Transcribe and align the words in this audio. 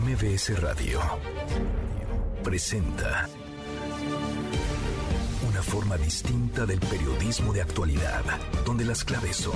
MBS 0.00 0.60
Radio 0.60 1.00
presenta 2.42 3.28
una 5.48 5.62
forma 5.62 5.96
distinta 5.96 6.66
del 6.66 6.80
periodismo 6.80 7.52
de 7.52 7.62
actualidad, 7.62 8.24
donde 8.64 8.84
las 8.84 9.04
claves 9.04 9.36
son 9.36 9.54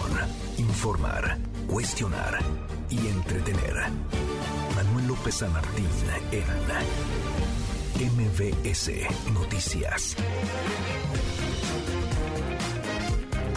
informar, 0.58 1.38
cuestionar 1.66 2.38
y 2.88 2.98
entretener. 3.08 3.74
Manuel 4.76 5.08
López 5.08 5.34
San 5.34 5.52
Martín 5.52 5.88
en 6.30 6.44
MBS 8.16 8.92
Noticias. 9.32 10.14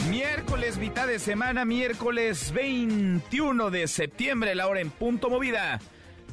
Miércoles, 0.09 0.79
mitad 0.79 1.05
de 1.05 1.20
semana, 1.20 1.63
miércoles 1.63 2.52
21 2.52 3.70
de 3.70 3.88
septiembre, 3.88 4.55
la 4.55 4.68
hora 4.68 4.82
en 4.82 4.89
punto 4.89 5.29
movida. 5.29 5.79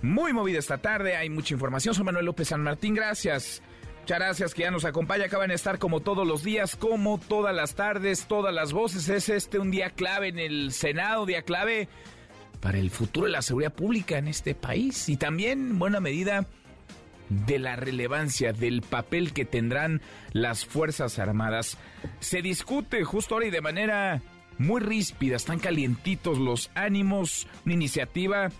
Muy 0.03 0.33
movida 0.33 0.59
esta 0.59 0.79
tarde, 0.79 1.17
hay 1.17 1.29
mucha 1.29 1.55
información. 1.55 1.95
Soy 1.95 2.05
Manuel 2.05 2.27
López 2.27 2.48
San 2.48 2.62
Martín, 2.62 2.95
gracias. 2.95 3.62
Muchas 4.01 4.19
gracias 4.19 4.55
que 4.55 4.62
ya 4.62 4.70
nos 4.70 4.84
acompaña. 4.84 5.25
Acaban 5.27 5.48
de 5.48 5.55
estar 5.55 5.79
como 5.79 6.01
todos 6.01 6.27
los 6.27 6.43
días, 6.43 6.77
como 6.77 7.19
todas 7.19 7.55
las 7.55 7.75
tardes, 7.75 8.27
todas 8.27 8.55
las 8.55 8.73
voces. 8.73 9.09
Es 9.09 9.29
este 9.29 9.59
un 9.59 9.70
día 9.70 9.91
clave 9.91 10.29
en 10.29 10.39
el 10.39 10.73
Senado, 10.73 11.27
día 11.27 11.42
clave 11.42 11.89
para 12.61 12.79
el 12.79 12.91
futuro 12.91 13.27
de 13.27 13.33
la 13.33 13.42
seguridad 13.42 13.73
pública 13.73 14.19
en 14.19 14.29
este 14.29 14.55
país 14.55 15.09
y 15.09 15.16
también, 15.16 15.70
en 15.70 15.79
buena 15.79 16.01
medida, 16.01 16.47
de 17.28 17.59
la 17.59 17.77
relevancia 17.77 18.53
del 18.53 18.83
papel 18.83 19.33
que 19.33 19.45
tendrán 19.45 20.01
las 20.33 20.65
Fuerzas 20.65 21.19
Armadas. 21.19 21.77
Se 22.20 22.41
discute 22.41 23.05
justo 23.05 23.34
ahora 23.34 23.47
y 23.47 23.51
de 23.51 23.61
manera 23.61 24.23
muy 24.59 24.80
ríspida, 24.80 25.37
están 25.37 25.59
calientitos 25.59 26.39
los 26.39 26.70
ánimos, 26.75 27.47
una 27.65 27.75
iniciativa 27.75 28.51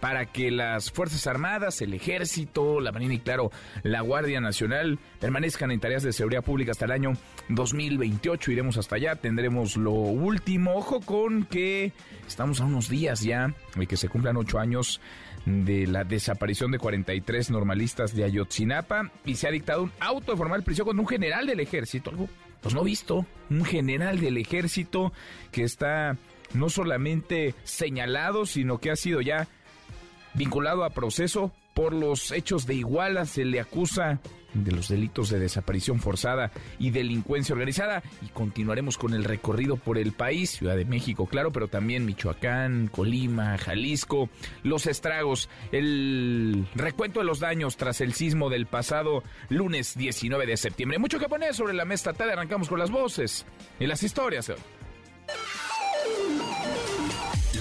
para 0.00 0.26
que 0.26 0.50
las 0.50 0.90
Fuerzas 0.90 1.26
Armadas, 1.26 1.80
el 1.82 1.94
Ejército, 1.94 2.80
la 2.80 2.92
Marina 2.92 3.14
y 3.14 3.18
claro, 3.18 3.50
la 3.82 4.00
Guardia 4.00 4.40
Nacional 4.40 4.98
permanezcan 5.20 5.70
en 5.70 5.80
tareas 5.80 6.02
de 6.02 6.12
seguridad 6.12 6.44
pública 6.44 6.72
hasta 6.72 6.84
el 6.84 6.92
año 6.92 7.12
2028. 7.48 8.52
Iremos 8.52 8.76
hasta 8.76 8.96
allá, 8.96 9.16
tendremos 9.16 9.76
lo 9.76 9.92
último. 9.92 10.74
Ojo 10.74 11.00
con 11.00 11.44
que 11.44 11.92
estamos 12.26 12.60
a 12.60 12.64
unos 12.64 12.88
días 12.88 13.20
ya 13.20 13.54
de 13.74 13.86
que 13.86 13.96
se 13.96 14.08
cumplan 14.08 14.36
ocho 14.36 14.58
años 14.58 15.00
de 15.46 15.86
la 15.86 16.04
desaparición 16.04 16.70
de 16.70 16.78
43 16.78 17.50
normalistas 17.50 18.14
de 18.14 18.24
Ayotzinapa 18.24 19.10
y 19.24 19.36
se 19.36 19.48
ha 19.48 19.50
dictado 19.50 19.84
un 19.84 19.92
auto 20.00 20.32
de 20.32 20.38
formal 20.38 20.62
prisión 20.62 20.86
con 20.86 20.98
un 20.98 21.06
general 21.06 21.46
del 21.46 21.60
ejército, 21.60 22.10
algo 22.10 22.28
pues 22.60 22.74
no 22.74 22.82
visto, 22.82 23.24
un 23.50 23.64
general 23.64 24.20
del 24.20 24.36
ejército 24.36 25.12
que 25.52 25.62
está 25.62 26.16
no 26.54 26.68
solamente 26.68 27.54
señalado, 27.64 28.46
sino 28.46 28.78
que 28.78 28.90
ha 28.90 28.96
sido 28.96 29.20
ya 29.20 29.48
vinculado 30.34 30.84
a 30.84 30.90
proceso 30.90 31.52
por 31.74 31.92
los 31.92 32.32
hechos 32.32 32.66
de 32.66 32.74
Iguala. 32.74 33.24
Se 33.24 33.44
le 33.44 33.60
acusa 33.60 34.20
de 34.54 34.72
los 34.72 34.88
delitos 34.88 35.28
de 35.30 35.38
desaparición 35.38 36.00
forzada 36.00 36.50
y 36.78 36.90
delincuencia 36.90 37.52
organizada. 37.52 38.02
Y 38.22 38.28
continuaremos 38.28 38.98
con 38.98 39.14
el 39.14 39.24
recorrido 39.24 39.76
por 39.76 39.98
el 39.98 40.12
país, 40.12 40.50
Ciudad 40.50 40.76
de 40.76 40.84
México, 40.84 41.26
claro, 41.26 41.52
pero 41.52 41.68
también 41.68 42.04
Michoacán, 42.04 42.88
Colima, 42.88 43.58
Jalisco, 43.58 44.28
los 44.62 44.86
estragos, 44.86 45.48
el 45.72 46.66
recuento 46.74 47.20
de 47.20 47.26
los 47.26 47.40
daños 47.40 47.76
tras 47.76 48.00
el 48.00 48.14
sismo 48.14 48.50
del 48.50 48.66
pasado 48.66 49.22
lunes 49.48 49.96
19 49.96 50.46
de 50.46 50.56
septiembre. 50.56 50.98
Mucho 50.98 51.18
que 51.18 51.28
poner 51.28 51.54
sobre 51.54 51.74
la 51.74 51.84
mesa 51.84 52.12
tarde, 52.12 52.32
arrancamos 52.32 52.68
con 52.68 52.78
las 52.78 52.90
voces 52.90 53.46
y 53.78 53.86
las 53.86 54.02
historias. 54.02 54.52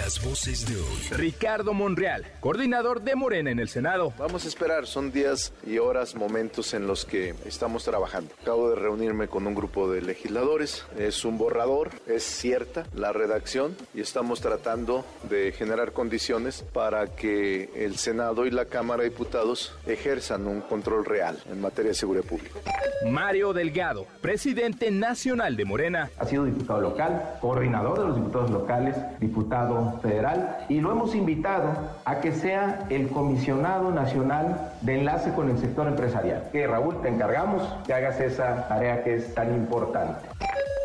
Las 0.07 0.23
voces 0.23 0.65
de 0.65 0.73
hoy. 0.77 1.17
Ricardo 1.17 1.73
Monreal, 1.73 2.25
coordinador 2.39 3.01
de 3.01 3.17
Morena 3.17 3.51
en 3.51 3.59
el 3.59 3.67
Senado. 3.67 4.13
Vamos 4.17 4.45
a 4.45 4.47
esperar, 4.47 4.87
son 4.87 5.11
días 5.11 5.51
y 5.65 5.79
horas, 5.79 6.15
momentos 6.15 6.73
en 6.73 6.87
los 6.87 7.03
que 7.03 7.35
estamos 7.43 7.83
trabajando. 7.83 8.33
Acabo 8.41 8.69
de 8.69 8.77
reunirme 8.77 9.27
con 9.27 9.45
un 9.45 9.53
grupo 9.53 9.91
de 9.91 10.01
legisladores, 10.01 10.85
es 10.97 11.25
un 11.25 11.37
borrador, 11.37 11.89
es 12.07 12.23
cierta 12.23 12.85
la 12.95 13.11
redacción 13.11 13.75
y 13.93 13.99
estamos 13.99 14.39
tratando 14.39 15.03
de 15.29 15.51
generar 15.51 15.91
condiciones 15.91 16.63
para 16.71 17.07
que 17.07 17.69
el 17.75 17.97
Senado 17.97 18.45
y 18.45 18.51
la 18.51 18.63
Cámara 18.63 19.03
de 19.03 19.09
Diputados 19.09 19.77
ejerzan 19.85 20.47
un 20.47 20.61
control 20.61 21.03
real 21.03 21.37
en 21.51 21.59
materia 21.59 21.89
de 21.89 21.95
seguridad 21.95 22.23
pública. 22.23 22.57
Mario 23.05 23.51
Delgado, 23.51 24.07
presidente 24.21 24.89
nacional 24.89 25.57
de 25.57 25.65
Morena. 25.65 26.09
Ha 26.17 26.25
sido 26.25 26.45
diputado 26.45 26.79
local, 26.79 27.37
coordinador 27.41 27.99
de 27.99 28.05
los 28.05 28.15
diputados 28.15 28.51
locales, 28.51 28.95
diputado 29.19 29.96
federal 30.01 30.65
y 30.69 30.81
lo 30.81 30.91
hemos 30.91 31.15
invitado 31.15 31.91
a 32.05 32.19
que 32.19 32.31
sea 32.31 32.85
el 32.89 33.09
comisionado 33.09 33.91
nacional 33.91 34.73
de 34.81 34.99
enlace 34.99 35.33
con 35.33 35.49
el 35.49 35.57
sector 35.57 35.87
empresarial. 35.87 36.49
Que 36.51 36.67
Raúl, 36.67 37.01
te 37.01 37.09
encargamos 37.09 37.63
que 37.85 37.93
hagas 37.93 38.19
esa 38.19 38.67
tarea 38.67 39.03
que 39.03 39.15
es 39.15 39.33
tan 39.33 39.53
importante. 39.55 40.27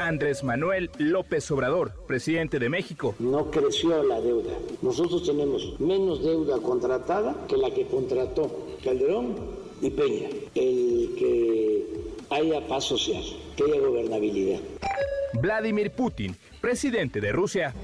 Andrés 0.00 0.42
Manuel 0.42 0.90
López 0.98 1.48
Obrador, 1.52 1.92
presidente 2.06 2.58
de 2.58 2.68
México. 2.68 3.14
No 3.20 3.50
creció 3.50 4.02
la 4.02 4.20
deuda. 4.20 4.52
Nosotros 4.82 5.24
tenemos 5.24 5.78
menos 5.78 6.24
deuda 6.24 6.58
contratada 6.58 7.34
que 7.48 7.56
la 7.56 7.70
que 7.70 7.86
contrató 7.86 8.50
Calderón 8.82 9.36
y 9.80 9.90
Peña. 9.90 10.28
El 10.54 11.14
que 11.16 11.86
haya 12.30 12.66
paz 12.66 12.84
social, 12.84 13.22
que 13.56 13.64
haya 13.64 13.80
gobernabilidad. 13.80 14.60
Vladimir 15.34 15.92
Putin, 15.92 16.36
presidente 16.62 17.20
de 17.20 17.32
Rusia. 17.32 17.74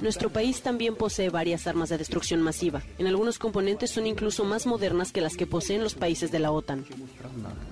Nuestro 0.00 0.30
país 0.30 0.62
también 0.62 0.94
posee 0.94 1.30
varias 1.30 1.66
armas 1.66 1.88
de 1.88 1.98
destrucción 1.98 2.42
masiva. 2.42 2.82
En 2.98 3.08
algunos 3.08 3.40
componentes 3.40 3.90
son 3.90 4.06
incluso 4.06 4.44
más 4.44 4.66
modernas 4.66 5.10
que 5.10 5.20
las 5.20 5.36
que 5.36 5.46
poseen 5.46 5.82
los 5.82 5.94
países 5.94 6.30
de 6.30 6.38
la 6.38 6.52
OTAN. 6.52 6.84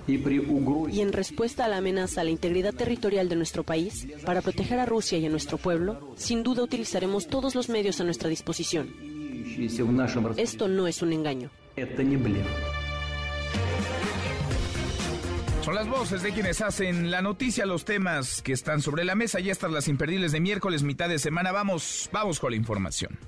Y 0.07 1.01
en 1.01 1.13
respuesta 1.13 1.63
a 1.63 1.67
la 1.69 1.77
amenaza 1.77 2.21
a 2.21 2.23
la 2.25 2.31
integridad 2.31 2.73
territorial 2.73 3.29
de 3.29 3.35
nuestro 3.35 3.63
país, 3.63 4.07
para 4.25 4.41
proteger 4.41 4.79
a 4.79 4.85
Rusia 4.85 5.17
y 5.19 5.25
a 5.27 5.29
nuestro 5.29 5.57
pueblo, 5.57 6.13
sin 6.17 6.43
duda 6.43 6.63
utilizaremos 6.63 7.27
todos 7.27 7.55
los 7.55 7.69
medios 7.69 8.01
a 8.01 8.03
nuestra 8.03 8.27
disposición. 8.27 8.93
Esto 10.35 10.67
no 10.67 10.87
es 10.87 11.01
un 11.01 11.13
engaño. 11.13 11.51
Son 15.67 15.75
las 15.75 15.89
voces 15.89 16.23
de 16.23 16.31
quienes 16.31 16.61
hacen 16.61 17.11
la 17.11 17.21
noticia, 17.21 17.65
los 17.65 17.83
temas 17.83 18.41
que 18.41 18.53
están 18.53 18.81
sobre 18.81 19.03
la 19.03 19.15
mesa 19.15 19.41
y 19.41 19.49
estas 19.49 19.69
las 19.69 19.89
imperdibles 19.89 20.31
de 20.31 20.39
miércoles, 20.39 20.81
mitad 20.81 21.09
de 21.09 21.19
semana. 21.19 21.51
Vamos, 21.51 22.09
vamos 22.13 22.39
con 22.39 22.51
la 22.51 22.55
información. 22.55 23.19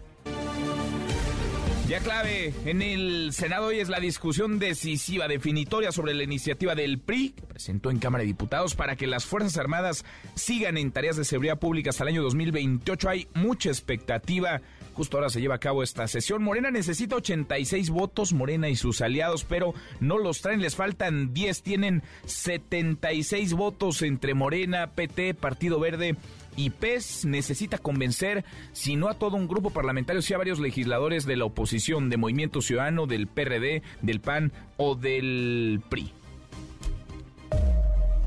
Ya 1.90 2.00
clave 2.00 2.54
en 2.64 2.82
el 2.82 3.34
Senado 3.34 3.66
hoy 3.66 3.82
es 3.82 3.90
la 3.90 4.00
discusión 4.00 4.58
decisiva, 4.58 5.28
definitoria 5.28 5.92
sobre 5.92 6.14
la 6.14 6.24
iniciativa 6.24 6.76
del 6.76 7.00
PRI, 7.00 7.32
que 7.32 7.42
presentó 7.46 7.92
en 7.92 8.00
Cámara 8.00 8.22
de 8.22 8.28
Diputados 8.28 8.74
para 8.74 8.96
que 8.96 9.06
las 9.06 9.26
Fuerzas 9.26 9.58
Armadas 9.58 10.06
sigan 10.36 10.78
en 10.78 10.94
tareas 10.94 11.18
de 11.18 11.26
seguridad 11.26 11.60
pública 11.60 11.90
hasta 11.90 12.04
el 12.04 12.10
año 12.12 12.24
2028. 12.24 13.10
Hay 13.10 13.28
mucha 13.34 13.68
expectativa. 13.68 14.62
Justo 14.94 15.18
ahora 15.18 15.30
se 15.30 15.42
lleva 15.42 15.56
a 15.56 15.60
cabo 15.60 15.84
esta 15.84 16.08
sesión. 16.08 16.44
Morena 16.44 16.72
necesita 16.72 17.16
86 17.16 17.90
votos, 17.90 18.34
Morena 18.34 18.70
y 18.70 18.76
sus 18.76 19.02
aliados, 19.02 19.44
pero 19.44 19.74
no 20.00 20.18
los 20.18 20.42
traen, 20.42 20.62
les 20.62 20.76
faltan 20.76 21.34
10, 21.34 21.64
tienen 21.64 22.04
76 22.26 23.54
votos 23.54 24.02
entre 24.02 24.34
Morena, 24.34 24.92
PT, 24.92 25.34
Partido 25.34 25.80
Verde 25.80 26.18
y 26.56 26.72
PES 26.72 27.26
necesita 27.26 27.78
convencer, 27.78 28.44
si 28.74 28.98
no 28.98 29.08
a 29.08 29.14
todo 29.14 29.38
un 29.38 29.48
grupo 29.48 29.70
parlamentario, 29.70 30.22
si 30.22 30.34
a 30.34 30.38
varios 30.38 30.60
legisladores 30.60 31.26
de 31.26 31.38
la 31.38 31.46
oposición, 31.46 32.10
de 32.10 32.18
Movimiento 32.18 32.62
Ciudadano, 32.62 33.08
del 33.08 33.28
PRD, 33.28 33.82
del 34.02 34.20
PAN 34.20 34.52
o 34.76 34.96
del 34.96 35.82
PRI. 35.90 36.12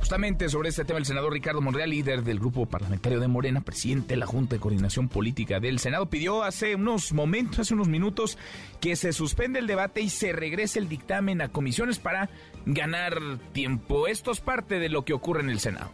Justamente 0.03 0.49
sobre 0.49 0.71
este 0.71 0.85
tema, 0.85 0.99
el 0.99 1.07
senador 1.07 1.33
Ricardo 1.33 1.61
Monreal, 1.61 1.89
líder 1.89 2.25
del 2.25 2.41
grupo 2.41 2.67
parlamentario 2.67 3.21
de 3.21 3.29
Morena, 3.29 3.61
presidente 3.61 4.15
de 4.15 4.17
la 4.17 4.27
Junta 4.27 4.57
de 4.57 4.61
Coordinación 4.61 5.09
Política 5.09 5.61
del 5.61 5.79
Senado, 5.79 6.07
pidió 6.07 6.43
hace 6.43 6.75
unos 6.75 7.13
momentos, 7.13 7.61
hace 7.61 7.75
unos 7.75 7.87
minutos, 7.87 8.37
que 8.81 8.97
se 8.97 9.13
suspende 9.13 9.61
el 9.61 9.69
debate 9.69 10.01
y 10.01 10.11
se 10.11 10.33
regrese 10.33 10.81
el 10.81 10.89
dictamen 10.89 11.41
a 11.41 11.51
comisiones 11.51 12.01
para 12.01 12.31
ganar 12.67 13.17
tiempo. 13.53 14.09
Esto 14.09 14.33
es 14.33 14.41
parte 14.41 14.81
de 14.81 14.89
lo 14.89 15.05
que 15.05 15.13
ocurre 15.13 15.43
en 15.43 15.51
el 15.51 15.61
Senado 15.61 15.93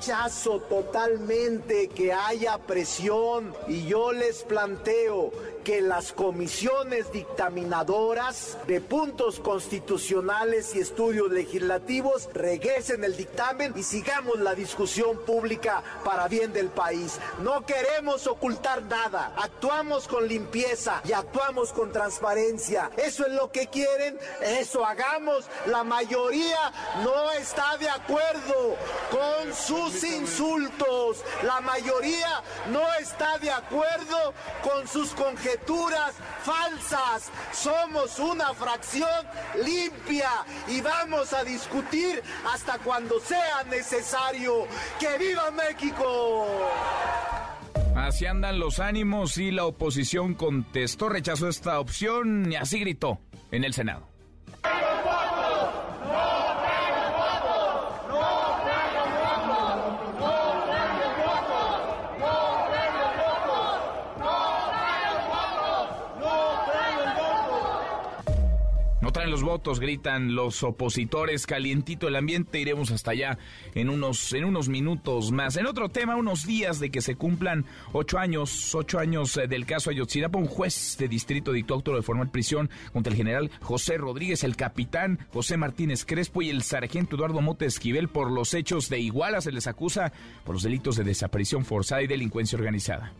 rechazo 0.00 0.60
totalmente 0.60 1.88
que 1.88 2.10
haya 2.10 2.56
presión 2.56 3.54
y 3.68 3.86
yo 3.86 4.12
les 4.12 4.44
planteo 4.44 5.30
que 5.62 5.82
las 5.82 6.12
comisiones 6.12 7.12
dictaminadoras 7.12 8.56
de 8.66 8.80
puntos 8.80 9.40
constitucionales 9.40 10.74
y 10.74 10.80
estudios 10.80 11.30
legislativos 11.30 12.30
regresen 12.32 13.04
el 13.04 13.14
dictamen 13.14 13.74
y 13.76 13.82
sigamos 13.82 14.40
la 14.40 14.54
discusión 14.54 15.18
pública 15.26 15.82
para 16.02 16.28
bien 16.28 16.54
del 16.54 16.68
país. 16.68 17.18
No 17.42 17.66
queremos 17.66 18.26
ocultar 18.26 18.82
nada, 18.84 19.34
actuamos 19.36 20.08
con 20.08 20.26
limpieza 20.26 21.02
y 21.04 21.12
actuamos 21.12 21.74
con 21.74 21.92
transparencia. 21.92 22.90
Eso 22.96 23.26
es 23.26 23.32
lo 23.34 23.52
que 23.52 23.66
quieren, 23.66 24.18
eso 24.42 24.84
hagamos. 24.86 25.46
La 25.66 25.84
mayoría 25.84 26.72
no 27.04 27.30
está 27.32 27.76
de 27.76 27.90
acuerdo 27.90 28.76
con 29.10 29.54
sus 29.54 29.89
insultos. 30.04 31.24
La 31.42 31.60
mayoría 31.60 32.42
no 32.70 32.82
está 33.00 33.38
de 33.38 33.50
acuerdo 33.50 34.34
con 34.62 34.86
sus 34.86 35.10
conjeturas 35.10 36.14
falsas. 36.42 37.30
Somos 37.52 38.18
una 38.18 38.54
fracción 38.54 39.26
limpia 39.64 40.30
y 40.68 40.80
vamos 40.80 41.32
a 41.32 41.44
discutir 41.44 42.22
hasta 42.52 42.78
cuando 42.78 43.20
sea 43.20 43.64
necesario. 43.64 44.66
¡Que 44.98 45.18
viva 45.18 45.50
México! 45.50 46.46
Así 47.96 48.26
andan 48.26 48.58
los 48.58 48.78
ánimos 48.78 49.36
y 49.38 49.50
la 49.50 49.64
oposición 49.64 50.34
contestó, 50.34 51.08
rechazó 51.08 51.48
esta 51.48 51.80
opción 51.80 52.50
y 52.50 52.56
así 52.56 52.78
gritó 52.80 53.18
en 53.50 53.64
el 53.64 53.74
Senado. 53.74 54.08
Traen 69.12 69.30
los 69.30 69.42
votos, 69.42 69.80
gritan 69.80 70.34
los 70.34 70.62
opositores, 70.62 71.46
calientito 71.46 72.08
el 72.08 72.16
ambiente, 72.16 72.60
iremos 72.60 72.90
hasta 72.90 73.12
allá 73.12 73.38
en 73.74 73.90
unos, 73.90 74.32
en 74.32 74.44
unos 74.44 74.68
minutos 74.68 75.32
más. 75.32 75.56
En 75.56 75.66
otro 75.66 75.88
tema, 75.88 76.16
unos 76.16 76.46
días 76.46 76.78
de 76.78 76.90
que 76.90 77.00
se 77.00 77.16
cumplan 77.16 77.64
ocho 77.92 78.18
años, 78.18 78.74
ocho 78.74 78.98
años 78.98 79.36
eh, 79.36 79.48
del 79.48 79.66
caso 79.66 79.90
Ayotzinapa, 79.90 80.38
un 80.38 80.46
juez 80.46 80.96
de 80.98 81.08
distrito 81.08 81.52
dictó 81.52 81.80
de 81.80 82.02
formal 82.02 82.30
prisión 82.30 82.70
contra 82.92 83.10
el 83.10 83.16
general 83.16 83.50
José 83.60 83.96
Rodríguez, 83.96 84.44
el 84.44 84.56
capitán 84.56 85.18
José 85.32 85.56
Martínez 85.56 86.04
Crespo 86.04 86.42
y 86.42 86.50
el 86.50 86.62
sargento 86.62 87.16
Eduardo 87.16 87.40
Mote 87.40 87.66
Esquivel 87.66 88.08
por 88.08 88.30
los 88.30 88.54
hechos 88.54 88.88
de 88.88 89.00
Iguala, 89.00 89.40
se 89.40 89.52
les 89.52 89.66
acusa 89.66 90.12
por 90.44 90.54
los 90.54 90.62
delitos 90.62 90.96
de 90.96 91.04
desaparición 91.04 91.64
forzada 91.64 92.02
y 92.02 92.06
delincuencia 92.06 92.58
organizada. 92.58 93.12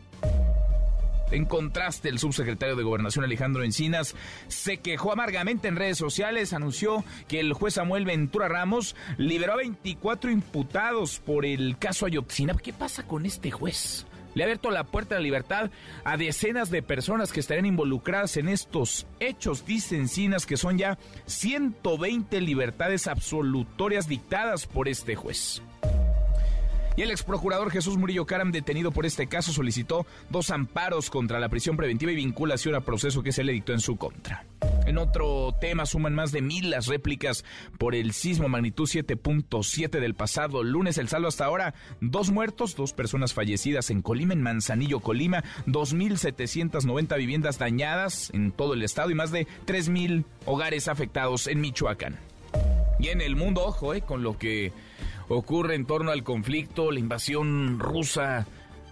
En 1.31 1.45
contraste, 1.45 2.09
el 2.09 2.19
subsecretario 2.19 2.75
de 2.75 2.83
Gobernación 2.83 3.25
Alejandro 3.25 3.63
Encinas 3.63 4.17
se 4.49 4.79
quejó 4.79 5.13
amargamente 5.13 5.69
en 5.69 5.77
redes 5.77 5.99
sociales, 5.99 6.53
anunció 6.53 7.05
que 7.29 7.41
el 7.41 7.53
juez 7.53 7.75
Samuel 7.75 8.05
Ventura 8.05 8.49
Ramos 8.49 8.97
liberó 9.17 9.53
a 9.53 9.57
24 9.57 10.31
imputados 10.31 11.21
por 11.21 11.47
el 11.47 11.79
caso 11.79 12.07
Ayotzinapa. 12.07 12.61
¿Qué 12.61 12.73
pasa 12.73 13.07
con 13.07 13.27
este 13.27 13.51
juez? 13.51 14.07
Le 14.35 14.43
ha 14.43 14.47
abierto 14.47 14.71
la 14.71 14.85
puerta 14.85 15.15
de 15.15 15.21
la 15.21 15.25
libertad 15.25 15.71
a 16.05 16.17
decenas 16.17 16.71
de 16.71 16.83
personas 16.83 17.33
que 17.33 17.41
estarían 17.41 17.67
involucradas 17.67 18.37
en 18.37 18.49
estos 18.49 19.07
hechos. 19.19 19.65
Dice 19.67 19.97
Encinas 19.97 20.47
que 20.47 20.57
son 20.57 20.79
ya 20.79 20.99
120 21.27 22.41
libertades 22.41 23.07
absolutorias 23.07 24.09
dictadas 24.09 24.67
por 24.67 24.89
este 24.89 25.17
juez. 25.17 25.63
Y 27.01 27.03
el 27.03 27.13
ex 27.13 27.23
procurador 27.23 27.71
Jesús 27.71 27.97
Murillo 27.97 28.27
Caram, 28.27 28.53
detenido 28.53 28.93
por 28.93 29.07
este 29.07 29.27
caso, 29.27 29.55
solicitó 29.55 30.05
dos 30.29 30.51
amparos 30.51 31.09
contra 31.09 31.41
la 31.41 31.49
prisión 31.49 31.79
preventiva 31.79 32.13
y 32.13 32.17
vinculación 32.17 32.75
a 32.75 32.83
proceso 32.83 33.23
que 33.23 33.33
se 33.33 33.43
le 33.43 33.55
dictó 33.55 33.73
en 33.73 33.81
su 33.81 33.97
contra. 33.97 34.45
En 34.85 34.99
otro 34.99 35.57
tema, 35.59 35.87
suman 35.87 36.15
más 36.15 36.31
de 36.31 36.43
mil 36.43 36.69
las 36.69 36.89
réplicas 36.89 37.43
por 37.79 37.95
el 37.95 38.13
sismo 38.13 38.51
magnitud 38.51 38.87
7.7 38.87 39.99
del 39.99 40.13
pasado 40.13 40.63
lunes. 40.63 40.99
El 40.99 41.09
saldo 41.09 41.29
hasta 41.29 41.47
ahora, 41.47 41.73
dos 42.03 42.31
muertos, 42.31 42.77
dos 42.77 42.93
personas 42.93 43.33
fallecidas 43.33 43.89
en 43.89 44.03
Colima, 44.03 44.35
en 44.35 44.43
Manzanillo, 44.43 45.01
Colima, 45.01 45.43
2.790 45.69 47.17
viviendas 47.17 47.57
dañadas 47.57 48.29
en 48.35 48.53
todo 48.53 48.75
el 48.75 48.83
estado 48.83 49.11
y 49.11 49.15
más 49.15 49.31
de 49.31 49.47
3.000 49.67 50.27
hogares 50.45 50.87
afectados 50.87 51.47
en 51.47 51.63
Michoacán. 51.63 52.19
Y 52.99 53.09
en 53.09 53.23
el 53.23 53.37
mundo, 53.37 53.65
ojo, 53.65 53.95
eh, 53.95 54.03
con 54.03 54.23
lo 54.23 54.37
que 54.37 54.73
ocurre 55.31 55.77
en 55.77 55.87
torno 55.87 56.11
al 56.11 56.25
conflicto, 56.25 56.91
la 56.91 56.99
invasión 56.99 57.79
rusa 57.79 58.47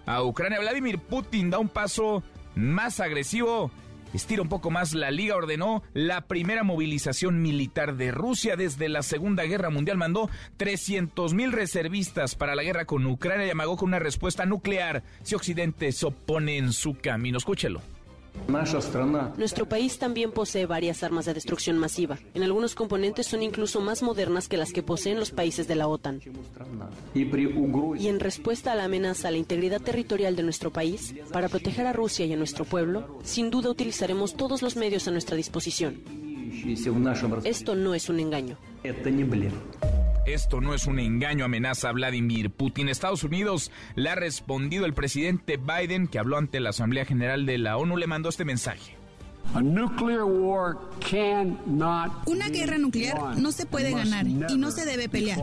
a 0.06 0.22
Ucrania. 0.22 0.60
Vladimir 0.60 0.98
Putin 0.98 1.50
da 1.50 1.58
un 1.58 1.68
paso 1.68 2.22
más 2.54 3.00
agresivo. 3.00 3.70
Estira 4.14 4.40
un 4.40 4.48
poco 4.48 4.70
más 4.70 4.94
la 4.94 5.10
liga, 5.10 5.36
ordenó 5.36 5.82
la 5.92 6.22
primera 6.22 6.62
movilización 6.62 7.42
militar 7.42 7.96
de 7.96 8.10
Rusia 8.10 8.56
desde 8.56 8.88
la 8.88 9.02
Segunda 9.02 9.44
Guerra 9.44 9.68
Mundial. 9.68 9.98
Mandó 9.98 10.30
300 10.56 11.34
mil 11.34 11.52
reservistas 11.52 12.34
para 12.34 12.54
la 12.54 12.62
guerra 12.62 12.86
con 12.86 13.04
Ucrania 13.04 13.46
y 13.46 13.50
amagó 13.50 13.76
con 13.76 13.88
una 13.88 13.98
respuesta 13.98 14.46
nuclear 14.46 15.02
si 15.22 15.34
Occidente 15.34 15.92
se 15.92 16.06
opone 16.06 16.56
en 16.56 16.72
su 16.72 16.94
camino. 16.94 17.36
Escúchelo. 17.36 17.82
Nuestro 19.36 19.66
país 19.66 19.98
también 19.98 20.32
posee 20.32 20.66
varias 20.66 21.02
armas 21.02 21.26
de 21.26 21.34
destrucción 21.34 21.78
masiva. 21.78 22.18
En 22.34 22.42
algunos 22.42 22.74
componentes 22.74 23.26
son 23.26 23.42
incluso 23.42 23.80
más 23.80 24.02
modernas 24.02 24.48
que 24.48 24.56
las 24.56 24.72
que 24.72 24.82
poseen 24.82 25.18
los 25.18 25.30
países 25.30 25.68
de 25.68 25.74
la 25.74 25.88
OTAN. 25.88 26.20
Y 27.14 28.08
en 28.08 28.20
respuesta 28.20 28.72
a 28.72 28.74
la 28.74 28.84
amenaza 28.84 29.28
a 29.28 29.30
la 29.30 29.36
integridad 29.36 29.80
territorial 29.80 30.36
de 30.36 30.42
nuestro 30.42 30.72
país, 30.72 31.14
para 31.32 31.48
proteger 31.48 31.86
a 31.86 31.92
Rusia 31.92 32.26
y 32.26 32.32
a 32.32 32.36
nuestro 32.36 32.64
pueblo, 32.64 33.18
sin 33.22 33.50
duda 33.50 33.70
utilizaremos 33.70 34.34
todos 34.34 34.62
los 34.62 34.76
medios 34.76 35.08
a 35.08 35.10
nuestra 35.10 35.36
disposición. 35.36 36.02
Esto 37.44 37.74
no 37.74 37.94
es 37.94 38.08
un 38.08 38.20
engaño. 38.20 38.56
Esto 40.28 40.60
no 40.60 40.74
es 40.74 40.86
un 40.86 40.98
engaño, 40.98 41.46
amenaza 41.46 41.88
a 41.88 41.92
Vladimir 41.92 42.50
Putin. 42.50 42.90
Estados 42.90 43.24
Unidos 43.24 43.72
le 43.94 44.10
ha 44.10 44.14
respondido 44.14 44.84
el 44.84 44.92
presidente 44.92 45.56
Biden, 45.56 46.06
que 46.06 46.18
habló 46.18 46.36
ante 46.36 46.60
la 46.60 46.70
Asamblea 46.70 47.06
General 47.06 47.46
de 47.46 47.56
la 47.56 47.78
ONU, 47.78 47.96
le 47.96 48.06
mandó 48.06 48.28
este 48.28 48.44
mensaje. 48.44 48.96
Una 52.26 52.48
guerra 52.50 52.76
nuclear 52.76 53.38
no 53.38 53.52
se 53.52 53.64
puede 53.64 53.92
ganar 53.92 54.26
y 54.26 54.58
no 54.58 54.70
se 54.70 54.84
debe 54.84 55.08
pelear. 55.08 55.38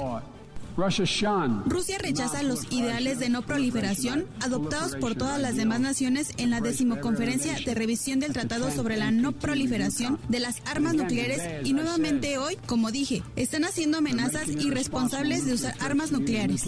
Rusia 1.65 1.97
rechaza 1.97 2.43
los 2.43 2.71
ideales 2.71 3.19
de 3.19 3.29
no 3.29 3.41
proliferación 3.43 4.25
adoptados 4.41 4.95
por 4.97 5.15
todas 5.15 5.39
las 5.39 5.55
demás 5.55 5.79
naciones 5.79 6.33
en 6.37 6.49
la 6.49 6.59
decimoconferencia 6.59 7.55
de 7.65 7.73
revisión 7.73 8.19
del 8.19 8.33
Tratado 8.33 8.69
sobre 8.71 8.97
la 8.97 9.11
no 9.11 9.31
proliferación 9.31 10.19
de 10.27 10.39
las 10.39 10.61
armas 10.65 10.93
nucleares 10.95 11.65
y 11.65 11.73
nuevamente 11.73 12.37
hoy, 12.37 12.57
como 12.65 12.91
dije, 12.91 13.23
están 13.35 13.63
haciendo 13.63 13.99
amenazas 13.99 14.49
irresponsables 14.49 15.45
de 15.45 15.53
usar 15.53 15.75
armas 15.79 16.11
nucleares. 16.11 16.65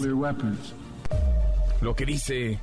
Lo 1.80 1.94
que 1.94 2.06
dice 2.06 2.58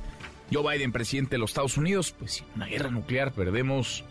Joe 0.52 0.76
Biden, 0.76 0.92
presidente 0.92 1.32
de 1.32 1.38
los 1.38 1.50
Estados 1.50 1.76
Unidos, 1.76 2.14
pues 2.18 2.32
si 2.32 2.44
una 2.54 2.66
guerra 2.66 2.90
nuclear 2.90 3.32
perdemos 3.32 4.04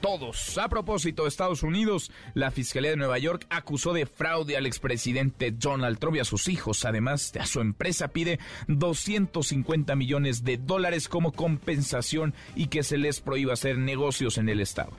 todos. 0.00 0.58
A 0.58 0.68
propósito, 0.68 1.26
Estados 1.26 1.62
Unidos, 1.62 2.10
la 2.34 2.50
Fiscalía 2.50 2.90
de 2.90 2.96
Nueva 2.96 3.18
York 3.18 3.46
acusó 3.50 3.92
de 3.92 4.06
fraude 4.06 4.56
al 4.56 4.66
expresidente 4.66 5.50
Donald 5.50 5.98
Trump 5.98 6.16
y 6.16 6.20
a 6.20 6.24
sus 6.24 6.48
hijos. 6.48 6.84
Además, 6.84 7.32
a 7.38 7.46
su 7.46 7.60
empresa 7.60 8.08
pide 8.08 8.38
250 8.68 9.94
millones 9.96 10.44
de 10.44 10.56
dólares 10.56 11.08
como 11.08 11.32
compensación 11.32 12.34
y 12.54 12.66
que 12.66 12.82
se 12.82 12.98
les 12.98 13.20
prohíba 13.20 13.52
hacer 13.52 13.78
negocios 13.78 14.38
en 14.38 14.48
el 14.48 14.60
Estado. 14.60 14.92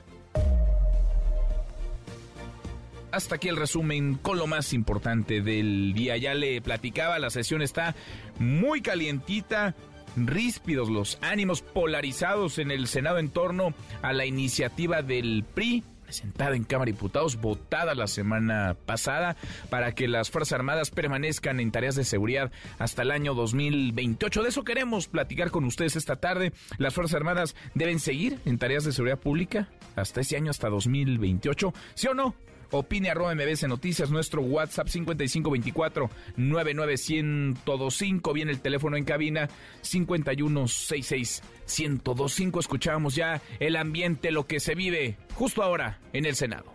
Hasta 3.10 3.34
aquí 3.34 3.48
el 3.48 3.56
resumen 3.56 4.14
con 4.14 4.38
lo 4.38 4.46
más 4.46 4.72
importante 4.72 5.42
del 5.42 5.92
día. 5.92 6.16
Ya 6.16 6.32
le 6.32 6.62
platicaba, 6.62 7.18
la 7.18 7.28
sesión 7.28 7.60
está 7.60 7.94
muy 8.38 8.80
calientita 8.80 9.74
ríspidos 10.16 10.88
los 10.88 11.18
ánimos 11.20 11.62
polarizados 11.62 12.58
en 12.58 12.70
el 12.70 12.86
Senado 12.86 13.18
en 13.18 13.30
torno 13.30 13.74
a 14.02 14.12
la 14.12 14.26
iniciativa 14.26 15.02
del 15.02 15.44
PRI 15.54 15.84
presentada 16.12 16.54
en 16.54 16.64
Cámara 16.64 16.90
de 16.90 16.92
Diputados, 16.92 17.40
votada 17.40 17.94
la 17.94 18.06
semana 18.06 18.76
pasada, 18.84 19.34
para 19.70 19.94
que 19.94 20.08
las 20.08 20.30
Fuerzas 20.30 20.52
Armadas 20.52 20.90
permanezcan 20.90 21.58
en 21.58 21.70
tareas 21.70 21.94
de 21.94 22.04
seguridad 22.04 22.52
hasta 22.78 23.00
el 23.00 23.10
año 23.10 23.32
2028. 23.32 24.42
De 24.42 24.50
eso 24.50 24.62
queremos 24.62 25.08
platicar 25.08 25.50
con 25.50 25.64
ustedes 25.64 25.96
esta 25.96 26.16
tarde. 26.16 26.52
Las 26.76 26.92
Fuerzas 26.92 27.14
Armadas 27.14 27.56
deben 27.74 27.98
seguir 27.98 28.40
en 28.44 28.58
tareas 28.58 28.84
de 28.84 28.92
seguridad 28.92 29.20
pública 29.20 29.70
hasta 29.96 30.20
ese 30.20 30.36
año, 30.36 30.50
hasta 30.50 30.68
2028. 30.68 31.72
¿Sí 31.94 32.08
o 32.08 32.14
no? 32.14 32.34
Opine 32.72 33.10
arroba 33.10 33.34
Noticias, 33.34 34.10
nuestro 34.10 34.40
WhatsApp 34.40 34.88
5524 34.88 36.10
99125. 36.36 38.32
Viene 38.32 38.50
el 38.52 38.60
teléfono 38.60 38.96
en 38.96 39.04
cabina 39.04 39.48
5166 39.82 41.42
1025. 41.78 42.60
Escuchamos 42.60 43.14
ya 43.14 43.42
el 43.60 43.76
ambiente, 43.76 44.30
lo 44.30 44.46
que 44.46 44.58
se 44.58 44.74
vive 44.74 45.18
justo 45.34 45.62
ahora 45.62 46.00
en 46.14 46.24
el 46.24 46.34
Senado. 46.34 46.72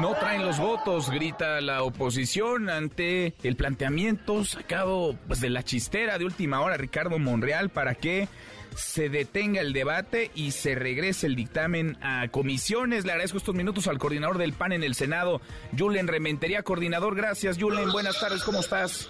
No 0.00 0.14
traen 0.14 0.44
los 0.44 0.58
votos, 0.58 1.10
grita 1.10 1.60
la 1.60 1.82
oposición 1.82 2.68
ante 2.68 3.34
el 3.42 3.56
planteamiento 3.56 4.44
sacado 4.44 5.16
pues, 5.26 5.40
de 5.40 5.48
la 5.48 5.62
chistera 5.62 6.18
de 6.18 6.24
última 6.26 6.60
hora 6.60 6.76
Ricardo 6.76 7.18
Monreal 7.18 7.70
para 7.70 7.94
que 7.94 8.28
se 8.74 9.08
detenga 9.08 9.62
el 9.62 9.72
debate 9.72 10.30
y 10.34 10.50
se 10.50 10.74
regrese 10.74 11.26
el 11.26 11.34
dictamen 11.34 11.96
a 12.02 12.28
comisiones. 12.28 13.06
Le 13.06 13.12
agradezco 13.12 13.38
estos 13.38 13.54
minutos 13.54 13.86
al 13.86 13.98
coordinador 13.98 14.36
del 14.36 14.52
PAN 14.52 14.72
en 14.72 14.84
el 14.84 14.94
Senado, 14.94 15.40
Julen 15.76 16.08
Rementería. 16.08 16.62
Coordinador, 16.62 17.16
gracias. 17.16 17.56
Julen, 17.58 17.90
buenas 17.90 18.20
tardes, 18.20 18.42
¿cómo 18.42 18.60
estás? 18.60 19.08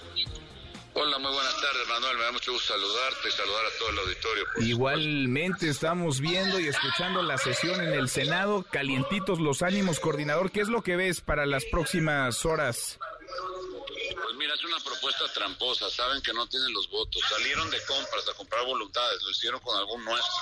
Hola, 0.99 1.19
muy 1.19 1.31
buenas 1.31 1.55
tardes, 1.61 1.87
Manuel. 1.89 2.17
Me 2.17 2.25
da 2.25 2.33
mucho 2.33 2.53
gusto 2.53 2.73
saludarte 2.73 3.29
y 3.29 3.33
saludar 3.33 3.67
a 3.67 3.79
todo 3.79 3.91
el 3.91 3.99
auditorio. 3.99 4.45
Igualmente 4.61 5.69
estamos 5.69 6.21
viendo 6.21 6.59
y 6.59 6.69
escuchando 6.69 7.21
la 7.23 7.37
sesión 7.37 7.83
en 7.83 7.93
el 7.93 8.09
Senado. 8.09 8.65
Calientitos 8.71 9.39
los 9.39 9.61
ánimos, 9.61 10.01
coordinador. 10.01 10.51
¿Qué 10.51 10.63
es 10.63 10.69
lo 10.69 10.83
que 10.83 10.97
ves 10.97 11.21
para 11.21 11.45
las 11.45 11.67
próximas 11.67 12.47
horas? 12.47 12.99
Pues 12.99 14.37
mira, 14.39 14.55
es 14.55 14.65
una 14.65 14.79
propuesta 14.79 15.31
tramposa. 15.35 15.91
Saben 15.91 16.23
que 16.23 16.33
no 16.33 16.49
tienen 16.49 16.73
los 16.73 16.89
votos. 16.89 17.23
Salieron 17.29 17.69
de 17.69 17.79
compras 17.85 18.27
a 18.31 18.35
comprar 18.35 18.65
voluntades. 18.65 19.23
Lo 19.23 19.31
hicieron 19.31 19.61
con 19.61 19.77
algún 19.77 20.03
nuestro. 20.03 20.33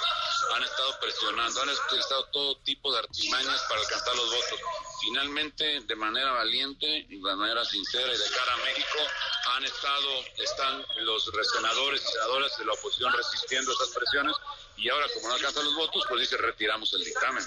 Han 0.54 0.62
estado 0.62 0.98
presionando. 1.00 1.62
Han 1.62 1.68
utilizado 1.70 2.24
todo 2.26 2.56
tipo 2.58 2.92
de 2.92 2.98
artimañas 2.98 3.62
para 3.68 3.80
alcanzar 3.80 4.16
los 4.16 4.26
votos. 4.26 4.60
Finalmente, 5.00 5.80
de 5.80 5.96
manera 5.96 6.32
valiente 6.32 7.06
de 7.08 7.36
manera 7.36 7.64
sincera 7.64 8.12
y 8.12 8.18
de 8.18 8.30
cara 8.30 8.54
a 8.54 8.56
México, 8.58 8.98
han 9.56 9.64
estado, 9.64 10.08
están 10.38 10.84
los 11.00 11.30
senadores 11.52 12.02
y 12.02 12.12
senadoras 12.12 12.58
de 12.58 12.64
la 12.64 12.72
oposición 12.72 13.12
resistiendo 13.12 13.72
esas 13.72 13.88
presiones 13.90 14.36
y 14.76 14.88
ahora 14.88 15.06
como 15.14 15.28
no 15.28 15.34
alcanzan 15.34 15.64
los 15.64 15.74
votos, 15.74 16.02
pues 16.08 16.20
dice 16.22 16.36
retiramos 16.36 16.92
el 16.94 17.04
dictamen. 17.04 17.44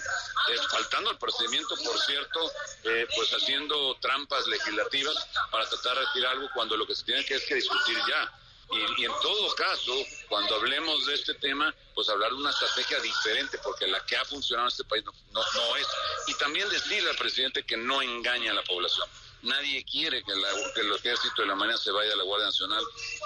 faltando 0.72 1.12
el 1.12 1.18
procedimiento, 1.18 1.76
por 1.84 2.00
cierto, 2.00 2.52
eh, 2.84 3.08
pues 3.16 3.32
haciendo 3.32 3.96
trampas 4.00 4.48
legislativas 4.48 5.16
para 5.52 5.68
tratar 5.68 5.98
de 5.98 6.06
retirar 6.06 6.32
algo 6.34 6.50
cuando 6.54 6.78
lo 6.78 6.88
que 6.88 6.96
se 6.96 7.04
tiene 7.04 7.26
que 7.26 7.36
es 7.36 7.46
que 7.46 7.56
discutir 7.56 7.98
ya. 8.08 8.32
Y, 8.70 9.06
en 9.06 9.12
todo 9.22 9.56
caso, 9.56 9.94
cuando 10.28 10.56
hablemos 10.56 11.06
de 11.06 11.14
este 11.14 11.34
tema, 11.36 11.74
pues 11.96 12.10
hablar 12.10 12.32
de 12.32 12.36
una 12.38 12.50
estrategia 12.50 13.00
diferente, 13.00 13.58
porque 13.64 13.88
la 13.88 14.06
que 14.06 14.18
ha 14.18 14.26
funcionado 14.26 14.68
en 14.68 14.72
este 14.72 14.84
país 14.84 15.04
no, 15.06 15.14
no, 15.32 15.42
no 15.42 15.76
es. 15.78 15.88
Y 16.28 16.34
también 16.36 16.68
decirle 16.70 17.10
al 17.10 17.16
presidente 17.16 17.64
que 17.64 17.78
no 17.78 18.02
engaña 18.02 18.52
a 18.52 18.56
la 18.56 18.64
población. 18.64 19.08
Nadie 19.44 19.86
quiere 19.86 20.24
que, 20.24 20.32
el 20.32 20.94
ejército 20.94 21.42
de 21.42 21.48
la 21.48 21.56
mañana 21.56 21.78
se 21.78 21.92
vaya 21.92 22.14
a 22.14 22.16
la 22.16 22.24
Guardia 22.24 22.48
Nacional, 22.48 22.84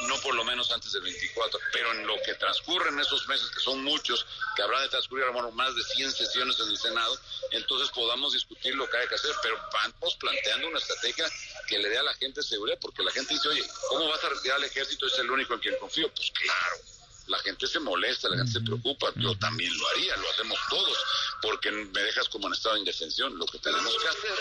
no 0.07 0.19
por 0.21 0.35
lo 0.35 0.43
menos 0.43 0.71
antes 0.71 0.91
del 0.91 1.03
24, 1.03 1.59
pero 1.71 1.91
en 1.93 2.05
lo 2.05 2.15
que 2.25 2.33
transcurre 2.35 2.89
en 2.89 2.99
esos 2.99 3.27
meses, 3.27 3.49
que 3.49 3.61
son 3.61 3.83
muchos, 3.83 4.25
que 4.55 4.61
habrá 4.61 4.81
de 4.81 4.89
transcurrir 4.89 5.25
bueno, 5.31 5.51
más 5.51 5.73
de 5.75 5.83
100 5.83 6.11
sesiones 6.11 6.59
en 6.59 6.69
el 6.69 6.77
Senado, 6.77 7.17
entonces 7.51 7.89
podamos 7.91 8.33
discutir 8.33 8.75
lo 8.75 8.89
que 8.89 8.97
hay 8.97 9.07
que 9.07 9.15
hacer, 9.15 9.31
pero 9.41 9.57
vamos 9.73 10.15
planteando 10.15 10.67
una 10.67 10.79
estrategia 10.79 11.25
que 11.67 11.79
le 11.79 11.89
dé 11.89 11.97
a 11.97 12.03
la 12.03 12.13
gente 12.15 12.43
seguridad, 12.43 12.77
porque 12.81 13.03
la 13.03 13.11
gente 13.11 13.33
dice, 13.33 13.47
oye, 13.47 13.63
¿cómo 13.89 14.09
vas 14.09 14.23
a 14.23 14.29
retirar 14.29 14.57
al 14.57 14.65
ejército? 14.65 15.07
Es 15.07 15.17
el 15.19 15.31
único 15.31 15.53
en 15.53 15.59
quien 15.59 15.77
confío. 15.77 16.11
Pues 16.13 16.31
claro 16.31 17.00
la 17.31 17.39
gente 17.39 17.65
se 17.65 17.79
molesta, 17.79 18.27
la 18.29 18.38
gente 18.38 18.51
se 18.51 18.61
preocupa, 18.61 19.07
yo 19.15 19.35
también 19.38 19.75
lo 19.77 19.88
haría, 19.89 20.15
lo 20.17 20.29
hacemos 20.29 20.59
todos, 20.69 20.97
porque 21.41 21.71
me 21.71 22.01
dejas 22.03 22.27
como 22.27 22.47
en 22.47 22.53
estado 22.53 22.75
de 22.75 22.81
indefensión. 22.81 23.38
Lo 23.38 23.45
que 23.45 23.57
tenemos 23.59 23.95
que 23.97 24.07
hacer 24.07 24.38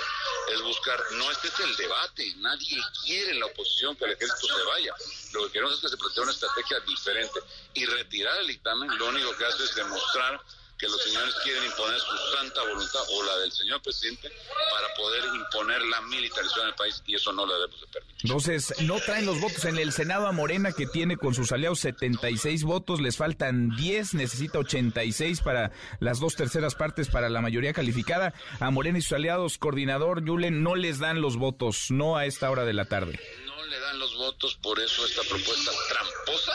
es 0.52 0.60
buscar, 0.62 1.00
no 1.12 1.30
este 1.30 1.48
es 1.48 1.60
el 1.60 1.76
debate, 1.76 2.34
nadie 2.38 2.82
quiere 3.04 3.30
en 3.30 3.40
la 3.40 3.46
oposición 3.46 3.94
que 3.96 4.06
el 4.06 4.12
ejército 4.12 4.58
se 4.58 4.64
vaya, 4.64 4.94
lo 5.32 5.46
que 5.46 5.52
queremos 5.52 5.74
es 5.74 5.80
que 5.80 5.88
se 5.88 5.96
plantee 5.96 6.22
una 6.22 6.32
estrategia 6.32 6.80
diferente 6.80 7.40
y 7.74 7.86
retirar 7.86 8.40
el 8.40 8.48
dictamen 8.48 8.98
lo 8.98 9.08
único 9.08 9.36
que 9.36 9.44
hace 9.44 9.64
es 9.64 9.74
demostrar 9.76 10.40
que 10.80 10.88
los 10.88 11.02
señores 11.02 11.34
quieren 11.44 11.64
imponer 11.64 12.00
su 12.00 12.36
santa 12.36 12.62
voluntad 12.62 13.00
o 13.10 13.22
la 13.22 13.36
del 13.38 13.52
señor 13.52 13.82
presidente 13.82 14.32
para 14.70 14.94
poder 14.94 15.24
imponer 15.34 15.82
la 15.82 16.00
militarización 16.02 16.66
del 16.66 16.74
país 16.74 17.02
y 17.06 17.14
eso 17.14 17.32
no 17.32 17.44
lo 17.44 17.54
debemos 17.54 17.80
de 17.82 17.86
permitir. 17.88 18.16
Entonces, 18.22 18.74
no 18.80 18.98
traen 19.00 19.26
los 19.26 19.40
votos 19.40 19.64
en 19.66 19.78
el 19.78 19.92
Senado 19.92 20.26
a 20.26 20.32
Morena 20.32 20.72
que 20.72 20.86
tiene 20.86 21.18
con 21.18 21.34
sus 21.34 21.52
aliados 21.52 21.80
76 21.80 22.64
votos, 22.64 23.00
les 23.00 23.18
faltan 23.18 23.76
10, 23.76 24.14
necesita 24.14 24.58
86 24.58 25.42
para 25.42 25.70
las 26.00 26.18
dos 26.18 26.34
terceras 26.34 26.74
partes 26.74 27.08
para 27.08 27.28
la 27.28 27.42
mayoría 27.42 27.74
calificada. 27.74 28.32
A 28.58 28.70
Morena 28.70 28.98
y 28.98 29.02
sus 29.02 29.12
aliados, 29.12 29.58
coordinador 29.58 30.24
Yulen, 30.24 30.62
no 30.62 30.76
les 30.76 30.98
dan 30.98 31.20
los 31.20 31.36
votos, 31.36 31.90
no 31.90 32.16
a 32.16 32.24
esta 32.24 32.50
hora 32.50 32.64
de 32.64 32.72
la 32.72 32.86
tarde. 32.86 33.20
No 33.44 33.66
le 33.66 33.78
dan 33.78 33.98
los 33.98 34.16
votos, 34.16 34.56
por 34.62 34.80
eso 34.80 35.04
esta 35.04 35.22
propuesta 35.22 35.70
tramposa, 35.88 36.52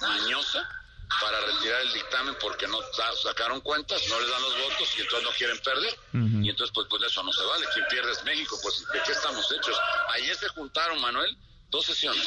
mañosa, 0.00 0.85
para 1.20 1.40
retirar 1.40 1.80
el 1.82 1.92
dictamen 1.92 2.36
porque 2.40 2.66
no 2.66 2.78
sacaron 3.22 3.60
cuentas, 3.60 4.02
no 4.08 4.20
les 4.20 4.28
dan 4.28 4.42
los 4.42 4.58
votos 4.58 4.88
y 4.96 5.00
entonces 5.00 5.28
no 5.28 5.34
quieren 5.34 5.58
perder. 5.60 5.98
Y 6.12 6.50
entonces, 6.50 6.72
pues, 6.74 6.86
pues 6.88 7.02
eso 7.02 7.22
no 7.22 7.32
se 7.32 7.44
vale. 7.44 7.66
Quien 7.72 7.86
pierde 7.88 8.12
es 8.12 8.24
México, 8.24 8.58
pues 8.62 8.84
¿de 8.92 9.02
qué 9.02 9.12
estamos 9.12 9.50
hechos? 9.52 9.76
Ayer 10.14 10.36
se 10.36 10.48
juntaron, 10.48 11.00
Manuel, 11.00 11.36
dos 11.70 11.86
sesiones 11.86 12.26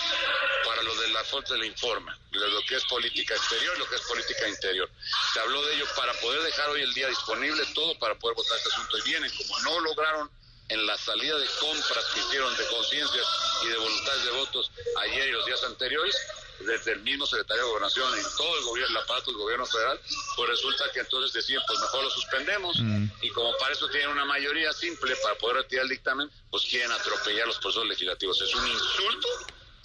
para 0.66 0.84
lo 0.84 0.96
de 0.96 1.10
la 1.10 1.24
fuente 1.24 1.54
del 1.54 1.66
informe, 1.66 2.12
de 2.32 2.40
lo 2.40 2.62
que 2.64 2.76
es 2.76 2.86
política 2.86 3.36
exterior 3.36 3.76
y 3.76 3.80
lo 3.80 3.90
que 3.90 3.96
es 3.96 4.02
política 4.02 4.48
interior. 4.48 4.90
Se 5.34 5.40
habló 5.40 5.66
de 5.66 5.76
ello 5.76 5.86
para 5.96 6.14
poder 6.14 6.42
dejar 6.44 6.70
hoy 6.70 6.82
el 6.82 6.94
día 6.94 7.08
disponible 7.08 7.66
todo 7.74 7.98
para 8.00 8.16
poder 8.16 8.36
votar 8.36 8.58
este 8.58 8.70
asunto. 8.70 8.98
Y 8.98 9.02
vienen, 9.04 9.32
como 9.38 9.60
no 9.60 9.80
lograron 9.82 10.30
en 10.70 10.86
la 10.86 10.98
salida 10.98 11.38
de 11.38 11.48
compras 11.60 12.06
que 12.14 12.20
hicieron 12.20 12.56
de 12.56 12.66
conciencias 12.68 13.26
y 13.66 13.68
de 13.68 13.78
voluntades 13.78 14.24
de 14.24 14.32
votos 14.32 14.72
ayer 15.02 15.30
y 15.30 15.32
los 15.32 15.46
días 15.46 15.64
anteriores, 15.64 16.16
desde 16.60 16.92
el 16.92 17.02
mismo 17.02 17.26
secretario 17.26 17.64
de 17.64 17.70
Gobernación 17.70 18.20
y 18.20 18.38
todo 18.38 18.58
el 18.58 18.64
gobierno, 18.66 19.00
la 19.00 19.06
parte 19.06 19.32
del 19.32 19.38
gobierno 19.38 19.66
federal, 19.66 20.00
pues 20.36 20.50
resulta 20.50 20.86
que 20.94 21.00
entonces 21.00 21.34
decían, 21.34 21.62
pues 21.68 21.80
mejor 21.80 22.04
lo 22.04 22.10
suspendemos 22.10 22.80
mm. 22.80 23.06
y 23.22 23.30
como 23.30 23.56
para 23.58 23.74
eso 23.74 23.88
tienen 23.90 24.10
una 24.10 24.26
mayoría 24.26 24.72
simple 24.74 25.16
para 25.24 25.36
poder 25.36 25.58
retirar 25.58 25.84
el 25.86 25.90
dictamen, 25.90 26.30
pues 26.52 26.64
quieren 26.70 26.92
atropellar 26.92 27.48
los 27.48 27.58
procesos 27.60 27.88
legislativos. 27.88 28.42
Es 28.42 28.54
un 28.54 28.68
insulto 28.68 29.28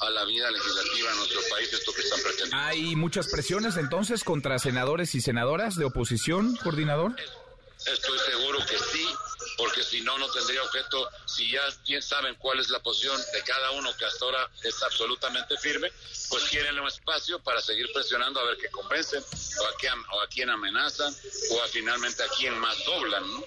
a 0.00 0.10
la 0.10 0.24
vida 0.24 0.50
legislativa 0.50 1.10
en 1.10 1.16
nuestro 1.16 1.40
país 1.50 1.72
esto 1.72 1.92
que 1.92 2.02
están 2.02 2.20
pretendiendo. 2.20 2.56
¿Hay 2.56 2.96
muchas 2.96 3.28
presiones 3.28 3.76
entonces 3.76 4.24
contra 4.24 4.58
senadores 4.58 5.14
y 5.14 5.20
senadoras 5.20 5.76
de 5.76 5.84
oposición, 5.84 6.56
coordinador? 6.56 7.14
Estoy 7.86 8.18
seguro 8.18 8.58
que 8.66 8.78
sí, 8.78 9.06
porque 9.58 9.82
si 9.82 10.00
no, 10.00 10.16
no 10.18 10.30
tendría 10.30 10.62
objeto, 10.62 11.08
si 11.26 11.50
ya 11.50 11.60
bien 11.86 12.00
saben 12.02 12.34
cuál 12.36 12.58
es 12.58 12.70
la 12.70 12.80
posición 12.80 13.20
de 13.32 13.42
cada 13.42 13.72
uno 13.72 13.94
que 13.96 14.06
hasta 14.06 14.24
ahora 14.24 14.50
es 14.62 14.82
absolutamente 14.82 15.56
firme, 15.58 15.92
pues 16.30 16.44
quieren 16.44 16.78
un 16.78 16.88
espacio 16.88 17.38
para 17.40 17.60
seguir 17.60 17.86
presionando 17.92 18.40
a 18.40 18.44
ver 18.44 18.56
qué 18.56 18.70
convencen, 18.70 19.22
o 19.22 19.66
a, 19.66 19.76
quién, 19.78 19.92
o 20.12 20.20
a 20.20 20.26
quién 20.28 20.50
amenazan, 20.50 21.14
o 21.50 21.62
a 21.62 21.68
finalmente 21.68 22.22
a 22.22 22.28
quién 22.28 22.58
más 22.58 22.82
doblan, 22.84 23.30
¿no? 23.30 23.44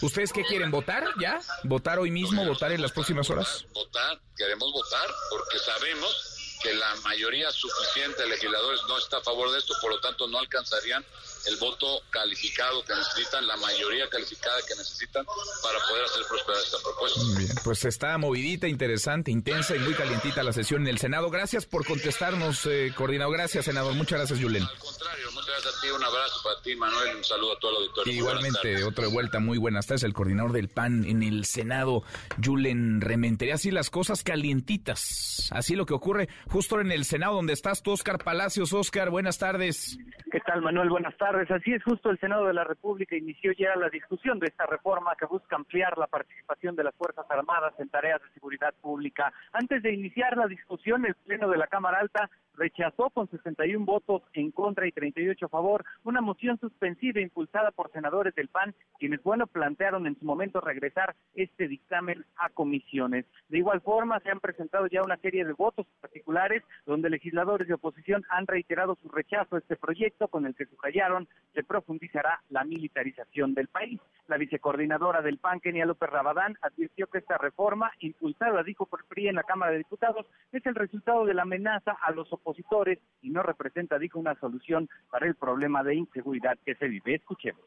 ¿Ustedes 0.00 0.32
qué 0.32 0.44
quieren? 0.44 0.70
¿Votar 0.70 1.04
ya? 1.20 1.40
¿Votar 1.62 1.98
hoy 1.98 2.10
mismo? 2.10 2.44
¿Votar 2.44 2.72
en 2.72 2.82
las 2.82 2.92
próximas 2.92 3.30
horas? 3.30 3.64
Votar, 3.72 4.20
queremos 4.36 4.70
votar 4.72 5.08
porque 5.30 5.58
sabemos 5.58 6.58
que 6.62 6.74
la 6.74 6.94
mayoría 6.96 7.50
suficiente 7.52 8.22
de 8.22 8.28
legisladores 8.30 8.80
no 8.88 8.98
está 8.98 9.18
a 9.18 9.22
favor 9.22 9.50
de 9.50 9.58
esto, 9.58 9.74
por 9.80 9.90
lo 9.90 10.00
tanto 10.00 10.26
no 10.28 10.38
alcanzarían 10.38 11.04
el 11.46 11.56
voto 11.56 12.00
calificado 12.10 12.84
que 12.84 12.94
necesitan, 12.94 13.46
la 13.46 13.56
mayoría 13.56 14.08
calificada 14.08 14.56
que 14.66 14.74
necesitan 14.74 15.24
para 15.62 15.78
poder 15.88 16.04
hacer 16.04 16.22
prosperar 16.28 16.62
esta 16.62 16.78
propuesta. 16.82 17.20
Bien, 17.38 17.50
pues 17.64 17.84
está 17.84 18.16
movidita, 18.18 18.68
interesante, 18.68 19.30
intensa 19.30 19.76
y 19.76 19.80
muy 19.80 19.94
calientita 19.94 20.42
la 20.42 20.52
sesión 20.52 20.82
en 20.82 20.88
el 20.88 20.98
Senado. 20.98 21.30
Gracias 21.30 21.66
por 21.66 21.86
contestarnos, 21.86 22.66
eh, 22.66 22.92
coordinador. 22.96 23.34
Gracias, 23.34 23.64
senador. 23.64 23.94
Muchas 23.94 24.18
gracias, 24.18 24.40
Julen. 24.40 24.62
Al 24.62 24.78
contrario, 24.78 25.26
muchas 25.32 25.46
gracias 25.46 25.74
a 25.74 25.80
ti. 25.80 25.90
Un 25.90 26.04
abrazo 26.04 26.40
para 26.42 26.62
ti, 26.62 26.76
Manuel. 26.76 27.16
Un 27.16 27.24
saludo 27.24 27.52
a 27.52 27.58
todo 27.58 27.70
el 27.72 27.76
auditorio. 27.78 28.12
Igualmente, 28.12 28.84
otra 28.84 29.08
vuelta. 29.08 29.40
Muy 29.40 29.58
buenas 29.58 29.86
tardes. 29.86 30.04
El 30.04 30.12
coordinador 30.12 30.52
del 30.52 30.68
PAN 30.68 31.04
en 31.04 31.22
el 31.22 31.44
Senado, 31.44 32.02
Julen 32.42 33.00
Rementería. 33.00 33.54
Así 33.54 33.70
las 33.70 33.90
cosas 33.90 34.22
calientitas. 34.22 35.50
Así 35.52 35.74
lo 35.74 35.86
que 35.86 35.94
ocurre 35.94 36.28
justo 36.48 36.80
en 36.80 36.92
el 36.92 37.04
Senado, 37.04 37.34
donde 37.34 37.52
estás 37.52 37.82
tú, 37.82 37.92
Oscar 37.92 38.22
Palacios. 38.22 38.72
Oscar, 38.72 39.10
buenas 39.10 39.38
tardes. 39.38 39.98
¿Qué 40.30 40.40
tal, 40.40 40.62
Manuel? 40.62 40.90
Buenas 40.90 41.16
tardes. 41.16 41.33
Así 41.34 41.72
es, 41.72 41.82
justo 41.82 42.10
el 42.10 42.18
Senado 42.20 42.46
de 42.46 42.54
la 42.54 42.62
República 42.62 43.16
inició 43.16 43.50
ya 43.52 43.74
la 43.74 43.88
discusión 43.88 44.38
de 44.38 44.46
esta 44.46 44.66
reforma 44.66 45.16
que 45.18 45.26
busca 45.26 45.56
ampliar 45.56 45.98
la 45.98 46.06
participación 46.06 46.76
de 46.76 46.84
las 46.84 46.94
Fuerzas 46.94 47.26
Armadas 47.28 47.74
en 47.78 47.88
tareas 47.88 48.22
de 48.22 48.30
seguridad 48.34 48.72
pública. 48.80 49.32
Antes 49.52 49.82
de 49.82 49.92
iniciar 49.92 50.36
la 50.36 50.46
discusión, 50.46 51.04
el 51.04 51.16
Pleno 51.16 51.48
de 51.48 51.58
la 51.58 51.66
Cámara 51.66 51.98
Alta 51.98 52.30
rechazó 52.56 53.10
con 53.10 53.28
61 53.28 53.84
votos 53.84 54.22
en 54.32 54.52
contra 54.52 54.86
y 54.86 54.92
38 54.92 55.46
a 55.46 55.48
favor 55.48 55.84
una 56.04 56.20
moción 56.20 56.58
suspensiva 56.58 57.20
impulsada 57.20 57.72
por 57.72 57.90
senadores 57.90 58.34
del 58.36 58.48
PAN, 58.48 58.74
quienes, 59.00 59.22
bueno, 59.24 59.48
plantearon 59.48 60.06
en 60.06 60.16
su 60.18 60.24
momento 60.24 60.60
regresar 60.60 61.16
este 61.34 61.66
dictamen 61.66 62.24
a 62.36 62.50
comisiones. 62.50 63.26
De 63.48 63.58
igual 63.58 63.80
forma, 63.80 64.20
se 64.20 64.30
han 64.30 64.40
presentado 64.40 64.86
ya 64.86 65.02
una 65.02 65.16
serie 65.16 65.44
de 65.44 65.52
votos 65.52 65.86
particulares 66.00 66.62
donde 66.86 67.10
legisladores 67.10 67.66
de 67.66 67.74
oposición 67.74 68.24
han 68.30 68.46
reiterado 68.46 68.96
su 69.02 69.08
rechazo 69.08 69.56
a 69.56 69.58
este 69.58 69.76
proyecto 69.76 70.28
con 70.28 70.46
el 70.46 70.54
que 70.54 70.66
subrayaron 70.66 71.13
se 71.54 71.62
profundizará 71.62 72.42
la 72.50 72.64
militarización 72.64 73.54
del 73.54 73.68
país. 73.68 74.00
La 74.26 74.36
vicecoordinadora 74.36 75.22
del 75.22 75.38
PAN, 75.38 75.60
Kenia 75.60 75.86
López 75.86 76.10
Rabadán, 76.10 76.56
advirtió 76.62 77.06
que 77.06 77.18
esta 77.18 77.38
reforma, 77.38 77.92
impulsada, 78.00 78.62
dijo 78.62 78.86
por 78.86 79.04
PRI 79.04 79.28
en 79.28 79.36
la 79.36 79.42
Cámara 79.42 79.72
de 79.72 79.78
Diputados, 79.78 80.26
es 80.50 80.64
el 80.66 80.74
resultado 80.74 81.24
de 81.24 81.34
la 81.34 81.42
amenaza 81.42 81.92
a 82.02 82.10
los 82.10 82.32
opositores 82.32 82.98
y 83.22 83.30
no 83.30 83.42
representa, 83.42 83.98
dijo, 83.98 84.18
una 84.18 84.34
solución 84.40 84.88
para 85.10 85.26
el 85.26 85.34
problema 85.34 85.82
de 85.84 85.94
inseguridad 85.94 86.58
que 86.64 86.74
se 86.74 86.88
vive. 86.88 87.14
Escuchemos. 87.14 87.62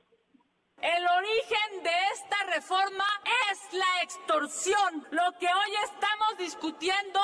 El 0.82 1.04
origen 1.08 1.84
de 1.84 1.90
esta 2.18 2.44
reforma 2.46 3.06
es 3.52 3.74
la 3.74 4.02
extorsión. 4.02 5.08
Lo 5.12 5.38
que 5.40 5.48
hoy 5.48 5.76
estamos 5.84 6.38
discutiendo 6.40 7.20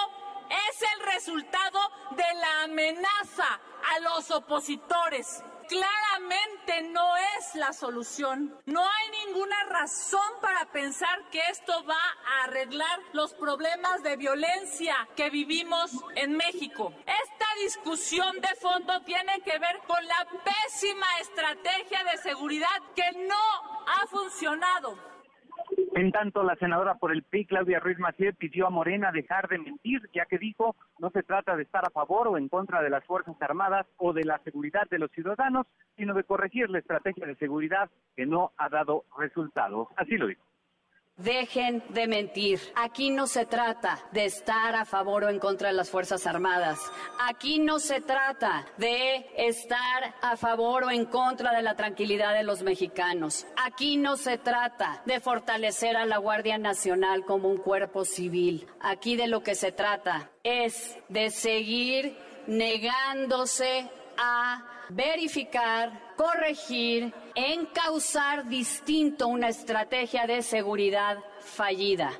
es 0.69 0.81
el 0.93 1.05
resultado 1.13 1.79
de 2.12 2.33
la 2.35 2.63
amenaza 2.63 3.59
a 3.95 4.00
los 4.01 4.29
opositores 4.29 5.43
claramente 5.67 6.81
no 6.91 7.15
es 7.17 7.55
la 7.55 7.73
solución. 7.73 8.59
No 8.65 8.81
hay 8.81 9.25
ninguna 9.25 9.63
razón 9.65 10.31
para 10.41 10.71
pensar 10.71 11.29
que 11.31 11.41
esto 11.50 11.83
va 11.85 11.95
a 11.95 12.43
arreglar 12.43 13.00
los 13.13 13.33
problemas 13.33 14.03
de 14.03 14.15
violencia 14.15 14.95
que 15.15 15.29
vivimos 15.29 15.91
en 16.15 16.35
México. 16.35 16.93
Esta 17.00 17.45
discusión 17.62 18.39
de 18.41 18.55
fondo 18.62 19.01
tiene 19.01 19.41
que 19.41 19.57
ver 19.59 19.79
con 19.88 20.05
la 20.05 20.27
pésima 20.43 21.07
estrategia 21.21 22.03
de 22.03 22.17
seguridad 22.17 22.81
que 22.95 23.12
no 23.27 23.83
ha 23.88 24.07
funcionado. 24.07 24.82
En 25.95 26.11
tanto, 26.11 26.43
la 26.43 26.55
senadora 26.55 26.95
por 26.95 27.11
el 27.11 27.23
PRI, 27.23 27.45
Claudia 27.45 27.79
Ruiz 27.79 27.99
Massieu, 27.99 28.33
pidió 28.35 28.67
a 28.67 28.71
Morena 28.71 29.11
dejar 29.11 29.47
de 29.47 29.59
mentir, 29.59 30.01
ya 30.13 30.25
que 30.25 30.37
dijo 30.37 30.75
no 30.99 31.09
se 31.11 31.23
trata 31.23 31.55
de 31.55 31.63
estar 31.63 31.85
a 31.85 31.91
favor 31.91 32.27
o 32.27 32.37
en 32.37 32.49
contra 32.49 32.81
de 32.81 32.89
las 32.89 33.03
Fuerzas 33.05 33.35
Armadas 33.41 33.85
o 33.97 34.13
de 34.13 34.23
la 34.23 34.39
seguridad 34.39 34.89
de 34.89 34.99
los 34.99 35.11
ciudadanos, 35.11 35.67
sino 35.95 36.13
de 36.13 36.23
corregir 36.23 36.69
la 36.69 36.79
estrategia 36.79 37.25
de 37.25 37.35
seguridad 37.35 37.89
que 38.15 38.25
no 38.25 38.51
ha 38.57 38.69
dado 38.69 39.05
resultados. 39.17 39.87
Así 39.95 40.17
lo 40.17 40.27
dijo. 40.27 40.43
Dejen 41.17 41.84
de 41.89 42.08
mentir. 42.08 42.60
Aquí 42.74 43.12
no 43.12 43.27
se 43.27 43.46
trata 43.46 44.00
de 44.12 44.25
estar 44.25 44.75
a 44.75 44.84
favor 44.84 45.25
o 45.25 45.29
en 45.29 45.38
contra 45.38 45.67
de 45.67 45.75
las 45.75 45.91
Fuerzas 45.91 46.25
Armadas. 46.25 46.79
Aquí 47.20 47.60
no 47.60 47.77
se 47.77 48.01
trata 48.01 48.65
de 48.77 49.27
estar 49.38 50.15
a 50.24 50.36
favor 50.38 50.86
o 50.86 50.89
en 50.89 51.05
contra 51.05 51.55
de 51.55 51.62
la 51.62 51.75
tranquilidad 51.75 52.34
de 52.34 52.41
los 52.41 52.63
mexicanos. 52.63 53.46
Aquí 53.63 53.96
no 53.96 54.17
se 54.17 54.39
trata 54.39 55.03
de 55.05 55.20
fortalecer 55.20 55.98
a 55.98 56.08
la 56.08 56.17
Guardia 56.17 56.58
Nacional 56.58 57.25
como 57.25 57.48
un 57.48 57.58
cuerpo 57.58 58.05
civil. 58.05 58.67
Aquí 58.82 59.15
de 59.15 59.27
lo 59.27 59.43
que 59.43 59.53
se 59.53 59.72
trata 59.72 60.32
es 60.41 60.98
de 61.10 61.29
seguir 61.29 62.17
negándose 62.48 63.88
a 64.17 64.72
verificar, 64.89 65.91
corregir, 66.15 67.13
encauzar 67.35 68.47
distinto 68.47 69.27
una 69.27 69.49
estrategia 69.49 70.27
de 70.27 70.41
seguridad 70.41 71.17
fallida. 71.39 72.11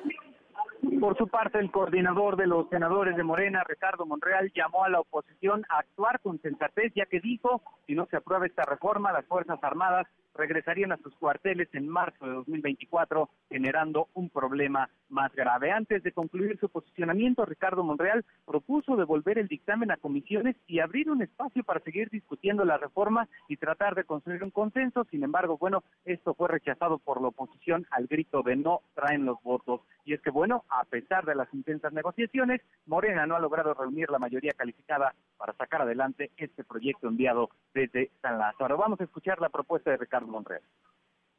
Por 1.00 1.16
su 1.16 1.28
parte, 1.28 1.58
el 1.58 1.70
coordinador 1.70 2.36
de 2.36 2.46
los 2.46 2.68
senadores 2.68 3.16
de 3.16 3.24
Morena, 3.24 3.64
Ricardo 3.64 4.06
Monreal, 4.06 4.52
llamó 4.54 4.84
a 4.84 4.88
la 4.88 5.00
oposición 5.00 5.64
a 5.68 5.78
actuar 5.78 6.20
con 6.20 6.40
sensatez, 6.40 6.92
ya 6.94 7.06
que 7.06 7.20
dijo, 7.20 7.62
si 7.86 7.94
no 7.94 8.06
se 8.06 8.16
aprueba 8.16 8.46
esta 8.46 8.64
reforma, 8.64 9.12
las 9.12 9.26
Fuerzas 9.26 9.58
Armadas 9.62 10.06
regresarían 10.34 10.92
a 10.92 10.96
sus 10.98 11.14
cuarteles 11.16 11.68
en 11.74 11.88
marzo 11.88 12.26
de 12.26 12.32
2024, 12.32 13.28
generando 13.48 14.08
un 14.14 14.30
problema 14.30 14.88
más 15.08 15.32
grave. 15.34 15.70
Antes 15.70 16.02
de 16.02 16.12
concluir 16.12 16.58
su 16.58 16.68
posicionamiento, 16.68 17.44
Ricardo 17.44 17.84
Monreal 17.84 18.24
propuso 18.44 18.96
devolver 18.96 19.38
el 19.38 19.48
dictamen 19.48 19.90
a 19.90 19.96
comisiones 19.96 20.56
y 20.66 20.80
abrir 20.80 21.10
un 21.10 21.22
espacio 21.22 21.62
para 21.62 21.80
seguir 21.80 22.10
discutiendo 22.10 22.64
la 22.64 22.78
reforma 22.78 23.28
y 23.48 23.56
tratar 23.56 23.94
de 23.94 24.04
construir 24.04 24.42
un 24.42 24.50
consenso. 24.50 25.04
Sin 25.10 25.22
embargo, 25.22 25.56
bueno, 25.58 25.84
esto 26.04 26.34
fue 26.34 26.48
rechazado 26.48 26.98
por 26.98 27.20
la 27.20 27.28
oposición 27.28 27.86
al 27.90 28.06
grito 28.06 28.42
de 28.42 28.56
no 28.56 28.80
traen 28.94 29.24
los 29.24 29.40
votos. 29.42 29.82
Y 30.04 30.12
es 30.12 30.20
que, 30.20 30.30
bueno, 30.30 30.64
a 30.68 30.84
pesar 30.84 31.24
de 31.24 31.34
las 31.34 31.52
intensas 31.54 31.92
negociaciones, 31.92 32.60
Morena 32.86 33.26
no 33.26 33.36
ha 33.36 33.40
logrado 33.40 33.72
reunir 33.72 34.10
la 34.10 34.18
mayoría 34.18 34.52
calificada 34.52 35.14
para 35.38 35.54
sacar 35.54 35.82
adelante 35.82 36.30
este 36.36 36.64
proyecto 36.64 37.08
enviado 37.08 37.50
desde 37.72 38.10
San 38.20 38.38
Lázaro. 38.38 38.76
Vamos 38.76 39.00
a 39.00 39.04
escuchar 39.04 39.40
la 39.40 39.48
propuesta 39.48 39.90
de 39.90 39.96
Ricardo 39.96 40.23
Monreal. 40.28 40.62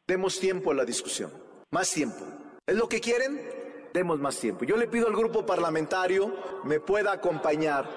Demos 0.08 0.40
tiempo 0.40 0.72
a 0.72 0.76
la 0.76 0.86
discusión, 0.86 1.32
más 1.72 1.90
tiempo. 1.92 2.26
¿Es 2.66 2.76
lo 2.76 2.88
que 2.88 3.02
quieren? 3.02 3.40
Demos 3.94 4.20
más 4.20 4.38
tiempo. 4.38 4.66
Yo 4.66 4.78
le 4.78 4.88
pido 4.88 5.08
al 5.08 5.16
grupo 5.16 5.46
parlamentario 5.46 6.36
me 6.64 6.80
pueda 6.80 7.12
acompañar. 7.14 7.88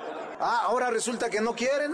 Ah, 0.40 0.62
ahora 0.64 0.90
resulta 0.90 1.28
que 1.28 1.40
no 1.40 1.54
quieren. 1.54 1.92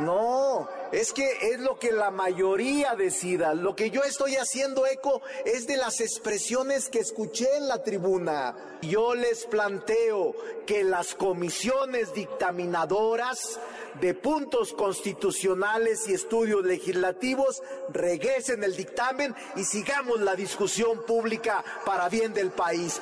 No, 0.00 0.68
es 0.92 1.12
que 1.12 1.50
es 1.50 1.60
lo 1.60 1.78
que 1.78 1.90
la 1.90 2.10
mayoría 2.10 2.94
decida. 2.94 3.54
Lo 3.54 3.74
que 3.74 3.90
yo 3.90 4.02
estoy 4.04 4.36
haciendo 4.36 4.86
eco 4.86 5.22
es 5.44 5.66
de 5.66 5.76
las 5.76 6.00
expresiones 6.00 6.88
que 6.88 7.00
escuché 7.00 7.56
en 7.56 7.66
la 7.66 7.82
tribuna. 7.82 8.54
Yo 8.82 9.14
les 9.14 9.46
planteo 9.46 10.34
que 10.66 10.84
las 10.84 11.14
comisiones 11.14 12.12
dictaminadoras 12.14 13.58
de 14.00 14.14
puntos 14.14 14.72
constitucionales 14.72 16.08
y 16.08 16.14
estudios 16.14 16.64
legislativos 16.64 17.62
regresen 17.92 18.64
el 18.64 18.76
dictamen 18.76 19.34
y 19.56 19.64
sigamos 19.64 20.20
la 20.20 20.34
discusión 20.34 21.04
pública 21.06 21.64
para 21.84 22.08
bien 22.08 22.32
del 22.34 22.50
país. 22.50 23.00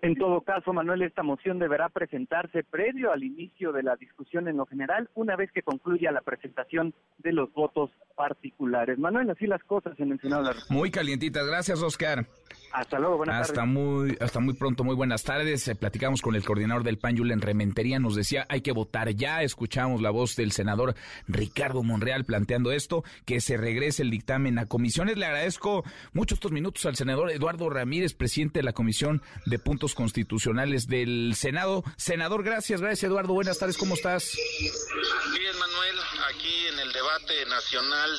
En 0.00 0.14
todo 0.14 0.42
caso, 0.42 0.72
Manuel, 0.72 1.02
esta 1.02 1.24
moción 1.24 1.58
deberá 1.58 1.88
presentarse 1.88 2.62
previo 2.62 3.10
al 3.12 3.24
inicio 3.24 3.72
de 3.72 3.82
la 3.82 3.96
discusión 3.96 4.46
en 4.46 4.56
lo 4.56 4.66
general, 4.66 5.10
una 5.14 5.34
vez 5.34 5.50
que 5.50 5.62
concluya 5.62 6.12
la 6.12 6.20
presentación 6.20 6.94
de 7.18 7.32
los 7.32 7.52
votos 7.52 7.90
particulares. 8.14 8.98
Manuel, 8.98 9.30
así 9.30 9.46
las 9.46 9.62
cosas 9.64 9.98
en 9.98 10.12
el 10.12 10.20
Senado 10.20 10.42
de 10.42 10.48
la 10.48 10.52
República. 10.52 10.74
Muy 10.74 10.90
calientitas, 10.90 11.46
gracias 11.46 11.82
Oscar. 11.82 12.26
Hasta 12.72 12.98
luego, 12.98 13.18
buenas 13.18 13.48
hasta 13.48 13.64
Muy, 13.64 14.16
hasta 14.20 14.40
muy 14.40 14.54
pronto, 14.54 14.84
muy 14.84 14.94
buenas 14.94 15.22
tardes. 15.22 15.66
Eh, 15.68 15.74
platicamos 15.74 16.22
con 16.22 16.34
el 16.34 16.44
coordinador 16.44 16.84
del 16.84 16.98
PAN, 16.98 17.16
Julen 17.16 17.40
Rementería, 17.40 17.98
nos 17.98 18.14
decía 18.14 18.46
hay 18.48 18.60
que 18.60 18.72
votar 18.72 19.10
ya. 19.10 19.42
Escuchamos 19.42 20.02
la 20.02 20.10
voz 20.10 20.36
del 20.36 20.52
senador 20.52 20.94
Ricardo 21.26 21.82
Monreal 21.82 22.24
planteando 22.24 22.72
esto, 22.72 23.04
que 23.24 23.40
se 23.40 23.56
regrese 23.56 24.02
el 24.02 24.10
dictamen 24.10 24.58
a 24.58 24.66
comisiones. 24.66 25.16
Le 25.16 25.26
agradezco 25.26 25.84
mucho 26.12 26.34
estos 26.34 26.52
minutos 26.52 26.84
al 26.86 26.96
senador 26.96 27.30
Eduardo 27.30 27.70
Ramírez, 27.70 28.14
presidente 28.14 28.60
de 28.60 28.64
la 28.64 28.72
Comisión 28.72 29.22
de 29.46 29.58
Puntos 29.58 29.94
Constitucionales 29.94 30.86
del 30.86 31.34
Senado. 31.36 31.84
Senador, 31.96 32.42
gracias, 32.42 32.80
gracias 32.80 33.04
Eduardo. 33.04 33.32
Buenas 33.32 33.58
tardes, 33.58 33.78
¿cómo 33.78 33.94
estás? 33.94 34.36
Bien, 34.60 35.58
Manuel, 35.58 35.96
aquí 36.28 36.66
en 36.72 36.80
el 36.80 36.92
debate 36.92 37.46
nacional 37.48 38.10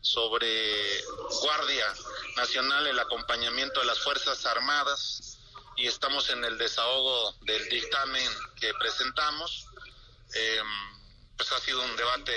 sobre 0.00 1.02
Guardia 1.42 1.86
Nacional, 2.36 2.86
el 2.86 2.98
acompañamiento 2.98 3.80
de 3.80 3.86
las 3.86 4.00
Fuerzas 4.00 4.44
Armadas 4.46 5.38
y 5.76 5.86
estamos 5.86 6.28
en 6.30 6.44
el 6.44 6.58
desahogo 6.58 7.34
del 7.42 7.68
dictamen 7.68 8.28
que 8.60 8.72
presentamos. 8.74 9.66
Eh, 10.34 10.60
pues 11.38 11.52
ha 11.52 11.60
sido 11.60 11.80
un 11.84 11.96
debate 11.96 12.32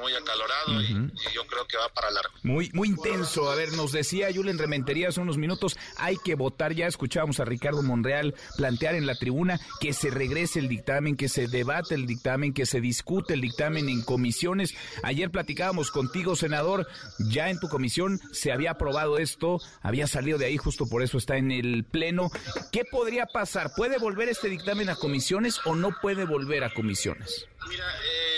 muy 0.00 0.14
acalorado 0.14 0.82
y, 0.82 1.12
yo 1.34 1.46
creo 1.46 1.66
que 1.66 1.76
va 1.76 1.90
para 1.90 2.10
largo. 2.10 2.32
Muy, 2.42 2.70
muy 2.72 2.88
intenso. 2.88 3.50
A 3.50 3.54
ver, 3.54 3.72
nos 3.72 3.92
decía 3.92 4.28
Julen 4.34 4.58
Rementería 4.58 5.08
hace 5.08 5.20
unos 5.20 5.36
minutos, 5.36 5.76
hay 5.98 6.16
que 6.24 6.34
votar. 6.34 6.72
Ya 6.72 6.86
escuchábamos 6.86 7.38
a 7.38 7.44
Ricardo 7.44 7.82
Monreal 7.82 8.34
plantear 8.56 8.94
en 8.94 9.06
la 9.06 9.14
tribuna 9.14 9.60
que 9.80 9.92
se 9.92 10.10
regrese 10.10 10.58
el 10.58 10.68
dictamen, 10.68 11.16
que 11.16 11.28
se 11.28 11.48
debate 11.48 11.94
el 11.94 12.06
dictamen, 12.06 12.54
que 12.54 12.64
se 12.64 12.80
discute 12.80 13.34
el 13.34 13.42
dictamen 13.42 13.90
en 13.90 14.02
comisiones. 14.02 14.74
Ayer 15.02 15.30
platicábamos 15.30 15.90
contigo, 15.90 16.34
senador, 16.34 16.88
ya 17.18 17.50
en 17.50 17.60
tu 17.60 17.68
comisión 17.68 18.20
se 18.32 18.52
había 18.52 18.72
aprobado 18.72 19.18
esto, 19.18 19.60
había 19.82 20.06
salido 20.06 20.38
de 20.38 20.46
ahí, 20.46 20.56
justo 20.56 20.88
por 20.88 21.02
eso 21.02 21.18
está 21.18 21.36
en 21.36 21.50
el 21.50 21.84
pleno. 21.84 22.30
¿Qué 22.72 22.84
podría 22.90 23.26
pasar? 23.26 23.72
¿Puede 23.76 23.98
volver 23.98 24.30
este 24.30 24.48
dictamen 24.48 24.88
a 24.88 24.96
comisiones 24.96 25.60
o 25.66 25.74
no 25.74 25.90
puede 26.00 26.24
volver 26.24 26.64
a 26.64 26.72
comisiones? 26.72 27.46
Mira, 27.68 27.84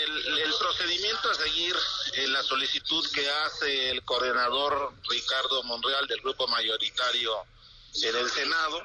el, 0.09 0.53
procedimiento 0.59 1.29
a 1.29 1.35
seguir 1.35 1.75
en 2.13 2.33
la 2.33 2.43
solicitud 2.43 3.05
que 3.11 3.29
hace 3.29 3.91
el 3.91 4.03
coordinador 4.03 4.93
Ricardo 5.09 5.63
Monreal 5.63 6.07
del 6.07 6.21
grupo 6.21 6.47
mayoritario 6.47 7.45
en 8.03 8.15
el 8.15 8.29
Senado, 8.29 8.81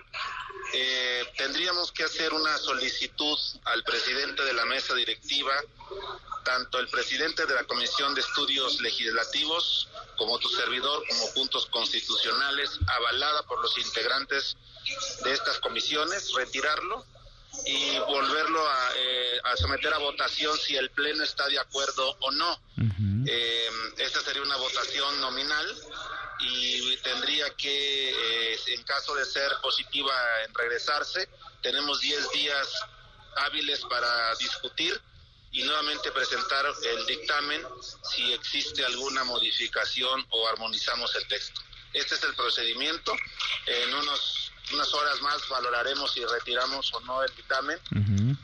eh, 0.72 1.32
tendríamos 1.36 1.92
que 1.92 2.04
hacer 2.04 2.32
una 2.32 2.56
solicitud 2.58 3.38
al 3.64 3.82
presidente 3.84 4.44
de 4.44 4.52
la 4.54 4.64
mesa 4.64 4.94
directiva, 4.94 5.52
tanto 6.44 6.78
el 6.78 6.88
presidente 6.88 7.46
de 7.46 7.54
la 7.54 7.64
Comisión 7.64 8.14
de 8.14 8.20
Estudios 8.20 8.80
Legislativos 8.80 9.88
como 10.16 10.38
tu 10.38 10.48
servidor, 10.48 11.04
como 11.08 11.34
puntos 11.34 11.66
constitucionales, 11.66 12.70
avalada 12.86 13.42
por 13.44 13.60
los 13.60 13.76
integrantes 13.78 14.56
de 15.22 15.32
estas 15.32 15.58
comisiones, 15.60 16.32
retirarlo 16.34 17.04
y 17.66 17.98
volverlo 17.98 18.62
eh, 18.96 19.40
a, 19.44 19.56
someter 19.56 19.92
a 19.92 19.98
votación 19.98 20.56
si 20.58 20.76
el 20.76 20.90
Pleno 20.90 21.24
está 21.24 21.48
de 21.48 21.58
acuerdo 21.58 22.16
o 22.20 22.30
no. 22.32 22.60
Eh, 23.26 23.68
esta 23.98 24.20
sería 24.20 24.42
una 24.42 24.56
votación 24.56 25.20
nominal 25.20 25.66
y 26.40 26.96
tendría 26.98 27.50
que, 27.56 28.10
eh, 28.10 28.58
en 28.68 28.82
caso 28.82 29.14
de 29.14 29.24
ser 29.24 29.50
positiva 29.62 30.12
en 30.46 30.54
regresarse, 30.54 31.28
tenemos 31.62 32.00
10 32.00 32.30
días 32.32 32.68
hábiles 33.36 33.80
para 33.88 34.34
discutir 34.36 35.00
y 35.52 35.62
nuevamente 35.62 36.10
presentar 36.12 36.66
el 36.82 37.06
dictamen 37.06 37.62
si 38.02 38.32
existe 38.32 38.84
alguna 38.84 39.24
modificación 39.24 40.26
o 40.30 40.48
armonizamos 40.48 41.14
el 41.14 41.26
texto. 41.28 41.60
Este 41.94 42.16
es 42.16 42.22
el 42.24 42.34
procedimiento. 42.34 43.14
En 43.66 43.94
unos 43.94 44.43
unas 44.72 44.92
horas 44.94 45.20
más 45.22 45.48
valoraremos 45.48 46.12
si 46.12 46.24
retiramos 46.24 46.92
o 46.94 47.00
no 47.00 47.22
el 47.22 47.30
dictamen 47.36 47.78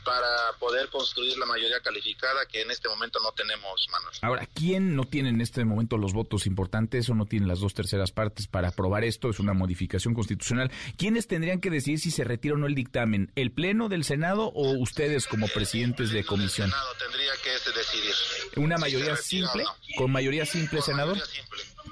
para 0.03 0.53
poder 0.59 0.89
construir 0.89 1.37
la 1.37 1.45
mayoría 1.45 1.79
calificada 1.81 2.45
que 2.45 2.61
en 2.61 2.71
este 2.71 2.89
momento 2.89 3.19
no 3.19 3.31
tenemos, 3.31 3.87
Manuel. 3.91 4.15
Ahora, 4.21 4.47
¿quién 4.53 4.95
no 4.95 5.05
tiene 5.05 5.29
en 5.29 5.41
este 5.41 5.65
momento 5.65 5.97
los 5.97 6.13
votos 6.13 6.45
importantes 6.45 7.09
o 7.09 7.15
no 7.15 7.25
tiene 7.25 7.47
las 7.47 7.59
dos 7.59 7.73
terceras 7.73 8.11
partes 8.11 8.47
para 8.47 8.69
aprobar 8.69 9.03
esto? 9.03 9.29
Es 9.29 9.39
una 9.39 9.53
modificación 9.53 10.13
constitucional. 10.13 10.71
¿Quiénes 10.97 11.27
tendrían 11.27 11.59
que 11.59 11.69
decidir 11.69 11.99
si 11.99 12.11
se 12.11 12.23
retira 12.23 12.55
o 12.55 12.57
no 12.57 12.67
el 12.67 12.75
dictamen? 12.75 13.31
¿El 13.35 13.51
Pleno 13.51 13.89
del 13.89 14.03
Senado 14.03 14.51
o 14.53 14.71
ustedes 14.77 15.27
como 15.27 15.47
presidentes 15.47 16.11
de 16.11 16.23
comisión? 16.23 16.67
El 16.67 16.73
Senado 16.73 16.93
tendría 16.99 17.31
que 17.43 17.51
decidir. 17.71 18.13
¿Una 18.57 18.77
mayoría 18.77 19.15
simple? 19.15 19.63
¿Con 19.97 20.11
mayoría 20.11 20.45
simple, 20.45 20.81
senador? 20.81 21.17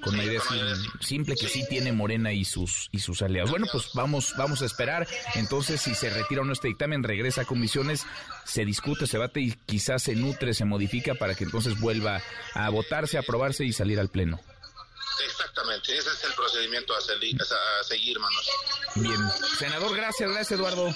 Con 0.01 0.15
mayoría 0.15 0.41
simple 0.99 1.35
que 1.35 1.47
sí 1.47 1.65
tiene 1.69 1.91
Morena 1.91 2.33
y 2.33 2.45
sus 2.45 2.89
y 2.91 2.99
sus 2.99 3.21
aliados. 3.21 3.51
Bueno, 3.51 3.67
pues 3.71 3.89
vamos 3.93 4.33
vamos 4.37 4.61
a 4.61 4.65
esperar. 4.65 5.07
Entonces, 5.35 5.81
si 5.81 5.95
se 5.95 6.09
retira 6.09 6.41
o 6.41 6.45
no 6.45 6.53
este 6.53 6.67
dictamen, 6.67 7.03
regresa 7.03 7.41
a 7.41 7.45
comisiones, 7.45 8.05
se 8.45 8.65
discute, 8.65 9.07
se 9.07 9.17
debate 9.17 9.41
y 9.41 9.53
quizás 9.65 10.03
se 10.03 10.15
nutre, 10.15 10.53
se 10.53 10.65
modifica 10.65 11.15
para 11.15 11.35
que 11.35 11.43
entonces 11.43 11.79
vuelva 11.79 12.21
a 12.53 12.69
votarse, 12.69 13.17
a 13.17 13.21
aprobarse 13.21 13.65
y 13.65 13.73
salir 13.73 13.99
al 13.99 14.09
pleno. 14.09 14.39
Exactamente, 15.25 15.97
ese 15.97 16.09
es 16.09 16.23
el 16.23 16.33
procedimiento 16.33 16.93
a, 16.95 17.01
seguir, 17.83 18.19
manos. 18.19 18.49
Bien, 18.95 19.17
senador, 19.57 19.95
gracias, 19.95 20.29
gracias 20.29 20.59
Eduardo. 20.59 20.95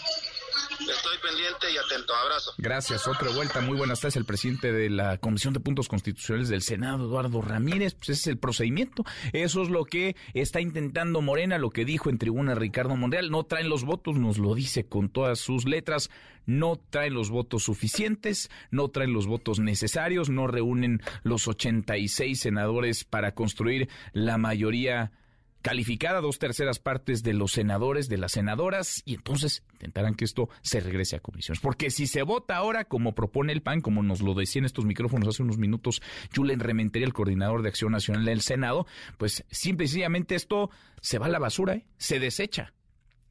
Estoy 0.80 1.18
pendiente 1.22 1.72
y 1.72 1.78
atento. 1.78 2.14
Abrazo. 2.14 2.54
Gracias. 2.58 3.08
Otra 3.08 3.30
vuelta. 3.32 3.62
Muy 3.62 3.78
buenas 3.78 4.02
tardes. 4.02 4.16
El 4.18 4.26
presidente 4.26 4.72
de 4.72 4.90
la 4.90 5.18
Comisión 5.18 5.54
de 5.54 5.60
Puntos 5.60 5.88
Constitucionales 5.88 6.50
del 6.50 6.62
Senado, 6.62 7.06
Eduardo 7.06 7.42
Ramírez. 7.42 7.96
Pues 7.96 8.10
ese 8.10 8.22
es 8.22 8.28
el 8.28 8.38
procedimiento. 8.38 9.04
Eso 9.32 9.62
es 9.62 9.70
lo 9.70 9.86
que 9.86 10.16
está 10.34 10.62
intentando 10.62 11.22
Morena, 11.22 11.58
lo 11.58 11.70
que 11.70 11.86
dijo 11.86 12.10
en 12.10 12.18
tribuna 12.18 12.56
Ricardo 12.56 12.96
Monreal. 12.96 13.32
No 13.32 13.44
traen 13.46 13.70
los 13.70 13.84
votos, 13.84 14.18
nos 14.18 14.38
lo 14.38 14.56
dice 14.56 14.86
con 14.86 15.10
todas 15.10 15.40
sus 15.40 15.66
letras. 15.66 16.10
No 16.46 16.80
traen 16.90 17.14
los 17.14 17.30
votos 17.30 17.64
suficientes, 17.64 18.50
no 18.70 18.90
traen 18.90 19.14
los 19.14 19.28
votos 19.28 19.60
necesarios, 19.60 20.30
no 20.30 20.48
reúnen 20.48 21.02
los 21.24 21.48
86 21.48 22.40
senadores 22.40 23.06
para 23.06 23.34
construir 23.34 23.88
la 24.12 24.38
mayoría 24.38 25.12
calificada 25.64 26.20
dos 26.20 26.40
terceras 26.40 26.78
partes 26.78 27.24
de 27.24 27.34
los 27.34 27.54
senadores, 27.54 28.10
de 28.10 28.18
las 28.18 28.34
senadoras, 28.34 29.02
y 29.06 29.16
entonces 29.16 29.64
intentarán 29.72 30.14
que 30.14 30.26
esto 30.26 30.50
se 30.62 30.82
regrese 30.82 31.16
a 31.16 31.22
comisiones. 31.22 31.62
Porque 31.62 31.90
si 31.90 32.06
se 32.06 32.22
vota 32.22 32.58
ahora, 32.58 32.84
como 32.84 33.16
propone 33.16 33.54
el 33.54 33.62
PAN, 33.62 33.80
como 33.80 34.04
nos 34.04 34.22
lo 34.22 34.34
decía 34.34 34.60
en 34.60 34.66
estos 34.66 34.86
micrófonos 34.86 35.30
hace 35.30 35.42
unos 35.42 35.58
minutos 35.58 36.02
Julen 36.36 36.60
Rementería, 36.60 37.08
el 37.08 37.14
coordinador 37.14 37.64
de 37.64 37.70
Acción 37.70 37.94
Nacional 37.94 38.26
del 38.26 38.42
Senado, 38.42 38.86
pues 39.18 39.46
simple 39.50 39.86
y 39.86 39.88
sencillamente 39.88 40.36
esto 40.36 40.70
se 41.02 41.18
va 41.18 41.28
a 41.28 41.30
la 41.30 41.40
basura, 41.40 41.76
¿eh? 41.76 41.86
se 41.98 42.20
desecha. 42.20 42.74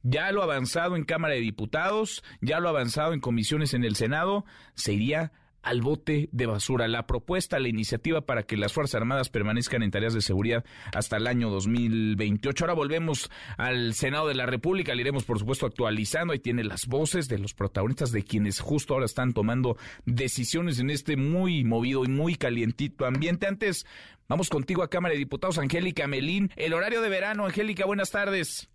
Ya 0.01 0.31
lo 0.31 0.41
avanzado 0.41 0.95
en 0.95 1.05
Cámara 1.05 1.35
de 1.35 1.39
Diputados, 1.39 2.23
ya 2.41 2.59
lo 2.59 2.67
avanzado 2.67 3.13
en 3.13 3.21
comisiones 3.21 3.75
en 3.75 3.83
el 3.83 3.95
Senado, 3.95 4.43
se 4.73 4.93
iría 4.93 5.31
al 5.63 5.81
bote 5.81 6.29
de 6.31 6.45
basura. 6.45 6.87
La 6.87 7.07
propuesta, 7.07 7.59
la 7.59 7.69
iniciativa 7.69 8.21
para 8.21 8.43
que 8.43 8.57
las 8.57 8.73
Fuerzas 8.73 8.95
Armadas 8.95 9.29
permanezcan 9.29 9.81
en 9.81 9.91
tareas 9.91 10.13
de 10.13 10.21
seguridad 10.21 10.63
hasta 10.93 11.17
el 11.17 11.25
año 11.25 11.49
2028. 11.49 12.63
Ahora 12.63 12.73
volvemos 12.73 13.31
al 13.57 13.93
Senado 13.93 14.27
de 14.27 14.35
la 14.35 14.45
República, 14.45 14.93
le 14.93 15.01
iremos 15.01 15.23
por 15.23 15.39
supuesto 15.39 15.65
actualizando. 15.65 16.33
Ahí 16.33 16.39
tiene 16.39 16.63
las 16.63 16.85
voces 16.85 17.27
de 17.29 17.39
los 17.39 17.53
protagonistas 17.53 18.11
de 18.11 18.23
quienes 18.23 18.59
justo 18.59 18.93
ahora 18.93 19.05
están 19.05 19.33
tomando 19.33 19.77
decisiones 20.05 20.79
en 20.79 20.89
este 20.89 21.17
muy 21.17 21.63
movido 21.63 22.03
y 22.03 22.09
muy 22.09 22.35
calientito 22.35 23.05
ambiente. 23.05 23.47
Antes, 23.47 23.85
vamos 24.27 24.49
contigo 24.49 24.83
a 24.83 24.89
Cámara 24.89 25.13
de 25.13 25.19
Diputados, 25.19 25.57
Angélica 25.57 26.07
Melín. 26.07 26.51
El 26.55 26.73
horario 26.73 27.01
de 27.01 27.09
verano, 27.09 27.45
Angélica, 27.45 27.85
buenas 27.85 28.11
tardes. 28.11 28.69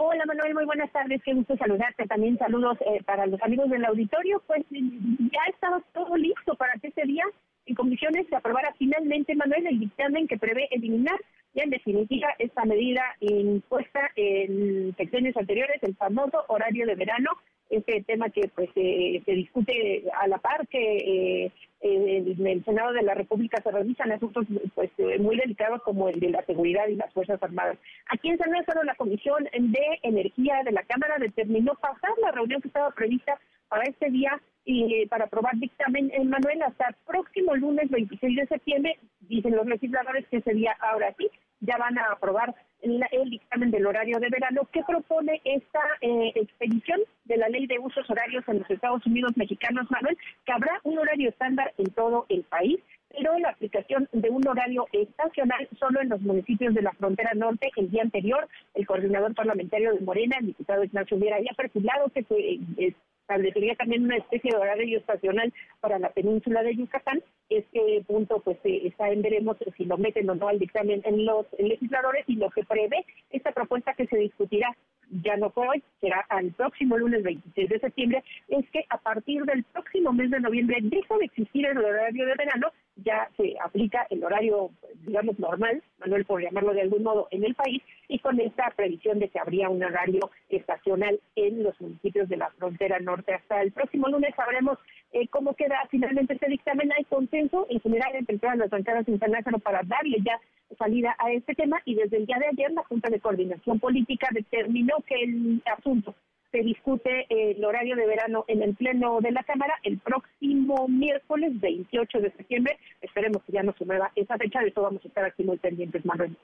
Hola 0.00 0.24
Manuel, 0.26 0.54
muy 0.54 0.64
buenas 0.64 0.92
tardes, 0.92 1.20
qué 1.24 1.34
gusto 1.34 1.56
saludarte. 1.56 2.06
También 2.06 2.38
saludos 2.38 2.78
eh, 2.82 3.02
para 3.02 3.26
los 3.26 3.42
amigos 3.42 3.68
del 3.68 3.84
auditorio. 3.84 4.40
Pues 4.46 4.64
ya 4.70 5.40
estaba 5.50 5.82
todo 5.92 6.16
listo 6.16 6.54
para 6.54 6.74
que 6.74 6.86
ese 6.86 7.02
día 7.02 7.24
en 7.66 7.74
comisiones 7.74 8.28
se 8.28 8.36
aprobara 8.36 8.72
finalmente, 8.78 9.34
Manuel, 9.34 9.66
el 9.66 9.80
dictamen 9.80 10.28
que 10.28 10.38
prevé 10.38 10.68
eliminar 10.70 11.18
ya 11.52 11.64
en 11.64 11.70
definitiva 11.70 12.28
esta 12.38 12.64
medida 12.64 13.02
impuesta 13.18 14.08
en 14.14 14.94
secciones 14.96 15.36
anteriores, 15.36 15.82
el 15.82 15.96
famoso 15.96 16.44
horario 16.46 16.86
de 16.86 16.94
verano, 16.94 17.32
este 17.70 18.02
tema 18.04 18.30
que 18.30 18.48
pues 18.54 18.70
se 18.74 19.32
discute 19.32 20.04
a 20.20 20.26
la 20.26 20.38
par 20.38 20.66
que 20.68 20.80
eh, 20.80 21.52
en 21.80 22.46
el 22.46 22.64
Senado 22.64 22.92
de 22.92 23.02
la 23.02 23.14
República 23.14 23.62
se 23.62 23.70
revisan 23.70 24.10
asuntos 24.10 24.46
pues 24.74 24.90
eh, 24.98 25.18
muy 25.18 25.36
delicados 25.36 25.82
como 25.82 26.08
el 26.08 26.18
de 26.18 26.30
la 26.30 26.44
seguridad 26.44 26.88
y 26.88 26.96
las 26.96 27.12
Fuerzas 27.12 27.42
Armadas. 27.42 27.78
Aquí 28.08 28.28
en 28.28 28.38
San 28.38 28.50
Lázaro 28.50 28.82
la 28.82 28.94
Comisión 28.94 29.44
de 29.44 30.00
Energía 30.02 30.62
de 30.64 30.72
la 30.72 30.82
Cámara 30.82 31.16
determinó 31.18 31.74
pasar 31.74 32.10
la 32.22 32.32
reunión 32.32 32.60
que 32.60 32.68
estaba 32.68 32.90
prevista 32.90 33.38
para 33.68 33.84
este 33.84 34.10
día 34.10 34.40
y 34.70 35.06
para 35.06 35.24
aprobar 35.24 35.56
dictamen 35.56 36.10
en 36.12 36.28
Manuel 36.28 36.60
hasta 36.60 36.88
el 36.88 36.94
próximo 37.06 37.56
lunes 37.56 37.88
26 37.88 38.36
de 38.36 38.46
septiembre. 38.48 38.98
Dicen 39.20 39.56
los 39.56 39.66
legisladores 39.66 40.26
que 40.28 40.36
ese 40.36 40.52
día 40.52 40.76
ahora 40.80 41.14
sí 41.16 41.26
ya 41.60 41.78
van 41.78 41.96
a 41.96 42.12
aprobar 42.12 42.54
el, 42.82 43.02
dictamen 43.30 43.70
del 43.70 43.86
horario 43.86 44.18
de 44.20 44.28
verano 44.28 44.68
que 44.70 44.82
propone 44.82 45.40
esta 45.44 45.80
eh, 46.02 46.32
expedición 46.34 47.00
de 47.24 47.38
la 47.38 47.48
ley 47.48 47.66
de 47.66 47.78
usos 47.78 48.08
horarios 48.10 48.44
en 48.46 48.58
los 48.58 48.70
Estados 48.70 49.04
Unidos 49.06 49.32
mexicanos, 49.36 49.90
Manuel, 49.90 50.18
que 50.44 50.52
habrá 50.52 50.78
un 50.84 50.98
horario 50.98 51.30
estándar 51.30 51.72
en 51.78 51.90
todo 51.92 52.26
el 52.28 52.42
país, 52.42 52.78
pero 53.08 53.38
la 53.38 53.48
aplicación 53.48 54.06
de 54.12 54.28
un 54.28 54.46
horario 54.46 54.86
estacional 54.92 55.66
solo 55.80 56.02
en 56.02 56.10
los 56.10 56.20
municipios 56.20 56.74
de 56.74 56.82
la 56.82 56.92
frontera 56.92 57.32
norte. 57.34 57.70
El 57.74 57.90
día 57.90 58.02
anterior, 58.02 58.46
el 58.74 58.86
coordinador 58.86 59.34
parlamentario 59.34 59.94
de 59.94 60.00
Morena, 60.00 60.36
el 60.38 60.48
diputado 60.48 60.84
Ignacio 60.84 61.16
Viera, 61.16 61.36
había 61.36 61.52
perfilado 61.56 62.10
que 62.10 62.22
se 62.24 62.34
eh, 62.36 62.94
establecería 63.28 63.74
también 63.74 64.04
una 64.04 64.16
especie 64.16 64.50
de 64.50 64.56
horario 64.56 64.98
estacional 64.98 65.52
para 65.80 65.98
la 65.98 66.08
península 66.08 66.62
de 66.62 66.74
Yucatán. 66.74 67.22
Este 67.50 68.02
punto 68.06 68.40
pues 68.40 68.56
eh, 68.64 68.86
está 68.86 69.10
en 69.10 69.20
veremos 69.20 69.58
si 69.76 69.84
lo 69.84 69.98
meten 69.98 70.30
o 70.30 70.34
no 70.34 70.48
al 70.48 70.58
dictamen 70.58 71.02
en 71.04 71.26
los 71.26 71.46
legisladores 71.58 72.24
y 72.26 72.36
lo 72.36 72.48
que 72.48 72.64
prevé 72.64 73.04
esta 73.30 73.52
propuesta 73.52 73.92
que 73.92 74.06
se 74.06 74.16
discutirá 74.16 74.74
ya 75.22 75.36
no 75.36 75.50
fue 75.50 75.68
hoy, 75.68 75.82
será 76.00 76.20
al 76.28 76.52
próximo 76.52 76.96
lunes 76.98 77.22
26 77.22 77.68
de 77.68 77.80
septiembre, 77.80 78.24
es 78.48 78.68
que 78.70 78.84
a 78.90 78.98
partir 78.98 79.42
del 79.44 79.64
próximo 79.64 80.12
mes 80.12 80.30
de 80.30 80.40
noviembre 80.40 80.76
deja 80.82 81.16
de 81.16 81.24
existir 81.24 81.66
el 81.66 81.78
horario 81.78 82.26
de 82.26 82.34
verano, 82.34 82.68
ya 83.08 83.30
se 83.38 83.56
aplica 83.64 84.06
el 84.10 84.22
horario, 84.22 84.70
digamos, 85.06 85.38
normal, 85.38 85.82
Manuel, 85.98 86.26
por 86.26 86.42
llamarlo 86.42 86.74
de 86.74 86.82
algún 86.82 87.02
modo, 87.02 87.26
en 87.30 87.42
el 87.42 87.54
país, 87.54 87.82
y 88.06 88.18
con 88.18 88.38
esta 88.38 88.70
previsión 88.76 89.18
de 89.18 89.30
que 89.30 89.38
habría 89.38 89.70
un 89.70 89.82
horario 89.82 90.30
estacional 90.50 91.18
en 91.34 91.62
los 91.62 91.80
municipios 91.80 92.28
de 92.28 92.36
la 92.36 92.50
frontera 92.50 93.00
norte. 93.00 93.32
Hasta 93.32 93.62
el 93.62 93.72
próximo 93.72 94.08
lunes 94.08 94.34
sabremos 94.36 94.78
eh, 95.12 95.26
cómo 95.28 95.54
queda 95.54 95.78
finalmente 95.90 96.34
este 96.34 96.48
dictamen. 96.48 96.92
Hay 96.92 97.04
consenso 97.04 97.66
en 97.70 97.80
general 97.80 98.14
entre 98.14 98.38
todas 98.38 98.58
las 98.58 98.68
bancadas 98.68 99.08
en 99.08 99.18
San 99.18 99.32
Lázaro 99.32 99.58
para 99.58 99.82
darle 99.84 100.18
ya 100.22 100.38
salida 100.78 101.16
a 101.18 101.32
este 101.32 101.54
tema 101.54 101.80
y 101.86 101.94
desde 101.94 102.18
el 102.18 102.26
día 102.26 102.38
de 102.38 102.48
ayer 102.48 102.70
la 102.72 102.84
Junta 102.84 103.08
de 103.08 103.20
Coordinación 103.20 103.80
Política 103.80 104.28
determinó 104.32 104.96
que 105.06 105.14
el 105.22 105.62
asunto 105.64 106.14
se 106.50 106.58
discute 106.58 107.26
el 107.28 107.62
horario 107.64 107.96
de 107.96 108.06
verano 108.06 108.44
en 108.48 108.62
el 108.62 108.74
Pleno 108.74 109.20
de 109.20 109.32
la 109.32 109.42
Cámara 109.42 109.74
el 109.82 109.98
próximo 109.98 110.88
miércoles 110.88 111.58
28 111.60 112.20
de 112.20 112.32
septiembre. 112.32 112.78
Esperemos 113.02 113.42
que 113.44 113.52
ya 113.52 113.62
no 113.62 113.74
se 113.78 113.84
mueva 113.84 114.10
esa 114.16 114.36
fecha, 114.36 114.60
de 114.60 114.68
eso 114.68 114.82
vamos 114.82 115.04
a 115.04 115.08
estar 115.08 115.24
aquí 115.24 115.44
muy 115.44 115.58
pendientes, 115.58 116.04
Manuel. 116.04 116.36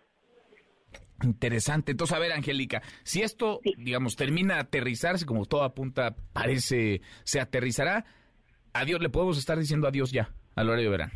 Interesante. 1.22 1.92
Entonces, 1.92 2.16
a 2.16 2.20
ver, 2.20 2.32
Angélica, 2.32 2.82
si 3.02 3.22
esto, 3.22 3.60
digamos, 3.78 4.16
termina 4.16 4.54
de 4.54 4.60
aterrizarse, 4.60 5.24
como 5.24 5.46
todo 5.46 5.62
apunta, 5.62 6.14
parece, 6.32 7.00
se 7.22 7.40
aterrizará, 7.40 8.04
adiós, 8.72 9.00
le 9.00 9.08
podemos 9.08 9.38
estar 9.38 9.58
diciendo 9.58 9.88
adiós 9.88 10.12
ya 10.12 10.30
al 10.54 10.68
horario 10.68 10.90
de 10.90 10.90
verano. 10.90 11.12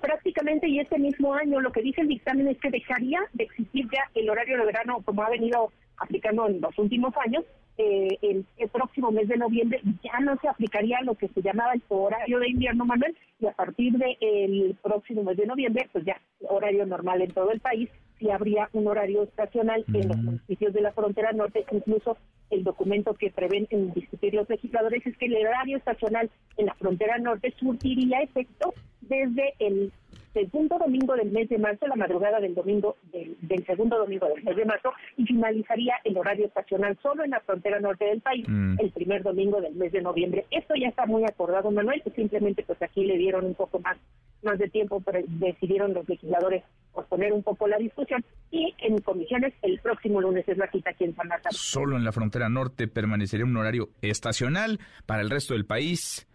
Prácticamente, 0.00 0.68
y 0.68 0.80
este 0.80 0.98
mismo 0.98 1.34
año, 1.34 1.60
lo 1.60 1.70
que 1.70 1.82
dice 1.82 2.00
el 2.00 2.08
dictamen 2.08 2.48
es 2.48 2.58
que 2.58 2.70
dejaría 2.70 3.20
de 3.32 3.44
existir 3.44 3.86
ya 3.92 4.10
el 4.14 4.28
horario 4.28 4.58
de 4.58 4.66
verano 4.66 5.02
como 5.04 5.22
ha 5.22 5.30
venido 5.30 5.70
aplicando 6.02 6.48
en 6.48 6.60
los 6.60 6.76
últimos 6.78 7.14
años. 7.24 7.44
Eh, 7.78 8.18
el, 8.20 8.44
próximo 8.68 9.10
mes 9.10 9.28
de 9.28 9.38
noviembre 9.38 9.80
ya 10.02 10.20
no 10.20 10.36
se 10.40 10.48
aplicaría 10.48 11.00
lo 11.02 11.14
que 11.14 11.28
se 11.28 11.40
llamaba 11.40 11.72
el 11.72 11.82
horario 11.88 12.38
de 12.38 12.50
invierno, 12.50 12.84
Manuel, 12.84 13.16
y 13.40 13.46
a 13.46 13.52
partir 13.52 13.94
del 13.94 14.76
próximo 14.82 15.24
mes 15.24 15.36
de 15.38 15.46
noviembre, 15.46 15.88
pues 15.90 16.04
ya 16.04 16.20
horario 16.48 16.84
normal 16.84 17.22
en 17.22 17.30
todo 17.30 17.50
el 17.50 17.60
país, 17.60 17.88
y 18.20 18.30
habría 18.30 18.68
un 18.72 18.86
horario 18.86 19.24
estacional 19.24 19.84
en 19.92 20.08
los 20.08 20.16
municipios 20.16 20.72
de 20.72 20.82
la 20.82 20.92
frontera 20.92 21.32
norte, 21.32 21.64
incluso 21.72 22.16
el 22.50 22.62
documento 22.62 23.14
que 23.14 23.30
prevén 23.30 23.66
en 23.70 23.92
discutir 23.92 24.34
los 24.34 24.48
legisladores 24.48 25.04
es 25.06 25.16
que 25.16 25.26
el 25.26 25.36
horario 25.36 25.78
estacional 25.78 26.30
en 26.58 26.66
la 26.66 26.74
frontera 26.74 27.18
norte 27.18 27.52
surtiría 27.58 28.20
efecto 28.20 28.74
desde 29.00 29.54
el 29.58 29.92
segundo 30.32 30.78
domingo 30.78 31.14
del 31.14 31.30
mes 31.30 31.48
de 31.48 31.58
marzo, 31.58 31.86
la 31.86 31.96
madrugada 31.96 32.40
del 32.40 32.54
domingo 32.54 32.96
del, 33.12 33.66
segundo 33.66 33.98
domingo 33.98 34.26
del 34.28 34.42
mes 34.42 34.56
de 34.56 34.64
marzo, 34.64 34.92
y 35.16 35.24
finalizaría 35.24 35.94
el 36.04 36.16
horario 36.16 36.46
estacional 36.46 36.98
solo 37.02 37.24
en 37.24 37.30
la 37.30 37.40
frontera 37.40 37.80
norte 37.80 38.04
del 38.04 38.20
país 38.20 38.44
mm. 38.48 38.76
el 38.78 38.90
primer 38.90 39.22
domingo 39.22 39.60
del 39.60 39.74
mes 39.74 39.92
de 39.92 40.02
noviembre. 40.02 40.46
Esto 40.50 40.74
ya 40.74 40.88
está 40.88 41.06
muy 41.06 41.24
acordado, 41.24 41.70
Manuel, 41.70 42.02
que 42.02 42.10
simplemente 42.10 42.62
pues 42.62 42.80
aquí 42.82 43.04
le 43.04 43.16
dieron 43.16 43.44
un 43.46 43.54
poco 43.54 43.78
más 43.80 43.98
más 44.42 44.58
de 44.58 44.68
tiempo, 44.68 45.00
pero 45.00 45.20
decidieron 45.26 45.94
los 45.94 46.08
legisladores 46.08 46.64
posponer 46.92 47.32
un 47.32 47.42
poco 47.42 47.68
la 47.68 47.78
discusión 47.78 48.24
y 48.50 48.74
en 48.78 48.98
comisiones 48.98 49.54
el 49.62 49.78
próximo 49.80 50.20
lunes 50.20 50.46
es 50.48 50.58
la 50.58 50.70
cita 50.70 50.90
aquí 50.90 51.04
en 51.04 51.14
San 51.14 51.28
Marcos. 51.28 51.56
Solo 51.56 51.96
en 51.96 52.04
la 52.04 52.12
frontera 52.12 52.48
norte 52.48 52.88
permanecería 52.88 53.46
un 53.46 53.56
horario 53.56 53.90
estacional 54.02 54.80
para 55.06 55.22
el 55.22 55.30
resto 55.30 55.54
del 55.54 55.64
país. 55.64 56.26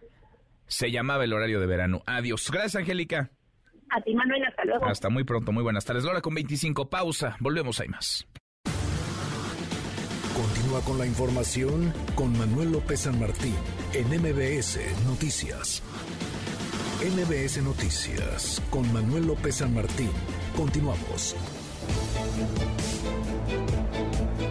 Se 0.66 0.90
llamaba 0.90 1.24
el 1.24 1.32
horario 1.32 1.60
de 1.60 1.66
verano. 1.66 2.02
Adiós. 2.06 2.50
Gracias, 2.50 2.76
Angélica. 2.76 3.30
A 3.90 4.00
ti, 4.00 4.14
Manuel. 4.14 4.44
Hasta 4.44 4.64
luego. 4.64 4.86
Hasta 4.86 5.08
muy 5.08 5.24
pronto. 5.24 5.52
Muy 5.52 5.62
buenas 5.62 5.84
tardes. 5.84 6.04
Laura 6.04 6.20
con 6.20 6.34
25. 6.34 6.88
Pausa. 6.88 7.36
Volvemos. 7.40 7.80
Hay 7.80 7.88
más. 7.88 8.26
Continúa 10.34 10.80
con 10.82 10.98
la 10.98 11.06
información 11.06 11.92
con 12.14 12.36
Manuel 12.38 12.72
López 12.72 13.00
San 13.00 13.18
Martín 13.18 13.54
en 13.92 14.06
MBS 14.06 14.78
Noticias. 15.04 15.82
MBS 17.00 17.62
Noticias 17.62 18.62
con 18.70 18.92
Manuel 18.92 19.26
López 19.26 19.56
San 19.56 19.74
Martín. 19.74 20.10
Continuamos. 20.56 21.34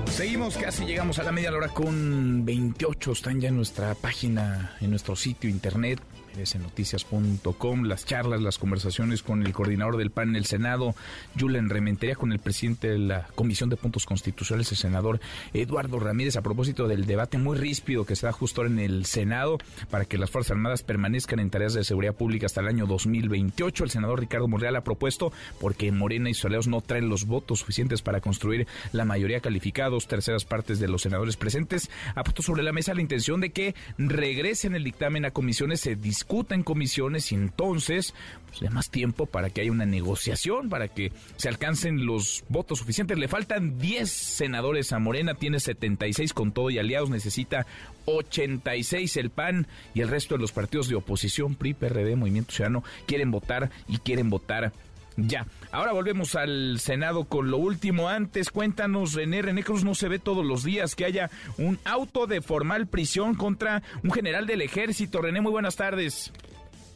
Seguimos, 0.08 0.58
casi 0.58 0.86
llegamos 0.86 1.20
a 1.20 1.24
la 1.24 1.32
media 1.32 1.52
hora 1.52 1.70
con 1.70 2.44
28. 2.44 3.12
Están 3.12 3.40
ya 3.40 3.50
en 3.50 3.56
nuestra 3.56 3.94
página, 3.96 4.76
en 4.82 4.90
nuestro 4.90 5.16
sitio 5.16 5.50
internet 5.50 6.02
noticias.com, 6.38 7.84
las 7.84 8.06
charlas, 8.06 8.42
las 8.42 8.60
conversaciones 8.60 9.24
con 9.24 9.44
el 9.44 9.54
coordinador 9.54 9.98
del 9.98 10.12
PAN 10.12 10.30
en 10.30 10.36
el 10.36 10.46
Senado, 10.46 10.94
Julen 11.38 11.70
Rementería, 11.70 12.16
con 12.16 12.32
el 12.32 12.40
presidente 12.40 12.90
de 12.90 13.00
la 13.00 13.28
Comisión 13.34 13.70
de 13.70 13.78
Puntos 13.78 14.06
Constitucionales, 14.06 14.72
el 14.72 14.78
senador 14.78 15.20
Eduardo 15.54 16.00
Ramírez, 16.00 16.36
a 16.36 16.44
propósito 16.44 16.88
del 16.88 17.06
debate 17.06 17.40
muy 17.40 17.58
ríspido 17.58 18.06
que 18.06 18.16
se 18.16 18.28
da 18.28 18.32
justo 18.32 18.66
en 18.66 18.78
el 18.78 19.06
Senado 19.06 19.58
para 19.90 20.06
que 20.06 20.18
las 20.18 20.30
Fuerzas 20.30 20.52
Armadas 20.52 20.84
permanezcan 20.84 21.40
en 21.40 21.50
tareas 21.50 21.74
de 21.74 21.84
seguridad 21.84 22.14
pública 22.14 22.46
hasta 22.46 22.62
el 22.62 22.68
año 22.68 22.86
2028. 22.86 23.84
El 23.84 23.90
senador 23.90 24.20
Ricardo 24.20 24.48
Monreal 24.48 24.76
ha 24.76 24.84
propuesto, 24.84 25.32
porque 25.60 25.92
Morena 25.92 26.30
y 26.30 26.36
Soleos 26.36 26.68
no 26.68 26.82
traen 26.82 27.10
los 27.10 27.26
votos 27.26 27.60
suficientes 27.60 28.04
para 28.04 28.22
construir 28.22 28.68
la 28.92 29.06
mayoría 29.06 29.40
calificada, 29.40 29.90
dos 29.90 30.08
terceras 30.08 30.46
partes 30.46 30.80
de 30.80 30.88
los 30.88 31.02
senadores 31.02 31.36
presentes, 31.36 31.90
ha 32.14 32.24
puesto 32.24 32.44
sobre 32.44 32.64
la 32.64 32.74
mesa 32.74 32.94
la 32.94 33.02
intención 33.02 33.42
de 33.42 33.52
que 33.52 33.76
regresen 33.98 34.76
el 34.76 34.84
dictamen 34.84 35.26
a 35.26 35.32
comisiones, 35.32 35.82
se 35.82 35.96
discuta 36.28 36.56
en 36.56 36.64
comisiones 36.64 37.32
y 37.32 37.36
entonces 37.36 38.14
pues, 38.50 38.62
le 38.62 38.70
más 38.70 38.90
tiempo 38.90 39.28
para 39.28 39.50
que 39.50 39.62
haya 39.62 39.72
una 39.72 39.86
negociación, 39.86 40.68
para 40.68 40.90
que 40.90 41.14
se 41.38 41.48
alcancen 41.48 42.06
los 42.06 42.44
votos 42.50 42.80
suficientes. 42.80 43.18
Le 43.18 43.30
faltan 43.30 43.80
10 43.80 44.12
senadores 44.12 44.92
a 44.92 45.00
Morena, 45.00 45.36
tiene 45.36 45.62
76 45.62 46.34
con 46.34 46.52
todo 46.52 46.70
y 46.70 46.80
aliados, 46.80 47.10
necesita 47.10 47.66
86 48.08 49.16
el 49.16 49.30
PAN 49.30 49.68
y 49.94 50.02
el 50.02 50.10
resto 50.10 50.36
de 50.36 50.42
los 50.42 50.52
partidos 50.52 50.90
de 50.90 50.96
oposición, 50.96 51.56
PRI, 51.56 51.74
PRD, 51.74 52.18
Movimiento 52.18 52.52
Ciudadano, 52.52 52.84
quieren 53.06 53.32
votar 53.32 53.72
y 53.88 54.00
quieren 54.00 54.30
votar 54.30 54.74
ya. 55.18 55.46
Ahora 55.72 55.92
volvemos 55.92 56.36
al 56.36 56.80
Senado 56.80 57.26
con 57.26 57.52
lo 57.52 57.58
último. 57.58 58.08
Antes, 58.08 58.52
cuéntanos, 58.52 59.14
René. 59.14 59.42
René 59.42 59.64
Cruz 59.64 59.84
no 59.84 59.96
se 59.96 60.08
ve 60.08 60.20
todos 60.20 60.46
los 60.46 60.64
días 60.64 60.96
que 60.96 61.06
haya 61.06 61.30
un 61.58 61.80
auto 61.84 62.28
de 62.28 62.42
formal 62.42 62.88
prisión 62.88 63.36
contra 63.36 63.82
un 64.04 64.12
general 64.12 64.46
del 64.48 64.62
ejército. 64.62 65.22
René, 65.22 65.42
muy 65.42 65.52
buenas 65.52 65.76
tardes. 65.76 66.32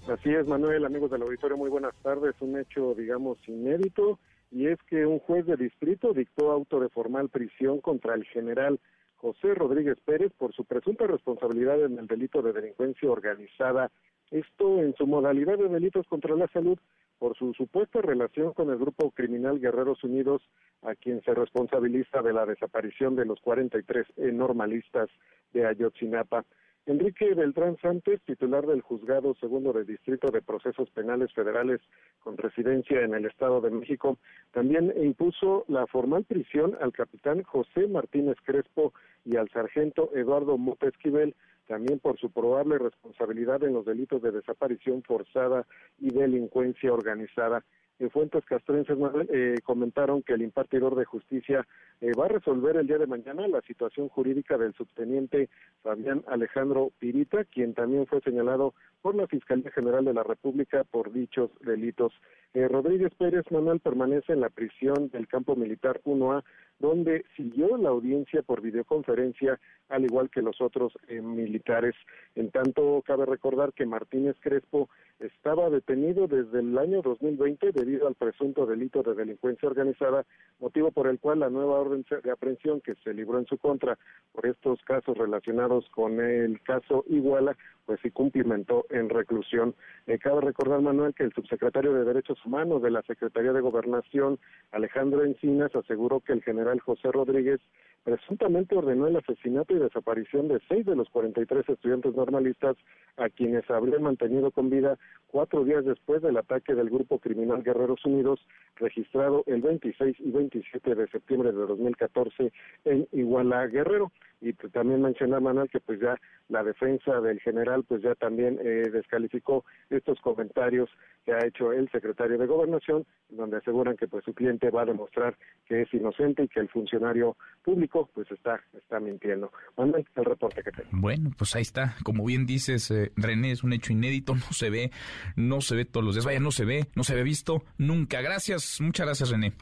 Así 0.08 0.30
es, 0.30 0.48
Manuel, 0.48 0.86
amigos 0.86 1.12
del 1.12 1.22
auditorio, 1.22 1.58
muy 1.58 1.70
buenas 1.70 1.94
tardes. 2.02 2.34
Un 2.40 2.60
hecho, 2.60 2.96
digamos, 2.96 3.38
inédito, 3.48 4.20
y 4.52 4.68
es 4.68 4.80
que 4.90 5.06
un 5.06 5.20
juez 5.20 5.46
de 5.46 5.58
distrito 5.58 6.14
dictó 6.14 6.52
auto 6.52 6.80
de 6.80 6.90
formal 6.90 7.30
prisión 7.30 7.82
contra 7.82 8.16
el 8.16 8.26
general 8.26 8.80
José 9.16 9.54
Rodríguez 9.54 9.98
Pérez 10.04 10.32
por 10.38 10.54
su 10.54 10.66
presunta 10.66 11.06
responsabilidad 11.06 11.84
en 11.84 12.00
el 12.00 12.08
delito 12.08 12.42
de 12.42 12.54
delincuencia 12.54 13.10
organizada. 13.10 13.92
Esto 14.32 14.80
en 14.80 14.96
su 14.96 15.06
modalidad 15.06 15.58
de 15.58 15.70
delitos 15.70 16.08
contra 16.08 16.36
la 16.36 16.48
salud 16.48 16.78
por 17.22 17.38
su 17.38 17.54
supuesta 17.54 18.02
relación 18.02 18.52
con 18.54 18.72
el 18.72 18.80
grupo 18.80 19.12
criminal 19.12 19.60
Guerreros 19.60 20.04
Unidos, 20.04 20.42
a 20.82 20.96
quien 20.96 21.22
se 21.22 21.36
responsabiliza 21.36 22.24
de 22.24 22.34
la 22.34 22.48
desaparición 22.48 23.16
de 23.16 23.26
los 23.26 23.40
43 23.42 24.08
normalistas 24.34 25.08
de 25.54 25.68
Ayotzinapa. 25.68 26.44
Enrique 26.88 27.36
Beltrán 27.36 27.78
Santos, 27.78 28.20
titular 28.26 28.66
del 28.66 28.82
Juzgado 28.82 29.36
Segundo 29.36 29.72
de 29.72 29.84
Distrito 29.84 30.32
de 30.32 30.42
Procesos 30.42 30.90
Penales 30.90 31.32
Federales 31.32 31.80
con 32.22 32.38
residencia 32.38 33.02
en 33.02 33.14
el 33.14 33.26
Estado 33.28 33.62
de 33.62 33.70
México, 33.70 34.18
también 34.52 34.92
impuso 35.00 35.64
la 35.68 35.86
formal 35.86 36.24
prisión 36.24 36.76
al 36.82 36.92
capitán 36.92 37.44
José 37.44 37.88
Martínez 37.88 38.38
Crespo 38.44 38.94
y 39.26 39.36
al 39.36 39.48
sargento 39.50 40.10
Eduardo 40.16 40.58
Mota 40.58 40.88
Esquivel, 40.88 41.36
también 41.72 42.00
por 42.00 42.20
su 42.20 42.30
probable 42.30 42.78
responsabilidad 42.78 43.64
en 43.64 43.72
los 43.72 43.86
delitos 43.86 44.22
de 44.22 44.34
desaparición 44.34 45.04
forzada 45.04 45.66
y 46.00 46.10
delincuencia 46.10 46.92
organizada. 46.92 47.64
En 47.98 48.10
fuentes 48.10 48.44
castrenses 48.44 48.98
eh, 49.30 49.56
comentaron 49.64 50.22
que 50.22 50.34
el 50.34 50.42
impartidor 50.42 50.96
de 50.96 51.06
justicia 51.06 51.66
eh, 52.02 52.12
va 52.20 52.26
a 52.26 52.28
resolver 52.28 52.76
el 52.76 52.88
día 52.88 52.98
de 52.98 53.08
mañana 53.08 53.48
la 53.48 53.62
situación 53.62 54.10
jurídica 54.10 54.58
del 54.58 54.74
subteniente 54.74 55.48
Fabián 55.82 56.26
Alejandro 56.28 56.92
Pirita, 57.00 57.46
quien 57.46 57.74
también 57.74 58.06
fue 58.06 58.20
señalado 58.20 58.74
por 59.02 59.16
la 59.16 59.28
Fiscalía 59.28 59.72
General 59.72 60.04
de 60.04 60.14
la 60.14 60.24
República 60.24 60.84
por 60.84 61.14
dichos 61.14 61.52
delitos. 61.62 62.12
Eh, 62.54 62.68
Rodríguez 62.68 63.14
Pérez 63.18 63.46
Manuel 63.50 63.80
permanece 63.80 64.34
en 64.34 64.42
la 64.42 64.50
prisión 64.50 65.10
del 65.10 65.30
campo 65.30 65.56
militar 65.56 66.02
1A, 66.04 66.44
donde 66.82 67.24
siguió 67.38 67.78
la 67.78 67.90
audiencia 67.90 68.42
por 68.42 68.62
videoconferencia, 68.62 69.60
al 69.90 70.04
igual 70.04 70.30
que 70.30 70.42
los 70.42 70.60
otros 70.62 70.94
militares. 71.10 71.96
En 72.36 72.50
tanto, 72.50 73.04
cabe 73.06 73.26
recordar 73.26 73.74
que 73.74 73.86
Martínez 73.86 74.36
Crespo 74.40 74.90
estaba 75.20 75.70
detenido 75.70 76.28
desde 76.28 76.60
el 76.60 76.78
año 76.78 77.02
2020 77.02 77.72
debido 77.72 78.08
al 78.08 78.16
presunto 78.16 78.66
delito 78.66 79.04
de 79.04 79.14
delincuencia 79.14 79.70
organizada, 79.70 80.26
motivo 80.60 80.92
por 80.92 81.08
el 81.08 81.20
cual 81.20 81.40
la 81.40 81.50
nueva 81.50 81.80
orden 81.80 82.06
de 82.24 82.32
aprehensión 82.32 82.82
que 82.82 82.96
se 83.04 83.14
libró 83.14 83.38
en 83.38 83.46
su 83.46 83.58
contra 83.58 83.98
por 84.32 84.46
estos 84.46 84.82
casos 84.84 85.18
relacionados 85.18 85.88
con 85.92 86.20
el 86.20 86.62
caso 86.62 87.06
Iguala, 87.08 87.56
pues 87.86 88.00
sí 88.02 88.12
cumplimentó 88.12 88.86
en 88.90 89.10
reclusión. 89.10 89.76
Eh, 90.08 90.18
cabe 90.18 90.42
recordar, 90.42 90.82
Manuel, 90.82 91.14
que 91.14 91.24
el 91.24 91.34
subsecretario 91.34 91.94
de 91.94 92.06
Derechos 92.06 92.44
Humanos 92.46 92.82
de 92.82 92.92
la 92.92 93.02
Secretaría 93.04 93.54
de 93.54 93.62
Gobernación, 93.62 94.40
Alejandro 94.72 95.24
Encinas, 95.24 95.76
aseguró 95.76 96.22
que 96.22 96.34
el 96.34 96.44
general 96.44 96.71
José 96.80 97.12
Rodríguez 97.12 97.60
presuntamente 98.04 98.76
ordenó 98.76 99.08
el 99.08 99.16
asesinato 99.16 99.76
y 99.76 99.80
desaparición 99.80 100.48
de 100.48 100.60
seis 100.68 100.86
de 100.86 100.96
los 100.96 101.10
43 101.10 101.70
estudiantes 101.70 102.16
normalistas 102.16 102.76
a 103.18 103.30
quienes 103.30 103.70
habrían 103.70 104.04
mantenido 104.04 104.52
con 104.52 104.70
vida 104.70 104.98
cuatro 105.28 105.64
días 105.64 105.86
después 105.86 106.22
del 106.22 106.38
ataque 106.38 106.76
del 106.76 106.90
grupo 106.90 107.20
criminal 107.20 107.64
Guerreros 107.64 108.04
Unidos 108.06 108.40
registrado 108.76 109.44
el 109.48 109.62
26 109.62 110.20
y 110.20 110.32
27 110.32 110.96
de 110.96 111.08
septiembre 111.08 111.52
de 111.52 111.66
2014 111.66 112.52
en 112.86 113.08
Iguala 113.12 113.68
Guerrero. 113.68 114.12
Y 114.44 114.54
también 114.54 115.04
menciona 115.04 115.40
Manuel 115.40 115.70
que 115.70 115.80
pues 115.80 116.00
ya 116.00 116.16
la 116.50 116.64
defensa 116.64 117.22
del 117.22 117.40
general 117.42 117.84
pues 117.88 118.02
ya 118.02 118.16
también 118.16 118.58
eh, 118.64 118.90
descalificó 118.92 119.64
estos 119.92 120.20
comentarios 120.20 120.90
que 121.26 121.34
ha 121.34 121.46
hecho 121.46 121.72
el 121.72 121.90
secretario 121.92 122.40
de 122.40 122.48
gobernación 122.48 123.06
donde 123.30 123.58
aseguran 123.58 123.98
que 123.98 124.08
pues 124.08 124.26
su 124.26 124.34
cliente 124.34 124.72
va 124.72 124.82
a 124.82 124.86
demostrar 124.86 125.36
que 125.68 125.84
es 125.84 125.94
inocente 125.94 126.44
y 126.44 126.48
que 126.48 126.60
el 126.60 126.70
funcionario 126.70 127.38
público 127.64 127.91
pues 128.14 128.32
está 128.32 128.60
está 128.74 129.00
mintiendo. 129.00 129.52
Manuel 129.78 130.06
el 130.16 130.26
reporte 130.26 130.64
que 130.64 130.72
tengo. 130.72 130.90
Bueno 130.92 131.32
pues 131.38 131.56
ahí 131.56 131.62
está. 131.62 131.96
Como 132.04 132.26
bien 132.26 132.46
dices 132.46 132.90
eh, 132.92 133.12
René 133.16 133.52
es 133.52 133.64
un 133.64 133.74
hecho 133.74 133.94
inédito. 133.94 134.36
No 134.36 134.54
se 134.54 134.70
ve 134.70 134.92
no 135.36 135.62
se 135.62 135.76
ve 135.76 135.86
todos 135.86 136.06
los 136.06 136.16
días. 136.16 136.26
Vaya 136.26 136.40
no 136.40 136.52
se 136.52 136.66
ve 136.66 136.88
no 136.96 137.04
se 137.04 137.16
ve 137.16 137.24
visto 137.24 137.64
nunca. 137.78 138.22
Gracias. 138.22 138.80
Muchas 138.82 139.06
gracias 139.06 139.30
René 139.30 139.54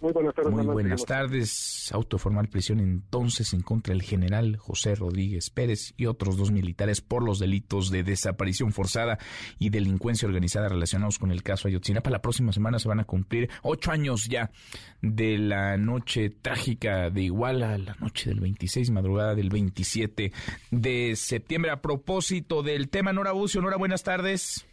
muy 0.00 0.12
buenas 0.12 0.34
tardes. 0.34 0.52
Muy 0.52 0.66
buenas 0.66 1.04
tardes. 1.04 1.90
Auto 1.92 2.18
formal 2.18 2.48
prisión 2.48 2.78
entonces 2.78 3.52
en 3.52 3.62
contra 3.62 3.92
del 3.92 4.02
general 4.02 4.56
José 4.56 4.94
Rodríguez 4.94 5.50
Pérez 5.50 5.94
y 5.96 6.06
otros 6.06 6.36
dos 6.36 6.52
militares 6.52 7.00
por 7.00 7.24
los 7.24 7.40
delitos 7.40 7.90
de 7.90 8.04
desaparición 8.04 8.72
forzada 8.72 9.18
y 9.58 9.70
delincuencia 9.70 10.28
organizada 10.28 10.68
relacionados 10.68 11.18
con 11.18 11.32
el 11.32 11.42
caso 11.42 11.66
Ayotzinapa. 11.66 12.10
La 12.10 12.22
próxima 12.22 12.52
semana 12.52 12.78
se 12.78 12.88
van 12.88 13.00
a 13.00 13.04
cumplir 13.04 13.50
ocho 13.62 13.90
años 13.90 14.28
ya 14.28 14.52
de 15.02 15.38
la 15.38 15.76
noche 15.76 16.30
trágica 16.30 17.10
de 17.10 17.22
Iguala, 17.22 17.76
la 17.78 17.96
noche 17.96 18.30
del 18.30 18.40
26, 18.40 18.90
madrugada 18.90 19.34
del 19.34 19.48
27 19.48 20.32
de 20.70 21.16
septiembre. 21.16 21.72
A 21.72 21.82
propósito 21.82 22.62
del 22.62 22.88
tema, 22.88 23.12
Nora 23.12 23.32
Bucio, 23.32 23.60
Nora, 23.60 23.76
buenas 23.76 24.04
tardes. 24.04 24.67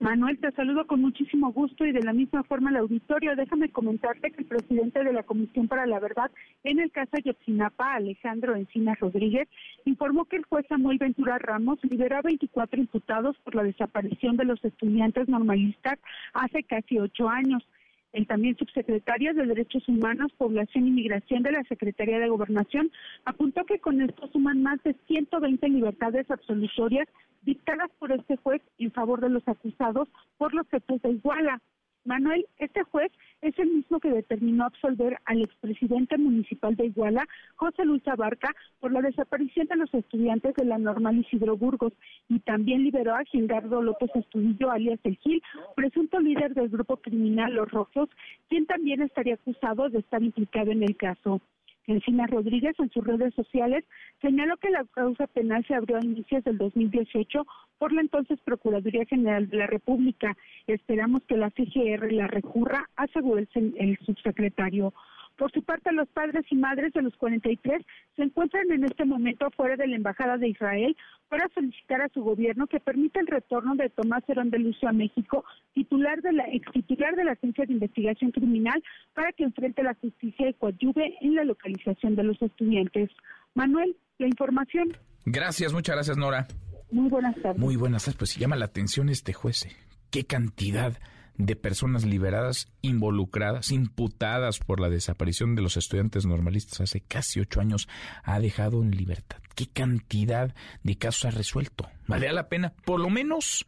Manuel, 0.00 0.38
te 0.38 0.52
saludo 0.52 0.86
con 0.86 1.00
muchísimo 1.00 1.50
gusto 1.52 1.84
y 1.84 1.90
de 1.90 2.04
la 2.04 2.12
misma 2.12 2.44
forma 2.44 2.70
al 2.70 2.76
auditorio. 2.76 3.34
Déjame 3.34 3.68
comentarte 3.70 4.30
que 4.30 4.42
el 4.42 4.46
presidente 4.46 5.02
de 5.02 5.12
la 5.12 5.24
Comisión 5.24 5.66
para 5.66 5.86
la 5.86 5.98
Verdad 5.98 6.30
en 6.62 6.78
el 6.78 6.92
caso 6.92 7.10
Ayotzinapa, 7.14 7.94
Alejandro 7.94 8.54
Encinas 8.54 9.00
Rodríguez, 9.00 9.48
informó 9.86 10.26
que 10.26 10.36
el 10.36 10.44
juez 10.44 10.64
Samuel 10.68 10.98
Ventura 10.98 11.38
Ramos 11.38 11.80
liberó 11.82 12.18
a 12.18 12.22
24 12.22 12.80
imputados 12.80 13.36
por 13.38 13.56
la 13.56 13.64
desaparición 13.64 14.36
de 14.36 14.44
los 14.44 14.64
estudiantes 14.64 15.28
normalistas 15.28 15.98
hace 16.32 16.62
casi 16.62 17.00
ocho 17.00 17.28
años. 17.28 17.64
El 18.12 18.26
también 18.26 18.56
subsecretario 18.56 19.34
de 19.34 19.46
Derechos 19.46 19.86
Humanos, 19.88 20.32
Población 20.38 20.86
y 20.86 20.90
Migración 20.90 21.42
de 21.42 21.52
la 21.52 21.62
Secretaría 21.64 22.18
de 22.18 22.28
Gobernación 22.28 22.90
apuntó 23.24 23.64
que 23.64 23.80
con 23.80 24.00
esto 24.00 24.28
suman 24.28 24.62
más 24.62 24.82
de 24.82 24.94
120 25.06 25.68
libertades 25.68 26.30
absolutorias 26.30 27.06
dictadas 27.42 27.90
por 27.98 28.12
este 28.12 28.36
juez 28.36 28.62
en 28.78 28.92
favor 28.92 29.20
de 29.20 29.28
los 29.28 29.46
acusados 29.46 30.08
por 30.38 30.54
los 30.54 30.66
hechos 30.72 31.02
de 31.02 31.10
Iguala. 31.10 31.60
Manuel, 32.08 32.46
este 32.58 32.82
juez 32.84 33.12
es 33.42 33.56
el 33.58 33.68
mismo 33.68 34.00
que 34.00 34.08
determinó 34.08 34.64
absolver 34.64 35.18
al 35.26 35.42
expresidente 35.42 36.16
municipal 36.16 36.74
de 36.74 36.86
Iguala, 36.86 37.28
José 37.56 37.84
Luis 37.84 38.02
Abarca, 38.08 38.48
por 38.80 38.92
la 38.92 39.02
desaparición 39.02 39.66
de 39.66 39.76
los 39.76 39.92
estudiantes 39.92 40.54
de 40.54 40.64
la 40.64 40.78
normal 40.78 41.18
Isidro 41.18 41.58
Burgos 41.58 41.92
y 42.30 42.38
también 42.40 42.82
liberó 42.82 43.14
a 43.14 43.24
Gildardo 43.24 43.82
López 43.82 44.10
Estudillo, 44.14 44.70
alias 44.70 44.98
El 45.04 45.18
Gil, 45.18 45.42
presunto 45.76 46.18
líder 46.18 46.54
del 46.54 46.70
grupo 46.70 46.96
criminal 46.96 47.52
Los 47.52 47.70
Rojos, 47.70 48.08
quien 48.48 48.64
también 48.64 49.02
estaría 49.02 49.34
acusado 49.34 49.90
de 49.90 49.98
estar 49.98 50.22
implicado 50.22 50.70
en 50.70 50.84
el 50.84 50.96
caso. 50.96 51.42
Encina 51.88 52.26
Rodríguez 52.26 52.78
en 52.78 52.90
sus 52.90 53.04
redes 53.04 53.34
sociales 53.34 53.84
señaló 54.20 54.56
que 54.58 54.68
la 54.70 54.84
causa 54.92 55.26
penal 55.26 55.64
se 55.66 55.74
abrió 55.74 55.96
a 55.96 56.04
inicios 56.04 56.44
del 56.44 56.58
2018 56.58 57.46
por 57.78 57.92
la 57.92 58.02
entonces 58.02 58.38
Procuraduría 58.44 59.06
General 59.06 59.48
de 59.48 59.56
la 59.56 59.66
República. 59.66 60.36
Esperamos 60.66 61.22
que 61.24 61.38
la 61.38 61.50
CGR 61.50 62.12
la 62.12 62.26
recurra, 62.26 62.88
aseguró 62.96 63.38
el, 63.38 63.48
el 63.54 63.98
subsecretario. 64.04 64.92
Por 65.38 65.52
su 65.52 65.62
parte, 65.62 65.92
los 65.92 66.08
padres 66.08 66.44
y 66.50 66.56
madres 66.56 66.92
de 66.92 67.00
los 67.00 67.16
43 67.16 67.86
se 68.16 68.22
encuentran 68.22 68.70
en 68.72 68.82
este 68.82 69.04
momento 69.04 69.48
fuera 69.56 69.76
de 69.76 69.86
la 69.86 69.94
Embajada 69.94 70.36
de 70.36 70.48
Israel 70.48 70.96
para 71.28 71.48
solicitar 71.54 72.02
a 72.02 72.08
su 72.08 72.22
gobierno 72.22 72.66
que 72.66 72.80
permita 72.80 73.20
el 73.20 73.28
retorno 73.28 73.76
de 73.76 73.88
Tomás 73.88 74.24
Herón 74.28 74.50
de 74.50 74.58
Lucio 74.58 74.88
a 74.88 74.92
México, 74.92 75.44
titular 75.74 76.20
de 76.22 76.32
la 76.32 76.44
ex 76.50 76.70
titular 76.72 77.14
de 77.14 77.22
la 77.22 77.32
Agencia 77.32 77.64
de 77.66 77.72
Investigación 77.72 78.32
Criminal, 78.32 78.82
para 79.14 79.30
que 79.32 79.44
enfrente 79.44 79.84
la 79.84 79.94
justicia 79.94 80.48
y 80.48 80.54
coadyuve 80.54 81.16
en 81.20 81.36
la 81.36 81.44
localización 81.44 82.16
de 82.16 82.24
los 82.24 82.42
estudiantes. 82.42 83.08
Manuel, 83.54 83.96
la 84.18 84.26
información. 84.26 84.88
Gracias, 85.24 85.72
muchas 85.72 85.94
gracias, 85.94 86.16
Nora. 86.16 86.48
Muy 86.90 87.08
buenas 87.08 87.36
tardes. 87.36 87.60
Muy 87.60 87.76
buenas 87.76 88.04
tardes. 88.04 88.18
Pues 88.18 88.36
llama 88.36 88.56
la 88.56 88.64
atención 88.64 89.08
este 89.08 89.32
juez. 89.32 89.66
¿eh? 89.66 89.76
¿Qué 90.10 90.24
cantidad 90.24 90.98
de 91.38 91.56
personas 91.56 92.04
liberadas, 92.04 92.68
involucradas, 92.82 93.70
imputadas 93.70 94.58
por 94.58 94.80
la 94.80 94.90
desaparición 94.90 95.54
de 95.54 95.62
los 95.62 95.76
estudiantes 95.76 96.26
normalistas 96.26 96.80
hace 96.80 97.00
casi 97.00 97.40
ocho 97.40 97.60
años, 97.60 97.88
ha 98.24 98.40
dejado 98.40 98.82
en 98.82 98.90
libertad. 98.90 99.38
¿Qué 99.54 99.68
cantidad 99.68 100.54
de 100.82 100.98
casos 100.98 101.24
ha 101.24 101.30
resuelto? 101.30 101.88
¿Vale 102.06 102.30
la 102.32 102.48
pena? 102.48 102.74
Por 102.84 103.00
lo 103.00 103.08
menos 103.08 103.66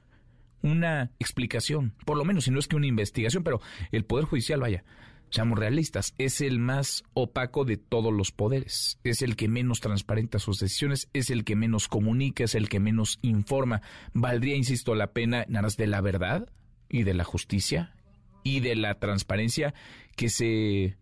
una 0.63 1.11
explicación, 1.19 1.95
por 2.05 2.19
lo 2.19 2.25
menos, 2.25 2.45
si 2.45 2.51
no 2.51 2.59
es 2.59 2.69
que 2.69 2.77
una 2.77 2.87
investigación, 2.87 3.45
pero 3.45 3.61
el 3.93 4.05
Poder 4.05 4.27
Judicial, 4.27 4.61
vaya, 4.61 4.85
seamos 5.31 5.59
realistas, 5.59 6.15
es 6.19 6.41
el 6.41 6.59
más 6.59 7.05
opaco 7.15 7.65
de 7.65 7.77
todos 7.77 8.13
los 8.13 8.33
poderes, 8.33 8.99
es 9.05 9.23
el 9.23 9.37
que 9.37 9.49
menos 9.49 9.81
transparenta 9.81 10.39
sus 10.39 10.59
decisiones, 10.59 11.09
es 11.13 11.31
el 11.31 11.45
que 11.45 11.57
menos 11.57 11.89
comunica, 11.89 12.45
es 12.45 12.55
el 12.55 12.69
que 12.69 12.81
menos 12.81 13.19
informa. 13.23 13.81
¿Valdría, 14.13 14.57
insisto, 14.57 14.95
la 14.95 15.13
pena 15.13 15.45
en 15.45 15.57
aras 15.57 15.77
de 15.77 15.87
la 15.87 16.01
verdad? 16.01 16.49
Y 16.91 17.05
de 17.05 17.15
la 17.15 17.25
justicia 17.25 17.95
y 18.43 18.61
de 18.61 18.77
la 18.77 18.99
transparencia 18.99 19.75
que 20.17 20.29
se 20.29 20.97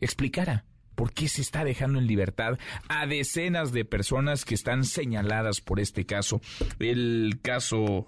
explicara 0.00 0.64
por 0.94 1.12
qué 1.12 1.28
se 1.28 1.42
está 1.42 1.64
dejando 1.64 1.98
en 1.98 2.06
libertad 2.06 2.58
a 2.88 3.06
decenas 3.06 3.72
de 3.72 3.84
personas 3.84 4.44
que 4.44 4.54
están 4.54 4.84
señaladas 4.84 5.60
por 5.60 5.80
este 5.80 6.06
caso. 6.06 6.40
El 6.78 7.40
caso 7.42 8.06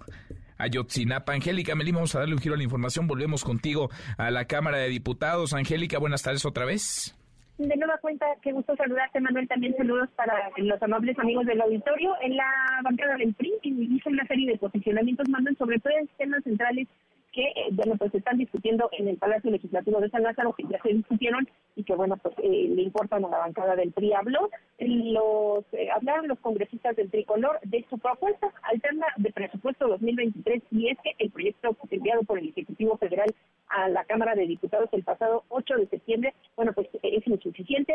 Ayotzinapa. 0.57 1.33
Angélica 1.33 1.75
Melín, 1.75 1.95
vamos 1.95 2.15
a 2.15 2.19
darle 2.19 2.35
un 2.35 2.41
giro 2.41 2.55
a 2.55 2.57
la 2.57 2.63
información. 2.63 3.07
Volvemos 3.07 3.43
contigo 3.43 3.89
a 4.17 4.31
la 4.31 4.45
Cámara 4.45 4.77
de 4.77 4.89
Diputados. 4.89 5.53
Angélica, 5.53 5.99
buenas 5.99 6.23
tardes 6.23 6.45
otra 6.45 6.65
vez. 6.65 7.15
De 7.57 7.75
nueva 7.77 7.97
cuenta, 7.99 8.25
qué 8.41 8.51
gusto 8.51 8.75
saludarte, 8.75 9.19
Manuel. 9.21 9.47
También 9.47 9.75
saludos 9.77 10.09
para 10.15 10.33
los 10.57 10.81
amables 10.81 11.17
amigos 11.19 11.45
del 11.45 11.61
auditorio. 11.61 12.13
En 12.21 12.35
la 12.35 12.81
bancada 12.83 13.15
del 13.15 13.33
PRI 13.33 13.53
hizo 13.63 14.09
una 14.09 14.27
serie 14.27 14.51
de 14.51 14.57
posicionamientos, 14.57 15.27
Manuel, 15.29 15.57
sobre 15.57 15.79
todo 15.79 15.93
en 15.97 16.07
temas 16.17 16.43
centrales 16.43 16.87
que, 17.35 17.43
eh, 17.43 17.67
bueno, 17.73 17.95
pues 17.97 18.15
están 18.15 18.37
discutiendo 18.37 18.89
en 18.93 19.09
el 19.09 19.17
Palacio 19.17 19.51
Legislativo 19.51 19.99
de 19.99 20.09
San 20.09 20.23
Lázaro, 20.23 20.53
que 20.53 20.63
ya 20.63 20.81
se 20.81 20.93
discutieron 20.93 21.45
y 21.75 21.83
que, 21.83 21.93
bueno, 21.93 22.15
pues 22.15 22.33
eh, 22.41 22.69
le 22.69 22.81
importan 22.81 23.25
a 23.25 23.29
la 23.29 23.39
bancada 23.39 23.75
del 23.75 23.91
PRI. 23.91 24.13
Habló, 24.13 24.49
los, 24.79 25.65
eh, 25.73 25.89
hablaron 25.93 26.29
los 26.29 26.39
congresistas 26.39 26.95
del 26.95 27.11
tricolor 27.11 27.59
de 27.63 27.85
su 27.89 27.99
propuesta 27.99 28.53
alterna 28.63 29.07
de 29.17 29.33
presupuesto 29.33 29.89
2023 29.89 30.63
y 30.71 30.87
es 30.87 30.97
que 31.03 31.11
el 31.19 31.29
proyecto 31.29 31.75
enviado 31.91 32.23
por 32.23 32.39
el 32.39 32.49
Ejecutivo 32.49 32.97
Federal 32.97 33.33
a 33.67 33.89
la 33.89 34.05
Cámara 34.05 34.35
de 34.35 34.47
Diputados 34.47 34.89
el 34.93 35.03
pasado 35.03 35.43
8 35.49 35.75
de 35.75 35.87
septiembre, 35.87 36.33
bueno, 36.55 36.71
pues 36.73 36.87
es 37.03 37.27
insuficiente, 37.27 37.93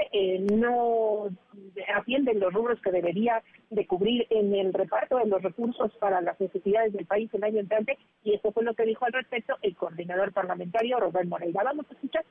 no 0.53 1.29
atiende 1.95 2.35
los 2.35 2.53
rubros 2.53 2.81
que 2.83 2.91
debería 2.91 3.43
de 3.71 3.87
cubrir 3.87 4.27
en 4.31 4.55
el 4.55 4.73
reparto 4.73 5.19
de 5.19 5.27
los 5.27 5.43
recursos 5.43 5.93
para 5.99 6.21
las 6.21 6.39
necesidades 6.41 6.93
del 6.93 7.07
país 7.07 7.31
el 7.35 7.45
año 7.45 7.61
entrante 7.61 7.99
y 8.25 8.35
eso 8.35 8.53
fue 8.53 8.65
lo 8.65 8.75
que 8.75 8.85
dijo 8.85 9.05
al 9.05 9.13
respecto 9.13 9.30
el 9.63 9.77
coordinador 9.77 10.33
parlamentario 10.33 10.99
Robert 10.99 11.29
Moreira. 11.29 11.63
Vamos 11.65 11.87
a 11.91 11.95
escuchar. 11.95 12.25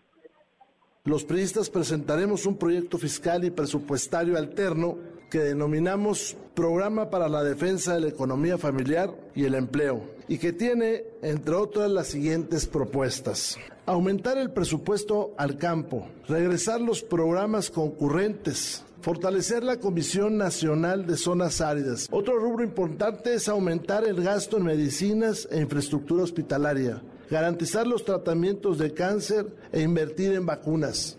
Los 1.05 1.23
periodistas 1.23 1.69
presentaremos 1.69 2.45
un 2.45 2.57
proyecto 2.57 2.97
fiscal 2.97 3.43
y 3.45 3.49
presupuestario 3.49 4.37
alterno 4.37 4.97
que 5.29 5.39
denominamos 5.39 6.35
Programa 6.53 7.09
para 7.09 7.29
la 7.29 7.43
Defensa 7.43 7.93
de 7.93 8.01
la 8.01 8.09
Economía 8.09 8.57
Familiar 8.57 9.11
y 9.33 9.45
el 9.45 9.55
Empleo, 9.55 10.01
y 10.27 10.37
que 10.37 10.51
tiene, 10.51 11.05
entre 11.21 11.55
otras, 11.55 11.89
las 11.89 12.07
siguientes 12.07 12.67
propuestas. 12.67 13.57
Aumentar 13.85 14.37
el 14.37 14.51
presupuesto 14.51 15.33
al 15.37 15.57
campo, 15.57 16.07
regresar 16.27 16.81
los 16.81 17.01
programas 17.01 17.69
concurrentes, 17.69 18.83
fortalecer 19.01 19.63
la 19.63 19.79
Comisión 19.79 20.37
Nacional 20.37 21.05
de 21.05 21.15
Zonas 21.15 21.61
Áridas. 21.61 22.07
Otro 22.11 22.37
rubro 22.37 22.63
importante 22.63 23.33
es 23.33 23.47
aumentar 23.47 24.05
el 24.05 24.23
gasto 24.23 24.57
en 24.57 24.65
medicinas 24.65 25.47
e 25.51 25.61
infraestructura 25.61 26.23
hospitalaria, 26.23 27.01
garantizar 27.29 27.87
los 27.87 28.03
tratamientos 28.03 28.77
de 28.77 28.93
cáncer 28.93 29.45
e 29.71 29.81
invertir 29.81 30.33
en 30.33 30.45
vacunas. 30.45 31.15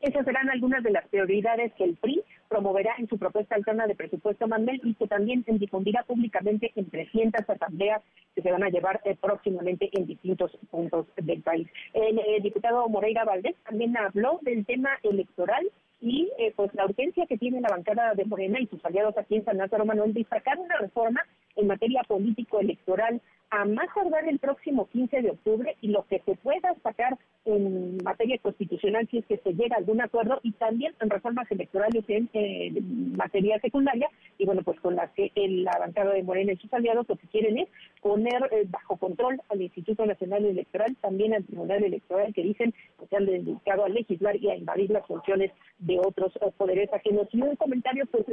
Esas 0.00 0.24
serán 0.24 0.48
algunas 0.50 0.82
de 0.84 0.90
las 0.90 1.08
prioridades 1.08 1.72
que 1.74 1.84
el 1.84 1.96
PRI 1.96 2.22
promoverá 2.48 2.94
en 2.98 3.08
su 3.08 3.18
propuesta 3.18 3.56
alterna 3.56 3.86
de 3.86 3.96
presupuesto 3.96 4.46
Manuel 4.46 4.80
y 4.84 4.94
que 4.94 5.08
también 5.08 5.44
difundirá 5.46 6.04
públicamente 6.04 6.70
en 6.76 6.88
300 6.88 7.48
asambleas 7.48 8.02
que 8.34 8.42
se 8.42 8.52
van 8.52 8.62
a 8.62 8.68
llevar 8.68 9.00
eh, 9.04 9.16
próximamente 9.20 9.90
en 9.92 10.06
distintos 10.06 10.56
puntos 10.70 11.06
del 11.16 11.42
país. 11.42 11.66
El 11.92 12.18
eh, 12.18 12.40
diputado 12.42 12.88
Moreira 12.88 13.24
Valdés 13.24 13.56
también 13.64 13.96
habló 13.96 14.38
del 14.42 14.64
tema 14.64 14.90
electoral 15.02 15.66
y 16.00 16.30
eh, 16.38 16.52
pues 16.54 16.74
la 16.74 16.84
urgencia 16.84 17.26
que 17.26 17.38
tiene 17.38 17.60
la 17.60 17.68
bancada 17.68 18.14
de 18.14 18.24
Morena 18.24 18.60
y 18.60 18.66
sus 18.66 18.84
aliados 18.84 19.16
aquí 19.16 19.36
en 19.36 19.44
San 19.44 19.58
Lázaro 19.58 19.84
Manuel 19.84 20.12
de 20.12 20.24
sacar 20.24 20.58
una 20.58 20.76
reforma 20.76 21.22
en 21.56 21.66
materia 21.66 22.02
político-electoral 22.06 23.20
a 23.50 23.64
más 23.64 23.86
tardar 23.94 24.28
el 24.28 24.38
próximo 24.38 24.88
15 24.88 25.22
de 25.22 25.30
octubre 25.30 25.76
y 25.80 25.88
lo 25.88 26.04
que 26.06 26.20
se 26.24 26.34
pueda 26.36 26.74
sacar 26.82 27.16
en 27.44 27.98
materia 28.02 28.38
constitucional 28.38 29.06
si 29.08 29.18
es 29.18 29.26
que 29.26 29.38
se 29.38 29.52
llega 29.54 29.76
a 29.76 29.78
algún 29.78 30.00
acuerdo 30.00 30.40
y 30.42 30.50
también 30.52 30.94
en 31.00 31.10
reformas 31.10 31.48
electorales 31.50 32.04
en 32.08 32.28
eh, 32.32 32.72
materia 33.16 33.58
secundaria. 33.60 34.08
Y 34.38 34.46
bueno 34.46 34.62
pues 34.62 34.80
con 34.80 34.96
las 34.96 35.10
que 35.12 35.30
el, 35.36 35.64
bancada 35.64 36.12
de 36.12 36.24
Morena 36.24 36.52
y 36.52 36.56
sus 36.56 36.72
aliados 36.72 37.08
lo 37.08 37.14
que 37.16 37.28
quieren 37.28 37.58
es 37.58 37.68
poner 38.02 38.48
eh, 38.50 38.64
bajo 38.68 38.96
control 38.96 39.40
al 39.48 39.62
Instituto 39.62 40.04
Nacional 40.04 40.44
Electoral 40.44 40.96
también 41.00 41.34
al 41.34 41.44
Tribunal 41.44 41.84
Electoral 41.84 42.34
que 42.34 42.42
dicen 42.42 42.74
que 42.98 43.06
se 43.06 43.16
han 43.16 43.26
dedicado 43.26 43.84
a 43.84 43.88
legislar 43.88 44.36
y 44.36 44.50
a 44.50 44.56
invadir 44.56 44.90
las 44.90 45.06
funciones 45.06 45.52
de 45.78 46.00
otros 46.00 46.34
eh, 46.36 46.50
poderes 46.56 46.92
ajenos. 46.92 47.28
Y 47.30 47.42
un 47.42 47.54
comentario 47.54 48.06
pues 48.06 48.24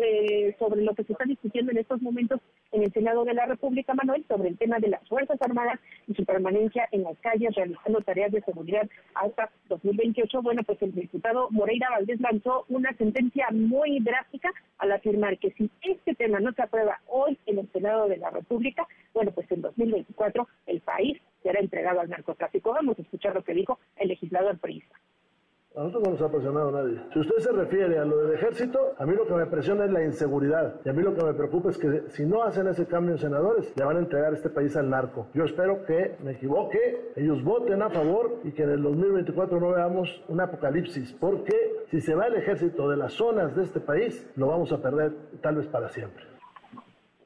sobre 0.57 0.81
lo 0.81 0.95
que 0.95 1.03
se 1.03 1.13
está 1.13 1.25
discutiendo 1.25 1.71
en 1.71 1.77
estos 1.77 2.01
momentos 2.01 2.41
en 2.71 2.83
el 2.83 2.91
Senado 2.91 3.12
de 3.21 3.35
la 3.35 3.45
República 3.45 3.93
Manuel 3.93 4.25
sobre 4.27 4.49
el 4.49 4.57
tema 4.57 4.79
de 4.79 4.87
las 4.87 5.07
Fuerzas 5.07 5.39
Armadas 5.41 5.79
y 6.07 6.15
su 6.15 6.25
permanencia 6.25 6.89
en 6.91 7.03
las 7.03 7.15
calles 7.19 7.53
realizando 7.53 8.01
tareas 8.01 8.31
de 8.31 8.41
seguridad 8.41 8.89
hasta 9.13 9.51
2028. 9.69 10.41
Bueno, 10.41 10.63
pues 10.63 10.81
el 10.81 10.95
diputado 10.95 11.47
Moreira 11.51 11.91
Valdés 11.91 12.19
lanzó 12.19 12.65
una 12.69 12.91
sentencia 12.97 13.47
muy 13.51 13.99
drástica 13.99 14.51
al 14.79 14.91
afirmar 14.91 15.37
que 15.37 15.51
si 15.51 15.69
este 15.83 16.15
tema 16.15 16.39
no 16.39 16.51
se 16.53 16.63
aprueba 16.63 16.99
hoy 17.07 17.37
en 17.45 17.59
el 17.59 17.71
Senado 17.71 18.07
de 18.07 18.17
la 18.17 18.31
República, 18.31 18.87
bueno, 19.13 19.31
pues 19.31 19.49
en 19.51 19.61
2024 19.61 20.47
el 20.65 20.81
país 20.81 21.21
será 21.43 21.59
entregado 21.59 21.99
al 21.99 22.09
narcotráfico. 22.09 22.73
Vamos 22.73 22.97
a 22.97 23.03
escuchar 23.03 23.35
lo 23.35 23.43
que 23.43 23.53
dijo 23.53 23.77
el 23.97 24.07
legislador 24.07 24.57
priista. 24.57 24.95
A 25.75 25.79
nosotros 25.79 26.03
no 26.03 26.11
nos 26.11 26.21
ha 26.21 26.29
presionado 26.29 26.71
nadie. 26.71 27.01
Si 27.11 27.19
usted 27.19 27.37
se 27.37 27.51
refiere 27.51 27.97
a 27.97 28.05
lo 28.05 28.17
del 28.17 28.35
ejército, 28.35 28.93
a 28.95 29.07
mí 29.07 29.15
lo 29.15 29.25
que 29.25 29.33
me 29.33 29.47
presiona 29.47 29.85
es 29.85 29.91
la 29.91 30.03
inseguridad. 30.03 30.75
Y 30.85 30.89
a 30.89 30.93
mí 30.93 31.01
lo 31.01 31.15
que 31.15 31.23
me 31.23 31.33
preocupa 31.33 31.71
es 31.71 31.79
que 31.79 32.03
si 32.09 32.27
no 32.27 32.43
hacen 32.43 32.67
ese 32.67 32.85
cambio 32.85 33.13
en 33.13 33.17
senadores, 33.17 33.73
le 33.75 33.83
van 33.83 33.97
a 33.97 33.99
entregar 34.01 34.31
este 34.33 34.51
país 34.51 34.75
al 34.77 34.91
narco. 34.91 35.29
Yo 35.33 35.45
espero 35.45 35.83
que 35.83 36.15
me 36.23 36.33
equivoque, 36.33 37.13
ellos 37.15 37.43
voten 37.43 37.81
a 37.81 37.89
favor 37.89 38.39
y 38.43 38.51
que 38.51 38.63
en 38.63 38.69
el 38.69 38.83
2024 38.83 39.59
no 39.59 39.71
veamos 39.71 40.23
un 40.27 40.41
apocalipsis. 40.41 41.11
Porque 41.19 41.55
si 41.89 42.01
se 42.01 42.13
va 42.13 42.27
el 42.27 42.35
ejército 42.35 42.87
de 42.87 42.97
las 42.97 43.13
zonas 43.13 43.55
de 43.55 43.63
este 43.63 43.79
país, 43.79 44.29
lo 44.35 44.47
vamos 44.47 44.71
a 44.71 44.79
perder 44.79 45.13
tal 45.41 45.55
vez 45.55 45.65
para 45.65 45.89
siempre. 45.89 46.32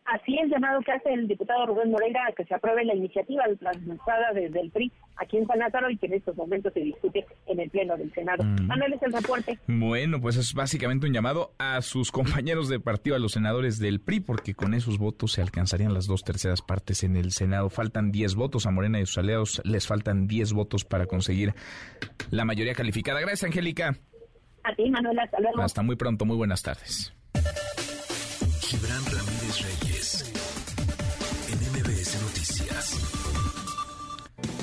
Así 0.07 0.37
el 0.37 0.49
llamado 0.49 0.79
que 0.81 0.91
hace 0.91 1.13
el 1.13 1.27
diputado 1.27 1.65
Rubén 1.65 1.91
Moreira 1.91 2.21
a 2.27 2.31
que 2.31 2.45
se 2.45 2.55
apruebe 2.55 2.85
la 2.85 2.95
iniciativa 2.95 3.43
lanzada 3.61 4.33
desde 4.33 4.61
el 4.61 4.71
PRI 4.71 4.91
aquí 5.17 5.37
en 5.37 5.47
San 5.47 5.59
Lázaro 5.59 5.89
y 5.89 5.97
que 5.97 6.07
en 6.07 6.13
estos 6.13 6.35
momentos 6.35 6.73
se 6.73 6.79
discute 6.79 7.25
en 7.47 7.59
el 7.59 7.69
Pleno 7.69 7.97
del 7.97 8.13
Senado. 8.13 8.43
Mm. 8.43 8.67
Manuel 8.67 8.93
es 8.93 9.03
el 9.03 9.13
reporte. 9.13 9.59
Bueno, 9.67 10.19
pues 10.21 10.37
es 10.37 10.53
básicamente 10.53 11.07
un 11.07 11.13
llamado 11.13 11.51
a 11.57 11.81
sus 11.81 12.11
compañeros 12.11 12.69
de 12.69 12.79
partido, 12.79 13.15
a 13.15 13.19
los 13.19 13.33
senadores 13.33 13.79
del 13.79 13.99
PRI, 13.99 14.21
porque 14.21 14.53
con 14.53 14.73
esos 14.73 14.97
votos 14.97 15.33
se 15.33 15.41
alcanzarían 15.41 15.93
las 15.93 16.07
dos 16.07 16.23
terceras 16.23 16.61
partes 16.61 17.03
en 17.03 17.15
el 17.17 17.31
Senado. 17.31 17.69
Faltan 17.69 18.11
10 18.11 18.35
votos 18.35 18.65
a 18.65 18.71
Morena 18.71 18.99
y 18.99 19.05
sus 19.05 19.17
aliados, 19.17 19.61
les 19.65 19.87
faltan 19.87 20.27
10 20.27 20.53
votos 20.53 20.85
para 20.85 21.05
conseguir 21.05 21.53
la 22.31 22.45
mayoría 22.45 22.73
calificada. 22.73 23.19
Gracias, 23.19 23.43
Angélica. 23.43 23.97
A 24.63 24.75
ti, 24.75 24.89
Manuel, 24.89 25.19
hasta 25.19 25.39
luego. 25.39 25.62
Hasta 25.62 25.81
muy 25.81 25.95
pronto, 25.95 26.25
muy 26.25 26.37
buenas 26.37 26.62
tardes. 26.62 27.13
Gibran 28.67 29.05
Ramírez 29.05 29.62
Reyes, 29.62 29.87
en 30.15 31.58
MBS 31.73 32.21
Noticias. 32.21 32.95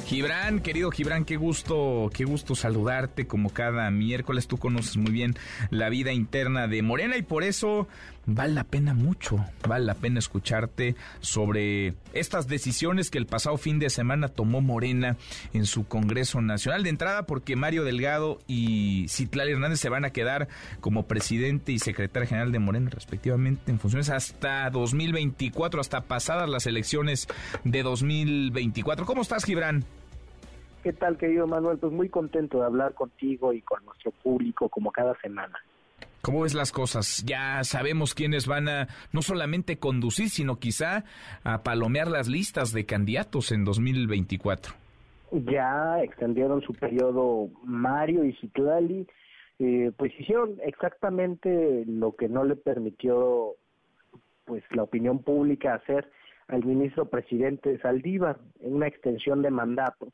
Gibran, 0.07 0.61
querido 0.61 0.91
Gibran, 0.91 1.25
qué 1.25 1.37
gusto, 1.37 2.11
qué 2.15 2.25
gusto 2.25 2.55
saludarte 2.55 3.27
como 3.27 3.51
cada 3.51 3.91
miércoles. 3.91 4.47
Tú 4.47 4.57
conoces 4.57 4.97
muy 4.97 5.13
bien 5.13 5.35
la 5.71 5.91
vida 5.91 6.13
interna 6.13 6.67
de 6.67 6.83
Morena 6.83 7.19
y 7.19 7.23
por 7.23 7.45
eso 7.45 7.89
vale 8.27 8.55
la 8.55 8.65
pena 8.65 8.95
mucho, 8.95 9.45
vale 9.69 9.85
la 9.85 9.95
pena 9.95 10.19
escucharte 10.19 10.95
sobre 11.21 11.95
estas 12.13 12.49
decisiones 12.49 13.11
que 13.11 13.19
el 13.19 13.27
pasado 13.27 13.57
fin 13.57 13.79
de 13.79 13.91
semana 13.91 14.29
tomó 14.29 14.61
Morena 14.61 15.17
en 15.53 15.67
su 15.67 15.87
Congreso 15.87 16.41
Nacional. 16.41 16.83
De 16.83 16.91
entrada, 16.91 17.27
porque 17.27 17.57
Mario 17.57 17.85
Delgado 17.85 18.39
y 18.47 19.07
Citlali 19.09 19.53
Hernández 19.53 19.81
se 19.81 19.89
van 19.89 20.05
a 20.05 20.11
quedar 20.11 20.49
como 20.81 21.07
presidente 21.07 21.73
y 21.73 21.79
secretario 21.79 22.29
general 22.29 22.53
de 22.53 22.59
Morena, 22.59 22.91
respectivamente, 22.91 23.71
en 23.71 23.79
funciones 23.79 24.11
hasta 24.11 24.69
2024, 24.71 25.81
hasta 25.81 26.03
pasadas 26.03 26.49
las 26.49 26.67
elecciones 26.67 27.29
de 27.65 27.83
2024. 27.83 29.07
¿Cómo 29.07 29.23
estás, 29.23 29.45
Gibran? 29.45 29.85
¿Qué 30.83 30.93
tal, 30.93 31.17
querido 31.17 31.47
Manuel? 31.47 31.79
Pues 31.79 31.93
muy 31.93 32.11
contento 32.11 32.59
de 32.59 32.67
hablar 32.67 32.93
contigo 32.93 33.55
y 33.55 33.63
con 33.63 33.83
nuestro 33.87 34.11
público 34.11 34.69
como 34.69 34.93
cada 34.93 35.19
semana. 35.21 35.59
¿Cómo 36.25 36.41
ves 36.41 36.55
las 36.55 36.73
cosas? 36.73 37.23
Ya 37.27 37.63
sabemos 37.65 38.15
quiénes 38.15 38.47
van 38.47 38.67
a 38.67 38.89
no 39.13 39.21
solamente 39.21 39.79
conducir, 39.79 40.31
sino 40.31 40.59
quizá 40.59 41.05
a 41.45 41.63
palomear 41.63 42.09
las 42.09 42.29
listas 42.29 42.73
de 42.73 42.87
candidatos 42.87 43.53
en 43.53 43.67
2024. 43.67 44.73
Ya 45.33 46.03
extendieron 46.03 46.63
su 46.63 46.73
periodo 46.73 47.51
Mario 47.63 48.25
y 48.25 48.33
Citlali, 48.37 49.07
eh, 49.59 49.93
pues 49.99 50.19
hicieron 50.19 50.57
exactamente 50.63 51.85
lo 51.87 52.17
que 52.17 52.31
no 52.31 52.45
le 52.45 52.57
permitió 52.57 53.57
pues 54.47 54.63
la 54.71 54.85
opinión 54.85 55.19
pública 55.19 55.75
hacer 55.75 56.11
al 56.49 56.65
ministro 56.65 57.05
presidente 57.05 57.79
Saldívar 57.81 58.39
en 58.61 58.77
una 58.77 58.87
extensión 58.87 59.43
de 59.43 59.51
mandato 59.51 60.09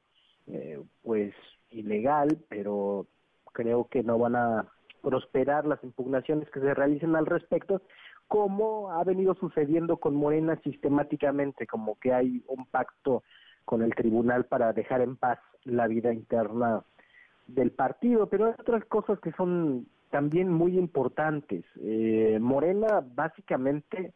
eh, 0.48 0.80
pues 1.04 1.32
ilegal, 1.70 2.36
pero 2.48 3.06
creo 3.52 3.86
que 3.88 4.02
no 4.02 4.18
van 4.18 4.34
a 4.34 4.66
prosperar 5.02 5.66
las 5.66 5.82
impugnaciones 5.84 6.50
que 6.50 6.60
se 6.60 6.74
realicen 6.74 7.16
al 7.16 7.26
respecto, 7.26 7.82
como 8.28 8.92
ha 8.92 9.02
venido 9.04 9.34
sucediendo 9.34 9.96
con 9.96 10.14
Morena 10.14 10.58
sistemáticamente, 10.62 11.66
como 11.66 11.98
que 11.98 12.12
hay 12.12 12.44
un 12.46 12.66
pacto 12.66 13.22
con 13.64 13.82
el 13.82 13.94
tribunal 13.94 14.44
para 14.44 14.72
dejar 14.72 15.00
en 15.00 15.16
paz 15.16 15.38
la 15.64 15.86
vida 15.86 16.12
interna 16.12 16.82
del 17.46 17.72
partido, 17.72 18.28
pero 18.28 18.46
hay 18.46 18.54
otras 18.58 18.84
cosas 18.84 19.18
que 19.20 19.32
son 19.32 19.86
también 20.10 20.48
muy 20.48 20.78
importantes. 20.78 21.64
Eh, 21.80 22.38
Morena 22.40 23.02
básicamente 23.14 24.12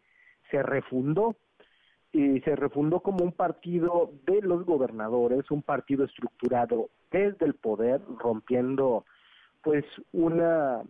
se 0.50 0.62
refundó 0.62 1.36
y 2.12 2.40
se 2.40 2.54
refundó 2.54 3.00
como 3.00 3.24
un 3.24 3.32
partido 3.32 4.12
de 4.24 4.40
los 4.42 4.64
gobernadores, 4.64 5.50
un 5.50 5.62
partido 5.62 6.04
estructurado 6.04 6.90
desde 7.10 7.46
el 7.46 7.54
poder, 7.54 8.00
rompiendo 8.18 9.04
pues 9.64 9.84
una 10.12 10.82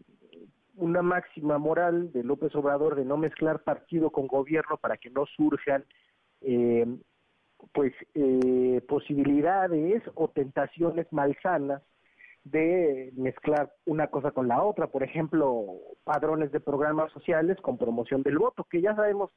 una 0.77 1.03
máxima 1.03 1.57
moral 1.59 2.13
de 2.13 2.25
López 2.25 2.55
Obrador 2.57 2.97
de 2.97 3.05
no 3.05 3.17
mezclar 3.17 3.63
partido 3.63 4.11
con 4.11 4.27
gobierno 4.27 4.77
para 4.77 4.97
que 4.97 5.09
no 5.09 5.25
surjan 5.27 5.85
eh, 6.41 6.85
pues 7.73 7.93
eh, 8.15 8.83
posibilidades 8.89 10.03
o 10.15 10.29
tentaciones 10.29 11.07
malsanas 11.13 11.83
de 12.43 13.13
mezclar 13.17 13.73
una 13.87 14.09
cosa 14.09 14.33
con 14.33 14.49
la 14.49 14.63
otra, 14.63 14.89
por 14.89 15.03
ejemplo, 15.03 15.65
padrones 16.05 16.53
de 16.53 16.61
programas 16.61 17.11
sociales 17.13 17.57
con 17.63 17.79
promoción 17.79 18.23
del 18.23 18.39
voto, 18.39 18.65
que 18.65 18.83
ya 18.83 18.95
sabemos 18.95 19.31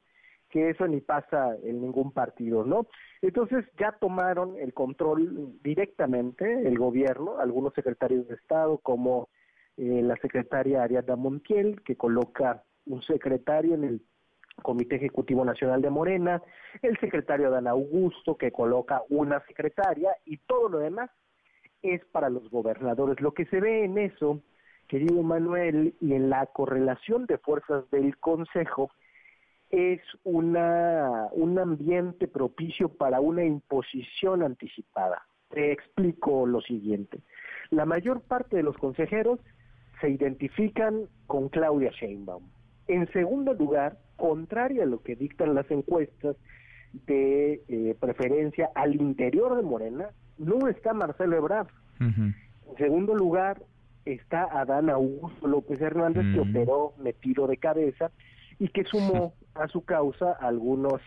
que 0.48 0.70
eso 0.70 0.86
ni 0.86 1.00
pasa 1.00 1.56
en 1.62 1.80
ningún 1.80 2.12
partido, 2.12 2.64
¿no? 2.64 2.86
Entonces 3.22 3.64
ya 3.78 3.92
tomaron 4.00 4.56
el 4.58 4.72
control 4.72 5.58
directamente 5.62 6.66
el 6.66 6.78
gobierno, 6.78 7.38
algunos 7.38 7.74
secretarios 7.74 8.26
de 8.28 8.34
Estado 8.34 8.78
como 8.78 9.28
eh, 9.76 10.02
la 10.02 10.16
secretaria 10.16 10.82
Ariadna 10.82 11.16
Montiel, 11.16 11.82
que 11.82 11.96
coloca 11.96 12.62
un 12.86 13.02
secretario 13.02 13.74
en 13.74 13.84
el 13.84 14.02
Comité 14.62 14.96
Ejecutivo 14.96 15.44
Nacional 15.44 15.82
de 15.82 15.90
Morena, 15.90 16.42
el 16.82 16.98
secretario 16.98 17.50
Dan 17.50 17.68
Augusto, 17.68 18.36
que 18.36 18.50
coloca 18.50 19.02
una 19.08 19.40
secretaria, 19.46 20.10
y 20.24 20.38
todo 20.38 20.68
lo 20.68 20.78
demás 20.78 21.10
es 21.82 22.04
para 22.06 22.28
los 22.28 22.50
gobernadores. 22.50 23.20
Lo 23.20 23.32
que 23.32 23.46
se 23.46 23.60
ve 23.60 23.84
en 23.84 23.98
eso, 23.98 24.42
querido 24.88 25.22
Manuel, 25.22 25.94
y 26.00 26.14
en 26.14 26.28
la 26.30 26.46
correlación 26.46 27.26
de 27.26 27.38
fuerzas 27.38 27.88
del 27.90 28.18
Consejo, 28.18 28.90
es 29.70 30.00
una, 30.24 31.28
un 31.32 31.58
ambiente 31.58 32.26
propicio 32.28 32.88
para 32.88 33.20
una 33.20 33.44
imposición 33.44 34.42
anticipada. 34.42 35.26
Te 35.50 35.72
explico 35.72 36.46
lo 36.46 36.60
siguiente. 36.60 37.20
La 37.70 37.84
mayor 37.84 38.22
parte 38.22 38.56
de 38.56 38.62
los 38.62 38.76
consejeros 38.76 39.40
se 40.00 40.10
identifican 40.10 41.08
con 41.26 41.48
Claudia 41.48 41.90
Sheinbaum. 41.90 42.44
En 42.86 43.10
segundo 43.12 43.52
lugar, 43.54 43.98
contrario 44.16 44.82
a 44.82 44.86
lo 44.86 45.02
que 45.02 45.16
dictan 45.16 45.54
las 45.54 45.70
encuestas 45.70 46.36
de 47.06 47.62
eh, 47.68 47.94
preferencia 48.00 48.70
al 48.74 48.96
interior 48.96 49.56
de 49.56 49.62
Morena, 49.62 50.10
no 50.38 50.68
está 50.68 50.94
Marcelo 50.94 51.36
Ebrard. 51.36 51.68
En 52.00 52.34
segundo 52.78 53.14
lugar, 53.14 53.60
está 54.04 54.44
Adán 54.44 54.88
Augusto 54.88 55.46
López 55.46 55.80
Hernández, 55.80 56.24
que 56.32 56.40
operó 56.40 56.94
metido 56.98 57.46
de 57.46 57.56
cabeza 57.56 58.10
y 58.58 58.68
que 58.68 58.84
sumó 58.84 59.34
a 59.54 59.68
su 59.68 59.84
causa 59.84 60.32
algunos 60.32 61.00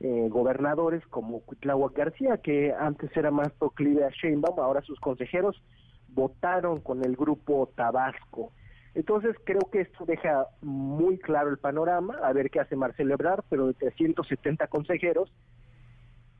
eh, 0.00 0.28
gobernadores 0.30 1.06
como 1.08 1.40
Cuitláhuac 1.40 1.96
García, 1.96 2.38
que 2.38 2.72
antes 2.72 3.14
era 3.16 3.30
más 3.30 3.52
proclive 3.52 4.04
a 4.04 4.10
Sheinbaum, 4.10 4.58
ahora 4.58 4.80
sus 4.82 4.98
consejeros 5.00 5.62
votaron 6.08 6.80
con 6.80 7.04
el 7.04 7.16
grupo 7.16 7.70
Tabasco. 7.74 8.52
Entonces 8.94 9.36
creo 9.44 9.60
que 9.70 9.82
esto 9.82 10.04
deja 10.04 10.46
muy 10.62 11.18
claro 11.18 11.50
el 11.50 11.58
panorama, 11.58 12.16
a 12.22 12.32
ver 12.32 12.50
qué 12.50 12.60
hace 12.60 12.76
Marcelo 12.76 13.14
Ebrard, 13.14 13.44
pero 13.48 13.66
de 13.68 13.74
370 13.74 14.66
consejeros, 14.66 15.32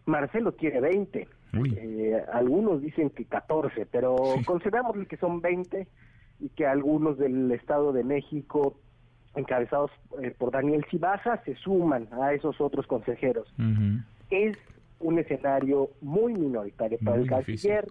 Marcelo 0.06 0.52
tiene 0.52 0.80
20. 0.80 1.28
Eh, 1.52 2.24
algunos 2.32 2.80
dicen 2.80 3.10
que 3.10 3.24
14, 3.24 3.86
pero 3.86 4.16
consideramos 4.46 4.96
que 5.06 5.16
son 5.16 5.40
20 5.40 5.86
y 6.40 6.48
que 6.50 6.66
algunos 6.66 7.18
del 7.18 7.50
Estado 7.52 7.92
de 7.92 8.04
México 8.04 8.76
encabezados 9.34 9.90
eh, 10.22 10.34
por 10.36 10.50
Daniel 10.50 10.84
Cibaja, 10.90 11.42
se 11.44 11.54
suman 11.56 12.08
a 12.20 12.32
esos 12.32 12.60
otros 12.60 12.86
consejeros. 12.86 13.52
Es 14.30 14.56
un 14.98 15.18
escenario 15.18 15.90
muy 16.00 16.34
minoritario 16.34 16.98
para 17.04 17.16
el 17.18 17.28
canciller. 17.28 17.86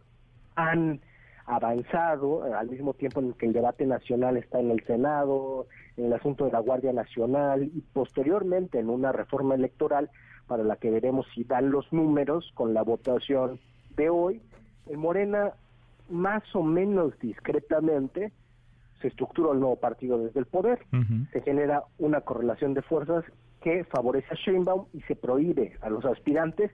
Han 0.56 1.02
avanzado 1.46 2.46
eh, 2.46 2.54
al 2.54 2.70
mismo 2.70 2.94
tiempo 2.94 3.20
en 3.20 3.34
que 3.34 3.48
el 3.48 3.54
debate 3.54 3.86
nacional 3.86 4.38
está 4.38 4.60
en 4.60 4.72
el 4.72 4.84
Senado, 4.86 5.68
en 5.98 6.06
el 6.06 6.14
asunto 6.14 6.46
de 6.46 6.52
la 6.52 6.60
Guardia 6.60 6.94
Nacional 6.94 7.64
y 7.64 7.82
posteriormente 7.94 8.80
en 8.80 8.90
una 8.90 9.12
reforma 9.12 9.56
electoral 9.56 10.10
para 10.48 10.64
la 10.64 10.76
que 10.76 10.92
veremos 10.92 11.26
si 11.34 11.44
dan 11.44 11.72
los 11.72 11.92
números 11.92 12.52
con 12.54 12.74
la 12.74 12.84
votación 12.84 13.60
de 13.96 14.10
hoy. 14.10 14.42
En 14.88 15.00
Morena, 15.00 15.54
más 16.10 16.44
o 16.56 16.64
menos 16.64 17.18
discretamente, 17.20 18.32
se 19.02 19.08
estructura 19.08 19.54
el 19.54 19.60
nuevo 19.60 19.78
partido 19.78 20.18
desde 20.18 20.40
el 20.40 20.46
poder, 20.46 20.80
se 21.32 21.42
genera 21.42 21.84
una 21.98 22.22
correlación 22.22 22.74
de 22.74 22.82
fuerzas 22.82 23.24
que 23.62 23.84
favorece 23.86 24.28
a 24.32 24.36
Sheinbaum 24.36 24.86
y 24.94 25.02
se 25.02 25.16
prohíbe 25.16 25.78
a 25.82 25.90
los 25.90 26.06
aspirantes 26.06 26.72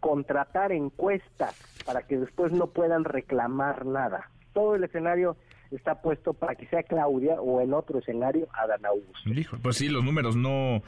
contratar 0.00 0.72
encuestas 0.72 1.54
para 1.84 2.02
que 2.02 2.18
después 2.18 2.52
no 2.52 2.68
puedan 2.68 3.04
reclamar 3.04 3.86
nada. 3.86 4.30
Todo 4.52 4.74
el 4.74 4.84
escenario 4.84 5.36
está 5.70 6.02
puesto 6.02 6.34
para 6.34 6.54
que 6.54 6.66
sea 6.66 6.82
Claudia 6.82 7.40
o 7.40 7.60
en 7.60 7.72
otro 7.72 7.98
escenario 7.98 8.48
Adán 8.52 8.84
Augusto. 8.84 9.30
pues 9.62 9.76
sí, 9.76 9.88
los 9.88 10.04
números 10.04 10.36
no 10.36 10.82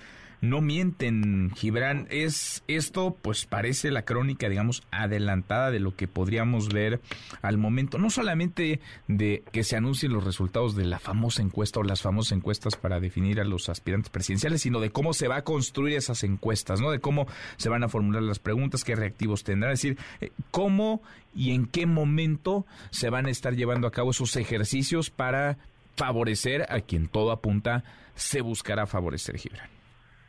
no 0.44 0.60
mienten, 0.60 1.50
Gibran. 1.54 2.06
Es 2.10 2.62
esto, 2.68 3.16
pues 3.20 3.46
parece 3.46 3.90
la 3.90 4.04
crónica, 4.04 4.48
digamos, 4.48 4.82
adelantada 4.90 5.70
de 5.70 5.80
lo 5.80 5.96
que 5.96 6.06
podríamos 6.06 6.68
ver 6.68 7.00
al 7.42 7.58
momento, 7.58 7.98
no 7.98 8.10
solamente 8.10 8.80
de 9.08 9.42
que 9.52 9.64
se 9.64 9.76
anuncien 9.76 10.12
los 10.12 10.24
resultados 10.24 10.76
de 10.76 10.84
la 10.84 10.98
famosa 10.98 11.42
encuesta 11.42 11.80
o 11.80 11.82
las 11.82 12.02
famosas 12.02 12.32
encuestas 12.32 12.76
para 12.76 13.00
definir 13.00 13.40
a 13.40 13.44
los 13.44 13.68
aspirantes 13.68 14.10
presidenciales, 14.10 14.62
sino 14.62 14.80
de 14.80 14.90
cómo 14.90 15.14
se 15.14 15.28
va 15.28 15.36
a 15.36 15.44
construir 15.44 15.96
esas 15.96 16.22
encuestas, 16.24 16.80
¿no? 16.80 16.90
De 16.90 17.00
cómo 17.00 17.26
se 17.56 17.68
van 17.68 17.82
a 17.82 17.88
formular 17.88 18.22
las 18.22 18.38
preguntas, 18.38 18.84
qué 18.84 18.94
reactivos 18.94 19.44
tendrán, 19.44 19.72
es 19.72 19.82
decir, 19.82 19.98
eh, 20.20 20.30
cómo 20.50 21.02
y 21.34 21.52
en 21.52 21.66
qué 21.66 21.86
momento 21.86 22.66
se 22.90 23.10
van 23.10 23.26
a 23.26 23.30
estar 23.30 23.54
llevando 23.54 23.86
a 23.86 23.92
cabo 23.92 24.10
esos 24.10 24.36
ejercicios 24.36 25.10
para 25.10 25.58
favorecer 25.96 26.66
a 26.70 26.80
quien 26.80 27.08
todo 27.08 27.32
apunta 27.32 27.84
se 28.14 28.40
buscará 28.40 28.86
favorecer, 28.86 29.38
Gibran. 29.38 29.73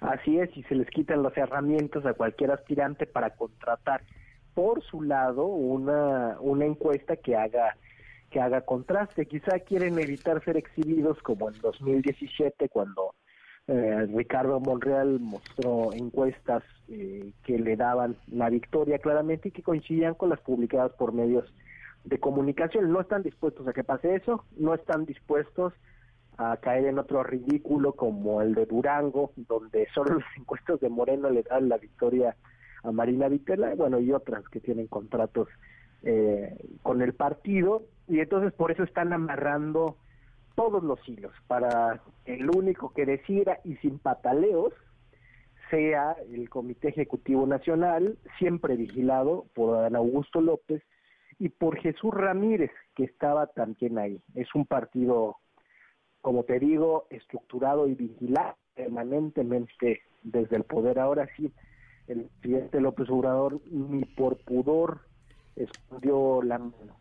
Así 0.08 0.40
es, 0.40 0.56
y 0.56 0.64
se 0.64 0.76
les 0.76 0.90
quitan 0.90 1.24
las 1.24 1.36
herramientas 1.36 2.06
a 2.06 2.14
cualquier 2.14 2.52
aspirante 2.52 3.08
para 3.08 3.32
contratar 3.32 4.02
por 4.54 4.84
su 4.84 5.02
lado 5.02 5.46
una, 5.46 6.38
una 6.40 6.66
encuesta 6.66 7.16
que 7.16 7.36
haga 7.36 7.76
que 8.30 8.40
haga 8.40 8.62
contraste. 8.62 9.28
Quizá 9.28 9.60
quieren 9.60 9.98
evitar 10.00 10.44
ser 10.44 10.58
exhibidos 10.58 11.18
como 11.22 11.50
en 11.50 11.60
2017 11.62 12.70
cuando 12.70 13.16
eh, 13.68 14.08
Ricardo 14.14 14.60
Monreal 14.60 15.20
mostró 15.20 15.94
encuestas 15.94 16.64
eh, 16.88 17.32
que 17.44 17.58
le 17.58 17.76
daban 17.76 18.16
la 18.28 18.50
victoria 18.50 19.00
claramente 19.00 19.50
y 19.50 19.52
que 19.52 19.64
coincidían 19.64 20.16
con 20.16 20.30
las 20.30 20.40
publicadas 20.42 20.92
por 20.94 21.14
medios 21.14 21.52
de 22.04 22.20
comunicación. 22.20 22.92
No 22.92 23.02
están 23.02 23.24
dispuestos 23.24 23.68
a 23.68 23.74
que 23.74 23.84
pase 23.84 24.16
eso, 24.16 24.44
no 24.58 24.74
están 24.74 25.06
dispuestos 25.06 25.74
a 26.38 26.58
caer 26.58 26.86
en 26.86 27.00
otro 27.00 27.24
ridículo 27.24 27.94
como 27.94 28.42
el 28.42 28.54
de 28.54 28.66
Durango, 28.66 29.32
donde 29.36 29.88
solo 29.94 30.14
los 30.16 30.24
encuestos 30.38 30.80
de 30.80 30.90
Moreno 30.90 31.30
le 31.30 31.44
dan 31.44 31.70
la 31.70 31.78
victoria 31.78 32.36
a 32.84 32.92
Marina 32.92 33.28
Vitela, 33.28 33.74
bueno, 33.76 34.00
y 34.00 34.12
otras 34.12 34.48
que 34.50 34.60
tienen 34.60 34.88
contratos 34.88 35.48
eh, 36.04 36.56
con 36.84 37.02
el 37.02 37.14
partido, 37.14 37.84
y 38.08 38.20
entonces 38.20 38.54
por 38.54 38.72
eso 38.72 38.84
están 38.84 39.12
amarrando 39.12 39.98
todos 40.56 40.84
los 40.84 41.00
hilos, 41.08 41.34
para 41.48 42.02
el 42.26 42.50
único 42.50 42.94
que 42.94 43.06
decida 43.06 43.60
y 43.64 43.76
sin 43.78 44.00
pataleos 44.00 44.74
sea 45.70 46.16
el 46.32 46.50
Comité 46.50 46.90
Ejecutivo 46.90 47.46
Nacional, 47.48 48.18
siempre 48.38 48.76
vigilado 48.76 49.46
por 49.54 49.82
Dan 49.82 49.96
Augusto 49.96 50.42
López 50.42 50.84
y 51.40 51.50
por 51.50 51.78
Jesús 51.78 52.14
Ramírez, 52.14 52.72
que 52.96 53.04
estaba 53.04 53.48
también 53.48 53.98
ahí. 53.98 54.22
Es 54.36 54.54
un 54.54 54.66
partido 54.66 55.38
como 56.26 56.44
te 56.44 56.58
digo, 56.58 57.06
estructurado 57.12 57.88
y 57.88 57.94
vigilado 57.94 58.56
permanentemente 58.74 60.02
desde 60.24 60.56
el 60.56 60.64
poder. 60.64 60.98
Ahora 60.98 61.30
sí, 61.38 61.52
el 62.08 62.28
presidente 62.42 62.82
López 62.82 63.08
Obrador 63.12 63.62
ni 63.70 64.04
por 64.06 64.38
pudor 64.38 65.02
escondió 65.56 66.42
la 66.42 66.58
mano. 66.58 66.98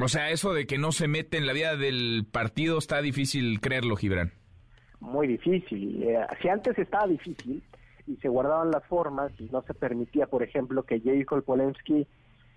O 0.00 0.06
sea, 0.06 0.30
eso 0.30 0.54
de 0.54 0.68
que 0.68 0.78
no 0.78 0.92
se 0.92 1.08
mete 1.08 1.38
en 1.38 1.48
la 1.48 1.54
vida 1.54 1.76
del 1.76 2.24
partido 2.30 2.78
está 2.78 3.02
difícil 3.02 3.58
creerlo, 3.60 3.96
Gibran. 3.96 4.30
Muy 5.00 5.26
difícil. 5.26 6.04
Eh, 6.04 6.24
si 6.40 6.48
antes 6.48 6.78
estaba 6.78 7.08
difícil 7.08 7.64
y 8.06 8.14
se 8.18 8.28
guardaban 8.28 8.70
las 8.70 8.86
formas 8.86 9.32
y 9.40 9.46
no 9.46 9.62
se 9.62 9.74
permitía, 9.74 10.28
por 10.28 10.44
ejemplo, 10.44 10.84
que 10.84 11.00
Jacob 11.00 11.42
Polensky 11.42 12.06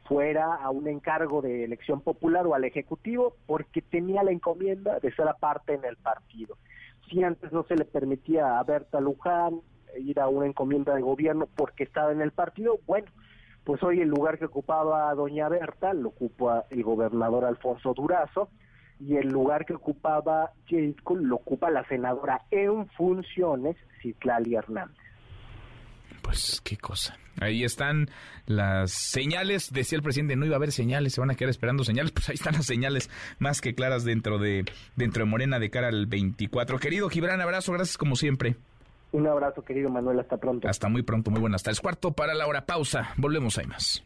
fuera 0.06 0.56
a 0.56 0.70
un 0.70 0.88
encargo 0.88 1.42
de 1.42 1.64
elección 1.64 2.02
popular 2.02 2.46
o 2.46 2.56
al 2.56 2.64
Ejecutivo 2.64 3.36
porque 3.46 3.82
tenía 3.82 4.24
la 4.24 4.32
encomienda 4.32 5.00
de 5.00 5.12
ser 5.14 5.28
aparte 5.28 5.74
en 5.74 5.86
el 5.86 5.98
partido. 5.98 6.58
Si 7.10 7.24
antes 7.24 7.52
no 7.52 7.64
se 7.64 7.76
le 7.76 7.86
permitía 7.86 8.60
a 8.60 8.64
Berta 8.64 9.00
Luján 9.00 9.62
ir 9.98 10.20
a 10.20 10.28
una 10.28 10.46
encomienda 10.46 10.94
de 10.94 11.02
gobierno 11.02 11.48
porque 11.56 11.84
estaba 11.84 12.12
en 12.12 12.22
el 12.22 12.32
partido, 12.32 12.80
bueno, 12.86 13.08
pues 13.64 13.82
hoy 13.84 14.02
el 14.02 14.10
lugar 14.10 14.38
que 14.38 14.46
ocupaba 14.46 15.14
doña 15.16 15.50
Berta 15.50 15.94
lo 15.94 16.10
ocupa 16.10 16.66
el 16.70 16.84
gobernador 16.84 17.46
Alfonso 17.46 17.94
Durazo 17.94 18.50
y 19.00 19.18
el 19.18 19.28
lugar 19.28 19.66
que 19.66 19.74
ocupaba 19.74 20.52
Jacob 20.70 21.18
lo 21.18 21.36
ocupa 21.38 21.70
la 21.70 21.84
senadora 21.88 22.44
en 22.52 22.88
funciones 22.90 23.76
Citlali 24.02 24.56
Hernández. 24.56 24.98
Pues 26.22 26.62
qué 26.62 26.78
cosa. 26.78 27.18
Ahí 27.40 27.64
están 27.64 28.10
las 28.46 28.92
señales. 28.92 29.72
Decía 29.72 29.98
el 29.98 30.04
presidente, 30.04 30.36
no 30.36 30.46
iba 30.46 30.56
a 30.56 30.58
haber 30.58 30.72
señales, 30.72 31.14
se 31.14 31.22
van 31.22 31.32
a 31.32 31.36
quedar 31.36 31.50
esperando 31.50 31.84
señales. 31.84 32.12
Pues 32.16 32.30
ahí 32.30 32.36
están 32.36 32.54
las 32.54 32.66
señales 32.66 33.10
más 33.40 33.60
que 33.60 33.76
claras 33.76 34.06
dentro 34.06 34.40
de, 34.40 34.64
dentro 34.96 35.26
de 35.26 35.30
Morena 35.30 35.60
de 35.60 35.70
cara 35.70 35.90
al 35.90 36.06
24. 36.06 36.80
Querido 36.80 37.10
Gibran, 37.10 37.42
abrazo, 37.42 37.74
gracias 37.74 37.98
como 37.98 38.16
siempre. 38.16 38.56
Un 39.12 39.28
abrazo, 39.28 39.64
querido 39.64 39.90
Manuel, 39.90 40.20
hasta 40.20 40.38
pronto. 40.38 40.68
Hasta 40.68 40.90
muy 40.90 41.02
pronto, 41.02 41.32
muy 41.32 41.40
buenas 41.40 41.64
tardes. 41.64 41.80
Cuarto 41.80 42.12
para 42.12 42.34
la 42.34 42.48
hora, 42.48 42.66
pausa. 42.66 43.14
Volvemos, 43.18 43.58
hay 43.58 43.66
más. 43.68 44.04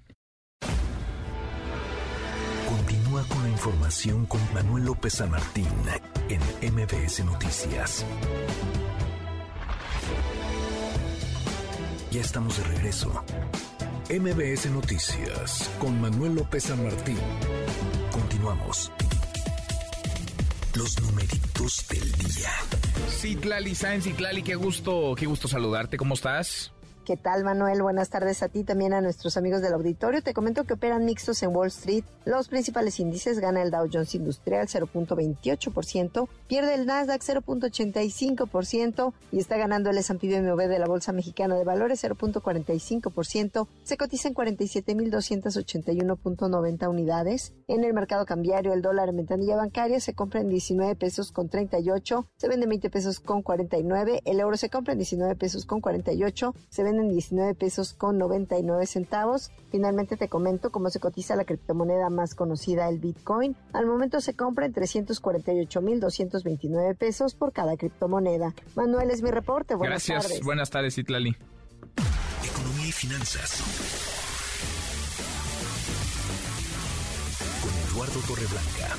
Continúa 2.67 3.23
con 3.27 3.43
la 3.43 3.49
información 3.49 4.25
con 4.27 4.41
Manuel 4.53 4.85
López 4.85 5.13
San 5.13 5.31
Martín 5.31 5.67
en 6.29 6.73
MBS 6.73 7.25
Noticias. 7.25 8.05
Ya 12.11 12.21
estamos 12.21 12.57
de 12.57 12.63
regreso. 12.63 13.23
MBS 14.09 14.71
Noticias 14.71 15.69
con 15.77 16.01
Manuel 16.01 16.33
López 16.35 16.63
San 16.63 16.83
Martín. 16.83 17.19
Continuamos. 18.11 18.91
Los 20.73 20.99
numeritos 21.01 21.85
del 21.87 22.11
día. 22.13 22.49
Citlali 23.09 23.75
Sáenz, 23.75 24.05
Citlali, 24.05 24.41
qué 24.41 24.55
gusto, 24.55 25.13
qué 25.15 25.27
gusto 25.27 25.47
saludarte. 25.47 25.97
¿Cómo 25.97 26.15
estás? 26.15 26.71
¿Qué 27.09 27.17
tal, 27.17 27.43
Manuel? 27.43 27.81
Buenas 27.81 28.11
tardes 28.11 28.43
a 28.43 28.49
ti, 28.49 28.63
también 28.63 28.93
a 28.93 29.01
nuestros 29.01 29.35
amigos 29.35 29.63
del 29.63 29.73
auditorio. 29.73 30.21
Te 30.21 30.35
comento 30.35 30.65
que 30.65 30.73
operan 30.73 31.05
mixtos 31.05 31.41
en 31.41 31.55
Wall 31.55 31.69
Street. 31.69 32.03
Los 32.23 32.49
principales 32.49 32.99
índices 32.99 33.39
gana 33.39 33.63
el 33.63 33.71
Dow 33.71 33.89
Jones 33.91 34.13
Industrial 34.13 34.67
0.28%, 34.67 36.29
pierde 36.47 36.75
el 36.75 36.85
Nasdaq 36.85 37.23
0.85% 37.23 39.13
y 39.31 39.39
está 39.39 39.57
ganando 39.57 39.89
el 39.89 39.97
S&P 39.97 40.39
BMW 40.39 40.67
de 40.67 40.77
la 40.77 40.85
Bolsa 40.85 41.11
Mexicana 41.11 41.55
de 41.55 41.63
Valores 41.63 42.03
0.45%. 42.03 43.67
Se 43.81 43.97
cotiza 43.97 44.27
en 44.27 44.35
47.281.90 44.35 46.87
unidades. 46.87 47.55
En 47.67 47.83
el 47.85 47.95
mercado 47.95 48.27
cambiario, 48.27 48.71
el 48.71 48.83
dólar 48.83 49.09
en 49.09 49.17
ventanilla 49.17 49.55
bancaria 49.55 49.99
se 49.99 50.13
compra 50.13 50.41
en 50.41 50.49
19 50.49 50.95
pesos 50.95 51.31
con 51.31 51.49
38, 51.49 52.27
se 52.37 52.47
vende 52.47 52.65
en 52.65 52.69
20 52.69 52.91
pesos 52.91 53.19
con 53.19 53.41
49, 53.41 54.21
el 54.25 54.39
euro 54.39 54.57
se 54.57 54.69
compra 54.69 54.91
en 54.91 54.99
19 54.99 55.35
pesos 55.37 55.65
con 55.65 55.81
48, 55.81 56.53
se 56.69 56.83
vende 56.83 56.98
en 56.99 57.09
19 57.09 57.55
pesos 57.55 57.93
con 57.93 58.17
99 58.17 58.85
centavos. 58.85 59.51
Finalmente 59.71 60.17
te 60.17 60.27
comento 60.27 60.71
cómo 60.71 60.89
se 60.89 60.99
cotiza 60.99 61.35
la 61.35 61.45
criptomoneda 61.45 62.09
más 62.09 62.35
conocida, 62.35 62.89
el 62.89 62.99
Bitcoin. 62.99 63.55
Al 63.73 63.85
momento 63.85 64.19
se 64.21 64.35
compra 64.35 64.65
en 64.65 64.73
348.229 64.73 66.95
pesos 66.97 67.35
por 67.35 67.53
cada 67.53 67.77
criptomoneda. 67.77 68.53
Manuel 68.75 69.11
es 69.11 69.21
mi 69.21 69.31
reporte. 69.31 69.75
Buenas 69.75 70.05
Gracias. 70.07 70.23
tardes. 70.27 70.43
Buenas 70.43 70.69
tardes, 70.69 70.97
Itlali. 70.97 71.35
Economía 72.43 72.87
y 72.87 72.91
finanzas. 72.91 73.61
Con 77.61 77.71
Eduardo 77.91 78.19
Torreblanca. 78.27 78.95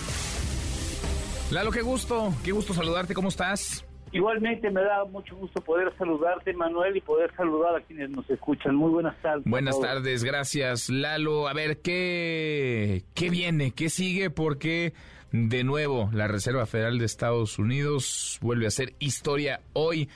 Lalo, 1.50 1.70
qué 1.72 1.82
gusto, 1.82 2.32
qué 2.44 2.52
gusto 2.52 2.72
saludarte. 2.74 3.12
¿Cómo 3.14 3.28
estás? 3.28 3.84
Igualmente 4.12 4.70
me 4.70 4.82
da 4.82 5.04
mucho 5.04 5.36
gusto 5.36 5.60
poder 5.60 5.92
saludarte, 5.96 6.52
Manuel, 6.52 6.96
y 6.96 7.00
poder 7.00 7.32
saludar 7.36 7.76
a 7.76 7.80
quienes 7.80 8.10
nos 8.10 8.28
escuchan. 8.28 8.74
Muy 8.74 8.90
buenas 8.90 9.16
tardes. 9.22 9.44
Buenas 9.44 9.80
tardes, 9.80 10.24
gracias, 10.24 10.90
Lalo. 10.90 11.46
A 11.46 11.52
ver, 11.52 11.78
¿qué, 11.80 13.04
qué 13.14 13.30
viene? 13.30 13.70
¿Qué 13.70 13.88
sigue? 13.88 14.30
Porque 14.30 14.94
de 15.30 15.62
nuevo 15.62 16.10
la 16.12 16.26
Reserva 16.26 16.66
Federal 16.66 16.98
de 16.98 17.04
Estados 17.04 17.60
Unidos 17.60 18.38
vuelve 18.42 18.64
a 18.64 18.68
hacer 18.68 18.94
historia 18.98 19.60
hoy, 19.74 20.08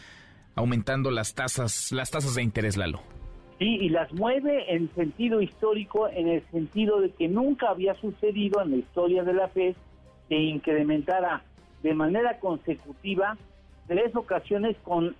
aumentando 0.57 1.13
las 1.13 1.35
tasas, 1.35 1.93
las 1.93 2.11
tasas 2.11 2.35
de 2.35 2.43
interés, 2.43 2.77
Lalo. 2.77 3.01
Sí, 3.61 3.77
y 3.81 3.91
las 3.91 4.13
mueve 4.13 4.75
en 4.75 4.93
sentido 4.97 5.41
histórico, 5.41 6.09
en 6.09 6.27
el 6.27 6.43
sentido 6.51 7.01
de 7.01 7.11
que 7.11 7.29
nunca 7.29 7.69
había 7.69 7.95
sucedido 7.95 8.61
en 8.61 8.73
la 8.73 8.77
historia 8.79 9.23
de 9.23 9.35
la 9.35 9.47
FED 9.47 9.77
que 10.29 10.37
incrementara 10.37 11.45
de 11.85 11.95
manera 11.95 12.41
consecutiva 12.41 13.37
tres 13.87 14.15
ocasiones 14.17 14.77
con 14.83 15.15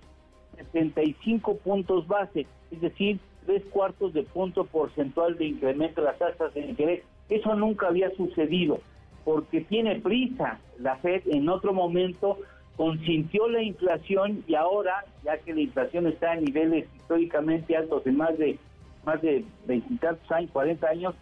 75 0.71 1.57
puntos 1.57 2.07
base, 2.07 2.45
es 2.71 2.81
decir, 2.81 3.19
tres 3.45 3.63
cuartos 3.65 4.13
de 4.13 4.23
punto 4.23 4.65
porcentual 4.65 5.37
de 5.37 5.45
incremento 5.45 6.01
de 6.01 6.07
las 6.07 6.17
tasas 6.17 6.53
de 6.53 6.61
interés. 6.61 7.03
Eso 7.29 7.55
nunca 7.55 7.87
había 7.87 8.09
sucedido, 8.11 8.79
porque 9.23 9.61
tiene 9.61 9.99
prisa. 9.99 10.59
La 10.79 10.95
Fed 10.97 11.23
en 11.27 11.49
otro 11.49 11.73
momento 11.73 12.37
consintió 12.75 13.47
la 13.47 13.61
inflación 13.61 14.43
y 14.47 14.55
ahora, 14.55 15.05
ya 15.23 15.37
que 15.37 15.53
la 15.53 15.61
inflación 15.61 16.07
está 16.07 16.33
a 16.33 16.35
niveles 16.35 16.87
históricamente 16.95 17.75
altos 17.75 18.03
de 18.03 18.11
más 18.11 18.37
de 18.37 18.59
más 19.05 19.21
de 19.21 19.45
20 19.67 20.07
años, 20.29 20.51
40 20.51 20.87
años, 20.87 21.15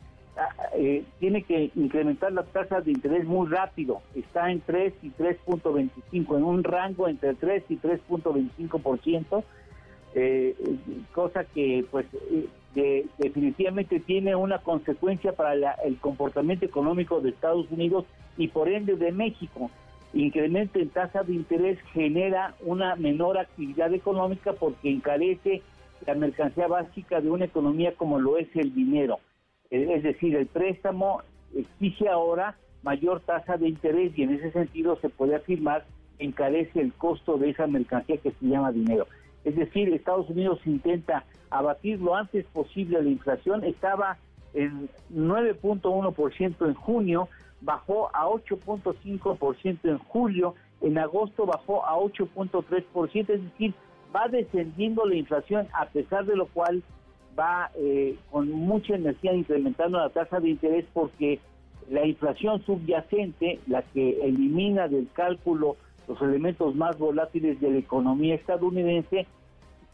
eh, 0.76 1.04
tiene 1.20 1.44
que 1.44 1.72
incrementar 1.76 2.32
las 2.32 2.48
tasas 2.48 2.84
de 2.86 2.92
interés 2.92 3.26
muy 3.26 3.48
rápido. 3.48 4.02
Está 4.16 4.52
en 4.52 4.62
3 4.62 4.94
y 5.04 5.12
3.25, 5.12 6.38
en 6.38 6.44
un 6.44 6.64
rango 6.64 7.08
entre 7.08 7.36
3 7.36 7.64
y 7.70 7.78
3.25%. 7.78 9.44
eh, 10.16 10.56
cosa 11.14 11.44
que 11.44 11.86
pues 11.90 12.06
definitivamente 13.18 14.00
tiene 14.00 14.36
una 14.36 14.60
consecuencia 14.60 15.34
para 15.34 15.54
el 15.84 15.98
comportamiento 15.98 16.66
económico 16.66 17.22
de 17.22 17.30
Estados 17.30 17.70
Unidos 17.70 18.06
y 18.38 18.48
por 18.48 18.70
ende 18.70 18.96
de 18.96 19.12
México. 19.12 19.70
Incremento 20.14 20.80
en 20.80 20.90
tasa 20.90 21.24
de 21.24 21.34
interés 21.34 21.80
genera 21.94 22.56
una 22.62 22.96
menor 22.96 23.38
actividad 23.38 23.94
económica 23.94 24.54
porque 24.54 24.92
encarece 24.92 25.62
la 26.06 26.14
mercancía 26.14 26.68
básica 26.68 27.22
de 27.22 27.30
una 27.30 27.46
economía 27.46 27.94
como 27.96 28.20
lo 28.20 28.38
es 28.38 28.48
el 28.56 28.74
dinero. 28.74 29.20
Es 29.74 30.04
decir, 30.04 30.36
el 30.36 30.46
préstamo 30.46 31.24
exige 31.56 32.08
ahora 32.08 32.56
mayor 32.84 33.22
tasa 33.22 33.58
de 33.58 33.70
interés 33.70 34.12
y 34.16 34.22
en 34.22 34.36
ese 34.36 34.52
sentido 34.52 34.98
se 34.98 35.10
puede 35.10 35.36
afirmar 35.36 35.84
que 36.20 36.26
encarece 36.26 36.80
el 36.80 36.94
costo 36.94 37.40
de 37.40 37.50
esa 37.50 37.66
mercancía 37.66 38.18
que 38.18 38.30
se 38.30 38.46
llama 38.46 38.72
dinero. 38.72 39.08
Es 39.44 39.56
decir, 39.56 39.92
Estados 39.92 40.30
Unidos 40.30 40.60
intenta 40.66 41.26
abatir 41.50 42.00
lo 42.00 42.16
antes 42.16 42.46
posible 42.54 43.02
la 43.02 43.10
inflación, 43.10 43.64
estaba 43.64 44.20
en 44.54 44.90
9.1% 45.12 46.68
en 46.68 46.74
junio, 46.76 47.28
bajó 47.62 48.16
a 48.16 48.28
8.5% 48.28 49.80
en 49.86 49.98
julio, 49.98 50.54
en 50.82 51.00
agosto 51.00 51.48
bajó 51.48 51.84
a 51.84 51.96
8.3%, 51.96 53.30
es 53.30 53.44
decir, 53.44 53.74
va 54.16 54.28
descendiendo 54.28 55.04
la 55.06 55.16
inflación, 55.16 55.68
a 55.74 55.88
pesar 55.88 56.26
de 56.26 56.36
lo 56.36 56.46
cual 56.46 56.84
va 57.38 57.72
eh, 57.76 58.16
con 58.32 58.52
mucha 58.52 58.96
energía 58.96 59.34
incrementando 59.34 59.98
la 59.98 60.10
tasa 60.10 60.40
de 60.40 60.50
interés 60.50 60.86
porque 60.94 61.40
la 61.90 62.06
inflación 62.06 62.64
subyacente, 62.66 63.60
la 63.68 63.82
que 63.82 64.22
elimina 64.22 64.88
del 64.88 65.08
cálculo 65.14 65.76
los 66.08 66.22
elementos 66.22 66.76
más 66.76 66.98
volátiles 66.98 67.60
de 67.62 67.72
la 67.72 67.78
economía 67.78 68.36
estadounidense, 68.36 69.26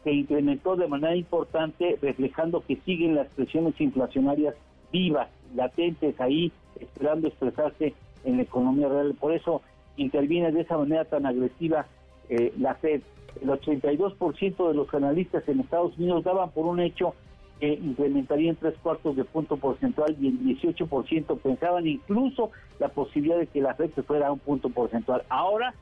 se 0.04 0.12
incrementó 0.12 0.76
de 0.76 0.88
manera 0.88 1.16
importante, 1.16 1.98
reflejando 2.02 2.64
que 2.66 2.78
siguen 2.78 3.16
las 3.16 3.28
presiones 3.28 3.80
inflacionarias 3.80 4.56
vivas, 4.92 5.30
latentes 5.56 6.20
ahí, 6.20 6.52
esperando 6.80 7.28
expresarse 7.28 7.94
en 8.24 8.38
la 8.38 8.44
economía 8.44 8.88
real. 8.88 9.16
Por 9.20 9.34
eso 9.34 9.62
interviene 9.98 10.52
de 10.52 10.62
esa 10.62 10.78
manera 10.78 11.06
tan 11.06 11.26
agresiva 11.26 11.86
eh, 12.30 12.54
la 12.58 12.76
Fed. 12.76 13.02
El 13.42 13.50
82% 13.50 14.68
de 14.68 14.74
los 14.74 14.94
analistas 14.94 15.48
en 15.48 15.60
Estados 15.60 15.98
Unidos 15.98 16.24
daban 16.24 16.50
por 16.52 16.66
un 16.66 16.80
hecho 16.80 17.14
que 17.60 17.74
incrementaría 17.74 18.50
en 18.50 18.56
tres 18.56 18.76
cuartos 18.82 19.16
de 19.16 19.26
punto 19.26 19.58
porcentual 19.58 20.16
y 20.20 20.28
el 20.28 20.40
18% 20.40 21.40
pensaban 21.40 21.88
incluso 21.88 22.52
la 22.80 22.90
posibilidad 22.90 23.38
de 23.38 23.48
que 23.48 23.62
la 23.62 23.74
Fed 23.74 23.92
se 23.96 24.04
fuera 24.04 24.28
a 24.28 24.32
un 24.32 24.40
punto 24.40 24.70
porcentual. 24.70 25.24
Ahora 25.30 25.74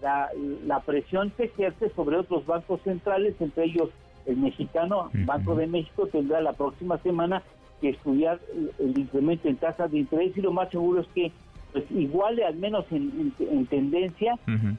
la, 0.00 0.30
la 0.66 0.80
presión 0.80 1.32
se 1.36 1.44
ejerce 1.44 1.90
sobre 1.90 2.16
otros 2.16 2.46
bancos 2.46 2.80
centrales, 2.82 3.34
entre 3.40 3.64
ellos 3.64 3.90
el 4.28 4.36
mexicano, 4.36 5.10
Banco 5.12 5.54
de 5.54 5.66
México, 5.66 6.06
tendrá 6.06 6.40
la 6.40 6.52
próxima 6.52 6.98
semana 6.98 7.42
que 7.80 7.90
estudiar 7.90 8.38
el, 8.78 8.98
incremento 8.98 9.48
en 9.48 9.56
tasas 9.56 9.90
de 9.90 9.98
interés 9.98 10.36
y 10.36 10.40
lo 10.42 10.52
más 10.52 10.68
seguro 10.70 11.00
es 11.00 11.06
que 11.14 11.32
pues 11.72 11.84
iguale 11.90 12.44
al 12.44 12.56
menos 12.56 12.84
en, 12.90 13.32
tendencia 13.66 14.34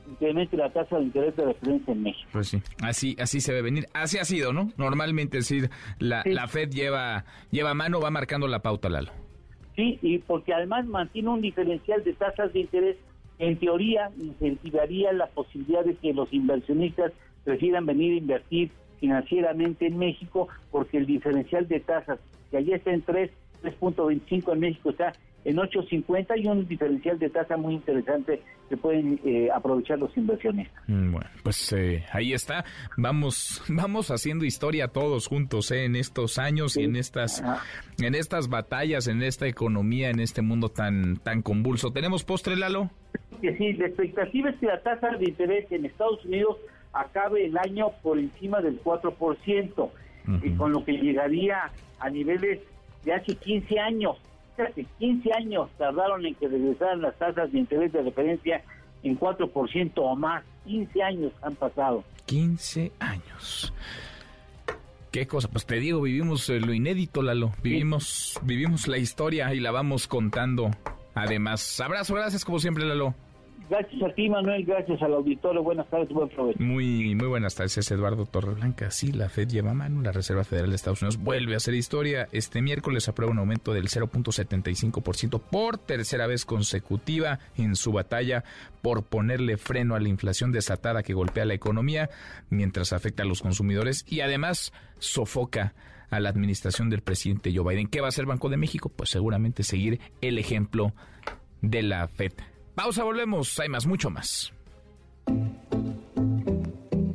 incremente 0.10 0.58
la 0.58 0.70
tasa 0.72 0.98
de 0.98 1.04
interés 1.04 1.36
de 1.36 1.46
referencia 1.46 1.94
en 1.94 2.04
México. 2.04 2.30
Pues 2.32 2.48
sí, 2.48 2.62
así 2.82 3.16
así 3.20 3.42
se 3.42 3.54
debe 3.54 3.64
venir, 3.64 3.86
así 3.94 4.18
ha 4.18 4.26
sido, 4.26 4.54
¿no? 4.54 4.72
Normalmente 4.78 5.42
sí, 5.42 5.62
la, 6.00 6.24
la 6.26 6.48
Fed 6.48 6.70
lleva 6.70 7.26
lleva 7.52 7.74
mano, 7.74 8.00
va 8.00 8.10
marcando 8.10 8.48
la 8.48 8.60
pauta, 8.60 8.90
Lalo. 8.90 9.12
Sí, 9.76 10.00
y 10.02 10.18
porque 10.20 10.54
además 10.54 10.86
mantiene 10.88 11.30
un 11.30 11.42
diferencial 11.42 12.04
de 12.04 12.14
tasas 12.14 12.52
de 12.54 12.60
interés 12.62 12.98
en 13.40 13.58
teoría 13.58 14.12
incentivaría 14.20 15.14
la 15.14 15.28
posibilidad 15.28 15.86
de 15.86 15.96
que 15.96 16.14
los 16.14 16.32
inversionistas 16.34 17.14
prefieran 17.46 17.86
venir 17.86 18.14
a 18.14 18.18
invertir 18.18 18.72
financieramente 19.00 19.88
en 19.88 19.98
México 19.98 20.50
porque 20.72 20.98
el 20.98 21.06
diferencial 21.06 21.68
de 21.68 21.80
tasas 21.80 22.20
que 22.52 22.58
allí 22.58 22.74
está 22.74 22.92
en 22.92 23.02
3, 23.02 23.32
3.25 23.64 24.54
en 24.54 24.60
México 24.60 24.90
está 24.90 25.14
en 25.46 25.58
8.50 25.58 26.42
y 26.42 26.48
un 26.48 26.68
diferencial 26.68 27.18
de 27.18 27.30
tasa 27.30 27.58
muy 27.58 27.76
interesante 27.76 28.42
que 28.68 28.78
pueden 28.78 29.20
eh, 29.26 29.50
aprovechar 29.54 29.98
los 29.98 30.16
inversionistas. 30.16 30.84
Mm, 30.88 31.12
bueno, 31.12 31.30
pues 31.44 31.74
eh, 31.74 32.04
ahí 32.12 32.34
está. 32.34 32.66
Vamos, 32.98 33.64
vamos 33.70 34.12
haciendo 34.12 34.46
historia 34.46 34.90
todos 34.90 35.28
juntos 35.28 35.72
eh, 35.72 35.86
en 35.86 35.96
estos 35.96 36.38
años 36.38 36.78
y 36.78 36.84
en 36.84 36.96
estas, 36.96 37.44
en 38.00 38.16
estas 38.16 38.50
batallas, 38.50 39.08
en 39.08 39.24
esta 39.24 39.48
economía, 39.48 40.10
en 40.10 40.20
este 40.20 40.42
mundo 40.42 40.70
tan, 40.70 41.18
tan 41.18 41.42
convulso. 41.42 41.92
¿Tenemos 41.92 42.24
postre, 42.24 42.56
Lalo? 42.56 42.90
que 43.42 43.56
sí, 43.58 43.74
la 43.74 43.88
expectativa 43.88 44.50
es 44.50 44.58
que 44.58 44.66
la 44.66 44.82
tasa 44.82 45.12
de 45.12 45.26
interés 45.26 45.72
en 45.72 45.86
Estados 45.86 46.24
Unidos 46.26 46.58
acabe 46.94 47.46
el 47.46 47.58
año 47.58 47.92
por 48.02 48.20
encima 48.20 48.62
del 48.62 48.82
4%, 48.84 49.90
y 50.44 50.52
con 50.52 50.72
lo 50.72 50.86
que 50.86 50.92
llegaría 50.92 51.72
a 52.00 52.10
niveles 52.10 52.60
de 53.04 53.14
hace 53.14 53.36
15 53.36 53.80
años. 53.80 54.18
Hace 54.60 54.86
15 55.00 55.34
años 55.34 55.70
tardaron 55.78 56.26
en 56.26 56.36
que 56.36 56.48
regresaran 56.48 57.02
las 57.02 57.18
tasas 57.18 57.52
de 57.52 57.60
interés 57.60 57.92
de 57.94 58.02
referencia 58.02 58.64
en 59.04 59.18
4% 59.18 59.92
o 59.96 60.16
más. 60.16 60.44
15 60.66 61.04
años 61.04 61.32
han 61.42 61.56
pasado. 61.56 62.04
15 62.26 62.92
años. 63.00 63.74
Qué 65.12 65.26
cosa, 65.26 65.48
pues 65.48 65.66
te 65.66 65.80
digo, 65.80 66.02
vivimos 66.02 66.48
eh, 66.50 66.60
lo 66.60 66.74
inédito, 66.74 67.24
Lalo. 67.24 67.52
Vivimos, 67.64 68.40
vivimos 68.44 68.88
la 68.88 69.00
historia 69.00 69.54
y 69.54 69.60
la 69.60 69.72
vamos 69.72 70.08
contando. 70.08 70.70
Además, 71.16 71.80
abrazo, 71.80 72.14
gracias 72.14 72.46
como 72.46 72.60
siempre, 72.60 72.86
Lalo. 72.86 73.16
Gracias 73.70 74.02
a 74.02 74.14
ti, 74.16 74.28
Manuel. 74.30 74.66
Gracias 74.66 75.00
al 75.02 75.14
auditorio. 75.14 75.62
Buenas 75.62 75.88
tardes, 75.90 76.10
buen 76.10 76.28
provecho. 76.30 76.60
Muy, 76.60 77.14
muy 77.14 77.28
buenas 77.28 77.54
tardes. 77.54 77.78
Es 77.78 77.92
Eduardo 77.92 78.26
Torreblanca. 78.26 78.90
Sí, 78.90 79.12
la 79.12 79.30
Fed 79.30 79.48
lleva 79.48 79.76
mano. 79.76 80.02
La 80.02 80.12
Reserva 80.12 80.44
Federal 80.44 80.72
de 80.72 80.76
Estados 80.76 81.04
Unidos 81.04 81.18
vuelve 81.18 81.54
a 81.54 81.58
hacer 81.58 81.76
historia. 81.76 82.28
Este 82.32 82.64
miércoles 82.64 83.08
aprueba 83.08 83.32
un 83.32 83.38
aumento 83.38 83.72
del 83.72 83.88
0.75% 83.88 85.40
por 85.40 85.78
tercera 85.78 86.26
vez 86.26 86.46
consecutiva 86.46 87.40
en 87.58 87.76
su 87.76 87.92
batalla 87.92 88.44
por 88.82 89.04
ponerle 89.04 89.58
freno 89.58 89.94
a 89.96 90.00
la 90.00 90.10
inflación 90.10 90.52
desatada 90.52 91.04
que 91.04 91.14
golpea 91.14 91.46
la 91.46 91.54
economía 91.54 92.10
mientras 92.50 92.92
afecta 92.92 93.22
a 93.22 93.28
los 93.28 93.42
consumidores 93.44 94.04
y 94.10 94.22
además 94.22 94.74
sofoca 94.98 95.76
a 96.10 96.20
la 96.20 96.30
administración 96.30 96.90
del 96.90 97.02
presidente 97.02 97.54
Joe 97.56 97.72
Biden. 97.72 97.88
¿Qué 97.88 98.02
va 98.02 98.08
a 98.08 98.10
hacer 98.10 98.26
Banco 98.26 98.50
de 98.50 98.58
México? 98.58 98.90
Pues 98.90 99.12
seguramente 99.12 99.62
seguir 99.62 100.00
el 100.22 100.40
ejemplo 100.40 100.94
de 101.62 101.84
la 101.84 102.08
Fed. 102.08 102.34
Pausa, 102.82 103.04
volvemos. 103.04 103.60
Hay 103.60 103.68
más, 103.68 103.86
mucho 103.86 104.10
más. 104.10 104.54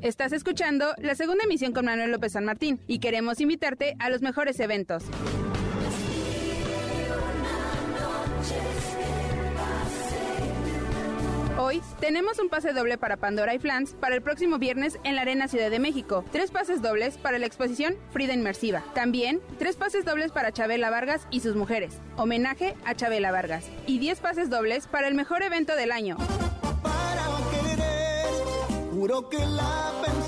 Estás 0.03 0.33
escuchando 0.33 0.95
la 0.99 1.15
segunda 1.15 1.45
emisión 1.45 1.73
con 1.73 1.87
Manuel 1.87 2.11
López 2.11 2.33
San 2.33 2.45
Martín 2.45 2.81
y 2.87 2.99
queremos 2.99 3.41
invitarte 3.41 3.97
a 3.99 4.11
los 4.11 4.21
mejores 4.21 4.61
eventos. 4.61 5.05
Hoy 11.57 11.81
tenemos 12.01 12.41
un 12.41 12.49
pase 12.49 12.73
doble 12.73 12.99
para 12.99 13.17
Pandora 13.17 13.55
y 13.55 13.61
Flans 13.61 13.95
para 14.01 14.17
el 14.17 14.23
próximo 14.23 14.59
viernes 14.59 14.99
en 15.05 15.15
la 15.15 15.23
Arena 15.23 15.47
Ciudad 15.47 15.71
de 15.71 15.79
México. 15.79 16.25
Tres 16.33 16.51
pases 16.51 16.83
dobles 16.83 17.17
para 17.17 17.39
la 17.39 17.47
exposición 17.47 17.95
Frida 18.11 18.33
Inmersiva. 18.33 18.83
También 18.93 19.41
tres 19.57 19.77
pases 19.77 20.05
dobles 20.05 20.33
para 20.33 20.51
Chabela 20.51 20.91
Vargas 20.91 21.29
y 21.31 21.41
sus 21.41 21.55
mujeres. 21.55 21.95
Homenaje 22.17 22.75
a 22.85 22.97
Chabela 22.97 23.31
Vargas. 23.31 23.67
Y 23.87 24.01
diez 24.01 24.19
pases 24.19 24.51
dobles 24.51 24.89
para 24.89 25.07
el 25.07 25.15
mejor 25.15 25.45
evento 25.45 25.77
del 25.77 25.93
año. 25.93 26.17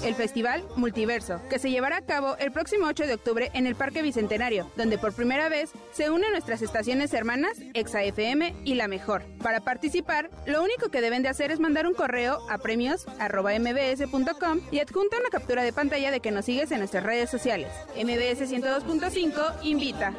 El 0.05 0.15
Festival 0.15 0.63
Multiverso, 0.77 1.41
que 1.49 1.59
se 1.59 1.71
llevará 1.71 1.97
a 1.97 2.03
cabo 2.03 2.37
el 2.39 2.53
próximo 2.53 2.87
8 2.87 3.07
de 3.07 3.15
octubre 3.15 3.51
en 3.55 3.67
el 3.67 3.75
Parque 3.75 4.03
Bicentenario, 4.03 4.71
donde 4.77 4.99
por 4.99 5.15
primera 5.15 5.49
vez 5.49 5.71
se 5.93 6.11
unen 6.11 6.31
nuestras 6.33 6.61
estaciones 6.61 7.15
hermanas 7.15 7.57
Exa 7.75 8.03
FM 8.03 8.55
y 8.65 8.75
La 8.75 8.87
Mejor. 8.87 9.23
Para 9.43 9.61
participar, 9.61 10.31
lo 10.47 10.63
único 10.63 10.91
que 10.91 11.01
deben 11.01 11.23
de 11.23 11.31
hacer 11.31 11.51
es 11.51 11.59
mandar 11.59 11.87
un 11.87 11.95
correo 11.95 12.39
a 12.51 12.59
premios.mbs.com 12.59 14.61
y 14.71 14.81
adjunta 14.81 15.17
una 15.19 15.31
captura 15.31 15.63
de 15.63 15.73
pantalla 15.73 16.11
de 16.11 16.21
que 16.21 16.31
nos 16.31 16.45
sigues 16.45 16.71
en 16.71 16.81
nuestras 16.81 17.05
redes 17.05 17.31
sociales. 17.31 17.73
MBS 17.97 18.51
102.5 18.51 19.55
invita. 19.63 20.13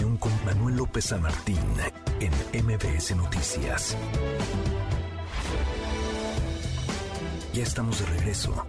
Con 0.00 0.32
Manuel 0.46 0.76
López 0.76 1.04
San 1.04 1.20
Martín 1.20 1.58
en 2.20 2.64
MBS 2.64 3.14
Noticias. 3.14 3.94
Ya 7.52 7.62
estamos 7.62 7.98
de 8.00 8.06
regreso. 8.06 8.66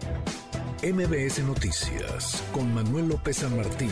MBS 0.83 1.39
Noticias 1.43 2.43
con 2.51 2.73
Manuel 2.73 3.07
López 3.07 3.37
San 3.37 3.55
Martín. 3.55 3.91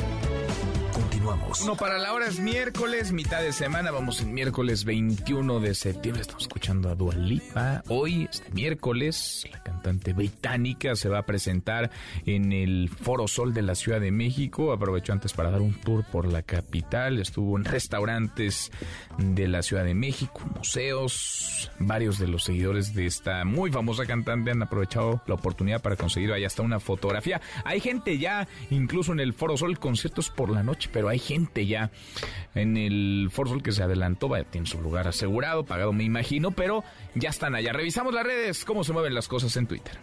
Continuamos. 0.92 1.66
No, 1.66 1.78
para 1.78 1.98
la 2.00 2.12
hora 2.12 2.28
es 2.28 2.40
miércoles, 2.40 3.14
mitad 3.14 3.42
de 3.42 3.54
semana. 3.54 3.92
Vamos 3.92 4.20
en 4.20 4.34
miércoles 4.34 4.84
21 4.84 5.62
de 5.62 5.74
septiembre. 5.74 6.24
Estamos 6.24 6.44
escuchando 6.44 6.90
a 6.90 6.96
Dua 6.96 7.16
Lipa. 7.16 7.82
Hoy, 7.88 8.28
este 8.30 8.52
miércoles, 8.52 9.46
la 9.50 9.64
cantante 9.82 10.14
británica 10.14 10.96
se 10.96 11.10
va 11.10 11.20
a 11.20 11.26
presentar 11.26 11.90
en 12.28 12.52
el 12.54 12.88
Foro 12.90 13.28
Sol 13.28 13.52
de 13.54 13.64
la 13.64 13.74
Ciudad 13.74 14.00
de 14.00 14.12
México. 14.12 14.72
Aprovechó 14.72 15.12
antes 15.12 15.34
para 15.34 15.50
dar 15.50 15.62
un 15.62 15.74
tour 15.74 16.04
por 16.04 16.32
la 16.32 16.44
capital. 16.44 17.18
Estuvo 17.20 17.58
en 17.58 17.66
restaurantes 17.66 18.72
de 19.18 19.48
la 19.48 19.64
Ciudad 19.64 19.84
de 19.84 19.96
México, 19.96 20.42
museos. 20.56 21.72
Varios 21.80 22.20
de 22.20 22.28
los 22.28 22.44
seguidores 22.44 22.94
de 22.94 23.08
esta 23.08 23.44
muy 23.44 23.72
famosa 23.72 24.06
cantante 24.06 24.52
han 24.52 24.62
aprovechado 24.62 25.22
la 25.26 25.34
oportunidad 25.34 25.82
para 25.82 25.96
conseguir 25.96 26.32
ahí 26.32 26.46
hasta 26.46 26.62
una 26.62 26.80
fotografía. 26.80 27.42
Hay 27.66 27.80
gente 27.80 28.20
ya, 28.20 28.48
incluso 28.70 29.14
en 29.14 29.20
el 29.20 29.34
Foro 29.34 29.58
Sol, 29.58 29.80
conciertos 29.80 30.30
por 30.30 30.52
la 30.52 30.62
noche, 30.62 30.90
pero 30.94 31.10
hay 31.10 31.18
gente 31.18 31.66
ya 31.66 31.90
en 32.54 32.78
el 32.78 33.32
Sol 33.34 33.64
que 33.64 33.72
se 33.72 33.82
adelantó, 33.82 34.30
vaya, 34.30 34.44
tiene 34.44 34.68
su 34.68 34.80
lugar 34.80 35.08
asegurado, 35.08 35.66
pagado 35.66 35.92
me 35.92 36.04
imagino, 36.04 36.52
pero 36.52 36.84
ya 37.16 37.30
están 37.30 37.56
allá. 37.56 37.74
Revisamos 37.74 38.14
las 38.14 38.24
redes, 38.26 38.66
cómo 38.66 38.84
se 38.84 38.94
mueven 38.94 39.14
las 39.14 39.28
cosas 39.28 39.56
en 39.58 39.68
Twitter. 39.68 39.98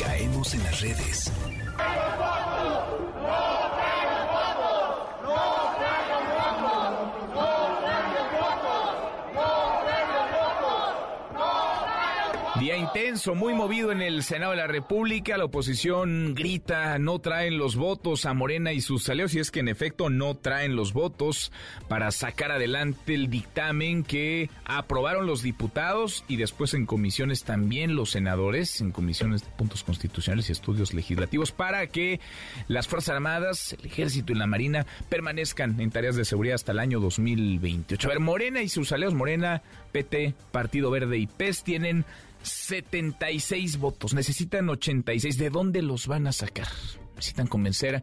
Caemos 0.00 0.54
en 0.54 0.62
las 0.64 0.80
redes. 0.80 1.32
Día 12.60 12.76
intenso, 12.76 13.34
muy 13.34 13.54
movido 13.54 13.90
en 13.90 14.02
el 14.02 14.22
Senado 14.22 14.50
de 14.50 14.58
la 14.58 14.66
República. 14.66 15.38
La 15.38 15.46
oposición 15.46 16.34
grita, 16.34 16.98
no 16.98 17.18
traen 17.18 17.56
los 17.56 17.74
votos 17.74 18.26
a 18.26 18.34
Morena 18.34 18.74
y 18.74 18.82
sus 18.82 19.08
aliados, 19.08 19.34
y 19.34 19.38
es 19.38 19.50
que 19.50 19.60
en 19.60 19.68
efecto 19.68 20.10
no 20.10 20.36
traen 20.36 20.76
los 20.76 20.92
votos 20.92 21.52
para 21.88 22.10
sacar 22.10 22.52
adelante 22.52 23.14
el 23.14 23.30
dictamen 23.30 24.04
que 24.04 24.50
aprobaron 24.66 25.24
los 25.24 25.42
diputados 25.42 26.22
y 26.28 26.36
después 26.36 26.74
en 26.74 26.84
comisiones 26.84 27.44
también 27.44 27.96
los 27.96 28.10
senadores, 28.10 28.82
en 28.82 28.92
comisiones 28.92 29.42
de 29.42 29.48
puntos 29.52 29.82
constitucionales 29.82 30.50
y 30.50 30.52
estudios 30.52 30.92
legislativos, 30.92 31.52
para 31.52 31.86
que 31.86 32.20
las 32.68 32.88
Fuerzas 32.88 33.14
Armadas, 33.14 33.72
el 33.80 33.86
Ejército 33.86 34.34
y 34.34 34.36
la 34.36 34.46
Marina 34.46 34.84
permanezcan 35.08 35.80
en 35.80 35.90
tareas 35.90 36.14
de 36.14 36.26
seguridad 36.26 36.56
hasta 36.56 36.72
el 36.72 36.80
año 36.80 37.00
2028. 37.00 38.06
A 38.06 38.10
ver, 38.10 38.20
Morena 38.20 38.60
y 38.60 38.68
sus 38.68 38.92
aliados, 38.92 39.14
Morena, 39.14 39.62
PT, 39.92 40.34
Partido 40.52 40.90
Verde 40.90 41.16
y 41.16 41.26
PES, 41.26 41.64
tienen 41.64 42.04
76 42.42 43.78
votos, 43.78 44.14
necesitan 44.14 44.68
86. 44.68 45.38
¿De 45.38 45.50
dónde 45.50 45.82
los 45.82 46.06
van 46.06 46.26
a 46.26 46.32
sacar? 46.32 46.68
Necesitan 47.16 47.46
convencer, 47.46 48.02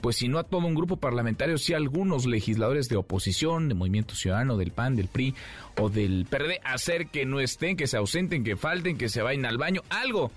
pues 0.00 0.16
si 0.16 0.28
no 0.28 0.38
a 0.38 0.44
todo 0.44 0.66
un 0.66 0.74
grupo 0.74 0.98
parlamentario, 0.98 1.58
si 1.58 1.74
a 1.74 1.76
algunos 1.76 2.26
legisladores 2.26 2.88
de 2.88 2.96
oposición, 2.96 3.68
de 3.68 3.74
Movimiento 3.74 4.14
Ciudadano, 4.14 4.56
del 4.56 4.72
PAN, 4.72 4.96
del 4.96 5.08
PRI 5.08 5.34
o 5.78 5.88
del 5.88 6.26
PRD, 6.28 6.60
hacer 6.64 7.08
que 7.08 7.24
no 7.24 7.40
estén, 7.40 7.76
que 7.76 7.86
se 7.86 7.96
ausenten, 7.96 8.44
que 8.44 8.56
falten, 8.56 8.98
que 8.98 9.08
se 9.08 9.22
vayan 9.22 9.46
al 9.46 9.58
baño, 9.58 9.82
algo. 9.88 10.30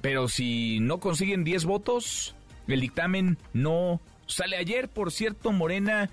Pero 0.00 0.28
si 0.28 0.80
no 0.80 0.98
consiguen 0.98 1.44
10 1.44 1.64
votos, 1.64 2.34
el 2.66 2.80
dictamen 2.80 3.38
no 3.52 4.00
sale 4.26 4.56
ayer, 4.56 4.88
por 4.88 5.12
cierto, 5.12 5.52
Morena 5.52 6.10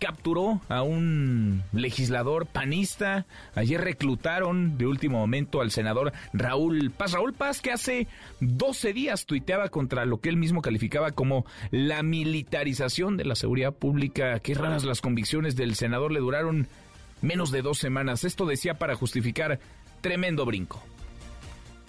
capturó 0.00 0.60
a 0.68 0.82
un 0.82 1.62
legislador 1.72 2.46
panista. 2.46 3.26
Ayer 3.54 3.80
reclutaron 3.80 4.76
de 4.78 4.86
último 4.86 5.18
momento 5.18 5.60
al 5.60 5.70
senador 5.70 6.12
Raúl 6.32 6.90
Paz. 6.90 7.12
Raúl 7.12 7.34
Paz 7.34 7.60
que 7.60 7.70
hace 7.70 8.08
12 8.40 8.92
días 8.92 9.26
tuiteaba 9.26 9.68
contra 9.68 10.06
lo 10.06 10.20
que 10.20 10.30
él 10.30 10.36
mismo 10.36 10.62
calificaba 10.62 11.12
como 11.12 11.44
la 11.70 12.02
militarización 12.02 13.16
de 13.16 13.26
la 13.26 13.36
seguridad 13.36 13.72
pública. 13.72 14.40
Qué 14.40 14.54
raras 14.54 14.84
las 14.84 15.00
convicciones 15.00 15.54
del 15.54 15.76
senador 15.76 16.10
le 16.10 16.20
duraron 16.20 16.66
menos 17.20 17.52
de 17.52 17.62
dos 17.62 17.78
semanas. 17.78 18.24
Esto 18.24 18.46
decía 18.46 18.78
para 18.78 18.96
justificar 18.96 19.60
tremendo 20.00 20.44
brinco. 20.46 20.82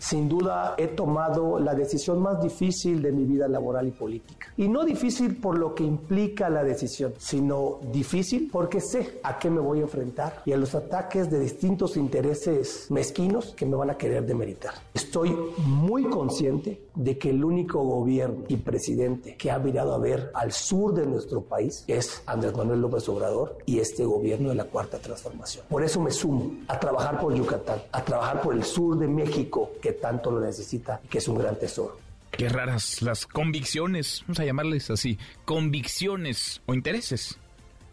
Sin 0.01 0.27
duda 0.27 0.73
he 0.79 0.87
tomado 0.87 1.59
la 1.59 1.75
decisión 1.75 2.23
más 2.23 2.41
difícil 2.41 3.03
de 3.03 3.11
mi 3.11 3.23
vida 3.23 3.47
laboral 3.47 3.87
y 3.87 3.91
política. 3.91 4.47
Y 4.57 4.67
no 4.67 4.83
difícil 4.83 5.37
por 5.37 5.59
lo 5.59 5.75
que 5.75 5.83
implica 5.83 6.49
la 6.49 6.63
decisión, 6.63 7.13
sino 7.19 7.77
difícil 7.93 8.49
porque 8.51 8.81
sé 8.81 9.19
a 9.21 9.37
qué 9.37 9.51
me 9.51 9.59
voy 9.59 9.77
a 9.77 9.83
enfrentar 9.83 10.41
y 10.43 10.53
a 10.53 10.57
los 10.57 10.73
ataques 10.73 11.29
de 11.29 11.39
distintos 11.39 11.97
intereses 11.97 12.87
mezquinos 12.89 13.53
que 13.55 13.67
me 13.67 13.75
van 13.75 13.91
a 13.91 13.97
querer 13.97 14.25
demeritar. 14.25 14.73
Estoy 14.91 15.37
muy 15.67 16.05
consciente 16.05 16.81
de 16.95 17.19
que 17.19 17.29
el 17.29 17.45
único 17.45 17.83
gobierno 17.83 18.45
y 18.47 18.57
presidente 18.57 19.37
que 19.37 19.51
ha 19.51 19.59
mirado 19.59 19.93
a 19.93 19.99
ver 19.99 20.31
al 20.33 20.51
sur 20.51 20.95
de 20.95 21.05
nuestro 21.05 21.41
país 21.41 21.83
es 21.87 22.23
Andrés 22.25 22.57
Manuel 22.57 22.81
López 22.81 23.07
Obrador 23.07 23.59
y 23.67 23.77
este 23.77 24.03
gobierno 24.03 24.49
de 24.49 24.55
la 24.55 24.65
Cuarta 24.65 24.97
Transformación. 24.97 25.63
Por 25.69 25.83
eso 25.83 26.01
me 26.01 26.09
sumo 26.09 26.53
a 26.67 26.79
trabajar 26.79 27.19
por 27.19 27.35
Yucatán, 27.35 27.83
a 27.91 28.03
trabajar 28.03 28.41
por 28.41 28.55
el 28.55 28.63
sur 28.63 28.97
de 28.97 29.07
México, 29.07 29.69
que 29.79 29.90
tanto 29.93 30.31
lo 30.31 30.39
necesita 30.39 30.99
y 31.03 31.07
que 31.07 31.17
es 31.19 31.27
un 31.27 31.37
gran 31.37 31.57
tesoro. 31.57 31.99
Qué 32.31 32.47
raras 32.47 33.01
las 33.01 33.27
convicciones, 33.27 34.23
vamos 34.25 34.39
a 34.39 34.45
llamarles 34.45 34.89
así, 34.89 35.17
convicciones 35.45 36.61
o 36.65 36.73
intereses 36.73 37.37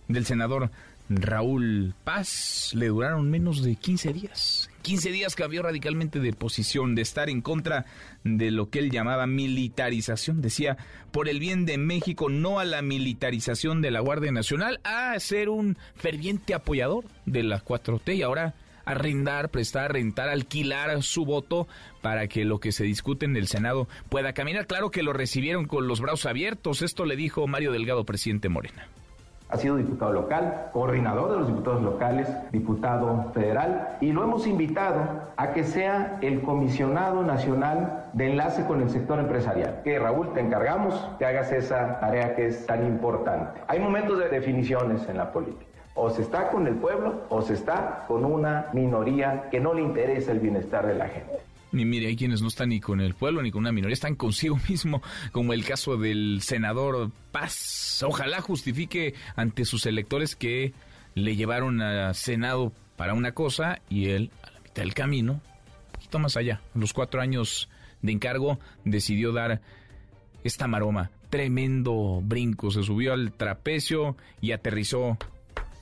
del 0.06 0.24
senador 0.26 0.70
Raúl 1.10 1.94
Paz 2.04 2.72
le 2.74 2.88
duraron 2.88 3.30
menos 3.30 3.62
de 3.62 3.76
15 3.76 4.12
días. 4.12 4.70
15 4.82 5.10
días 5.10 5.34
cambió 5.34 5.62
radicalmente 5.62 6.20
de 6.20 6.32
posición, 6.32 6.94
de 6.94 7.02
estar 7.02 7.30
en 7.30 7.40
contra 7.40 7.86
de 8.24 8.50
lo 8.50 8.68
que 8.68 8.78
él 8.78 8.90
llamaba 8.90 9.26
militarización. 9.26 10.42
Decía, 10.42 10.76
por 11.10 11.28
el 11.28 11.40
bien 11.40 11.64
de 11.64 11.78
México, 11.78 12.28
no 12.28 12.58
a 12.58 12.64
la 12.64 12.82
militarización 12.82 13.80
de 13.80 13.90
la 13.90 14.00
Guardia 14.00 14.32
Nacional, 14.32 14.80
a 14.84 15.18
ser 15.18 15.48
un 15.48 15.78
ferviente 15.94 16.54
apoyador 16.54 17.04
de 17.24 17.42
la 17.42 17.64
4T 17.64 18.16
y 18.16 18.22
ahora 18.22 18.54
arrendar, 18.88 19.50
prestar, 19.50 19.92
rentar, 19.92 20.28
alquilar 20.28 21.02
su 21.02 21.24
voto 21.24 21.68
para 22.00 22.26
que 22.26 22.44
lo 22.44 22.58
que 22.58 22.72
se 22.72 22.84
discute 22.84 23.26
en 23.26 23.36
el 23.36 23.46
Senado 23.46 23.88
pueda 24.08 24.32
caminar. 24.32 24.66
Claro 24.66 24.90
que 24.90 25.02
lo 25.02 25.12
recibieron 25.12 25.66
con 25.66 25.86
los 25.88 26.00
brazos 26.00 26.26
abiertos. 26.26 26.82
Esto 26.82 27.04
le 27.04 27.16
dijo 27.16 27.46
Mario 27.46 27.72
Delgado, 27.72 28.04
presidente 28.04 28.48
Morena. 28.48 28.88
Ha 29.50 29.56
sido 29.56 29.76
diputado 29.76 30.12
local, 30.12 30.68
coordinador 30.72 31.30
de 31.30 31.38
los 31.38 31.46
diputados 31.48 31.82
locales, 31.82 32.28
diputado 32.52 33.30
federal, 33.32 33.96
y 34.00 34.12
lo 34.12 34.22
hemos 34.22 34.46
invitado 34.46 35.32
a 35.38 35.52
que 35.52 35.64
sea 35.64 36.18
el 36.20 36.42
comisionado 36.42 37.22
nacional 37.22 38.10
de 38.12 38.30
enlace 38.30 38.66
con 38.66 38.82
el 38.82 38.90
sector 38.90 39.18
empresarial. 39.18 39.80
Que 39.84 39.98
Raúl, 39.98 40.34
te 40.34 40.40
encargamos 40.40 40.94
que 41.18 41.24
hagas 41.24 41.50
esa 41.50 41.98
tarea 41.98 42.36
que 42.36 42.46
es 42.46 42.66
tan 42.66 42.86
importante. 42.86 43.62
Hay 43.68 43.80
momentos 43.80 44.18
de 44.18 44.28
definiciones 44.28 45.08
en 45.08 45.16
la 45.16 45.32
política. 45.32 45.67
O 46.00 46.10
se 46.10 46.22
está 46.22 46.48
con 46.50 46.64
el 46.68 46.76
pueblo 46.76 47.26
o 47.28 47.42
se 47.42 47.54
está 47.54 48.04
con 48.06 48.24
una 48.24 48.68
minoría 48.72 49.48
que 49.50 49.58
no 49.58 49.74
le 49.74 49.82
interesa 49.82 50.30
el 50.30 50.38
bienestar 50.38 50.86
de 50.86 50.94
la 50.94 51.08
gente. 51.08 51.38
Y 51.72 51.84
mire, 51.84 52.06
hay 52.06 52.14
quienes 52.14 52.40
no 52.40 52.46
están 52.46 52.68
ni 52.68 52.78
con 52.78 53.00
el 53.00 53.14
pueblo 53.14 53.42
ni 53.42 53.50
con 53.50 53.62
una 53.62 53.72
minoría, 53.72 53.94
están 53.94 54.14
consigo 54.14 54.60
mismo, 54.68 55.02
como 55.32 55.52
el 55.52 55.64
caso 55.64 55.96
del 55.96 56.38
senador 56.42 57.10
Paz. 57.32 58.04
Ojalá 58.06 58.40
justifique 58.40 59.14
ante 59.34 59.64
sus 59.64 59.86
electores 59.86 60.36
que 60.36 60.72
le 61.16 61.34
llevaron 61.34 61.82
al 61.82 62.14
Senado 62.14 62.72
para 62.96 63.14
una 63.14 63.32
cosa 63.32 63.80
y 63.88 64.10
él, 64.10 64.30
a 64.44 64.52
la 64.52 64.60
mitad 64.60 64.82
del 64.82 64.94
camino, 64.94 65.32
un 65.32 65.92
poquito 65.92 66.18
más 66.20 66.36
allá, 66.36 66.60
los 66.74 66.92
cuatro 66.92 67.20
años 67.20 67.68
de 68.02 68.12
encargo, 68.12 68.60
decidió 68.84 69.32
dar 69.32 69.60
esta 70.44 70.68
maroma. 70.68 71.10
Tremendo 71.28 72.20
brinco, 72.22 72.70
se 72.70 72.84
subió 72.84 73.14
al 73.14 73.32
trapecio 73.32 74.16
y 74.40 74.52
aterrizó 74.52 75.18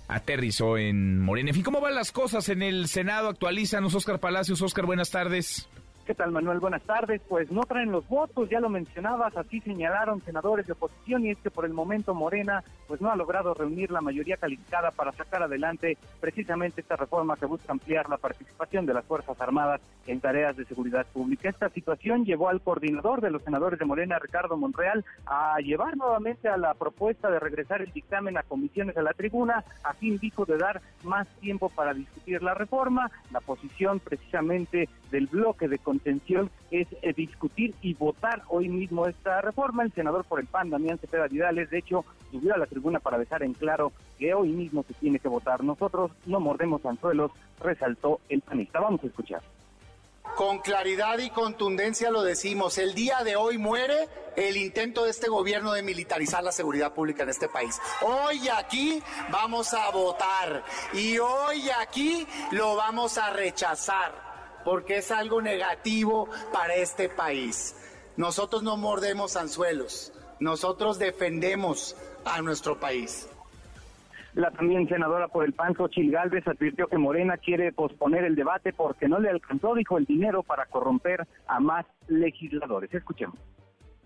aterrizó 0.08 0.78
en 0.78 1.20
Morena. 1.20 1.52
¿cómo 1.64 1.80
van 1.80 1.94
las 1.94 2.12
cosas 2.12 2.48
en 2.48 2.62
el 2.62 2.88
Senado? 2.88 3.28
Actualízanos, 3.28 3.94
Oscar 3.94 4.20
Palacios. 4.20 4.62
Oscar, 4.62 4.86
buenas 4.86 5.10
tardes. 5.10 5.68
¿Qué 6.06 6.14
tal, 6.14 6.30
Manuel? 6.30 6.60
Buenas 6.60 6.82
tardes. 6.82 7.20
Pues 7.28 7.50
no 7.50 7.62
traen 7.62 7.90
los 7.90 8.08
votos, 8.08 8.48
ya 8.48 8.60
lo 8.60 8.68
mencionabas, 8.68 9.36
así 9.36 9.60
señalaron 9.60 10.22
senadores 10.22 10.64
de 10.64 10.74
oposición 10.74 11.26
y 11.26 11.30
es 11.30 11.38
que 11.38 11.50
por 11.50 11.64
el 11.64 11.72
momento 11.72 12.14
Morena 12.14 12.62
pues 12.86 13.00
no 13.00 13.10
ha 13.10 13.16
logrado 13.16 13.54
reunir 13.54 13.90
la 13.90 14.00
mayoría 14.00 14.36
calificada 14.36 14.92
para 14.92 15.10
sacar 15.10 15.42
adelante 15.42 15.98
precisamente 16.20 16.80
esta 16.80 16.94
reforma 16.94 17.36
que 17.36 17.46
busca 17.46 17.72
ampliar 17.72 18.08
la 18.08 18.18
participación 18.18 18.86
de 18.86 18.94
las 18.94 19.04
Fuerzas 19.04 19.40
Armadas 19.40 19.80
en 20.06 20.20
tareas 20.20 20.56
de 20.56 20.64
seguridad 20.66 21.06
pública. 21.12 21.48
Esta 21.48 21.70
situación 21.70 22.24
llevó 22.24 22.50
al 22.50 22.60
coordinador 22.60 23.20
de 23.20 23.32
los 23.32 23.42
senadores 23.42 23.80
de 23.80 23.84
Morena, 23.84 24.20
Ricardo 24.20 24.56
Monreal, 24.56 25.04
a 25.26 25.58
llevar 25.58 25.96
nuevamente 25.96 26.48
a 26.48 26.56
la 26.56 26.74
propuesta 26.74 27.32
de 27.32 27.40
regresar 27.40 27.82
el 27.82 27.90
dictamen 27.90 28.38
a 28.38 28.44
comisiones 28.44 28.96
a 28.96 29.02
la 29.02 29.12
tribuna, 29.12 29.64
a 29.82 29.92
fin 29.94 30.18
dijo 30.18 30.44
de 30.44 30.56
dar 30.56 30.80
más 31.02 31.26
tiempo 31.40 31.68
para 31.68 31.94
discutir 31.94 32.44
la 32.44 32.54
reforma. 32.54 33.10
La 33.32 33.40
posición 33.40 33.98
precisamente 33.98 34.88
del 35.10 35.26
bloque 35.26 35.66
de 35.66 35.78
contención 35.96 36.50
es 36.70 36.86
eh, 37.00 37.12
discutir 37.14 37.74
y 37.80 37.94
votar 37.94 38.42
hoy 38.48 38.68
mismo 38.68 39.06
esta 39.06 39.40
reforma. 39.40 39.82
El 39.82 39.92
senador 39.92 40.24
por 40.24 40.40
el 40.40 40.46
PAN, 40.46 40.70
Damián 40.70 40.98
Cepeda 40.98 41.26
Vidales, 41.26 41.70
de 41.70 41.78
hecho, 41.78 42.04
subió 42.30 42.54
a 42.54 42.58
la 42.58 42.66
tribuna 42.66 43.00
para 43.00 43.18
dejar 43.18 43.42
en 43.42 43.54
claro 43.54 43.92
que 44.18 44.34
hoy 44.34 44.50
mismo 44.50 44.84
se 44.86 44.94
tiene 44.94 45.18
que 45.18 45.28
votar. 45.28 45.64
Nosotros 45.64 46.10
no 46.26 46.38
mordemos 46.38 46.84
anzuelos, 46.84 47.32
resaltó 47.60 48.20
el 48.28 48.42
panista. 48.42 48.80
Vamos 48.80 49.02
a 49.04 49.06
escuchar 49.06 49.40
Con 50.36 50.58
claridad 50.58 51.18
y 51.18 51.30
contundencia 51.30 52.10
lo 52.10 52.22
decimos, 52.22 52.76
el 52.76 52.94
día 52.94 53.24
de 53.24 53.36
hoy 53.36 53.56
muere 53.56 54.08
el 54.36 54.58
intento 54.58 55.04
de 55.04 55.10
este 55.10 55.28
gobierno 55.28 55.72
de 55.72 55.82
militarizar 55.82 56.44
la 56.44 56.52
seguridad 56.52 56.92
pública 56.92 57.22
en 57.22 57.30
este 57.30 57.48
país. 57.48 57.80
Hoy 58.02 58.48
aquí 58.48 59.02
vamos 59.30 59.72
a 59.72 59.90
votar 59.90 60.62
y 60.92 61.18
hoy 61.18 61.70
aquí 61.80 62.26
lo 62.50 62.76
vamos 62.76 63.16
a 63.16 63.30
rechazar 63.30 64.25
porque 64.66 64.96
es 64.96 65.12
algo 65.12 65.40
negativo 65.40 66.28
para 66.52 66.74
este 66.74 67.08
país. 67.08 67.76
Nosotros 68.16 68.64
no 68.64 68.76
mordemos 68.76 69.36
anzuelos, 69.36 70.12
nosotros 70.40 70.98
defendemos 70.98 71.96
a 72.24 72.42
nuestro 72.42 72.80
país. 72.80 73.28
La 74.34 74.50
también 74.50 74.88
senadora 74.88 75.28
por 75.28 75.44
el 75.44 75.52
PAN, 75.52 75.76
Xochil 75.76 76.10
Gálvez, 76.10 76.48
advirtió 76.48 76.88
que 76.88 76.98
Morena 76.98 77.36
quiere 77.36 77.72
posponer 77.72 78.24
el 78.24 78.34
debate 78.34 78.72
porque 78.72 79.06
no 79.08 79.20
le 79.20 79.30
alcanzó, 79.30 79.72
dijo, 79.74 79.98
el 79.98 80.04
dinero 80.04 80.42
para 80.42 80.66
corromper 80.66 81.28
a 81.46 81.60
más 81.60 81.86
legisladores. 82.08 82.92
Escuchemos. 82.92 83.38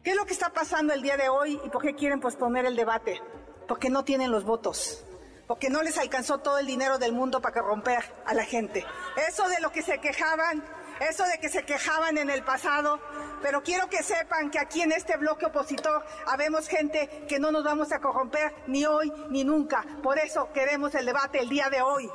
¿Qué 0.04 0.10
es 0.10 0.16
lo 0.16 0.26
que 0.26 0.34
está 0.34 0.50
pasando 0.52 0.92
el 0.92 1.00
día 1.00 1.16
de 1.16 1.30
hoy 1.30 1.58
y 1.64 1.70
por 1.70 1.80
qué 1.80 1.94
quieren 1.94 2.20
posponer 2.20 2.66
el 2.66 2.76
debate? 2.76 3.18
Porque 3.66 3.88
no 3.88 4.04
tienen 4.04 4.30
los 4.30 4.44
votos, 4.44 5.06
porque 5.50 5.68
no 5.68 5.82
les 5.82 5.98
alcanzó 5.98 6.38
todo 6.38 6.58
el 6.58 6.66
dinero 6.68 6.96
del 6.98 7.12
mundo 7.12 7.40
para 7.40 7.60
corromper 7.60 8.04
a 8.24 8.34
la 8.34 8.44
gente. 8.44 8.86
Eso 9.28 9.48
de 9.48 9.58
lo 9.58 9.72
que 9.72 9.82
se 9.82 9.98
quejaban, 9.98 10.64
eso 11.00 11.24
de 11.24 11.40
que 11.40 11.48
se 11.48 11.64
quejaban 11.64 12.18
en 12.18 12.30
el 12.30 12.44
pasado, 12.44 13.00
pero 13.42 13.60
quiero 13.60 13.88
que 13.88 14.04
sepan 14.04 14.52
que 14.52 14.60
aquí 14.60 14.80
en 14.80 14.92
este 14.92 15.16
bloque 15.16 15.46
opositor 15.46 16.04
habemos 16.28 16.68
gente 16.68 17.26
que 17.28 17.40
no 17.40 17.50
nos 17.50 17.64
vamos 17.64 17.90
a 17.90 17.98
corromper 17.98 18.54
ni 18.68 18.84
hoy 18.84 19.12
ni 19.30 19.42
nunca. 19.42 19.84
Por 20.04 20.20
eso 20.20 20.52
queremos 20.52 20.94
el 20.94 21.04
debate 21.04 21.40
el 21.40 21.48
día 21.48 21.68
de 21.68 21.82
hoy. 21.82 22.08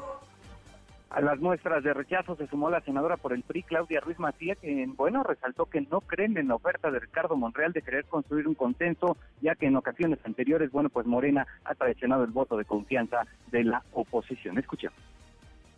A 1.09 1.21
las 1.21 1.39
muestras 1.39 1.83
de 1.83 1.93
rechazo 1.93 2.35
se 2.35 2.47
sumó 2.47 2.69
la 2.69 2.81
senadora 2.81 3.15
por 3.15 3.31
el 3.31 3.43
PRI, 3.43 3.63
Claudia 3.63 4.01
Ruiz 4.01 4.19
Macía, 4.19 4.55
que, 4.55 4.85
bueno, 4.95 5.23
resaltó 5.23 5.65
que 5.65 5.81
no 5.81 6.01
creen 6.01 6.37
en 6.37 6.49
la 6.49 6.55
oferta 6.55 6.91
de 6.91 6.99
Ricardo 6.99 7.35
Monreal 7.35 7.71
de 7.71 7.81
querer 7.81 8.05
construir 8.05 8.47
un 8.47 8.55
consenso, 8.55 9.15
ya 9.41 9.55
que 9.55 9.67
en 9.67 9.75
ocasiones 9.75 10.19
anteriores, 10.25 10.71
bueno, 10.71 10.89
pues 10.89 11.05
Morena 11.05 11.47
ha 11.63 11.75
traicionado 11.75 12.23
el 12.23 12.31
voto 12.31 12.57
de 12.57 12.65
confianza 12.65 13.25
de 13.51 13.63
la 13.63 13.83
oposición. 13.93 14.57
Escuchemos. 14.57 14.97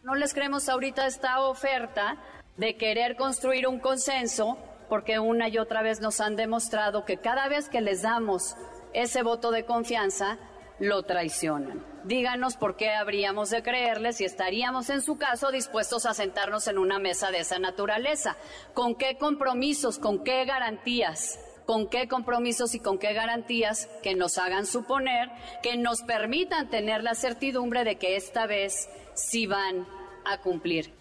No 0.03 0.15
les 0.15 0.33
creemos 0.33 0.69
ahorita 0.69 1.05
esta 1.05 1.41
oferta 1.41 2.15
de 2.55 2.75
querer 2.75 3.15
construir 3.15 3.67
un 3.67 3.79
consenso, 3.79 4.57
porque 4.89 5.19
una 5.19 5.49
y 5.49 5.57
otra 5.57 5.81
vez 5.81 5.99
nos 5.99 6.21
han 6.21 6.35
demostrado 6.35 7.05
que 7.05 7.17
cada 7.17 7.49
vez 7.49 7.69
que 7.69 7.81
les 7.81 8.01
damos 8.01 8.55
ese 8.93 9.21
voto 9.21 9.51
de 9.51 9.65
confianza, 9.65 10.37
lo 10.79 11.03
traicionan. 11.03 11.83
Díganos 12.03 12.55
por 12.55 12.75
qué 12.75 12.91
habríamos 12.91 13.49
de 13.49 13.63
creerles 13.63 14.21
y 14.21 14.25
estaríamos 14.25 14.89
en 14.89 15.01
su 15.01 15.17
caso 15.17 15.51
dispuestos 15.51 16.05
a 16.05 16.13
sentarnos 16.13 16.67
en 16.67 16.77
una 16.77 16.99
mesa 16.99 17.31
de 17.31 17.39
esa 17.39 17.59
naturaleza. 17.59 18.37
¿Con 18.73 18.95
qué 18.95 19.17
compromisos, 19.17 19.99
con 19.99 20.23
qué 20.23 20.45
garantías? 20.45 21.39
¿Con 21.65 21.89
qué 21.89 22.07
compromisos 22.07 22.75
y 22.75 22.79
con 22.79 22.97
qué 22.97 23.11
garantías 23.13 23.89
que 24.01 24.15
nos 24.15 24.37
hagan 24.37 24.65
suponer, 24.65 25.29
que 25.61 25.75
nos 25.75 26.01
permitan 26.01 26.69
tener 26.69 27.03
la 27.03 27.13
certidumbre 27.13 27.83
de 27.83 27.97
que 27.97 28.15
esta 28.15 28.47
vez 28.47 28.89
sí 29.15 29.47
van 29.47 29.85
a 30.23 30.39
cumplir? 30.39 30.96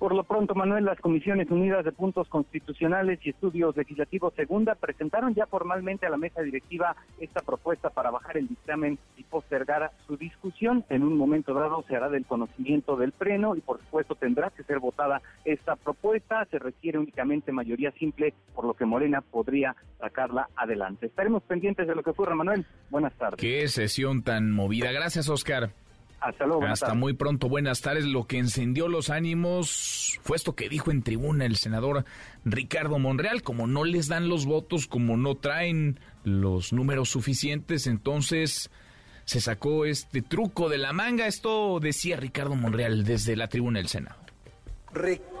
Por 0.00 0.14
lo 0.14 0.24
pronto, 0.24 0.54
Manuel, 0.54 0.86
las 0.86 0.98
Comisiones 0.98 1.50
Unidas 1.50 1.84
de 1.84 1.92
Puntos 1.92 2.26
Constitucionales 2.30 3.18
y 3.22 3.28
Estudios 3.28 3.76
Legislativos 3.76 4.32
Segunda 4.32 4.74
presentaron 4.74 5.34
ya 5.34 5.44
formalmente 5.44 6.06
a 6.06 6.08
la 6.08 6.16
mesa 6.16 6.40
directiva 6.40 6.96
esta 7.18 7.42
propuesta 7.42 7.90
para 7.90 8.10
bajar 8.10 8.38
el 8.38 8.48
dictamen 8.48 8.98
y 9.18 9.24
postergar 9.24 9.90
su 10.06 10.16
discusión. 10.16 10.86
En 10.88 11.02
un 11.02 11.18
momento 11.18 11.52
dado 11.52 11.84
se 11.86 11.96
hará 11.96 12.08
del 12.08 12.24
conocimiento 12.24 12.96
del 12.96 13.12
Pleno 13.12 13.54
y, 13.56 13.60
por 13.60 13.78
supuesto, 13.80 14.14
tendrá 14.14 14.48
que 14.48 14.62
ser 14.62 14.78
votada 14.78 15.20
esta 15.44 15.76
propuesta. 15.76 16.46
Se 16.50 16.58
requiere 16.58 16.98
únicamente 16.98 17.52
mayoría 17.52 17.92
simple, 17.92 18.32
por 18.54 18.64
lo 18.64 18.72
que 18.72 18.86
Morena 18.86 19.20
podría 19.20 19.76
sacarla 19.98 20.48
adelante. 20.56 21.08
Estaremos 21.08 21.42
pendientes 21.42 21.86
de 21.86 21.94
lo 21.94 22.02
que 22.02 22.08
ocurra, 22.08 22.34
Manuel. 22.34 22.64
Buenas 22.88 23.12
tardes. 23.18 23.38
Qué 23.38 23.68
sesión 23.68 24.22
tan 24.22 24.50
movida. 24.50 24.92
Gracias, 24.92 25.28
Oscar. 25.28 25.74
Hasta 26.20 26.46
luego. 26.46 26.64
Hasta 26.66 26.94
muy 26.94 27.14
pronto. 27.14 27.48
Buenas 27.48 27.80
tardes. 27.80 28.04
Lo 28.04 28.26
que 28.26 28.38
encendió 28.38 28.88
los 28.88 29.10
ánimos 29.10 30.18
fue 30.22 30.36
esto 30.36 30.54
que 30.54 30.68
dijo 30.68 30.90
en 30.90 31.02
tribuna 31.02 31.46
el 31.46 31.56
senador 31.56 32.04
Ricardo 32.44 32.98
Monreal. 32.98 33.42
Como 33.42 33.66
no 33.66 33.84
les 33.84 34.08
dan 34.08 34.28
los 34.28 34.44
votos, 34.46 34.86
como 34.86 35.16
no 35.16 35.36
traen 35.36 35.98
los 36.24 36.72
números 36.72 37.08
suficientes, 37.08 37.86
entonces 37.86 38.70
se 39.24 39.40
sacó 39.40 39.86
este 39.86 40.22
truco 40.22 40.68
de 40.68 40.78
la 40.78 40.92
manga. 40.92 41.26
Esto 41.26 41.80
decía 41.80 42.16
Ricardo 42.16 42.54
Monreal 42.54 43.04
desde 43.04 43.36
la 43.36 43.48
tribuna 43.48 43.78
del 43.78 43.88
Senado. 43.88 44.16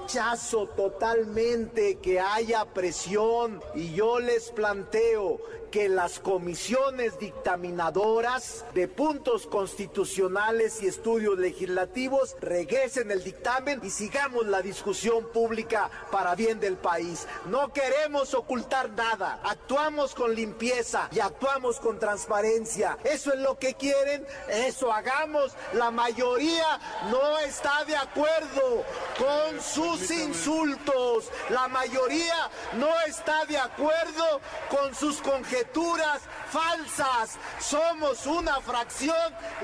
Rechazo 0.00 0.66
totalmente 0.66 1.98
que 1.98 2.18
haya 2.18 2.64
presión 2.64 3.62
y 3.74 3.92
yo 3.92 4.18
les 4.18 4.50
planteo 4.50 5.38
que 5.70 5.88
las 5.88 6.18
comisiones 6.18 7.18
dictaminadoras 7.18 8.64
de 8.74 8.88
puntos 8.88 9.46
constitucionales 9.46 10.82
y 10.82 10.88
estudios 10.88 11.38
legislativos 11.38 12.36
regresen 12.40 13.10
el 13.10 13.22
dictamen 13.22 13.80
y 13.84 13.90
sigamos 13.90 14.46
la 14.46 14.62
discusión 14.62 15.28
pública 15.32 15.88
para 16.10 16.34
bien 16.34 16.58
del 16.58 16.76
país. 16.76 17.26
No 17.46 17.72
queremos 17.72 18.34
ocultar 18.34 18.90
nada, 18.90 19.40
actuamos 19.44 20.14
con 20.14 20.34
limpieza 20.34 21.08
y 21.12 21.20
actuamos 21.20 21.78
con 21.78 21.98
transparencia. 21.98 22.98
Eso 23.04 23.32
es 23.32 23.38
lo 23.38 23.58
que 23.58 23.74
quieren, 23.74 24.26
eso 24.48 24.92
hagamos. 24.92 25.52
La 25.74 25.92
mayoría 25.92 26.80
no 27.10 27.38
está 27.38 27.84
de 27.84 27.96
acuerdo 27.96 28.84
con 29.16 29.60
sus 29.96 30.10
insultos, 30.10 31.30
la 31.50 31.68
mayoría 31.68 32.50
no 32.78 32.88
está 33.08 33.44
de 33.46 33.58
acuerdo 33.58 34.40
con 34.68 34.94
sus 34.94 35.20
conjeturas 35.20 36.22
falsas. 36.50 37.38
Somos 37.58 38.26
una 38.26 38.60
fracción 38.60 39.16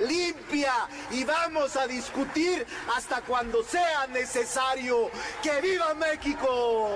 limpia 0.06 0.72
y 1.12 1.24
vamos 1.24 1.76
a 1.76 1.86
discutir 1.86 2.66
hasta 2.96 3.20
cuando 3.22 3.62
sea 3.62 4.06
necesario. 4.08 5.10
¡Que 5.42 5.60
viva 5.60 5.94
México! 5.94 6.90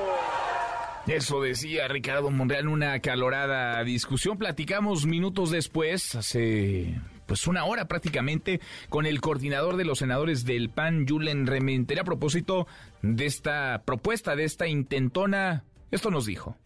Eso 1.06 1.40
decía 1.40 1.88
Ricardo 1.88 2.30
Monreal 2.30 2.62
en 2.62 2.68
una 2.68 2.92
acalorada 2.94 3.82
discusión. 3.84 4.38
Platicamos 4.38 5.06
minutos 5.06 5.50
después, 5.50 6.14
hace 6.14 7.00
pues 7.30 7.46
una 7.46 7.64
hora 7.64 7.86
prácticamente, 7.86 8.60
con 8.88 9.06
el 9.06 9.20
coordinador 9.20 9.76
de 9.76 9.84
los 9.84 10.00
senadores 10.00 10.44
del 10.44 10.68
PAN, 10.68 11.06
Julen 11.08 11.46
Rementería, 11.46 12.02
a 12.02 12.04
propósito 12.04 12.66
de 13.02 13.26
esta 13.26 13.82
propuesta, 13.84 14.36
de 14.36 14.44
esta 14.44 14.66
intentona. 14.66 15.64
Esto 15.90 16.10
nos 16.10 16.26
dijo 16.26 16.56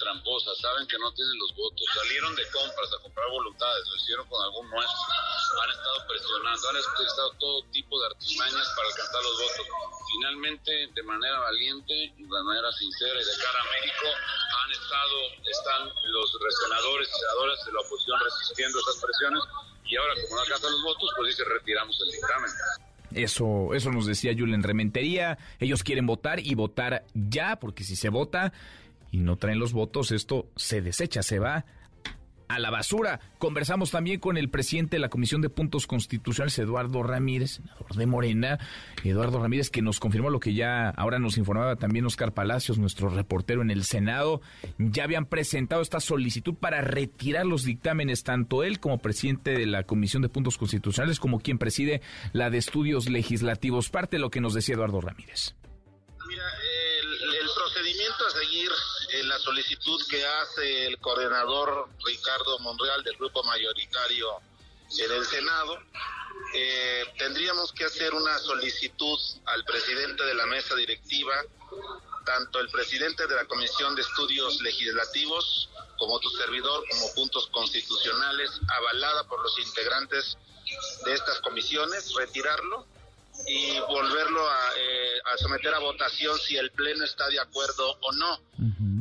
tramposa, 0.00 0.50
saben 0.56 0.86
que 0.88 0.98
no 0.98 1.12
tienen 1.12 1.38
los 1.38 1.54
votos, 1.54 1.86
salieron 1.94 2.34
de 2.34 2.42
compras 2.50 2.90
a 2.98 3.02
comprar 3.02 3.28
voluntades, 3.30 3.86
lo 3.88 3.96
hicieron 3.96 4.26
con 4.26 4.42
algún 4.42 4.68
nuestro, 4.70 5.00
han 5.62 5.70
estado 5.70 5.98
presionando, 6.08 6.68
han 6.68 6.76
utilizado 6.76 7.30
todo 7.38 7.62
tipo 7.70 8.00
de 8.00 8.06
artimañas 8.06 8.66
para 8.74 8.88
alcanzar 8.88 9.22
los 9.22 9.36
votos. 9.38 9.66
Finalmente, 10.10 10.72
de 10.92 11.02
manera 11.04 11.38
valiente, 11.38 11.94
de 12.16 12.42
manera 12.42 12.72
sincera 12.72 13.14
y 13.20 13.24
de 13.24 13.36
cara 13.38 13.60
a 13.60 13.70
México, 13.70 14.06
han 14.10 14.70
estado, 14.72 15.16
están 15.46 15.82
los 16.10 16.26
senadores 16.64 17.08
y 17.08 17.18
senadoras 17.20 17.64
de 17.64 17.72
la 17.72 17.80
oposición 17.80 18.18
resistiendo 18.24 18.80
esas 18.80 18.96
presiones 18.98 19.42
y 19.84 19.96
ahora 19.96 20.14
como 20.22 20.36
no 20.36 20.42
alcanzan 20.42 20.72
los 20.72 20.82
votos, 20.82 21.10
pues 21.16 21.28
dice 21.28 21.44
retiramos 21.44 21.94
el 22.00 22.10
dictamen. 22.10 22.50
Eso, 23.12 23.74
eso 23.74 23.90
nos 23.90 24.06
decía 24.06 24.34
Julen 24.36 24.62
Rementería. 24.62 25.38
Ellos 25.58 25.82
quieren 25.82 26.06
votar 26.06 26.40
y 26.40 26.54
votar 26.54 27.04
ya, 27.14 27.56
porque 27.56 27.84
si 27.84 27.96
se 27.96 28.08
vota, 28.08 28.52
y 29.10 29.18
no 29.18 29.36
traen 29.36 29.58
los 29.58 29.72
votos, 29.72 30.12
esto 30.12 30.48
se 30.56 30.80
desecha, 30.82 31.22
se 31.22 31.38
va 31.38 31.64
a 32.50 32.58
la 32.58 32.70
basura. 32.70 33.20
Conversamos 33.38 33.90
también 33.92 34.18
con 34.18 34.36
el 34.36 34.50
presidente 34.50 34.96
de 34.96 35.00
la 35.00 35.08
Comisión 35.08 35.40
de 35.40 35.48
Puntos 35.48 35.86
Constitucionales, 35.86 36.58
Eduardo 36.58 37.02
Ramírez, 37.02 37.52
senador 37.52 37.94
de 37.94 38.06
Morena. 38.06 38.58
Eduardo 39.04 39.40
Ramírez, 39.40 39.70
que 39.70 39.82
nos 39.82 40.00
confirmó 40.00 40.30
lo 40.30 40.40
que 40.40 40.52
ya 40.54 40.90
ahora 40.90 41.18
nos 41.18 41.38
informaba 41.38 41.76
también 41.76 42.06
Oscar 42.06 42.32
Palacios, 42.32 42.78
nuestro 42.78 43.08
reportero 43.08 43.62
en 43.62 43.70
el 43.70 43.84
Senado. 43.84 44.40
Ya 44.78 45.04
habían 45.04 45.26
presentado 45.26 45.80
esta 45.80 46.00
solicitud 46.00 46.54
para 46.54 46.80
retirar 46.80 47.46
los 47.46 47.64
dictámenes, 47.64 48.24
tanto 48.24 48.64
él 48.64 48.80
como 48.80 48.98
presidente 48.98 49.52
de 49.52 49.66
la 49.66 49.84
Comisión 49.84 50.22
de 50.22 50.28
Puntos 50.28 50.58
Constitucionales, 50.58 51.20
como 51.20 51.38
quien 51.38 51.58
preside 51.58 52.02
la 52.32 52.50
de 52.50 52.58
Estudios 52.58 53.08
Legislativos. 53.08 53.90
Parte 53.90 54.16
de 54.16 54.20
lo 54.20 54.30
que 54.30 54.40
nos 54.40 54.54
decía 54.54 54.74
Eduardo 54.74 55.00
Ramírez. 55.00 55.54
Mira, 56.28 56.42
en 59.20 59.28
la 59.28 59.38
solicitud 59.38 60.00
que 60.08 60.24
hace 60.26 60.86
el 60.86 60.98
coordinador 60.98 61.88
Ricardo 62.04 62.58
Monreal 62.60 63.04
del 63.04 63.16
grupo 63.16 63.42
mayoritario 63.44 64.40
en 64.98 65.12
el 65.12 65.24
Senado, 65.26 65.78
eh, 66.54 67.04
tendríamos 67.18 67.72
que 67.72 67.84
hacer 67.84 68.14
una 68.14 68.38
solicitud 68.38 69.18
al 69.44 69.64
presidente 69.64 70.24
de 70.24 70.34
la 70.34 70.46
mesa 70.46 70.74
directiva, 70.74 71.34
tanto 72.24 72.60
el 72.60 72.70
presidente 72.70 73.26
de 73.26 73.34
la 73.34 73.44
Comisión 73.44 73.94
de 73.94 74.02
Estudios 74.02 74.60
Legislativos 74.62 75.68
como 75.98 76.18
tu 76.18 76.30
servidor, 76.30 76.82
como 76.90 77.14
puntos 77.14 77.46
constitucionales, 77.48 78.50
avalada 78.68 79.24
por 79.24 79.42
los 79.42 79.58
integrantes 79.58 80.38
de 81.04 81.12
estas 81.12 81.40
comisiones, 81.40 82.14
retirarlo 82.14 82.86
y 83.46 83.78
volverlo 83.80 84.48
a, 84.48 84.72
eh, 84.76 85.20
a, 85.32 85.38
someter 85.38 85.74
a 85.74 85.78
votación 85.78 86.38
si 86.38 86.56
el 86.56 86.70
Pleno 86.70 87.04
está 87.04 87.28
de 87.28 87.40
acuerdo 87.40 87.98
o 88.00 88.12
no. 88.12 88.40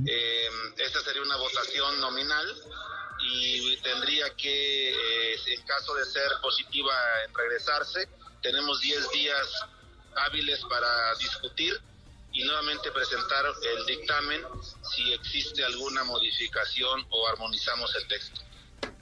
Eh, 0.08 0.50
esta 0.78 1.02
sería 1.02 1.22
una 1.22 1.38
votación 1.38 2.00
nominal 2.00 2.56
y 3.22 3.78
tendría 3.78 4.30
que, 4.36 4.90
eh, 4.92 5.36
en 5.48 5.62
caso 5.64 5.94
de 5.96 6.06
ser 6.06 6.32
positiva 6.42 6.94
en 7.26 7.34
regresarse, 7.34 8.08
tenemos 8.42 8.80
10 8.82 9.10
días 9.12 9.48
hábiles 10.16 10.60
para 10.70 11.16
discutir 11.16 11.80
y 12.32 12.44
nuevamente 12.44 12.92
presentar 12.92 13.46
el 13.46 13.86
dictamen 13.86 14.44
si 14.94 15.14
existe 15.14 15.64
alguna 15.64 16.04
modificación 16.04 17.06
o 17.10 17.28
armonizamos 17.28 17.94
el 17.96 18.08
texto. 18.08 18.42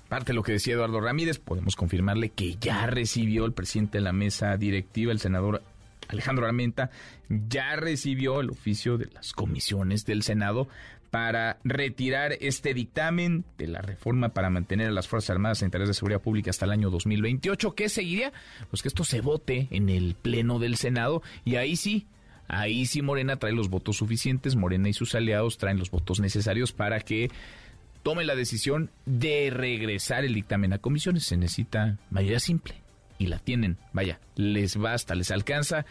Parte 0.09 0.31
de 0.31 0.35
lo 0.35 0.43
que 0.43 0.53
decía 0.53 0.75
Eduardo 0.75 1.01
Ramírez, 1.01 1.37
podemos 1.39 1.75
confirmarle 1.75 2.29
que 2.29 2.55
ya 2.55 2.87
recibió 2.87 3.45
el 3.45 3.51
presidente 3.51 3.97
de 3.97 4.03
la 4.03 4.13
mesa 4.13 4.55
directiva, 4.55 5.11
el 5.11 5.19
senador 5.19 5.61
Alejandro 6.07 6.45
Armenta, 6.45 6.89
ya 7.29 7.75
recibió 7.75 8.39
el 8.39 8.49
oficio 8.49 8.97
de 8.97 9.07
las 9.07 9.33
comisiones 9.33 10.05
del 10.05 10.23
Senado 10.23 10.69
para 11.11 11.57
retirar 11.63 12.33
este 12.39 12.73
dictamen 12.73 13.43
de 13.57 13.67
la 13.67 13.81
reforma 13.81 14.29
para 14.29 14.49
mantener 14.49 14.87
a 14.87 14.91
las 14.91 15.07
Fuerzas 15.07 15.31
Armadas 15.31 15.61
en 15.61 15.71
tareas 15.71 15.89
de 15.89 15.93
seguridad 15.93 16.21
pública 16.21 16.51
hasta 16.51 16.65
el 16.65 16.71
año 16.71 16.89
2028. 16.89 17.75
¿Qué 17.75 17.89
seguiría? 17.89 18.31
Pues 18.69 18.81
que 18.81 18.87
esto 18.87 19.03
se 19.03 19.21
vote 19.21 19.67
en 19.71 19.89
el 19.89 20.15
Pleno 20.15 20.59
del 20.59 20.77
Senado 20.77 21.21
y 21.43 21.55
ahí 21.55 21.75
sí, 21.75 22.07
ahí 22.47 22.85
sí 22.85 23.01
Morena 23.01 23.37
trae 23.37 23.53
los 23.53 23.69
votos 23.69 23.97
suficientes, 23.97 24.55
Morena 24.55 24.89
y 24.89 24.93
sus 24.93 25.15
aliados 25.15 25.57
traen 25.57 25.79
los 25.79 25.91
votos 25.91 26.19
necesarios 26.19 26.71
para 26.71 26.99
que 27.01 27.29
tome 28.07 28.23
la 28.23 28.37
decisión 28.37 28.89
de 29.05 29.49
regresar 29.51 30.23
el 30.23 30.33
dictamen 30.33 30.71
a 30.71 30.77
comisiones. 30.77 31.25
Se 31.25 31.35
necesita 31.35 31.97
mayoría 32.09 32.39
simple 32.39 32.75
y 33.19 33.27
la 33.27 33.37
tienen. 33.37 33.75
Vaya, 33.91 34.21
les 34.37 34.77
basta, 34.77 35.13
les 35.13 35.29
alcanza 35.29 35.85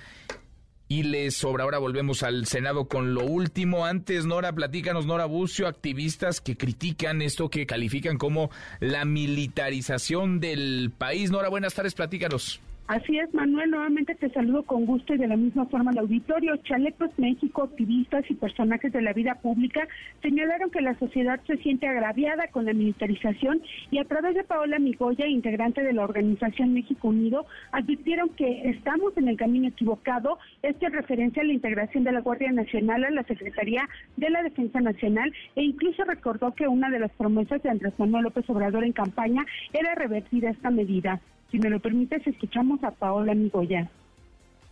y 0.89 1.03
les 1.03 1.37
sobra. 1.37 1.65
Ahora 1.65 1.77
volvemos 1.77 2.23
al 2.23 2.47
Senado 2.47 2.89
con 2.89 3.13
lo 3.13 3.27
último. 3.27 3.85
Antes, 3.85 4.25
Nora, 4.25 4.55
platícanos, 4.55 5.05
Nora 5.05 5.27
Bucio, 5.27 5.67
activistas 5.69 6.41
que 6.41 6.57
critican 6.57 7.21
esto, 7.21 7.51
que 7.51 7.67
califican 7.67 8.17
como 8.17 8.51
la 8.81 9.05
militarización 9.05 10.41
del 10.41 10.93
país. 10.97 11.31
Nora, 11.31 11.51
buenas 11.51 11.75
tardes, 11.75 11.93
platícanos. 11.93 12.63
Así 12.89 13.19
es, 13.19 13.35
Manuel, 13.35 13.73
nuevamente 13.73 14.15
te 14.15 14.31
saludo 14.31 14.63
con 14.63 14.87
gusto 14.87 15.13
y 15.13 15.19
de 15.19 15.27
la 15.27 15.37
misma 15.37 15.67
forma 15.67 15.91
al 15.91 15.99
auditorio. 15.99 16.57
Chalecos 16.59 17.11
México, 17.17 17.65
activistas 17.65 18.25
y 18.31 18.35
personajes 18.35 18.93
de 18.93 19.03
la 19.03 19.13
vida 19.13 19.35
pública 19.35 19.89
señalaron 20.23 20.71
que 20.71 20.81
la 20.81 20.97
sociedad 20.97 21.41
se 21.49 21.57
siente 21.57 21.89
agraviada 21.89 22.47
con 22.47 22.65
la 22.65 22.73
militarización 22.73 23.61
y 23.91 23.99
a 23.99 24.05
través 24.05 24.37
de 24.37 24.45
Paola 24.45 24.79
Migoya, 24.79 25.27
integrante 25.27 25.83
de 25.83 25.95
la 25.95 26.05
organización 26.05 26.75
México 26.75 27.09
Unido, 27.09 27.47
advirtieron 27.73 28.29
que 28.29 28.71
estamos 28.71 29.17
en 29.17 29.27
el 29.27 29.37
camino 29.37 29.67
equivocado. 29.67 30.39
Esto 30.63 30.87
en 30.87 30.93
referencia 30.93 31.43
a 31.43 31.47
la 31.47 31.55
integración 31.55 32.05
de 32.05 32.13
la 32.13 32.21
Guardia 32.21 32.53
Nacional 32.53 33.03
a 33.03 33.11
la 33.11 33.25
Secretaría 33.25 33.89
de 34.17 34.31
la 34.31 34.45
Defensa 34.45 34.81
Nacional 34.81 35.33
e 35.57 35.65
incluso 35.65 36.05
recordó 36.05 36.55
que 36.55 36.69
una 36.69 36.89
de 36.91 37.01
las 37.01 37.11
promesas 37.11 37.61
de 37.65 37.71
Andrés 37.71 37.95
Manuel 37.99 38.23
López 38.23 38.49
Obrador 38.49 38.85
en 38.85 38.93
campaña 38.93 39.45
era 39.73 39.97
revertir 39.97 40.45
esta 40.45 40.71
medida. 40.71 41.21
Si 41.51 41.59
me 41.59 41.71
lo 41.71 41.81
permites, 41.81 42.27
escuchamos 42.27 42.83
a 42.85 42.91
Paola 42.91 43.35
Migoya 43.35 43.89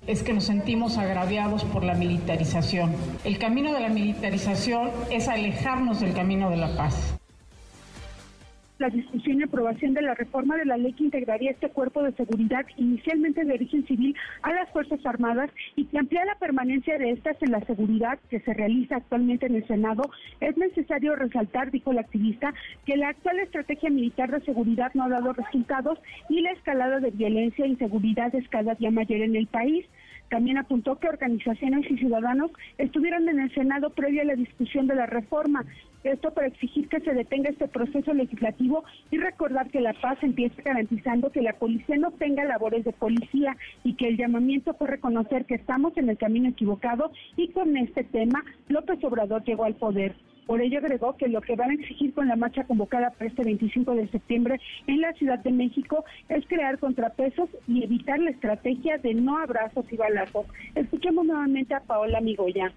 es 0.06 0.22
que 0.22 0.34
nos 0.34 0.44
sentimos 0.44 0.98
agraviados 0.98 1.64
por 1.64 1.82
la 1.82 1.94
militarización. 1.94 2.94
El 3.24 3.38
camino 3.38 3.72
de 3.72 3.80
la 3.80 3.88
militarización 3.88 4.90
es 5.10 5.28
alejarnos 5.28 6.00
del 6.00 6.12
camino 6.12 6.50
de 6.50 6.56
la 6.58 6.76
paz 6.76 7.18
la 8.78 8.90
discusión 8.90 9.40
y 9.40 9.44
aprobación 9.44 9.94
de 9.94 10.02
la 10.02 10.14
reforma 10.14 10.56
de 10.56 10.64
la 10.64 10.76
ley 10.76 10.92
que 10.92 11.04
integraría 11.04 11.52
este 11.52 11.68
cuerpo 11.70 12.02
de 12.02 12.12
seguridad 12.12 12.66
inicialmente 12.76 13.44
de 13.44 13.54
origen 13.54 13.86
civil 13.86 14.16
a 14.42 14.52
las 14.52 14.70
Fuerzas 14.70 15.04
Armadas 15.06 15.50
y 15.76 15.84
que 15.86 15.98
amplía 15.98 16.24
la 16.24 16.34
permanencia 16.36 16.98
de 16.98 17.10
estas 17.10 17.40
en 17.42 17.52
la 17.52 17.60
seguridad 17.60 18.18
que 18.30 18.40
se 18.40 18.52
realiza 18.52 18.96
actualmente 18.96 19.46
en 19.46 19.56
el 19.56 19.66
Senado, 19.66 20.02
es 20.40 20.56
necesario 20.56 21.14
resaltar, 21.14 21.70
dijo 21.70 21.92
el 21.92 21.98
activista, 21.98 22.52
que 22.84 22.96
la 22.96 23.08
actual 23.08 23.38
estrategia 23.38 23.90
militar 23.90 24.30
de 24.30 24.44
seguridad 24.44 24.92
no 24.94 25.04
ha 25.04 25.08
dado 25.08 25.32
resultados 25.32 25.98
y 26.28 26.40
la 26.40 26.52
escalada 26.52 27.00
de 27.00 27.10
violencia 27.10 27.64
e 27.64 27.68
inseguridad 27.68 28.34
es 28.34 28.48
cada 28.48 28.74
día 28.74 28.90
mayor 28.90 29.20
en 29.20 29.36
el 29.36 29.46
país. 29.46 29.86
También 30.30 30.58
apuntó 30.58 30.98
que 30.98 31.08
organizaciones 31.08 31.90
y 31.90 31.98
ciudadanos 31.98 32.50
estuvieron 32.78 33.28
en 33.28 33.40
el 33.40 33.54
Senado 33.54 33.90
previo 33.90 34.22
a 34.22 34.26
la 34.26 34.34
discusión 34.34 34.86
de 34.86 34.94
la 34.94 35.06
reforma. 35.06 35.64
Esto 36.02 36.34
para 36.34 36.48
exigir 36.48 36.88
que 36.88 37.00
se 37.00 37.14
detenga 37.14 37.50
este 37.50 37.66
proceso 37.66 38.12
legislativo 38.12 38.84
y 39.10 39.18
recordar 39.18 39.70
que 39.70 39.80
la 39.80 39.94
paz 39.94 40.18
empieza 40.22 40.60
garantizando 40.62 41.30
que 41.30 41.40
la 41.40 41.54
policía 41.54 41.96
no 41.96 42.10
tenga 42.10 42.44
labores 42.44 42.84
de 42.84 42.92
policía 42.92 43.56
y 43.84 43.94
que 43.94 44.08
el 44.08 44.18
llamamiento 44.18 44.74
fue 44.74 44.88
reconocer 44.88 45.46
que 45.46 45.54
estamos 45.54 45.96
en 45.96 46.10
el 46.10 46.18
camino 46.18 46.48
equivocado 46.48 47.10
y 47.36 47.48
con 47.48 47.76
este 47.76 48.04
tema 48.04 48.44
López 48.68 49.02
Obrador 49.02 49.44
llegó 49.44 49.64
al 49.64 49.76
poder. 49.76 50.14
Por 50.46 50.60
ello 50.60 50.78
agregó 50.78 51.16
que 51.16 51.28
lo 51.28 51.40
que 51.40 51.56
van 51.56 51.70
a 51.70 51.74
exigir 51.74 52.12
con 52.12 52.28
la 52.28 52.36
marcha 52.36 52.64
convocada 52.64 53.10
para 53.10 53.26
este 53.26 53.44
25 53.44 53.94
de 53.94 54.08
septiembre 54.08 54.60
en 54.86 55.00
la 55.00 55.12
Ciudad 55.14 55.38
de 55.38 55.50
México 55.50 56.04
es 56.28 56.46
crear 56.46 56.78
contrapesos 56.78 57.48
y 57.66 57.82
evitar 57.82 58.18
la 58.18 58.30
estrategia 58.30 58.98
de 58.98 59.14
no 59.14 59.38
abrazos 59.38 59.86
y 59.90 59.96
balazos. 59.96 60.46
Escuchemos 60.74 61.24
nuevamente 61.24 61.74
a 61.74 61.80
Paola 61.80 62.20
Migoya. 62.20 62.72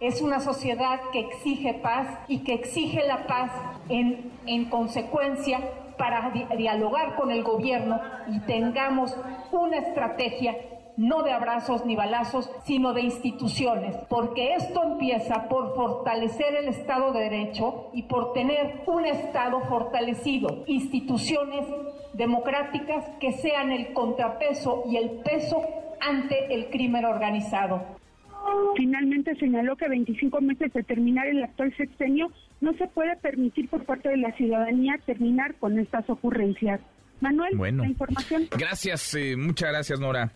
Es 0.00 0.20
una 0.20 0.40
sociedad 0.40 1.00
que 1.12 1.20
exige 1.20 1.74
paz 1.74 2.18
y 2.26 2.40
que 2.40 2.54
exige 2.54 3.06
la 3.06 3.26
paz 3.28 3.52
en, 3.88 4.32
en 4.46 4.64
consecuencia 4.68 5.60
para 5.96 6.32
dialogar 6.56 7.14
con 7.14 7.30
el 7.30 7.44
gobierno 7.44 8.00
y 8.26 8.40
tengamos 8.40 9.16
una 9.52 9.78
estrategia 9.78 10.56
no 10.96 11.22
de 11.22 11.32
abrazos 11.32 11.84
ni 11.84 11.96
balazos, 11.96 12.50
sino 12.64 12.92
de 12.92 13.02
instituciones, 13.02 13.96
porque 14.08 14.54
esto 14.54 14.82
empieza 14.82 15.48
por 15.48 15.74
fortalecer 15.74 16.54
el 16.54 16.68
Estado 16.68 17.12
de 17.12 17.20
Derecho 17.20 17.90
y 17.92 18.02
por 18.04 18.32
tener 18.32 18.82
un 18.86 19.04
Estado 19.06 19.60
fortalecido, 19.62 20.64
instituciones 20.66 21.66
democráticas 22.14 23.04
que 23.20 23.32
sean 23.32 23.72
el 23.72 23.92
contrapeso 23.92 24.84
y 24.90 24.96
el 24.96 25.10
peso 25.22 25.62
ante 26.00 26.54
el 26.54 26.68
crimen 26.70 27.04
organizado. 27.04 27.82
Finalmente 28.76 29.34
señaló 29.36 29.76
que 29.76 29.88
25 29.88 30.40
meses 30.40 30.72
de 30.72 30.82
terminar 30.82 31.26
el 31.28 31.42
actual 31.42 31.74
sexenio 31.76 32.30
no 32.60 32.72
se 32.74 32.86
puede 32.88 33.16
permitir 33.16 33.68
por 33.68 33.84
parte 33.84 34.08
de 34.08 34.16
la 34.16 34.32
ciudadanía 34.32 34.98
terminar 35.06 35.54
con 35.56 35.78
estas 35.78 36.08
ocurrencias. 36.10 36.80
Manuel, 37.20 37.56
la 37.76 37.86
información. 37.86 38.48
Gracias, 38.50 39.14
eh, 39.14 39.36
muchas 39.36 39.70
gracias, 39.70 40.00
Nora. 40.00 40.32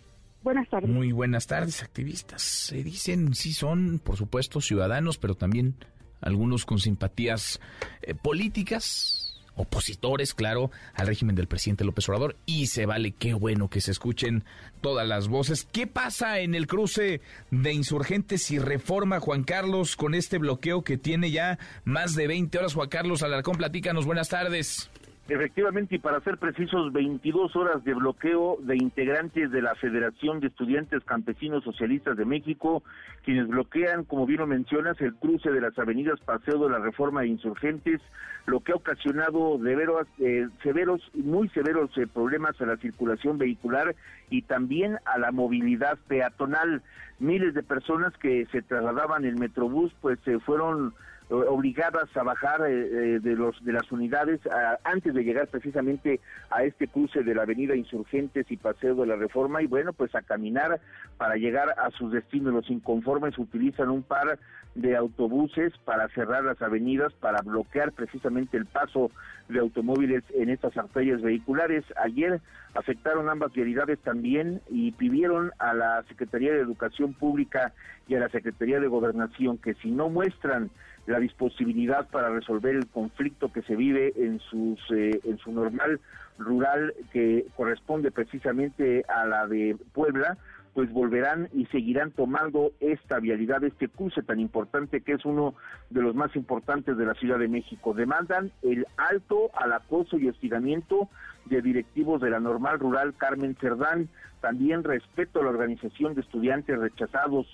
Buenas 0.47 0.68
tardes. 0.68 0.88
Muy 0.88 1.11
buenas 1.11 1.49
tardes, 1.49 1.82
activistas. 1.82 2.40
Se 2.40 2.84
dicen, 2.84 3.34
sí 3.34 3.53
son, 3.53 3.99
por 3.99 4.16
supuesto, 4.16 4.61
ciudadanos, 4.61 5.18
pero 5.18 5.34
también 5.34 5.74
algunos 6.20 6.64
con 6.64 6.78
simpatías 6.78 7.61
eh, 8.03 8.14
políticas, 8.14 9.42
opositores, 9.57 10.34
claro, 10.34 10.70
al 10.94 11.09
régimen 11.09 11.34
del 11.34 11.49
presidente 11.49 11.82
López 11.82 12.09
Obrador. 12.09 12.36
Y 12.47 12.68
se 12.68 12.86
vale, 12.86 13.11
qué 13.11 13.34
bueno 13.34 13.68
que 13.68 13.80
se 13.80 13.90
escuchen 13.90 14.44
todas 14.82 15.09
las 15.09 15.26
voces. 15.26 15.66
¿Qué 15.72 15.88
pasa 15.88 16.38
en 16.38 16.55
el 16.55 16.68
cruce 16.68 17.20
de 17.51 17.72
insurgentes 17.72 18.49
y 18.53 18.61
reforma, 18.61 19.18
Juan 19.18 19.42
Carlos, 19.42 19.97
con 19.97 20.14
este 20.14 20.38
bloqueo 20.38 20.84
que 20.84 20.97
tiene 20.97 21.32
ya 21.32 21.59
más 21.82 22.14
de 22.14 22.28
20 22.28 22.57
horas? 22.57 22.74
Juan 22.74 22.88
Carlos 22.88 23.24
Alarcón, 23.24 23.57
platícanos, 23.57 24.07
buenas 24.07 24.28
tardes. 24.28 24.90
Efectivamente, 25.29 25.97
y 25.97 25.99
para 25.99 26.20
ser 26.20 26.39
precisos, 26.39 26.93
22 26.93 27.57
horas 27.57 27.83
de 27.83 27.95
bloqueo 27.95 28.59
de 28.61 28.77
integrantes 28.77 29.51
de 29.51 29.61
la 29.61 29.74
Federación 29.74 30.39
de 30.39 30.47
Estudiantes 30.47 31.03
Campesinos 31.03 31.64
Socialistas 31.64 32.16
de 32.16 32.24
México, 32.24 32.85
quienes 33.24 33.49
bloquean, 33.49 34.05
como 34.05 34.24
bien 34.24 34.39
lo 34.39 34.47
mencionas, 34.47 35.01
el 35.01 35.14
cruce 35.14 35.51
de 35.51 35.61
las 35.61 35.77
avenidas 35.81 36.20
Paseo 36.20 36.62
de 36.62 36.70
la 36.70 36.79
Reforma 36.79 37.24
e 37.24 37.27
Insurgentes, 37.27 38.01
lo 38.47 38.61
que 38.61 38.70
ha 38.70 38.77
ocasionado 38.77 39.59
de 39.59 39.74
veros, 39.74 40.07
eh, 40.20 40.47
severos, 40.62 41.03
muy 41.12 41.49
severos 41.49 41.91
eh, 41.99 42.07
problemas 42.07 42.61
a 42.61 42.66
la 42.66 42.77
circulación 42.77 43.37
vehicular 43.37 43.97
y 44.31 44.43
también 44.43 44.99
a 45.07 45.18
la 45.18 45.33
movilidad 45.33 45.99
peatonal. 46.07 46.83
Miles 47.18 47.53
de 47.55 47.64
personas 47.64 48.12
que 48.18 48.47
se 48.53 48.62
trasladaban 48.62 49.24
en 49.24 49.41
Metrobús, 49.41 49.93
pues 50.01 50.20
se 50.24 50.39
fueron 50.39 50.95
obligadas 51.29 52.09
a 52.16 52.22
bajar 52.22 52.62
eh, 52.62 53.16
eh, 53.16 53.20
de 53.20 53.35
los 53.35 53.62
de 53.64 53.72
las 53.72 53.91
unidades 53.91 54.41
antes 54.85 55.12
de 55.12 55.24
llegar 55.24 55.49
precisamente 55.49 56.20
a 56.51 56.62
este 56.62 56.87
cruce 56.87 57.22
de 57.22 57.35
la 57.35 57.43
Avenida 57.43 57.74
Insurgentes 57.74 58.47
y 58.51 58.57
Paseo 58.57 58.95
de 58.95 59.07
la 59.07 59.16
Reforma 59.16 59.61
y 59.62 59.66
bueno 59.66 59.93
pues 59.93 60.14
a 60.14 60.22
caminar 60.22 60.81
para 61.16 61.37
llegar 61.37 61.74
a 61.79 61.91
sus 61.91 62.12
destinos. 62.12 62.53
Los 62.53 62.70
inconformes 62.70 63.37
utilizan 63.39 63.91
un 63.91 64.03
par 64.03 64.39
de 64.77 64.95
autobuses 64.95 65.72
para 65.85 66.09
cerrar 66.09 66.45
las 66.45 66.61
avenidas 66.61 67.12
para 67.14 67.41
bloquear 67.41 67.93
precisamente 67.93 68.57
el 68.57 68.66
paso 68.66 69.11
de 69.49 69.59
automóviles 69.59 70.22
en 70.35 70.51
estas 70.51 70.77
arterias 70.77 71.22
vehiculares. 71.22 71.85
Ayer 71.97 72.41
afectaron 72.74 73.29
ambas 73.29 73.53
vialidades 73.53 73.99
también 74.01 74.61
y 74.68 74.93
pidieron 74.93 75.51
a 75.59 75.72
la 75.72 76.03
Secretaría 76.09 76.53
de 76.53 76.61
Educación 76.61 77.14
Pública 77.14 77.72
y 78.07 78.14
a 78.14 78.20
la 78.20 78.29
Secretaría 78.29 78.79
de 78.79 78.87
Gobernación 78.87 79.57
que 79.57 79.74
si 79.74 79.91
no 79.91 80.11
muestran 80.11 80.70
la 81.07 81.20
disposibilidad 81.20 82.09
para 82.09 82.30
resolver 82.30 82.74
el 82.74 82.86
conflicto 82.86 83.52
que 83.52 83.62
se 83.62 83.76
vive 83.76 84.12
en 84.16 84.40
sus 84.40 84.78
eh, 84.90 85.20
en 85.24 85.38
su 85.38 85.52
normal 85.52 86.00
rural 86.38 86.92
que 87.12 87.46
corresponde 87.57 88.11
precisamente 88.11 89.04
a 89.09 89.24
la 89.26 89.46
de 89.46 89.76
Puebla 89.92 90.36
pues 90.76 90.92
volverán 90.92 91.48
y 91.54 91.64
seguirán 91.66 92.11
tomando 92.11 92.72
esta 92.80 93.18
vialidad, 93.18 93.64
este 93.64 93.88
cruce 93.88 94.22
tan 94.22 94.38
importante 94.40 95.00
que 95.00 95.12
es 95.12 95.24
uno 95.24 95.54
de 95.88 96.02
los 96.02 96.14
más 96.14 96.36
importantes 96.36 96.98
de 96.98 97.07
la 97.07 97.14
Ciudad 97.14 97.38
de 97.38 97.48
México. 97.48 97.94
Demandan 97.94 98.52
el 98.61 98.86
alto 98.98 99.48
al 99.54 99.72
acoso 99.72 100.18
y 100.18 100.28
hostigamiento 100.28 101.09
de 101.46 101.62
directivos 101.62 102.20
de 102.20 102.28
la 102.28 102.40
normal 102.40 102.78
rural 102.78 103.14
Carmen 103.16 103.57
Cerdán, 103.59 104.11
también 104.42 104.84
respeto 104.84 105.40
a 105.40 105.44
la 105.44 105.48
organización 105.48 106.14
de 106.14 106.20
estudiantes 106.20 106.78
rechazados 106.78 107.46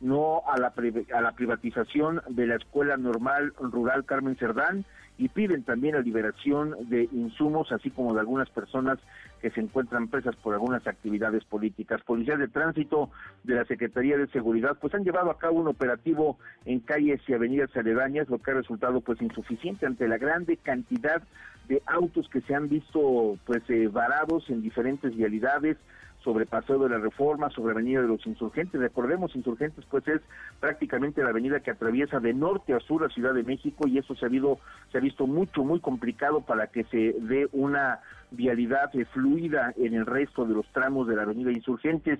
no 0.00 0.42
a 0.46 0.58
la, 0.58 0.72
a 1.14 1.20
la 1.20 1.32
privatización 1.32 2.22
de 2.28 2.46
la 2.46 2.56
Escuela 2.56 2.96
Normal 2.96 3.52
Rural 3.58 4.04
Carmen 4.04 4.36
Cerdán 4.36 4.84
y 5.18 5.28
piden 5.28 5.64
también 5.64 5.96
la 5.96 6.00
liberación 6.00 6.76
de 6.88 7.08
insumos, 7.10 7.72
así 7.72 7.90
como 7.90 8.14
de 8.14 8.20
algunas 8.20 8.48
personas 8.50 9.00
que 9.42 9.50
se 9.50 9.60
encuentran 9.60 10.06
presas 10.06 10.36
por 10.36 10.54
algunas 10.54 10.86
actividades 10.86 11.44
políticas. 11.44 12.02
Policías 12.02 12.38
de 12.38 12.46
tránsito 12.46 13.10
de 13.42 13.56
la 13.56 13.64
Secretaría 13.64 14.16
de 14.16 14.28
Seguridad 14.28 14.76
pues 14.80 14.94
han 14.94 15.02
llevado 15.02 15.30
a 15.30 15.38
cabo 15.38 15.58
un 15.58 15.66
operativo 15.66 16.38
en 16.64 16.78
calles 16.78 17.20
y 17.26 17.34
avenidas 17.34 17.76
aledañas, 17.76 18.28
lo 18.28 18.38
que 18.38 18.52
ha 18.52 18.54
resultado 18.54 19.00
pues 19.00 19.20
insuficiente 19.20 19.86
ante 19.86 20.06
la 20.06 20.18
grande 20.18 20.56
cantidad 20.56 21.22
de 21.68 21.82
autos 21.86 22.28
que 22.28 22.40
se 22.42 22.54
han 22.54 22.68
visto 22.68 23.36
pues 23.44 23.62
eh, 23.68 23.88
varados 23.88 24.48
en 24.48 24.62
diferentes 24.62 25.14
vialidades, 25.16 25.76
sobre 26.22 26.46
Paseo 26.46 26.78
de 26.78 26.90
la 26.90 26.98
Reforma, 26.98 27.50
sobre 27.50 27.72
Avenida 27.72 28.02
de 28.02 28.08
los 28.08 28.26
Insurgentes. 28.26 28.80
Recordemos, 28.80 29.34
Insurgentes 29.36 29.84
pues 29.90 30.06
es 30.08 30.20
prácticamente 30.60 31.22
la 31.22 31.30
avenida 31.30 31.60
que 31.60 31.70
atraviesa 31.70 32.20
de 32.20 32.34
norte 32.34 32.74
a 32.74 32.80
sur 32.80 33.02
la 33.02 33.08
Ciudad 33.08 33.34
de 33.34 33.44
México 33.44 33.86
y 33.86 33.98
eso 33.98 34.14
se 34.14 34.24
ha, 34.24 34.28
habido, 34.28 34.58
se 34.90 34.98
ha 34.98 35.00
visto 35.00 35.26
mucho, 35.26 35.64
muy 35.64 35.80
complicado 35.80 36.40
para 36.40 36.66
que 36.68 36.84
se 36.84 37.14
dé 37.20 37.48
una 37.52 38.00
vialidad 38.30 38.90
fluida 39.12 39.72
en 39.76 39.94
el 39.94 40.06
resto 40.06 40.44
de 40.44 40.54
los 40.54 40.66
tramos 40.72 41.06
de 41.08 41.16
la 41.16 41.22
Avenida 41.22 41.50
Insurgentes. 41.50 42.18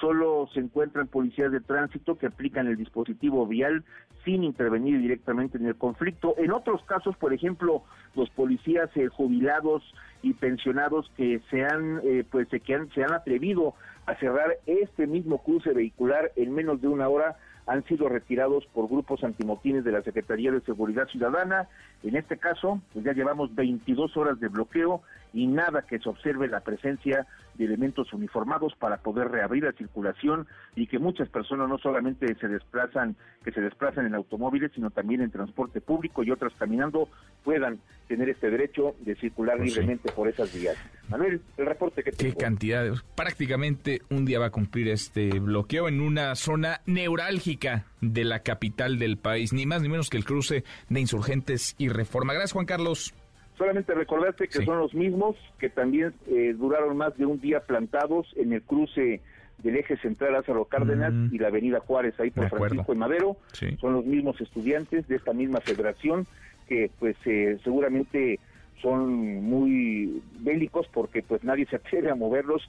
Solo 0.00 0.48
se 0.52 0.60
encuentran 0.60 1.06
policías 1.06 1.52
de 1.52 1.60
tránsito 1.60 2.18
que 2.18 2.26
aplican 2.26 2.66
el 2.66 2.76
dispositivo 2.76 3.46
vial 3.46 3.84
sin 4.24 4.44
intervenir 4.44 5.00
directamente 5.00 5.56
en 5.56 5.66
el 5.66 5.76
conflicto. 5.76 6.34
En 6.36 6.50
otros 6.50 6.82
casos, 6.84 7.16
por 7.16 7.32
ejemplo, 7.32 7.82
los 8.14 8.28
policías 8.30 8.90
eh, 8.96 9.08
jubilados 9.08 9.82
y 10.22 10.34
pensionados 10.34 11.10
que 11.16 11.40
se 11.50 11.64
han, 11.64 12.00
eh, 12.04 12.24
pues, 12.30 12.48
que 12.48 12.74
han, 12.74 12.90
se 12.90 13.04
han 13.04 13.12
atrevido 13.12 13.74
a 14.06 14.14
cerrar 14.16 14.56
este 14.66 15.06
mismo 15.06 15.42
cruce 15.42 15.72
vehicular 15.72 16.32
en 16.36 16.54
menos 16.54 16.80
de 16.80 16.88
una 16.88 17.08
hora 17.08 17.36
han 17.66 17.84
sido 17.84 18.08
retirados 18.08 18.64
por 18.66 18.88
grupos 18.88 19.24
antimotines 19.24 19.84
de 19.84 19.90
la 19.90 20.02
Secretaría 20.02 20.52
de 20.52 20.60
Seguridad 20.60 21.08
Ciudadana. 21.08 21.68
En 22.04 22.16
este 22.16 22.38
caso, 22.38 22.80
pues 22.92 23.04
ya 23.04 23.12
llevamos 23.12 23.54
22 23.54 24.16
horas 24.16 24.38
de 24.38 24.48
bloqueo 24.48 25.02
y 25.36 25.46
nada 25.46 25.82
que 25.82 25.98
se 25.98 26.08
observe 26.08 26.48
la 26.48 26.60
presencia 26.60 27.26
de 27.56 27.66
elementos 27.66 28.10
uniformados 28.14 28.72
para 28.78 29.02
poder 29.02 29.28
reabrir 29.28 29.64
la 29.64 29.72
circulación 29.72 30.46
y 30.74 30.86
que 30.86 30.98
muchas 30.98 31.28
personas 31.28 31.68
no 31.68 31.76
solamente 31.76 32.34
se 32.36 32.48
desplazan, 32.48 33.16
que 33.44 33.52
se 33.52 33.60
desplazan 33.60 34.06
en 34.06 34.14
automóviles, 34.14 34.72
sino 34.74 34.90
también 34.90 35.20
en 35.20 35.30
transporte 35.30 35.82
público 35.82 36.22
y 36.22 36.30
otras 36.30 36.54
caminando 36.54 37.10
puedan 37.44 37.78
tener 38.08 38.30
este 38.30 38.50
derecho 38.50 38.94
de 39.00 39.14
circular 39.16 39.58
pues 39.58 39.76
libremente 39.76 40.10
por 40.10 40.26
esas 40.26 40.54
vías. 40.54 40.76
Manuel, 41.10 41.42
el 41.58 41.66
reporte 41.66 42.02
que 42.02 42.12
tengo. 42.12 42.32
Qué 42.32 42.38
cantidad, 42.38 42.86
prácticamente 43.14 44.00
un 44.08 44.24
día 44.24 44.38
va 44.38 44.46
a 44.46 44.50
cumplir 44.50 44.88
este 44.88 45.38
bloqueo 45.38 45.88
en 45.88 46.00
una 46.00 46.34
zona 46.34 46.80
neurálgica 46.86 47.84
de 48.00 48.24
la 48.24 48.40
capital 48.40 48.98
del 48.98 49.18
país, 49.18 49.52
ni 49.52 49.66
más 49.66 49.82
ni 49.82 49.90
menos 49.90 50.08
que 50.08 50.16
el 50.16 50.24
cruce 50.24 50.64
de 50.88 51.00
insurgentes 51.00 51.74
y 51.76 51.90
reforma. 51.90 52.32
Gracias, 52.32 52.52
Juan 52.52 52.64
Carlos. 52.64 53.14
Solamente 53.58 53.94
recordarte 53.94 54.48
que 54.48 54.64
son 54.64 54.78
los 54.78 54.94
mismos 54.94 55.36
que 55.58 55.70
también 55.70 56.12
eh, 56.26 56.54
duraron 56.56 56.96
más 56.96 57.16
de 57.16 57.24
un 57.24 57.40
día 57.40 57.60
plantados 57.60 58.26
en 58.36 58.52
el 58.52 58.62
cruce 58.62 59.22
del 59.62 59.76
eje 59.76 59.96
central 59.96 60.34
Lázaro 60.34 60.66
Cárdenas 60.66 61.12
y 61.32 61.38
la 61.38 61.48
avenida 61.48 61.80
Juárez, 61.80 62.18
ahí 62.20 62.30
por 62.30 62.48
Francisco 62.50 62.92
y 62.92 62.96
Madero. 62.96 63.36
Son 63.80 63.94
los 63.94 64.04
mismos 64.04 64.40
estudiantes 64.40 65.08
de 65.08 65.16
esta 65.16 65.32
misma 65.32 65.60
federación 65.60 66.26
que 66.68 66.90
pues 66.98 67.16
eh, 67.24 67.58
seguramente 67.64 68.38
son 68.82 69.42
muy 69.42 70.22
bélicos 70.40 70.86
porque 70.92 71.22
pues 71.22 71.42
nadie 71.42 71.66
se 71.66 71.76
atreve 71.76 72.10
a 72.10 72.14
moverlos 72.14 72.62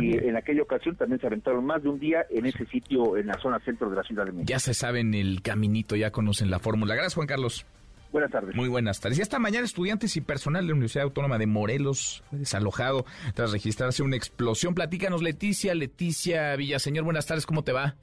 y 0.00 0.18
en 0.18 0.36
aquella 0.36 0.62
ocasión 0.62 0.94
también 0.96 1.20
se 1.20 1.26
aventaron 1.26 1.64
más 1.64 1.82
de 1.82 1.88
un 1.88 1.98
día 1.98 2.26
en 2.30 2.44
ese 2.46 2.66
sitio 2.66 3.16
en 3.16 3.28
la 3.28 3.38
zona 3.38 3.58
centro 3.60 3.88
de 3.88 3.96
la 3.96 4.02
Ciudad 4.02 4.26
de 4.26 4.32
México. 4.32 4.48
Ya 4.48 4.58
se 4.58 4.74
saben 4.74 5.14
el 5.14 5.40
caminito, 5.40 5.96
ya 5.96 6.10
conocen 6.10 6.50
la 6.50 6.58
fórmula. 6.58 6.94
Gracias 6.94 7.14
Juan 7.14 7.26
Carlos. 7.26 7.66
Buenas 8.14 8.30
tardes. 8.30 8.54
Muy 8.54 8.68
buenas 8.68 9.00
tardes. 9.00 9.18
Y 9.18 9.22
esta 9.22 9.40
mañana 9.40 9.64
estudiantes 9.64 10.16
y 10.16 10.20
personal 10.20 10.62
de 10.62 10.68
la 10.68 10.74
Universidad 10.74 11.02
Autónoma 11.02 11.36
de 11.36 11.48
Morelos 11.48 12.22
fue 12.30 12.38
desalojado 12.38 13.04
tras 13.34 13.50
registrarse 13.50 14.04
una 14.04 14.14
explosión. 14.14 14.72
Platícanos, 14.72 15.20
Leticia. 15.20 15.74
Leticia 15.74 16.54
Villaseñor, 16.54 17.02
buenas 17.02 17.26
tardes, 17.26 17.44
¿cómo 17.44 17.64
te 17.64 17.72
va? 17.72 17.96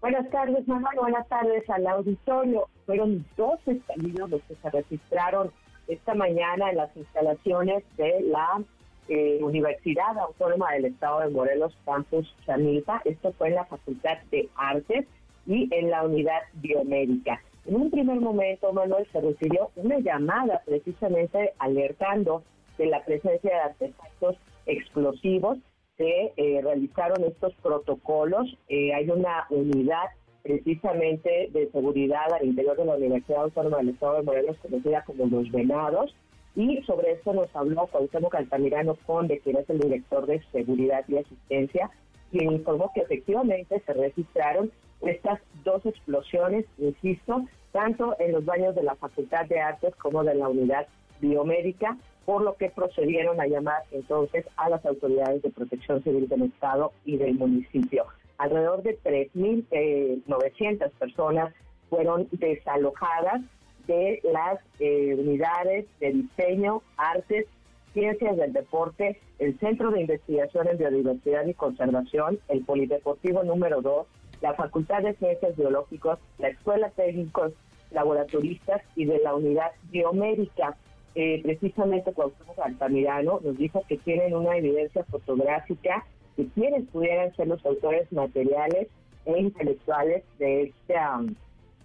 Buenas 0.00 0.28
tardes, 0.30 0.66
Manuel. 0.66 0.98
Buenas 0.98 1.28
tardes 1.28 1.70
al 1.70 1.86
auditorio. 1.86 2.68
Fueron 2.84 3.24
dos 3.36 3.60
estallidos 3.66 4.28
los 4.28 4.42
que 4.42 4.56
se 4.56 4.70
registraron 4.70 5.52
esta 5.86 6.14
mañana 6.14 6.70
en 6.70 6.76
las 6.78 6.96
instalaciones 6.96 7.84
de 7.96 8.22
la 8.22 8.60
eh, 9.08 9.38
Universidad 9.40 10.18
Autónoma 10.18 10.72
del 10.72 10.86
Estado 10.86 11.20
de 11.20 11.28
Morelos, 11.28 11.78
Campus 11.84 12.34
Chamilpa. 12.44 13.02
Esto 13.04 13.32
fue 13.38 13.50
en 13.50 13.54
la 13.54 13.66
Facultad 13.66 14.18
de 14.32 14.48
Artes 14.56 15.06
y 15.46 15.72
en 15.72 15.90
la 15.90 16.02
Unidad 16.02 16.40
Biomédica. 16.54 17.40
En 17.66 17.74
un 17.74 17.90
primer 17.90 18.20
momento, 18.20 18.72
Manuel, 18.72 19.08
se 19.10 19.20
recibió 19.20 19.70
una 19.74 19.98
llamada 19.98 20.62
precisamente 20.64 21.52
alertando 21.58 22.44
de 22.78 22.86
la 22.86 23.04
presencia 23.04 23.50
de 23.50 23.60
artefactos 23.60 24.36
explosivos. 24.66 25.58
Se 25.96 26.32
eh, 26.36 26.60
realizaron 26.62 27.24
estos 27.24 27.54
protocolos. 27.56 28.56
Eh, 28.68 28.94
hay 28.94 29.10
una 29.10 29.46
unidad 29.50 30.06
precisamente 30.44 31.48
de 31.52 31.68
seguridad 31.72 32.32
al 32.32 32.46
interior 32.46 32.76
de 32.76 32.84
la 32.84 32.94
Universidad 32.94 33.42
Autónoma 33.42 33.78
del 33.78 33.88
Estado 33.88 34.18
de 34.18 34.22
Morelos, 34.22 34.56
conocida 34.62 35.02
como 35.02 35.26
Los 35.26 35.50
Venados. 35.50 36.14
Y 36.54 36.80
sobre 36.82 37.12
esto 37.12 37.32
nos 37.32 37.54
habló 37.56 37.88
Cuauhtémoc 37.88 38.34
Altamirano 38.36 38.96
Conde, 39.06 39.40
quien 39.40 39.56
es 39.56 39.68
el 39.68 39.80
director 39.80 40.24
de 40.26 40.40
Seguridad 40.52 41.04
y 41.08 41.16
Asistencia, 41.16 41.90
quien 42.30 42.52
informó 42.52 42.92
que 42.94 43.00
efectivamente 43.00 43.82
se 43.84 43.92
registraron 43.92 44.70
estas 45.02 45.40
dos 45.64 45.84
explosiones, 45.86 46.64
insisto, 46.78 47.44
tanto 47.72 48.16
en 48.18 48.32
los 48.32 48.44
baños 48.44 48.74
de 48.74 48.82
la 48.82 48.94
Facultad 48.94 49.46
de 49.46 49.60
Artes 49.60 49.94
como 49.96 50.24
de 50.24 50.34
la 50.34 50.48
Unidad 50.48 50.86
Biomédica, 51.20 51.96
por 52.24 52.42
lo 52.42 52.54
que 52.54 52.70
procedieron 52.70 53.40
a 53.40 53.46
llamar 53.46 53.82
entonces 53.92 54.44
a 54.56 54.68
las 54.68 54.84
autoridades 54.84 55.42
de 55.42 55.50
protección 55.50 56.02
civil 56.02 56.28
del 56.28 56.42
Estado 56.42 56.92
y 57.04 57.16
del 57.16 57.34
municipio. 57.34 58.06
Alrededor 58.38 58.82
de 58.82 58.98
3.900 58.98 59.66
eh, 59.70 60.90
personas 60.98 61.54
fueron 61.88 62.28
desalojadas 62.32 63.42
de 63.86 64.20
las 64.24 64.58
eh, 64.80 65.14
unidades 65.14 65.86
de 66.00 66.12
diseño, 66.12 66.82
artes, 66.96 67.46
ciencias 67.94 68.36
del 68.36 68.52
deporte, 68.52 69.20
el 69.38 69.58
Centro 69.58 69.90
de 69.90 70.02
Investigación 70.02 70.68
en 70.68 70.78
Biodiversidad 70.78 71.46
y 71.46 71.54
Conservación, 71.54 72.38
el 72.48 72.64
Polideportivo 72.64 73.42
número 73.44 73.80
2, 73.80 74.06
la 74.40 74.54
Facultad 74.54 75.02
de 75.02 75.14
Ciencias 75.14 75.56
Biológicas, 75.56 76.18
la 76.38 76.48
Escuela 76.48 76.90
Técnicos 76.90 77.52
Laboratoristas 77.90 78.82
y 78.94 79.04
de 79.04 79.18
la 79.20 79.34
Unidad 79.34 79.72
Biomédica. 79.90 80.76
Eh, 81.14 81.40
precisamente 81.42 82.12
Cuauhtémoc 82.12 82.58
Altamirano 82.58 83.40
nos 83.42 83.56
dijo 83.56 83.82
que 83.88 83.96
tienen 83.96 84.34
una 84.34 84.56
evidencia 84.56 85.02
fotográfica 85.04 86.04
de 86.36 86.46
quienes 86.48 86.84
pudieran 86.88 87.34
ser 87.36 87.48
los 87.48 87.64
autores 87.64 88.12
materiales 88.12 88.88
e 89.24 89.38
intelectuales 89.38 90.24
de 90.38 90.64
este, 90.64 90.94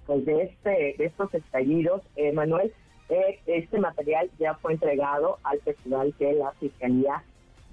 pues 0.06 0.26
de 0.26 0.44
este, 0.44 0.96
de 0.98 1.06
estos 1.06 1.34
estallidos. 1.34 2.02
Eh, 2.18 2.34
Manuel, 2.34 2.74
eh, 3.08 3.40
este 3.46 3.80
material 3.80 4.30
ya 4.38 4.56
fue 4.56 4.74
entregado 4.74 5.38
al 5.44 5.62
Festival 5.62 6.14
de 6.20 6.34
la 6.34 6.52
Fiscalía 6.54 7.24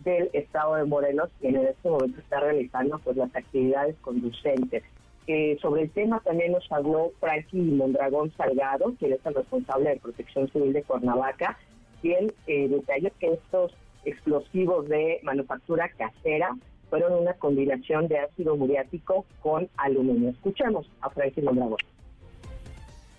del 0.05 0.31
Estado 0.33 0.77
de 0.77 0.85
Morelos, 0.85 1.31
que 1.41 1.49
en 1.49 1.57
este 1.57 1.89
momento 1.89 2.21
está 2.21 2.41
realizando 2.41 2.99
pues 2.99 3.17
las 3.17 3.35
actividades 3.35 3.97
conducentes. 4.01 4.83
Eh, 5.27 5.59
sobre 5.61 5.83
el 5.83 5.91
tema 5.91 6.21
también 6.21 6.53
nos 6.53 6.71
habló 6.73 7.13
Frankie 7.21 7.61
Mondragón 7.61 8.33
Salgado, 8.37 8.95
quien 8.99 9.13
es 9.13 9.27
el 9.27 9.35
responsable 9.35 9.91
de 9.91 9.97
Protección 9.97 10.49
Civil 10.49 10.73
de 10.73 10.83
Cuernavaca, 10.83 11.59
quien 12.01 12.33
eh, 12.47 12.69
detalló 12.69 13.11
que 13.19 13.35
estos 13.35 13.75
explosivos 14.05 14.89
de 14.89 15.21
manufactura 15.23 15.91
casera 15.91 16.57
fueron 16.89 17.13
una 17.13 17.35
combinación 17.35 18.09
de 18.09 18.19
ácido 18.19 18.57
muriático 18.57 19.27
con 19.43 19.69
aluminio. 19.77 20.31
Escuchemos 20.31 20.91
a 21.03 21.11
Frankie 21.11 21.43
Mondragón 21.43 21.77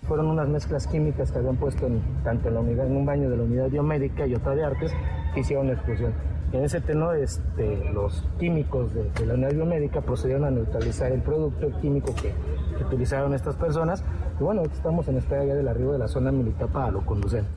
fueron 0.06 0.26
unas 0.26 0.48
mezclas 0.48 0.86
químicas 0.86 1.30
que 1.30 1.38
habían 1.38 1.56
puesto 1.56 1.86
en, 1.86 2.00
tanto 2.24 2.48
en, 2.48 2.54
la 2.54 2.60
unidad, 2.60 2.86
en 2.86 2.96
un 2.96 3.06
baño 3.06 3.30
de 3.30 3.36
la 3.36 3.42
unidad 3.42 3.68
biomédica 3.68 4.26
y 4.26 4.34
otra 4.34 4.54
de 4.54 4.64
artes 4.64 4.92
que 5.34 5.40
hicieron 5.40 5.68
la 5.68 5.74
explosión. 5.74 6.12
En 6.52 6.64
ese 6.64 6.80
tenor, 6.80 7.16
este, 7.16 7.90
los 7.92 8.24
químicos 8.40 8.92
de, 8.92 9.08
la 9.24 9.34
unidad 9.34 9.52
biomédica 9.52 10.00
procedieron 10.00 10.44
a 10.44 10.50
neutralizar 10.50 11.12
el 11.12 11.22
producto 11.22 11.70
químico 11.80 12.12
que, 12.14 12.32
utilizaron 12.84 13.34
estas 13.34 13.56
personas. 13.56 14.02
Y 14.40 14.42
bueno, 14.42 14.62
estamos 14.62 15.06
en 15.06 15.18
espera 15.18 15.44
ya 15.44 15.54
del 15.54 15.68
arribo 15.68 15.92
de 15.92 15.98
la 15.98 16.08
zona 16.08 16.32
militar 16.32 16.68
para 16.68 16.90
lo 16.90 17.04
conducente. 17.04 17.50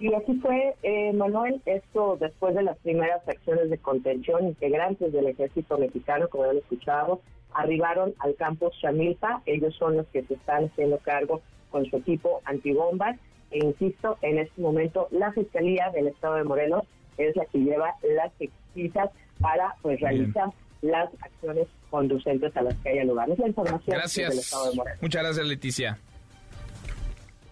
Y 0.00 0.12
así 0.12 0.34
fue, 0.40 0.74
eh, 0.82 1.12
Manuel, 1.12 1.62
esto 1.66 2.16
después 2.20 2.54
de 2.54 2.62
las 2.62 2.76
primeras 2.78 3.26
acciones 3.28 3.70
de 3.70 3.78
contención, 3.78 4.46
integrantes 4.46 5.12
del 5.12 5.28
ejército 5.28 5.78
mexicano, 5.78 6.28
como 6.28 6.46
ya 6.46 6.52
lo 6.52 6.58
escuchábamos, 6.58 7.20
arribaron 7.52 8.14
al 8.18 8.34
campus 8.34 8.72
Chamilpa. 8.80 9.42
Ellos 9.46 9.74
son 9.76 9.96
los 9.96 10.06
que 10.08 10.24
se 10.24 10.34
están 10.34 10.64
haciendo 10.64 10.98
cargo 10.98 11.42
con 11.70 11.84
su 11.86 11.96
equipo 11.96 12.42
antibombas. 12.44 13.16
E 13.50 13.64
insisto, 13.64 14.18
en 14.22 14.38
este 14.38 14.60
momento 14.60 15.08
la 15.12 15.32
Fiscalía 15.32 15.90
del 15.90 16.08
Estado 16.08 16.34
de 16.36 16.44
Morelos 16.44 16.82
es 17.16 17.36
la 17.36 17.46
que 17.46 17.58
lleva 17.58 17.94
las 18.02 18.32
pesquisas 18.32 19.10
para 19.40 19.76
pues 19.80 20.00
realizar 20.00 20.50
las 20.82 21.08
acciones 21.22 21.68
conducentes 21.88 22.54
a 22.56 22.62
las 22.62 22.74
que 22.78 22.90
haya 22.90 23.04
lugar. 23.04 23.30
Es 23.30 23.38
la 23.38 23.48
información 23.48 23.96
gracias. 23.96 24.30
del 24.30 24.38
Estado 24.40 24.70
de 24.70 24.76
Morelos. 24.76 25.02
Muchas 25.02 25.22
gracias, 25.22 25.46
Leticia. 25.46 25.98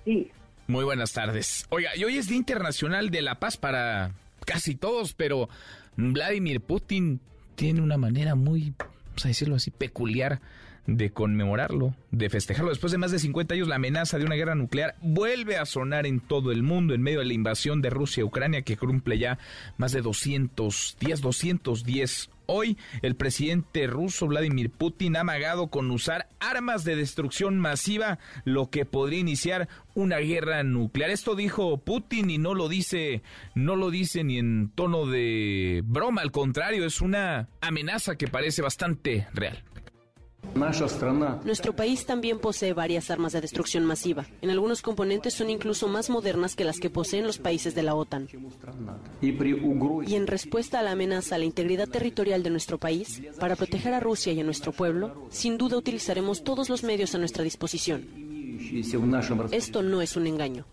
Sí. 0.05 0.31
Muy 0.73 0.85
buenas 0.87 1.13
tardes. 1.13 1.67
Oiga, 1.69 1.95
y 1.95 2.05
hoy 2.05 2.17
es 2.17 2.29
Día 2.29 2.39
Internacional 2.39 3.11
de 3.11 3.21
la 3.21 3.39
Paz 3.39 3.59
para 3.59 4.15
casi 4.47 4.75
todos, 4.75 5.13
pero 5.13 5.51
Vladimir 5.97 6.63
Putin 6.63 7.21
tiene 7.57 7.83
una 7.83 7.99
manera 7.99 8.37
muy, 8.37 8.73
vamos 8.79 9.23
a 9.27 9.29
decirlo 9.29 9.57
así, 9.57 9.71
peculiar 9.71 10.41
de 10.87 11.11
conmemorarlo, 11.11 11.95
de 12.11 12.31
festejarlo. 12.31 12.71
Después 12.71 12.93
de 12.93 12.99
más 12.99 13.13
de 13.13 13.19
50 13.19 13.55
años, 13.55 13.69
la 13.69 13.77
amenaza 13.77 14.19
de 14.19 14.25
una 14.25 14.35
guerra 14.35 14.55
nuclear 14.55 14.97
vuelve 15.01 15.57
a 15.57 15.67
sonar 15.67 16.07
en 16.07 16.21
todo 16.21 16.53
el 16.53 16.63
mundo 16.63 16.95
en 16.95 17.03
medio 17.03 17.21
de 17.21 17.27
la 17.27 17.35
invasión 17.35 17.83
de 17.83 17.91
Rusia 17.91 18.23
a 18.23 18.27
Ucrania 18.27 18.63
que 18.63 18.77
cumple 18.77 19.19
ya 19.19 19.39
más 19.79 19.93
de 19.93 20.03
210, 20.03 21.21
210 21.21 22.31
Hoy, 22.47 22.77
el 23.03 23.15
presidente 23.15 23.87
ruso 23.87 24.27
Vladimir 24.27 24.71
Putin 24.71 25.17
ha 25.17 25.21
amagado 25.21 25.69
con 25.69 25.91
usar 25.91 26.29
armas 26.41 26.85
de 26.85 26.97
destrucción 26.97 27.59
masiva, 27.59 28.19
lo 28.45 28.69
que 28.69 28.85
podría 28.85 29.21
iniciar 29.21 29.69
una 29.95 30.19
guerra 30.19 30.63
nuclear. 30.65 31.11
Esto 31.11 31.35
dijo 31.37 31.79
Putin 31.79 32.31
y 32.31 32.39
no 32.39 32.55
lo 32.55 32.69
dice, 32.69 33.23
no 33.55 33.77
lo 33.77 33.91
dice 33.91 34.25
ni 34.25 34.39
en 34.39 34.71
tono 34.75 35.07
de 35.07 35.83
broma, 35.85 36.21
al 36.23 36.33
contrario, 36.33 36.85
es 36.85 37.01
una 37.01 37.49
amenaza 37.61 38.17
que 38.17 38.29
parece 38.29 38.61
bastante 38.61 39.29
real. 39.33 39.63
Nuestro 41.45 41.75
país 41.75 42.05
también 42.05 42.39
posee 42.39 42.73
varias 42.73 43.11
armas 43.11 43.33
de 43.33 43.41
destrucción 43.41 43.85
masiva. 43.85 44.27
En 44.43 44.51
algunos 44.51 44.83
componentes 44.83 45.35
son 45.35 45.51
incluso 45.51 45.89
más 45.89 46.11
modernas 46.11 46.55
que 46.57 46.65
las 46.65 46.79
que 46.79 46.91
poseen 46.91 47.27
los 47.27 47.39
países 47.39 47.75
de 47.75 47.83
la 47.83 47.95
OTAN. 47.95 48.29
Y 49.21 50.15
en 50.15 50.27
respuesta 50.27 50.81
a 50.81 50.83
la 50.83 50.93
amenaza 50.93 51.37
a 51.37 51.39
la 51.39 51.45
integridad 51.45 51.89
territorial 51.89 52.43
de 52.43 52.51
nuestro 52.51 52.79
país, 52.79 53.23
para 53.41 53.57
proteger 53.57 53.95
a 53.95 54.01
Rusia 54.01 54.33
y 54.33 54.41
a 54.41 54.45
nuestro 54.45 54.73
pueblo, 54.73 55.27
sin 55.31 55.59
duda 55.59 55.77
utilizaremos 55.77 56.45
todos 56.45 56.69
los 56.69 56.85
medios 56.85 57.15
a 57.15 57.19
nuestra 57.19 57.45
disposición. 57.45 58.07
Esto 59.51 59.83
no 59.83 60.03
es 60.03 60.17
un 60.17 60.27
engaño. 60.27 60.67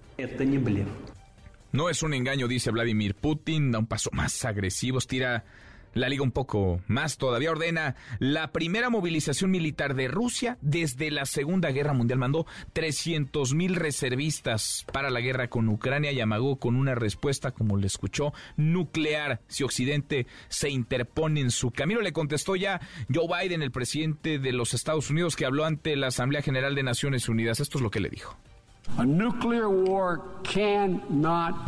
No 1.71 1.89
es 1.89 2.03
un 2.03 2.13
engaño, 2.13 2.47
dice 2.47 2.71
Vladimir 2.71 3.15
Putin, 3.15 3.71
da 3.71 3.79
un 3.79 3.85
paso 3.85 4.09
más 4.11 4.43
agresivo, 4.43 4.99
tira 5.01 5.45
la 5.93 6.09
liga 6.09 6.23
un 6.23 6.31
poco 6.31 6.81
más 6.87 7.17
todavía 7.17 7.51
ordena 7.51 7.95
la 8.19 8.51
primera 8.51 8.89
movilización 8.89 9.51
militar 9.51 9.95
de 9.95 10.07
Rusia 10.07 10.57
desde 10.61 11.11
la 11.11 11.25
Segunda 11.25 11.71
Guerra 11.71 11.93
Mundial. 11.93 12.19
Mandó 12.19 12.45
300 12.73 13.53
mil 13.53 13.75
reservistas 13.75 14.85
para 14.91 15.09
la 15.09 15.21
guerra 15.21 15.49
con 15.49 15.69
Ucrania 15.69 16.11
y 16.11 16.19
amagó 16.19 16.57
con 16.57 16.75
una 16.75 16.95
respuesta, 16.95 17.51
como 17.51 17.77
le 17.77 17.87
escuchó, 17.87 18.33
nuclear 18.57 19.41
si 19.47 19.63
Occidente 19.63 20.27
se 20.47 20.69
interpone 20.69 21.41
en 21.41 21.51
su 21.51 21.71
camino. 21.71 22.01
Le 22.01 22.13
contestó 22.13 22.55
ya 22.55 22.79
Joe 23.13 23.27
Biden, 23.27 23.61
el 23.61 23.71
presidente 23.71 24.39
de 24.39 24.51
los 24.51 24.73
Estados 24.73 25.09
Unidos, 25.09 25.35
que 25.35 25.45
habló 25.45 25.65
ante 25.65 25.95
la 25.95 26.07
Asamblea 26.07 26.41
General 26.41 26.75
de 26.75 26.83
Naciones 26.83 27.29
Unidas. 27.29 27.59
Esto 27.59 27.77
es 27.77 27.81
lo 27.81 27.91
que 27.91 27.99
le 27.99 28.09
dijo. 28.09 28.37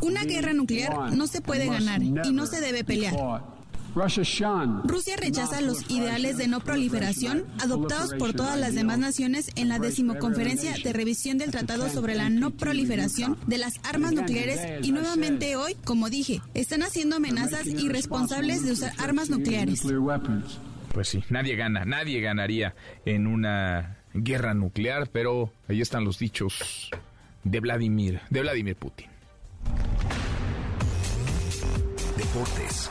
Una 0.01 0.23
guerra 0.23 0.53
nuclear 0.53 1.13
no 1.13 1.27
se 1.27 1.41
puede 1.41 1.67
ganar 1.67 2.01
y 2.01 2.11
no 2.11 2.45
se 2.45 2.61
debe 2.61 2.83
pelear. 2.83 3.15
Rusia 3.93 5.15
rechaza 5.17 5.61
los 5.61 5.89
ideales 5.89 6.37
de 6.37 6.47
no 6.47 6.59
proliferación 6.61 7.45
adoptados 7.59 8.13
por 8.17 8.33
todas 8.33 8.59
las 8.59 8.73
demás 8.73 8.99
naciones 8.99 9.51
en 9.55 9.69
la 9.69 9.79
decimoconferencia 9.79 10.73
de 10.83 10.93
revisión 10.93 11.37
del 11.37 11.51
Tratado 11.51 11.89
sobre 11.89 12.15
la 12.15 12.29
no 12.29 12.51
proliferación 12.51 13.37
de 13.47 13.57
las 13.57 13.73
armas 13.83 14.13
nucleares 14.13 14.85
y 14.85 14.91
nuevamente 14.91 15.55
hoy, 15.55 15.75
como 15.83 16.09
dije, 16.09 16.41
están 16.53 16.83
haciendo 16.83 17.17
amenazas 17.17 17.67
irresponsables 17.67 18.63
de 18.63 18.71
usar 18.71 18.93
armas 18.97 19.29
nucleares. 19.29 19.81
Pues 20.93 21.09
sí, 21.09 21.23
nadie 21.29 21.55
gana, 21.55 21.85
nadie 21.85 22.21
ganaría 22.21 22.75
en 23.05 23.27
una 23.27 23.97
guerra 24.13 24.53
nuclear, 24.53 25.09
pero 25.09 25.51
ahí 25.67 25.81
están 25.81 26.03
los 26.03 26.19
dichos 26.19 26.89
de 27.43 27.59
Vladimir, 27.59 28.21
de 28.29 28.41
Vladimir 28.41 28.75
Putin. 28.75 29.07
Deportes 32.17 32.89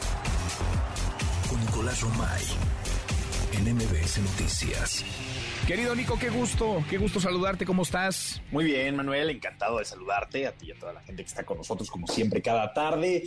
Nicolás 1.81 2.03
Romay 2.03 2.43
en 3.57 3.75
MBS 3.75 4.19
Noticias. 4.19 5.03
Querido 5.67 5.95
Nico, 5.95 6.19
qué 6.19 6.29
gusto, 6.29 6.85
qué 6.91 6.99
gusto 6.99 7.21
saludarte, 7.21 7.65
¿cómo 7.65 7.85
estás? 7.85 8.43
Muy 8.53 8.67
bien, 8.67 8.97
Manuel, 8.97 9.31
encantado 9.31 9.79
de 9.79 9.87
saludarte, 9.87 10.47
a 10.47 10.53
ti 10.53 10.67
y 10.67 10.73
a 10.73 10.79
toda 10.79 10.93
la 10.93 11.01
gente 11.01 11.23
que 11.23 11.29
está 11.29 11.45
con 11.45 11.57
nosotros 11.57 11.91
como 11.91 12.07
siempre 12.07 12.43
cada 12.43 12.75
tarde. 12.75 13.25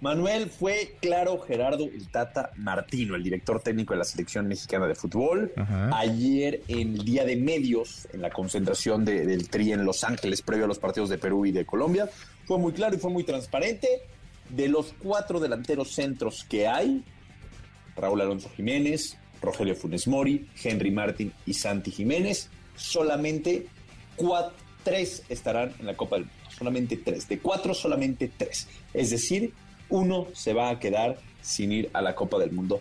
Manuel, 0.00 0.50
fue 0.50 0.96
claro 1.00 1.38
Gerardo 1.38 1.84
el 1.84 2.08
Tata 2.08 2.50
Martino, 2.56 3.14
el 3.14 3.22
director 3.22 3.60
técnico 3.60 3.94
de 3.94 3.98
la 3.98 4.04
selección 4.04 4.48
mexicana 4.48 4.88
de 4.88 4.96
fútbol. 4.96 5.52
Ayer, 5.92 6.62
en 6.66 6.94
el 6.94 7.04
día 7.04 7.24
de 7.24 7.36
medios, 7.36 8.08
en 8.12 8.22
la 8.22 8.30
concentración 8.30 9.04
del 9.04 9.48
Tri 9.50 9.70
en 9.70 9.84
Los 9.84 10.02
Ángeles, 10.02 10.42
previo 10.42 10.64
a 10.64 10.68
los 10.68 10.80
partidos 10.80 11.10
de 11.10 11.18
Perú 11.18 11.46
y 11.46 11.52
de 11.52 11.64
Colombia, 11.64 12.10
fue 12.44 12.58
muy 12.58 12.72
claro 12.72 12.96
y 12.96 12.98
fue 12.98 13.12
muy 13.12 13.22
transparente. 13.22 14.02
De 14.48 14.66
los 14.66 14.94
cuatro 15.00 15.38
delanteros 15.38 15.92
centros 15.92 16.42
que 16.42 16.66
hay, 16.66 17.04
Raúl 17.98 18.20
Alonso 18.20 18.50
Jiménez, 18.56 19.18
Rogelio 19.42 19.74
Funes 19.74 20.08
Mori, 20.08 20.46
Henry 20.62 20.90
Martin 20.90 21.32
y 21.46 21.54
Santi 21.54 21.90
Jiménez, 21.90 22.48
solamente 22.76 23.66
tres 24.82 25.22
estarán 25.28 25.72
en 25.78 25.86
la 25.86 25.96
Copa 25.96 26.16
del 26.16 26.24
Mundo. 26.24 26.38
Solamente 26.56 26.96
tres. 26.96 27.28
De 27.28 27.38
cuatro, 27.38 27.74
solamente 27.74 28.30
tres. 28.36 28.68
Es 28.92 29.10
decir, 29.10 29.52
uno 29.88 30.26
se 30.32 30.52
va 30.52 30.70
a 30.70 30.78
quedar 30.78 31.18
sin 31.40 31.72
ir 31.72 31.90
a 31.92 32.02
la 32.02 32.14
Copa 32.14 32.38
del 32.38 32.52
Mundo 32.52 32.80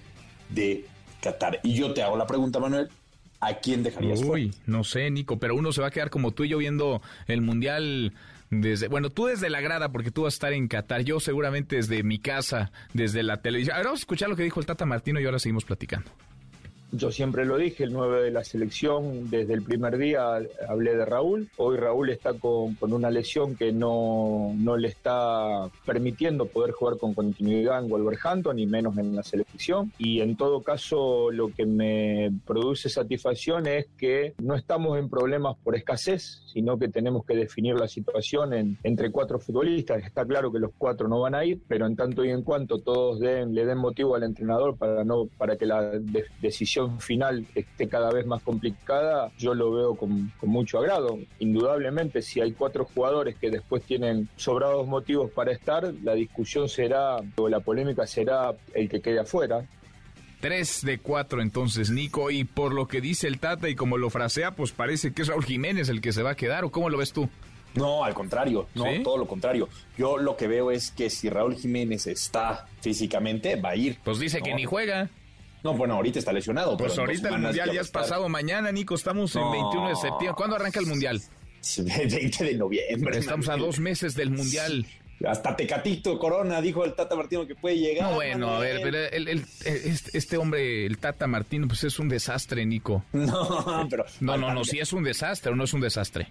de 0.49 0.85
Qatar. 1.22 1.60
Y 1.64 1.73
yo 1.73 1.94
te 1.94 2.02
hago 2.02 2.18
la 2.18 2.26
pregunta, 2.26 2.60
Manuel. 2.60 2.89
¿A 3.39 3.53
quién 3.60 3.84
dejarías 3.84 4.22
Uy, 4.23 4.52
no 4.65 4.84
sé, 4.84 5.11
Nico, 5.11 5.38
pero 5.38 5.53
uno 5.53 5.72
se 5.72 5.81
va 5.81 5.88
a 5.88 5.91
quedar 5.91 6.10
como 6.10 6.31
tú 6.31 6.44
y 6.44 6.49
yo 6.49 6.57
viendo 6.57 7.03
el 7.27 7.41
Mundial 7.41 8.14
desde, 8.49 8.87
bueno, 8.87 9.09
tú 9.09 9.25
desde 9.25 9.49
la 9.49 9.61
grada, 9.61 9.91
porque 9.91 10.11
tú 10.11 10.23
vas 10.23 10.33
a 10.33 10.35
estar 10.35 10.53
en 10.53 10.67
Qatar, 10.67 11.01
yo 11.01 11.19
seguramente 11.19 11.75
desde 11.75 12.03
mi 12.03 12.19
casa, 12.19 12.71
desde 12.93 13.23
la 13.23 13.41
televisión. 13.41 13.75
Ahora 13.75 13.89
vamos 13.89 14.01
a 14.01 14.03
escuchar 14.03 14.29
lo 14.29 14.35
que 14.35 14.43
dijo 14.43 14.59
el 14.59 14.65
Tata 14.65 14.85
Martino 14.85 15.19
y 15.19 15.25
ahora 15.25 15.39
seguimos 15.39 15.65
platicando. 15.65 16.11
Yo 16.91 17.11
siempre 17.11 17.45
lo 17.45 17.57
dije, 17.57 17.84
el 17.84 17.91
9 17.91 18.23
de 18.23 18.31
la 18.31 18.45
selección, 18.45 19.30
desde 19.30 19.53
el 19.53 19.61
primer 19.61 19.97
día 19.97 20.39
hablé 20.69 20.95
de 20.95 21.03
Raúl. 21.03 21.49
Hoy 21.57 21.76
Raúl 21.76 22.09
está 22.11 22.34
con, 22.34 22.76
con 22.76 22.93
una 22.93 23.11
lesión 23.11 23.57
que 23.57 23.73
no, 23.73 24.53
no, 24.55 24.77
le 24.77 24.88
está 24.88 25.69
permitiendo 25.85 26.45
poder 26.45 26.72
jugar 26.72 26.97
con 26.97 27.14
continuidad 27.14 27.84
en 27.84 27.89
Wolverhampton 27.89 28.57
y 28.57 28.65
menos 28.65 28.97
en 28.97 29.15
la 29.18 29.23
selección. 29.23 29.91
Y 29.97 30.22
en 30.22 30.38
todo 30.38 30.61
caso, 30.61 31.30
lo 31.30 31.49
que 31.53 31.65
me 31.65 32.31
produce 32.45 32.88
satisfacción 32.88 33.68
es 33.68 33.88
que 33.97 34.34
no 34.41 34.55
estamos 34.55 34.97
en 34.97 35.09
problemas 35.09 35.57
por 35.64 35.76
escasez, 35.76 36.41
sino 36.53 36.80
que 36.80 36.88
tenemos 36.88 37.26
que 37.26 37.35
definir 37.35 37.76
la 37.76 37.89
situación 37.89 38.53
en, 38.53 38.77
entre 38.84 39.11
cuatro 39.11 39.39
futbolistas. 39.39 40.05
Está 40.05 40.26
claro 40.26 40.53
que 40.53 40.59
los 40.59 40.72
cuatro 40.77 41.09
no 41.09 41.19
van 41.19 41.35
a 41.35 41.43
ir, 41.43 41.59
pero 41.68 41.85
en 41.85 41.97
tanto 41.97 42.23
y 42.23 42.30
en 42.31 42.43
cuanto 42.43 42.80
todos 42.80 43.19
den, 43.19 43.53
le 43.53 43.65
den 43.65 43.77
motivo 43.77 44.15
al 44.15 44.23
entrenador 44.23 44.77
para, 44.77 45.03
no, 45.03 45.26
para 45.38 45.57
que 45.57 45.65
la 45.65 45.81
de, 45.81 46.23
decisión 46.41 46.76
final 46.99 47.45
esté 47.55 47.87
cada 47.87 48.11
vez 48.11 48.25
más 48.25 48.41
complicada, 48.43 49.31
yo 49.37 49.53
lo 49.53 49.71
veo 49.71 49.95
con, 49.95 50.31
con, 50.39 50.49
mucho 50.49 50.79
agrado. 50.79 51.19
Indudablemente, 51.39 52.21
si 52.21 52.41
hay 52.41 52.51
cuatro 52.51 52.85
jugadores 52.85 53.35
que 53.35 53.49
después 53.49 53.83
tienen 53.83 54.29
sobrados 54.35 54.87
motivos 54.87 55.31
para 55.31 55.51
estar, 55.51 55.93
la 56.03 56.13
discusión 56.13 56.69
será, 56.69 57.17
o 57.35 57.49
la 57.49 57.59
polémica 57.59 58.07
será 58.07 58.53
el 58.73 58.89
que 58.89 59.01
quede 59.01 59.19
afuera. 59.19 59.65
Tres 60.39 60.85
de 60.85 60.99
cuatro 60.99 61.41
entonces, 61.41 61.89
Nico, 61.89 62.29
y 62.29 62.43
por 62.43 62.71
lo 62.73 62.87
que 62.87 63.01
dice 63.01 63.27
el 63.27 63.39
Tata 63.39 63.69
y 63.69 63.75
como 63.75 63.97
lo 63.97 64.11
frasea, 64.11 64.51
pues 64.51 64.71
parece 64.71 65.11
que 65.11 65.23
es 65.23 65.29
Raúl 65.29 65.45
Jiménez 65.45 65.89
el 65.89 65.99
que 65.99 66.13
se 66.13 66.21
va 66.21 66.31
a 66.31 66.35
quedar, 66.35 66.63
¿o 66.63 66.71
cómo 66.71 66.89
lo 66.89 66.97
ves 66.99 67.11
tú? 67.11 67.27
No, 67.73 68.03
al 68.03 68.13
contrario, 68.13 68.67
no, 68.75 68.85
¿Sí? 68.85 69.03
todo 69.03 69.17
lo 69.17 69.27
contrario. 69.27 69.69
Yo 69.97 70.17
lo 70.17 70.35
que 70.35 70.47
veo 70.47 70.71
es 70.71 70.91
que 70.91 71.09
si 71.09 71.29
Raúl 71.29 71.55
Jiménez 71.55 72.07
está 72.07 72.67
físicamente, 72.81 73.55
va 73.55 73.69
a 73.69 73.75
ir. 73.75 73.97
Pues 74.03 74.19
dice 74.19 74.39
¿no? 74.39 74.45
que 74.45 74.55
ni 74.55 74.65
juega. 74.65 75.09
No, 75.63 75.73
bueno, 75.73 75.95
ahorita 75.95 76.19
está 76.19 76.31
lesionado. 76.31 76.77
Pues 76.77 76.97
ahorita 76.97 77.29
el 77.29 77.39
mundial 77.39 77.71
ya 77.71 77.81
es 77.81 77.89
pasado 77.89 78.29
mañana, 78.29 78.71
Nico. 78.71 78.95
Estamos 78.95 79.35
no. 79.35 79.45
en 79.45 79.63
21 79.63 79.89
de 79.89 79.95
septiembre. 79.95 80.35
¿Cuándo 80.35 80.55
arranca 80.55 80.79
el 80.79 80.85
mundial? 80.85 81.21
20 81.85 82.43
de 82.43 82.53
noviembre. 82.55 83.17
Estamos 83.17 83.49
a 83.49 83.57
dos 83.57 83.79
meses 83.79 84.15
del 84.15 84.29
mundial. 84.29 84.85
Hasta 85.25 85.55
Tecatito 85.55 86.19
Corona 86.19 86.61
dijo 86.61 86.85
el 86.85 86.93
Tata 86.93 87.15
Martino 87.15 87.47
que 87.47 87.55
puede 87.55 87.77
llegar. 87.77 88.09
No, 88.09 88.15
bueno, 88.15 88.55
a 88.55 88.59
ver, 88.59 88.81
pero 88.84 88.97
el, 88.97 89.27
el, 89.27 89.45
este, 89.65 90.15
este, 90.17 90.38
hombre, 90.38 90.85
el 90.85 90.99
Tata 90.99 91.25
Martino, 91.25 91.67
pues 91.67 91.84
es 91.85 91.97
un 91.97 92.07
desastre, 92.07 92.65
Nico. 92.65 93.03
No, 93.13 93.88
pero. 93.89 94.05
No, 94.19 94.38
no, 94.38 94.53
no, 94.53 94.63
sí 94.63 94.79
es 94.79 94.93
un 94.93 95.03
desastre 95.03 95.51
o 95.51 95.55
no 95.55 95.63
es 95.63 95.73
un 95.73 95.81
desastre. 95.81 96.27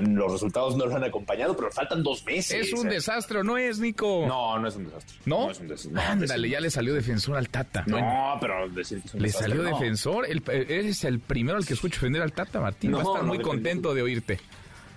Los 0.00 0.32
resultados 0.32 0.76
no 0.76 0.86
lo 0.86 0.94
han 0.96 1.04
acompañado, 1.04 1.56
pero 1.56 1.70
faltan 1.70 2.02
dos 2.02 2.24
meses. 2.24 2.66
Es 2.68 2.72
un 2.72 2.86
¿eh? 2.88 2.94
desastre, 2.94 3.38
¿o 3.38 3.42
¿no 3.44 3.56
es, 3.58 3.78
Nico? 3.78 4.24
No, 4.26 4.58
no 4.58 4.68
es 4.68 4.76
un 4.76 4.84
desastre. 4.86 5.16
¿No? 5.26 5.50
es 5.50 5.60
un 5.60 5.68
des- 5.68 5.86
no, 5.86 6.00
Ándale, 6.00 6.48
ya 6.48 6.60
le 6.60 6.70
salió 6.70 6.94
defensor 6.94 7.36
al 7.36 7.48
Tata. 7.48 7.84
No, 7.86 7.96
Bueno, 7.98 8.36
pero 8.40 8.68
decir 8.68 9.00
que 9.00 9.08
es 9.08 9.14
un 9.14 9.20
le 9.22 9.26
desastre, 9.28 9.50
salió 9.56 9.62
no. 9.70 9.78
defensor. 9.78 10.26
El, 10.28 10.42
eres 10.50 11.04
el 11.04 11.20
primero 11.20 11.56
al 11.58 11.66
que 11.66 11.74
escucho 11.74 11.96
defender 11.96 12.22
al 12.22 12.32
Tata, 12.32 12.60
Martín. 12.60 12.94
Va 12.94 13.00
a 13.00 13.02
No, 13.02 13.08
estar 13.10 13.22
no, 13.24 13.28
muy 13.28 13.38
contento 13.40 13.94
de 13.94 14.02
oirte. 14.02 14.40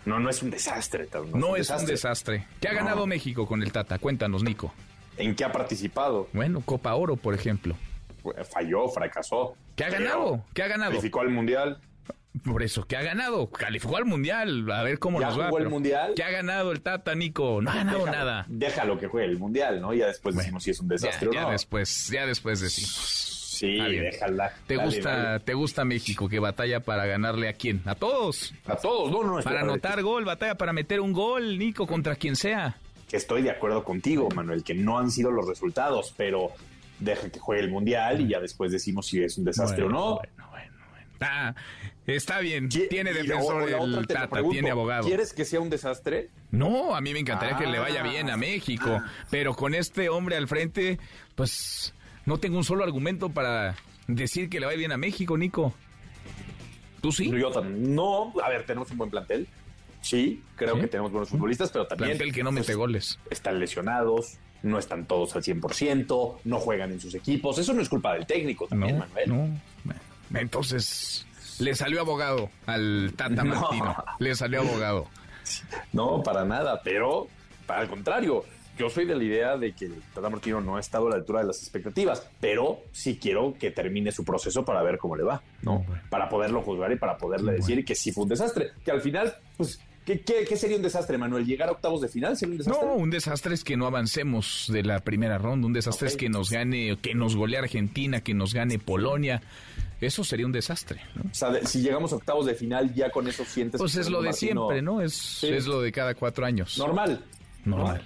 No, 0.05 0.19
no 0.19 0.29
es 0.29 0.41
un 0.41 0.49
desastre. 0.51 1.05
Tab, 1.07 1.25
No, 1.35 1.55
es 1.55 1.69
un 1.69 1.85
desastre. 1.85 2.45
¿Qué 2.61 2.67
ha 2.69 2.71
No. 2.71 2.77
ganado 2.77 3.07
México 3.07 3.45
con 3.45 3.61
el 3.61 3.71
Tata? 3.71 3.99
Cuéntanos, 3.99 4.43
Nico. 4.43 4.73
¿En 5.17 5.35
qué 5.35 5.43
ha 5.43 5.51
participado? 5.51 6.27
Bueno, 6.33 6.61
Copa 6.61 6.93
Oro, 6.95 7.15
por 7.17 7.33
ejemplo. 7.33 7.75
Falló, 8.51 8.87
fracasó. 8.89 9.55
¿Qué 9.75 9.83
ha 9.85 9.89
ganado? 9.89 10.43
¿Qué 10.53 10.63
ha 10.63 10.67
ganado? 10.67 10.91
Calificó 10.91 11.21
al 11.21 11.29
Mundial. 11.29 11.79
Por 12.43 12.63
eso, 12.63 12.85
¿qué 12.85 12.97
ha 12.97 13.01
ganado? 13.03 13.49
Calificó 13.49 13.97
al 13.97 14.05
Mundial. 14.05 14.69
A 14.71 14.83
ver 14.83 14.99
cómo 14.99 15.19
¿Ya 15.19 15.27
nos 15.27 15.39
va. 15.39 15.45
jugó 15.45 15.59
el 15.59 15.69
Mundial? 15.69 16.13
¿Qué 16.15 16.23
ha 16.23 16.31
ganado 16.31 16.71
el 16.71 16.81
Tata, 16.81 17.15
Nico? 17.15 17.61
No 17.61 17.71
ha 17.71 17.75
ganado 17.75 17.99
Déjalo- 18.05 18.11
nada. 18.11 18.45
Déjalo 18.47 18.99
que 18.99 19.07
juegue 19.07 19.27
el 19.27 19.37
Mundial, 19.37 19.79
¿no? 19.81 19.93
Ya 19.93 20.07
después 20.07 20.35
decimos 20.35 20.63
si 20.63 20.71
es 20.71 20.79
un 20.79 20.87
Ya, 20.89 20.93
desastre 20.93 21.29
ya 21.33 21.41
o 21.41 21.45
no. 21.47 21.51
después, 21.51 22.07
ya 22.09 22.25
después 22.25 22.59
decimos. 22.59 23.33
Sí, 23.57 23.75
déjala. 23.79 24.53
¿Te 24.67 24.75
Dale, 24.75 24.85
gusta, 24.87 25.17
dale. 25.17 25.39
¿Te 25.39 25.53
gusta 25.55 25.83
México 25.83 26.29
que 26.29 26.37
batalla 26.39 26.79
para 26.81 27.05
ganarle 27.07 27.49
a 27.49 27.53
quién? 27.53 27.81
A 27.85 27.95
todos. 27.95 28.53
A 28.67 28.75
todos, 28.75 29.09
no, 29.11 29.23
no. 29.23 29.41
Para 29.41 29.61
anotar 29.61 30.01
gol, 30.03 30.25
batalla 30.25 30.55
para 30.55 30.73
meter 30.73 30.99
un 31.01 31.11
gol, 31.11 31.57
Nico, 31.57 31.87
contra 31.87 32.15
quien 32.15 32.35
sea. 32.35 32.77
Que 33.09 33.17
estoy 33.17 33.41
de 33.41 33.49
acuerdo 33.49 33.83
contigo, 33.83 34.29
Manuel, 34.35 34.63
que 34.63 34.75
no 34.75 34.99
han 34.99 35.09
sido 35.09 35.31
los 35.31 35.47
resultados, 35.47 36.13
pero 36.15 36.51
deja 36.99 37.29
que 37.31 37.39
juegue 37.39 37.63
el 37.63 37.71
Mundial 37.71 38.21
y 38.21 38.27
ya 38.27 38.39
después 38.39 38.71
decimos 38.71 39.07
si 39.07 39.23
es 39.23 39.37
un 39.39 39.45
desastre 39.45 39.83
Bueno, 39.85 39.99
o 40.15 40.15
no. 40.15 40.21
Ah, 40.37 40.56
está 42.05 42.39
bien. 42.39 42.69
¿Qui- 42.69 42.89
Tiene 42.89 43.13
defensor 43.13 43.69
la 43.69 43.77
el 43.77 44.07
Tata, 44.07 44.29
pregunto, 44.29 44.53
tiene 44.53 44.71
abogado. 44.71 45.05
¿Quieres 45.07 45.33
que 45.33 45.45
sea 45.45 45.59
un 45.59 45.69
desastre? 45.69 46.29
No, 46.51 46.95
a 46.95 47.01
mí 47.01 47.13
me 47.13 47.19
encantaría 47.19 47.57
que 47.57 47.65
le 47.67 47.79
vaya 47.79 48.01
Ah. 48.03 48.09
bien 48.09 48.29
a 48.29 48.37
México, 48.37 49.01
pero 49.29 49.53
con 49.55 49.73
este 49.75 50.09
hombre 50.09 50.35
al 50.37 50.47
frente, 50.47 50.99
pues 51.35 51.93
no 52.25 52.37
tengo 52.39 52.57
un 52.57 52.63
solo 52.63 52.83
argumento 52.83 53.29
para 53.29 53.75
decir 54.07 54.49
que 54.49 54.59
le 54.59 54.65
vaya 54.65 54.77
bien 54.77 54.91
a 54.91 54.97
México, 54.97 55.37
Nico. 55.37 55.73
¿Tú 57.01 57.11
sí? 57.11 57.29
Yo 57.31 57.51
también. 57.51 57.93
No, 57.95 58.33
a 58.43 58.49
ver, 58.49 58.65
tenemos 58.65 58.89
un 58.91 58.97
buen 58.97 59.09
plantel. 59.09 59.47
Sí, 60.01 60.41
creo 60.55 60.75
¿Sí? 60.75 60.81
que 60.81 60.87
tenemos 60.87 61.11
buenos 61.11 61.29
futbolistas, 61.29 61.69
pero 61.71 61.85
también 61.87 62.11
Plantel 62.11 62.33
que 62.33 62.43
no 62.43 62.51
mete 62.51 62.67
pues, 62.67 62.77
goles. 62.77 63.19
están 63.29 63.59
lesionados, 63.59 64.37
no 64.63 64.79
están 64.79 65.05
todos 65.05 65.35
al 65.35 65.43
100%, 65.43 66.39
no 66.45 66.59
juegan 66.59 66.91
en 66.91 66.99
sus 67.01 67.13
equipos. 67.15 67.57
Eso 67.57 67.73
no 67.73 67.81
es 67.81 67.89
culpa 67.89 68.13
del 68.13 68.25
técnico 68.25 68.67
también, 68.67 68.97
Manuel. 68.99 69.29
No, 69.29 69.49
entonces 70.33 71.25
le 71.59 71.75
salió 71.75 72.01
abogado 72.01 72.49
al 72.65 73.13
Tata 73.15 73.43
No. 73.43 73.55
Martino. 73.55 73.95
Le 74.19 74.35
salió 74.35 74.61
abogado. 74.61 75.07
No, 75.93 76.21
para 76.23 76.45
nada, 76.45 76.81
pero 76.83 77.27
para 77.65 77.83
el 77.83 77.89
contrario. 77.89 78.43
Yo 78.77 78.91
soy 78.91 79.05
de 79.05 79.15
la 79.15 79.23
idea 79.23 79.57
de 79.57 79.73
que 79.73 79.85
el 79.85 80.03
Tata 80.13 80.29
Martino 80.29 80.61
no 80.61 80.77
ha 80.77 80.79
estado 80.79 81.07
a 81.07 81.09
la 81.09 81.15
altura 81.15 81.39
de 81.41 81.47
las 81.47 81.59
expectativas, 81.63 82.29
pero 82.39 82.81
sí 82.91 83.17
quiero 83.19 83.55
que 83.59 83.71
termine 83.71 84.11
su 84.11 84.23
proceso 84.23 84.63
para 84.63 84.83
ver 84.83 84.99
cómo 84.99 85.15
le 85.15 85.23
va, 85.23 85.41
¿no? 85.63 85.83
Para 86.11 86.29
poderlo 86.29 86.61
juzgar 86.61 86.91
y 86.91 86.95
para 86.95 87.17
poderle 87.17 87.53
decir 87.53 87.83
que 87.83 87.95
sí 87.95 88.11
fue 88.11 88.25
un 88.25 88.29
desastre. 88.29 88.73
Que 88.85 88.91
al 88.91 89.01
final, 89.01 89.35
pues, 89.57 89.79
¿qué, 90.07 90.21
qué, 90.21 90.45
qué 90.49 90.55
sería 90.57 90.77
un 90.77 90.81
desastre, 90.81 91.17
Manuel? 91.19 91.45
¿Llegar 91.45 91.69
a 91.69 91.73
octavos 91.73 92.01
de 92.01 92.07
final 92.07 92.35
sería 92.35 92.53
un 92.53 92.57
desastre? 92.57 92.87
No, 92.87 92.95
un 92.95 93.09
desastre 93.11 93.53
es 93.53 93.63
que 93.63 93.77
no 93.77 93.85
avancemos 93.85 94.65
de 94.69 94.81
la 94.81 95.01
primera 95.01 95.37
ronda. 95.37 95.67
Un 95.67 95.73
desastre 95.73 96.07
es 96.07 96.17
que 96.17 96.29
nos 96.29 96.49
gane, 96.49 96.97
que 97.01 97.13
nos 97.13 97.35
golee 97.35 97.57
Argentina, 97.57 98.21
que 98.21 98.33
nos 98.33 98.53
gane 98.53 98.79
Polonia. 98.79 99.41
Eso 100.01 100.23
sería 100.23 100.45
un 100.45 100.51
desastre. 100.51 101.01
¿no? 101.15 101.29
O 101.29 101.33
sea, 101.33 101.49
de- 101.51 101.65
si 101.65 101.81
llegamos 101.81 102.13
a 102.13 102.15
octavos 102.15 102.45
de 102.45 102.53
final, 102.55 102.93
ya 102.95 103.09
con 103.11 103.27
eso 103.27 103.43
sientes... 103.45 103.79
Pues 103.79 103.95
es 103.95 104.09
lo 104.09 104.21
de 104.21 104.31
siempre, 104.33 104.81
¿no? 104.81 105.01
Es, 105.01 105.13
Sí. 105.13 105.47
es 105.49 105.67
lo 105.67 105.81
de 105.81 105.91
cada 105.91 106.15
cuatro 106.15 106.45
años. 106.45 106.77
Normal. 106.77 107.23
Normal. 107.65 108.03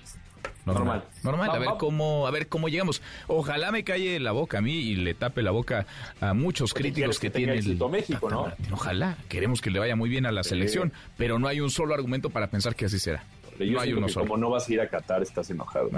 Normal. 0.65 1.03
Normal. 1.23 1.49
A 1.49 1.59
ver 1.59 1.69
cómo, 1.79 2.27
a 2.27 2.31
ver 2.31 2.47
cómo 2.47 2.69
llegamos. 2.69 3.01
Ojalá 3.27 3.71
me 3.71 3.83
calle 3.83 4.19
la 4.19 4.31
boca 4.31 4.59
a 4.59 4.61
mí 4.61 4.73
y 4.73 4.95
le 4.95 5.13
tape 5.13 5.41
la 5.41 5.51
boca 5.51 5.85
a 6.19 6.33
muchos 6.33 6.73
críticos 6.73 7.19
que, 7.19 7.31
que 7.31 7.37
tiene 7.37 7.53
el 7.53 7.77
México, 7.89 8.29
¿no? 8.29 8.51
Ojalá. 8.71 9.17
Queremos 9.29 9.61
que 9.61 9.71
le 9.71 9.79
vaya 9.79 9.95
muy 9.95 10.09
bien 10.09 10.25
a 10.25 10.31
la 10.31 10.43
selección, 10.43 10.93
pero 11.17 11.39
no 11.39 11.47
hay 11.47 11.61
un 11.61 11.69
solo 11.69 11.93
argumento 11.93 12.29
para 12.29 12.47
pensar 12.47 12.75
que 12.75 12.85
así 12.85 12.99
será. 12.99 13.23
Yo 13.59 13.73
no 13.73 13.79
hay 13.81 13.93
uno 13.93 14.09
solo. 14.09 14.25
como 14.25 14.37
no 14.37 14.49
vas 14.49 14.67
a 14.67 14.73
ir 14.73 14.81
a 14.81 14.87
Qatar, 14.89 15.21
estás 15.21 15.49
enojado. 15.49 15.89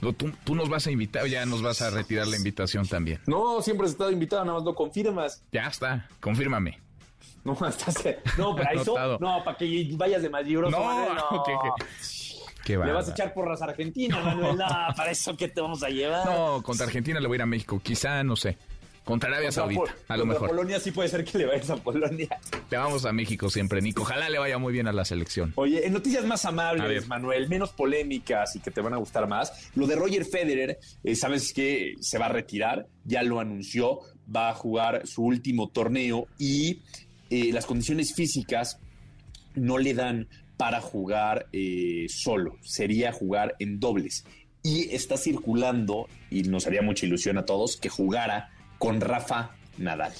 No, 0.00 0.12
tú, 0.12 0.30
tú 0.44 0.54
nos 0.54 0.68
vas 0.68 0.86
a 0.86 0.90
invitar, 0.90 1.26
ya 1.26 1.44
nos 1.46 1.62
vas 1.62 1.82
a 1.82 1.90
retirar 1.90 2.28
la 2.28 2.36
invitación 2.36 2.86
también. 2.86 3.20
No, 3.26 3.60
siempre 3.60 3.86
has 3.86 3.92
estado 3.92 4.10
invitado, 4.10 4.44
nada 4.44 4.58
más 4.58 4.64
no 4.64 4.74
confirmas. 4.74 5.42
Ya 5.50 5.66
está, 5.66 6.08
confírmame. 6.20 6.78
No, 7.44 7.52
estás... 7.68 8.04
No, 8.36 8.54
para 8.54 8.72
eso... 8.80 9.18
No, 9.20 9.42
para 9.44 9.56
que 9.56 9.88
vayas 9.94 10.22
de 10.22 10.28
malibroso, 10.28 10.78
No, 10.78 11.14
no. 11.14 11.42
que- 11.46 11.84
Qué 12.68 12.76
Le 12.76 12.92
vas 12.92 13.08
a 13.08 13.12
echar 13.12 13.32
porras 13.32 13.62
a 13.62 13.64
Argentina, 13.64 14.20
Manuel. 14.20 14.58
No, 14.58 14.66
para 14.94 15.10
eso 15.10 15.34
que 15.34 15.48
te 15.48 15.58
vamos 15.58 15.82
a 15.82 15.88
llevar. 15.88 16.26
No, 16.26 16.62
contra 16.62 16.84
Argentina 16.84 17.18
le 17.18 17.26
voy 17.26 17.36
a 17.36 17.38
ir 17.38 17.42
a 17.42 17.46
México. 17.46 17.80
Quizá, 17.82 18.22
no 18.22 18.36
sé. 18.36 18.58
Contra 19.04 19.30
Arabia 19.30 19.48
Contra 19.48 19.62
Saudita, 19.62 19.96
a 20.06 20.16
lo 20.18 20.26
mejor. 20.26 20.50
Polonia 20.50 20.78
sí 20.78 20.90
puede 20.90 21.08
ser 21.08 21.24
que 21.24 21.38
le 21.38 21.46
vayas 21.46 21.70
a 21.70 21.76
Polonia. 21.76 22.28
Le 22.70 22.76
vamos 22.76 23.06
a 23.06 23.12
México 23.14 23.48
siempre, 23.48 23.80
Nico. 23.80 24.02
Ojalá 24.02 24.28
le 24.28 24.38
vaya 24.38 24.58
muy 24.58 24.74
bien 24.74 24.86
a 24.86 24.92
la 24.92 25.06
selección. 25.06 25.54
Oye, 25.54 25.86
en 25.86 25.94
noticias 25.94 26.26
más 26.26 26.44
amables. 26.44 27.08
Manuel, 27.08 27.48
menos 27.48 27.70
polémicas 27.70 28.54
y 28.56 28.60
que 28.60 28.70
te 28.70 28.82
van 28.82 28.92
a 28.92 28.98
gustar 28.98 29.26
más, 29.26 29.70
lo 29.74 29.86
de 29.86 29.96
Roger 29.96 30.26
Federer, 30.26 30.78
eh, 31.04 31.16
sabes 31.16 31.54
que 31.54 31.94
se 32.02 32.18
va 32.18 32.26
a 32.26 32.28
retirar, 32.28 32.86
ya 33.04 33.22
lo 33.22 33.40
anunció, 33.40 34.00
va 34.34 34.50
a 34.50 34.54
jugar 34.54 35.06
su 35.06 35.22
último 35.22 35.70
torneo 35.70 36.26
y 36.36 36.82
eh, 37.30 37.50
las 37.50 37.64
condiciones 37.64 38.12
físicas 38.14 38.78
no 39.54 39.78
le 39.78 39.94
dan 39.94 40.28
para 40.58 40.82
jugar 40.82 41.46
eh, 41.52 42.06
solo, 42.10 42.58
sería 42.60 43.12
jugar 43.12 43.54
en 43.60 43.80
dobles. 43.80 44.26
Y 44.62 44.94
está 44.94 45.16
circulando, 45.16 46.08
y 46.30 46.42
nos 46.42 46.66
haría 46.66 46.82
mucha 46.82 47.06
ilusión 47.06 47.38
a 47.38 47.46
todos, 47.46 47.78
que 47.78 47.88
jugara 47.88 48.50
con 48.78 49.00
Rafa 49.00 49.52
Nadal. 49.78 50.12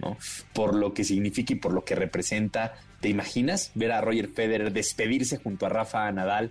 ¿no? 0.00 0.16
Por 0.52 0.74
lo 0.74 0.92
que 0.94 1.04
significa 1.04 1.52
y 1.52 1.56
por 1.56 1.72
lo 1.72 1.84
que 1.84 1.94
representa. 1.94 2.74
¿Te 3.00 3.10
imaginas 3.10 3.70
ver 3.74 3.92
a 3.92 4.00
Roger 4.00 4.28
Federer 4.28 4.72
despedirse 4.72 5.36
junto 5.36 5.66
a 5.66 5.68
Rafa 5.68 6.10
Nadal 6.10 6.50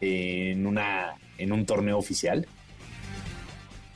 en, 0.00 0.66
una, 0.66 1.14
en 1.38 1.52
un 1.52 1.64
torneo 1.66 1.96
oficial? 1.96 2.46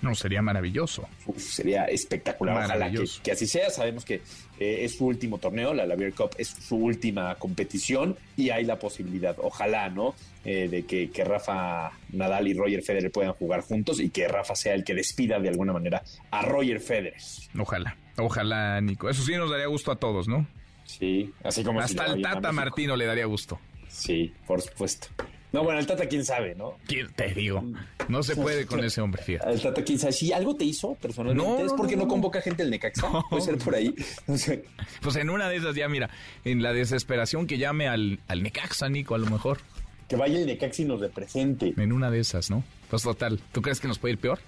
No, 0.01 0.15
sería 0.15 0.43
maravilloso. 0.43 1.09
Uf, 1.27 1.39
sería 1.39 1.85
espectacular. 1.87 2.65
Ojalá 2.65 2.91
que, 2.91 3.05
que 3.23 3.33
así 3.33 3.47
sea. 3.47 3.69
Sabemos 3.71 4.05
que 4.05 4.23
eh, 4.61 4.85
es 4.85 4.97
su 4.97 5.07
último 5.07 5.39
torneo, 5.39 5.75
la, 5.75 5.87
la 5.87 5.97
Beer 5.97 6.15
Cup 6.15 6.31
es 6.39 6.49
su 6.49 6.77
última 6.77 7.35
competición 7.35 8.17
y 8.37 8.51
hay 8.51 8.65
la 8.65 8.79
posibilidad, 8.79 9.37
ojalá, 9.43 9.89
¿no? 9.89 10.15
Eh, 10.45 10.69
de 10.69 10.85
que, 10.87 11.11
que 11.11 11.25
Rafa 11.25 11.91
Nadal 12.13 12.47
y 12.49 12.55
Roger 12.55 12.83
Federer 12.83 13.11
puedan 13.11 13.33
jugar 13.33 13.61
juntos 13.63 14.01
y 14.01 14.11
que 14.11 14.29
Rafa 14.29 14.55
sea 14.55 14.75
el 14.75 14.85
que 14.85 14.95
despida 14.95 15.41
de 15.41 15.49
alguna 15.49 15.73
manera 15.73 16.03
a 16.31 16.43
Roger 16.43 16.81
Federer. 16.81 17.17
Ojalá. 17.59 17.97
Ojalá, 18.17 18.81
Nico. 18.81 19.09
Eso 19.11 19.23
sí 19.23 19.33
nos 19.35 19.51
daría 19.51 19.67
gusto 19.67 19.93
a 19.93 19.97
todos, 19.97 20.29
¿no? 20.29 20.47
Sí, 20.85 21.33
así 21.45 21.63
como 21.63 21.81
Hasta 21.81 22.07
el 22.07 22.23
Tata. 22.23 22.51
Martino 22.53 22.97
le 22.97 23.05
daría 23.05 23.27
gusto. 23.27 23.61
Sí, 23.89 24.33
por 24.47 24.63
supuesto. 24.63 25.09
No, 25.53 25.65
bueno, 25.65 25.81
el 25.81 25.87
Tata 25.87 26.07
quién 26.07 26.25
sabe, 26.25 26.55
¿no? 26.55 26.77
¿Quién 26.87 27.11
te 27.15 27.33
digo? 27.33 27.65
No 28.09 28.23
se 28.23 28.37
puede 28.37 28.67
con 28.67 28.85
ese 28.85 29.01
hombre, 29.01 29.23
fíjate. 29.23 29.51
El 29.51 29.63
Tata 29.63 29.83
quién 29.83 29.99
sabe. 29.99 30.13
Si 30.13 30.33
algo 30.33 30.55
te 30.57 30.65
hizo 30.65 30.95
personalmente 30.95 31.51
No, 31.51 31.65
es 31.65 31.73
porque 31.73 31.97
no, 31.97 32.07
convoca 32.07 32.43
gente 32.43 32.63
el 32.63 32.71
Necaxa. 32.71 33.09
Puede 33.31 33.43
ser 33.43 33.59
por 33.59 33.75
ahí. 33.75 33.95
No 34.27 34.37
sé. 34.37 34.65
Pues 35.01 35.17
en 35.17 35.31
una 35.31 35.49
de 35.49 35.57
esas 35.57 35.75
ya, 35.75 35.89
mira, 35.89 36.11
en 36.45 36.63
la 36.63 36.73
desesperación 36.73 37.47
que 37.47 37.57
llame 37.57 37.89
al, 37.89 38.21
al 38.29 38.43
Necaxa, 38.43 38.89
Nico, 38.89 39.15
a 39.15 39.19
lo 39.19 39.27
mejor. 39.27 39.59
Que 40.07 40.17
vaya 40.17 40.39
el 40.39 40.47
Necaxa 40.47 40.83
y 40.83 40.85
nos 40.85 41.01
represente. 41.01 41.73
En 41.77 41.93
una 41.93 42.11
de 42.11 42.21
esas, 42.21 42.51
¿no? 42.51 42.63
Pues 42.91 43.03
total, 43.03 43.41
¿tú 43.53 43.63
crees 43.63 43.81
que 43.81 43.89
nos 43.89 43.99
puede 43.99 44.15
ir 44.15 44.19
peor? 44.19 44.39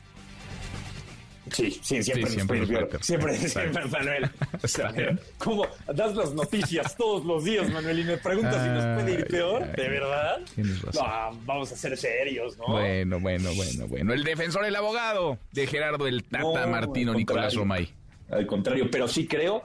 Sí, 1.52 1.70
sí, 1.82 2.02
siempre, 2.02 2.26
Sí, 2.26 2.34
siempre 2.34 2.98
Siempre, 3.00 3.36
siempre, 3.36 3.86
Manuel. 3.86 4.30
Está 4.62 4.92
bien. 4.92 5.20
¿Cómo 5.38 5.66
das 5.92 6.14
las 6.14 6.32
noticias 6.34 6.96
todos 6.96 7.24
los 7.24 7.44
días, 7.44 7.68
Manuel? 7.70 7.98
Y 8.00 8.04
me 8.04 8.16
preguntas 8.18 8.62
si 8.62 8.68
nos 8.68 9.00
puede 9.00 9.12
ir 9.20 9.26
peor. 9.26 9.66
¿De 9.72 9.88
verdad? 9.88 10.40
Tienes 10.54 10.82
razón. 10.82 11.06
No, 11.06 11.40
vamos 11.44 11.72
a 11.72 11.76
ser 11.76 11.96
serios, 11.96 12.56
¿no? 12.58 12.66
Bueno, 12.68 13.20
bueno, 13.20 13.50
bueno, 13.54 13.86
bueno. 13.88 14.12
El 14.12 14.24
defensor, 14.24 14.64
el 14.64 14.76
abogado 14.76 15.38
de 15.52 15.66
Gerardo 15.66 16.06
el 16.06 16.24
Tata 16.24 16.66
No, 16.66 16.66
Martino 16.68 17.14
Nicolás. 17.14 17.54
Romay. 17.54 17.90
Al 18.30 18.46
contrario, 18.46 18.88
pero 18.90 19.08
sí 19.08 19.26
creo 19.26 19.62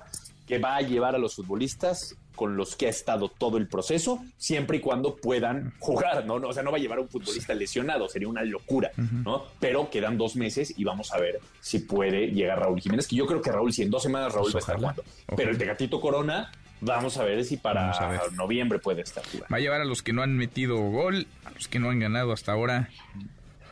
que 0.47 0.59
va 0.59 0.77
a 0.77 0.81
llevar 0.81 1.15
a 1.15 1.17
los 1.17 1.35
futbolistas 1.35 2.15
con 2.35 2.55
los 2.57 2.75
que 2.75 2.87
ha 2.87 2.89
estado 2.89 3.29
todo 3.29 3.57
el 3.57 3.67
proceso, 3.67 4.23
siempre 4.37 4.77
y 4.77 4.79
cuando 4.81 5.15
puedan 5.15 5.73
jugar, 5.79 6.25
¿no? 6.25 6.39
No, 6.39 6.49
O 6.49 6.53
sea, 6.53 6.61
no 6.63 6.71
va 6.71 6.77
a 6.77 6.79
llevar 6.81 6.97
a 6.99 7.01
un 7.01 7.09
futbolista 7.09 7.53
lesionado, 7.53 8.07
sería 8.09 8.27
una 8.27 8.43
locura, 8.43 8.91
¿no? 9.23 9.43
Pero 9.59 9.89
quedan 9.89 10.17
dos 10.17 10.35
meses 10.35 10.73
y 10.77 10.83
vamos 10.83 11.11
a 11.13 11.19
ver 11.19 11.39
si 11.61 11.79
puede 11.79 12.27
llegar 12.27 12.59
Raúl 12.59 12.79
Jiménez, 12.81 13.07
que 13.07 13.15
yo 13.15 13.25
creo 13.25 13.41
que 13.41 13.51
Raúl, 13.51 13.73
si 13.73 13.81
en 13.83 13.89
dos 13.89 14.03
semanas 14.03 14.33
Raúl 14.33 14.51
Pues 14.51 14.55
va 14.55 14.57
a 14.57 14.61
estar 14.61 14.75
jugando. 14.77 15.03
Pero 15.35 15.51
el 15.51 15.57
Tegatito 15.57 15.99
Corona, 16.01 16.51
vamos 16.81 17.17
a 17.17 17.23
ver 17.23 17.43
si 17.45 17.57
para 17.57 17.91
ver. 18.09 18.33
noviembre 18.33 18.79
puede 18.79 19.01
estar 19.01 19.23
jugando. 19.25 19.47
Va 19.51 19.57
a 19.57 19.59
llevar 19.59 19.81
a 19.81 19.85
los 19.85 20.03
que 20.03 20.13
no 20.13 20.21
han 20.21 20.35
metido 20.37 20.77
gol, 20.77 21.25
a 21.45 21.51
los 21.51 21.67
que 21.67 21.79
no 21.79 21.89
han 21.89 21.99
ganado 21.99 22.31
hasta 22.33 22.51
ahora, 22.51 22.89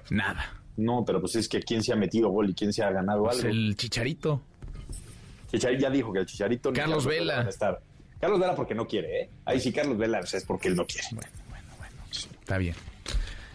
nada. 0.10 0.45
No, 0.76 1.03
pero 1.06 1.19
pues 1.22 1.35
es 1.35 1.48
que 1.48 1.60
quién 1.61 1.84
se 1.84 1.94
ha 1.94 1.95
metido 1.95 2.30
gol 2.30 2.49
y 2.49 2.53
quién 2.56 2.73
se 2.73 2.81
ha 2.84 2.90
ganado 2.91 3.23
Pues 3.26 3.38
algo. 3.40 3.49
el 3.49 3.76
Chicharito. 3.76 4.41
Chicharito 5.52 5.81
ya 5.84 5.90
dijo 5.91 6.11
que 6.11 6.19
el 6.19 6.26
Chicharito 6.26 6.73
Carlos 6.73 7.06
Vela 7.06 7.48
estar. 7.48 7.80
Carlos 8.23 8.39
Vela 8.39 8.55
porque 8.55 8.73
no 8.73 8.87
quiere, 8.87 9.21
¿eh? 9.23 9.29
Ahí 9.43 9.59
sí, 9.59 9.73
Carlos 9.73 9.97
Vela 9.97 10.21
es 10.21 10.45
porque 10.45 10.69
él 10.69 10.77
no 10.77 10.85
quiere. 10.87 11.05
Bueno, 11.11 11.29
bueno, 11.49 11.67
bueno. 11.77 11.95
Está 12.09 12.57
bien. 12.57 12.73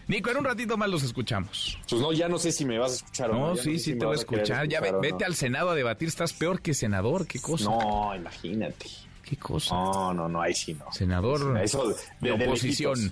Nico, 0.08 0.30
en 0.30 0.36
un 0.36 0.44
ratito 0.44 0.76
más 0.76 0.90
los 0.90 1.02
escuchamos. 1.04 1.78
Pues 1.88 2.02
no, 2.02 2.12
ya 2.12 2.28
no 2.28 2.38
sé 2.38 2.52
si 2.52 2.66
me 2.66 2.78
vas 2.78 2.92
a 2.92 2.94
escuchar 2.96 3.30
o 3.30 3.34
no. 3.34 3.48
No, 3.48 3.56
sí, 3.56 3.78
sí 3.78 3.96
te 3.96 4.04
voy 4.04 4.14
a 4.14 4.18
escuchar. 4.18 4.68
Ya 4.68 4.82
vete 4.82 5.24
al 5.24 5.36
Senado 5.36 5.70
a 5.70 5.74
debatir, 5.74 6.08
estás 6.08 6.34
peor 6.34 6.60
que 6.60 6.74
senador, 6.74 7.26
qué 7.26 7.40
cosa. 7.40 7.64
No, 7.64 8.14
imagínate. 8.14 8.88
¿Qué 9.24 9.38
cosa? 9.38 9.74
No, 9.74 10.12
no, 10.12 10.28
no, 10.28 10.42
ahí 10.42 10.52
sí 10.52 10.74
no. 10.74 10.92
Senador 10.92 11.58
Eso 11.62 11.94
de, 12.20 12.32
oposición. 12.32 13.10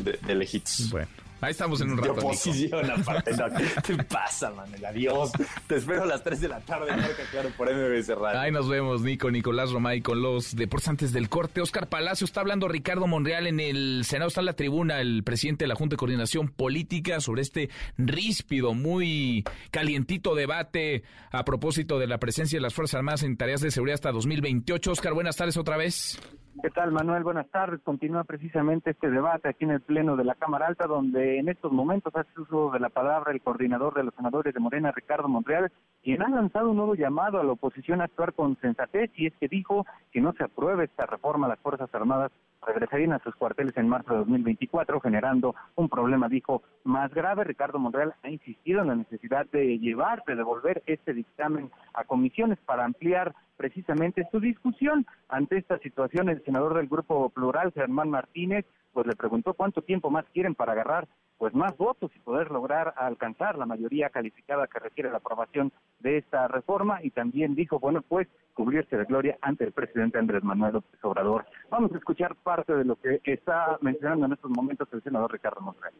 De, 0.00 0.12
de 0.12 0.34
lejitos. 0.34 0.88
Bueno. 0.88 1.08
Ahí 1.44 1.50
estamos 1.50 1.80
en 1.82 1.90
un 1.90 1.98
rato. 1.98 2.14
De 2.14 2.20
oposición, 2.20 2.90
aparte. 2.90 3.32
No, 3.32 3.44
¿Qué 3.82 4.02
pasa, 4.04 4.50
Manuel? 4.50 4.84
Adiós. 4.84 5.30
Te 5.66 5.76
espero 5.76 6.04
a 6.04 6.06
las 6.06 6.22
3 6.22 6.40
de 6.40 6.48
la 6.48 6.60
tarde, 6.60 6.90
marca 6.96 7.22
claro, 7.30 7.50
por 7.56 7.68
MBS 7.70 8.08
Radio. 8.16 8.40
Ahí 8.40 8.50
nos 8.50 8.68
vemos, 8.68 9.02
Nico, 9.02 9.30
Nicolás 9.30 9.70
Romay, 9.70 10.00
con 10.00 10.22
los 10.22 10.56
deportes 10.56 10.88
antes 10.88 11.12
del 11.12 11.28
corte. 11.28 11.60
Oscar 11.60 11.88
Palacio 11.88 12.24
está 12.24 12.40
hablando 12.40 12.66
Ricardo 12.66 13.06
Monreal 13.06 13.46
en 13.46 13.60
el 13.60 14.04
Senado. 14.06 14.28
Está 14.28 14.40
en 14.40 14.46
la 14.46 14.54
tribuna 14.54 15.00
el 15.00 15.22
presidente 15.22 15.64
de 15.64 15.68
la 15.68 15.74
Junta 15.74 15.94
de 15.94 15.98
Coordinación 15.98 16.48
Política 16.48 17.20
sobre 17.20 17.42
este 17.42 17.68
ríspido, 17.98 18.72
muy 18.72 19.44
calientito 19.70 20.34
debate 20.34 21.02
a 21.30 21.44
propósito 21.44 21.98
de 21.98 22.06
la 22.06 22.18
presencia 22.18 22.56
de 22.56 22.62
las 22.62 22.72
Fuerzas 22.72 22.96
Armadas 22.96 23.22
en 23.22 23.36
tareas 23.36 23.60
de 23.60 23.70
seguridad 23.70 23.94
hasta 23.94 24.12
2028. 24.12 24.92
Oscar, 24.92 25.12
buenas 25.12 25.36
tardes 25.36 25.56
otra 25.56 25.76
vez. 25.76 26.18
¿Qué 26.62 26.70
tal, 26.70 26.92
Manuel? 26.92 27.24
Buenas 27.24 27.48
tardes. 27.50 27.80
Continúa 27.82 28.24
precisamente 28.24 28.90
este 28.90 29.10
debate 29.10 29.48
aquí 29.48 29.64
en 29.64 29.72
el 29.72 29.80
Pleno 29.80 30.16
de 30.16 30.24
la 30.24 30.34
Cámara 30.34 30.68
Alta, 30.68 30.86
donde 30.86 31.38
en 31.38 31.48
estos 31.48 31.72
momentos 31.72 32.14
hace 32.14 32.40
uso 32.40 32.70
de 32.70 32.80
la 32.80 32.88
palabra 32.88 33.32
el 33.32 33.42
coordinador 33.42 33.94
de 33.94 34.04
los 34.04 34.14
senadores 34.14 34.54
de 34.54 34.60
Morena, 34.60 34.92
Ricardo 34.92 35.28
Monreal, 35.28 35.72
quien 36.02 36.22
ha 36.22 36.28
lanzado 36.28 36.70
un 36.70 36.76
nuevo 36.76 36.94
llamado 36.94 37.40
a 37.40 37.44
la 37.44 37.52
oposición 37.52 38.00
a 38.00 38.04
actuar 38.04 38.32
con 38.34 38.56
sensatez 38.60 39.10
y 39.16 39.26
es 39.26 39.34
que 39.40 39.48
dijo 39.48 39.84
que 40.12 40.20
no 40.20 40.32
se 40.32 40.44
apruebe 40.44 40.84
esta 40.84 41.06
reforma 41.06 41.46
a 41.46 41.50
las 41.50 41.58
Fuerzas 41.58 41.92
Armadas 41.92 42.30
regresarían 42.66 43.12
a 43.12 43.18
sus 43.20 43.34
cuarteles 43.34 43.76
en 43.76 43.88
marzo 43.88 44.12
de 44.12 44.18
2024, 44.20 45.00
generando 45.00 45.54
un 45.74 45.88
problema, 45.88 46.28
dijo, 46.28 46.62
más 46.84 47.12
grave. 47.12 47.44
Ricardo 47.44 47.78
Monreal 47.78 48.14
ha 48.22 48.30
insistido 48.30 48.82
en 48.82 48.88
la 48.88 48.94
necesidad 48.96 49.46
de 49.52 49.78
llevar, 49.78 50.22
de 50.26 50.36
devolver 50.36 50.82
este 50.86 51.14
dictamen 51.14 51.70
a 51.92 52.04
comisiones 52.04 52.58
para 52.66 52.84
ampliar 52.84 53.34
precisamente 53.56 54.26
su 54.30 54.40
discusión. 54.40 55.06
Ante 55.28 55.58
esta 55.58 55.78
situación, 55.78 56.28
el 56.28 56.42
senador 56.44 56.74
del 56.74 56.88
Grupo 56.88 57.30
Plural, 57.30 57.72
Germán 57.72 58.10
Martínez, 58.10 58.66
pues 58.92 59.06
le 59.06 59.16
preguntó 59.16 59.54
cuánto 59.54 59.82
tiempo 59.82 60.10
más 60.10 60.24
quieren 60.32 60.54
para 60.54 60.72
agarrar 60.72 61.08
pues 61.44 61.54
más 61.54 61.76
votos 61.76 62.10
y 62.16 62.18
poder 62.20 62.50
lograr 62.50 62.94
alcanzar 62.96 63.58
la 63.58 63.66
mayoría 63.66 64.08
calificada 64.08 64.66
que 64.66 64.78
requiere 64.78 65.10
la 65.10 65.18
aprobación 65.18 65.72
de 66.00 66.16
esta 66.16 66.48
reforma 66.48 67.00
y 67.02 67.10
también 67.10 67.54
dijo, 67.54 67.78
bueno, 67.78 68.00
pues 68.00 68.26
cubrirse 68.54 68.96
de 68.96 69.04
gloria 69.04 69.36
ante 69.42 69.64
el 69.64 69.72
presidente 69.72 70.16
Andrés 70.16 70.42
Manuel 70.42 70.72
López 70.72 71.04
Obrador. 71.04 71.44
Vamos 71.68 71.92
a 71.92 71.98
escuchar 71.98 72.34
parte 72.36 72.74
de 72.74 72.86
lo 72.86 72.96
que 72.96 73.20
está 73.24 73.76
mencionando 73.82 74.24
en 74.24 74.32
estos 74.32 74.50
momentos 74.52 74.88
el 74.90 75.02
senador 75.02 75.30
Ricardo 75.32 75.60
Monreal. 75.60 75.92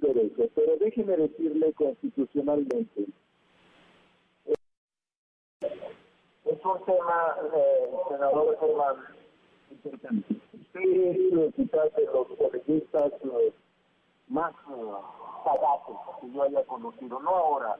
Pero 0.00 0.76
déjeme 0.78 1.16
decirle 1.16 1.72
constitucionalmente, 1.72 3.06
es 5.60 6.64
un 6.64 6.84
tema, 6.84 7.36
eh, 7.52 7.90
senador 8.10 8.56
Germán, 8.60 8.96
importante. 9.72 10.36
Usted 10.52 10.80
es 10.82 11.54
quizás 11.56 11.96
de 11.96 12.04
los 12.04 12.28
colegistas 12.38 13.12
más 14.28 14.52
uh, 14.68 14.96
sagaces 15.44 15.96
que 16.20 16.32
yo 16.32 16.42
haya 16.42 16.64
conocido, 16.64 17.20
no 17.20 17.30
ahora, 17.30 17.76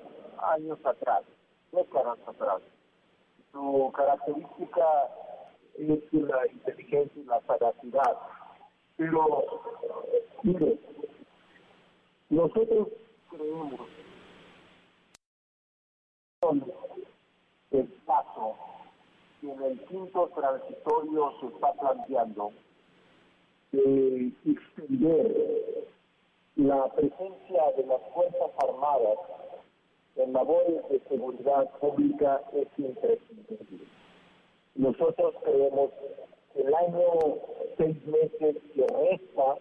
años 0.55 0.79
atrás, 0.85 1.25
décadas 1.73 2.19
atrás. 2.27 2.63
Su 3.53 3.93
característica 3.95 4.85
es 5.79 6.13
la 6.13 6.47
inteligencia 6.47 7.23
y 7.23 7.25
la 7.25 7.41
sagacidad. 7.43 8.17
Pero, 8.97 9.45
mire, 10.43 10.79
nosotros 12.31 12.89
creemos 13.31 13.81
el 17.71 17.89
paso 18.07 18.57
que 19.41 19.53
en 19.53 19.63
el 19.63 19.81
quinto 19.87 20.31
transitorio 20.35 21.33
se 21.41 21.47
está 21.47 21.73
planteando 21.73 22.53
de 23.73 24.33
extender 24.45 25.89
la 26.57 26.89
presencia 26.95 27.71
de 27.77 27.85
las 27.85 28.01
Fuerzas 28.15 28.51
Armadas 28.57 29.19
en 30.17 30.33
labores 30.33 30.89
de 30.89 31.01
seguridad 31.01 31.71
pública 31.79 32.41
es 32.55 32.67
imprescindible. 32.79 33.85
Nosotros 34.75 35.35
creemos 35.45 35.91
que 36.55 36.63
el 36.63 36.75
año 36.75 37.03
seis 37.77 38.07
meses 38.07 38.57
que 38.75 38.87
resta 38.87 39.59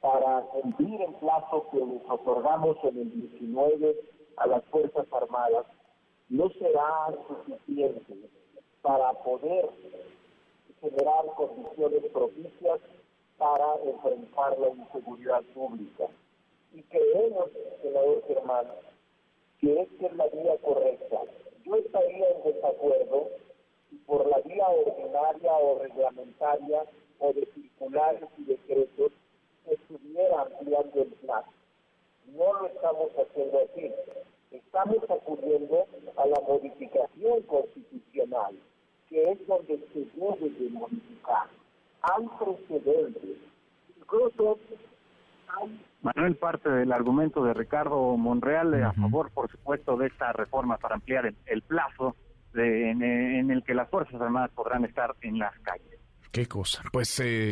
para 0.00 0.42
cumplir 0.42 1.02
el 1.02 1.14
plazo 1.14 1.66
que 1.72 1.78
les 1.78 2.02
otorgamos 2.08 2.76
en 2.84 2.98
el 2.98 3.10
19 3.10 3.96
a 4.36 4.46
las 4.46 4.64
Fuerzas 4.66 5.06
Armadas 5.12 5.66
no 6.28 6.48
será 6.50 7.12
suficiente 7.26 8.30
para 8.82 9.12
poder 9.14 9.68
generar 10.80 11.26
condiciones 11.36 12.04
propicias 12.12 12.80
para 13.42 13.74
enfrentar 13.84 14.56
la 14.56 14.68
inseguridad 14.68 15.42
pública. 15.52 16.06
Y 16.72 16.82
creemos, 16.82 17.50
senador 17.82 18.22
Germán, 18.28 18.66
que 19.60 19.80
esta 19.80 20.06
es 20.06 20.12
la 20.12 20.28
vía 20.28 20.56
correcta. 20.58 21.22
Yo 21.64 21.74
estaría 21.74 22.24
en 22.30 22.42
desacuerdo 22.44 23.30
si 23.90 23.96
por 24.06 24.24
la 24.28 24.38
vía 24.42 24.68
ordinaria 24.68 25.52
o 25.54 25.80
reglamentaria 25.80 26.84
o 27.18 27.32
de 27.32 27.48
circulares 27.52 28.28
y 28.38 28.44
decretos 28.44 29.10
estuviera 29.66 30.42
ampliando 30.42 31.02
el 31.02 31.08
plazo. 31.08 31.50
No 32.26 32.60
lo 32.60 32.66
estamos 32.66 33.10
haciendo 33.18 33.58
así. 33.58 33.90
Estamos 34.52 34.98
acudiendo 35.10 35.84
a 36.14 36.26
la 36.26 36.40
modificación 36.42 37.42
constitucional, 37.42 38.54
que 39.08 39.32
es 39.32 39.46
donde 39.48 39.78
se 39.92 39.98
debe 40.14 40.48
de 40.48 40.70
modificar 40.70 41.48
hay 42.02 42.26
precedentes. 42.38 43.38
Incluso 43.98 44.58
Manuel, 46.02 46.36
parte 46.36 46.68
del 46.68 46.92
argumento 46.92 47.44
de 47.44 47.54
Ricardo 47.54 48.16
Monreal 48.16 48.74
a 48.82 48.92
favor, 48.92 49.30
por 49.30 49.50
supuesto, 49.50 49.96
de 49.96 50.08
esta 50.08 50.32
reforma 50.32 50.76
para 50.78 50.96
ampliar 50.96 51.32
el, 51.46 51.62
plazo 51.62 52.16
de, 52.52 52.90
en, 52.90 53.50
el 53.50 53.62
que 53.62 53.74
las 53.74 53.88
Fuerzas 53.88 54.20
Armadas 54.20 54.50
podrán 54.54 54.84
estar 54.84 55.14
en 55.20 55.38
las 55.38 55.56
calles. 55.60 56.00
Qué 56.32 56.46
cosa. 56.46 56.82
Pues 56.90 57.20
eh, 57.20 57.50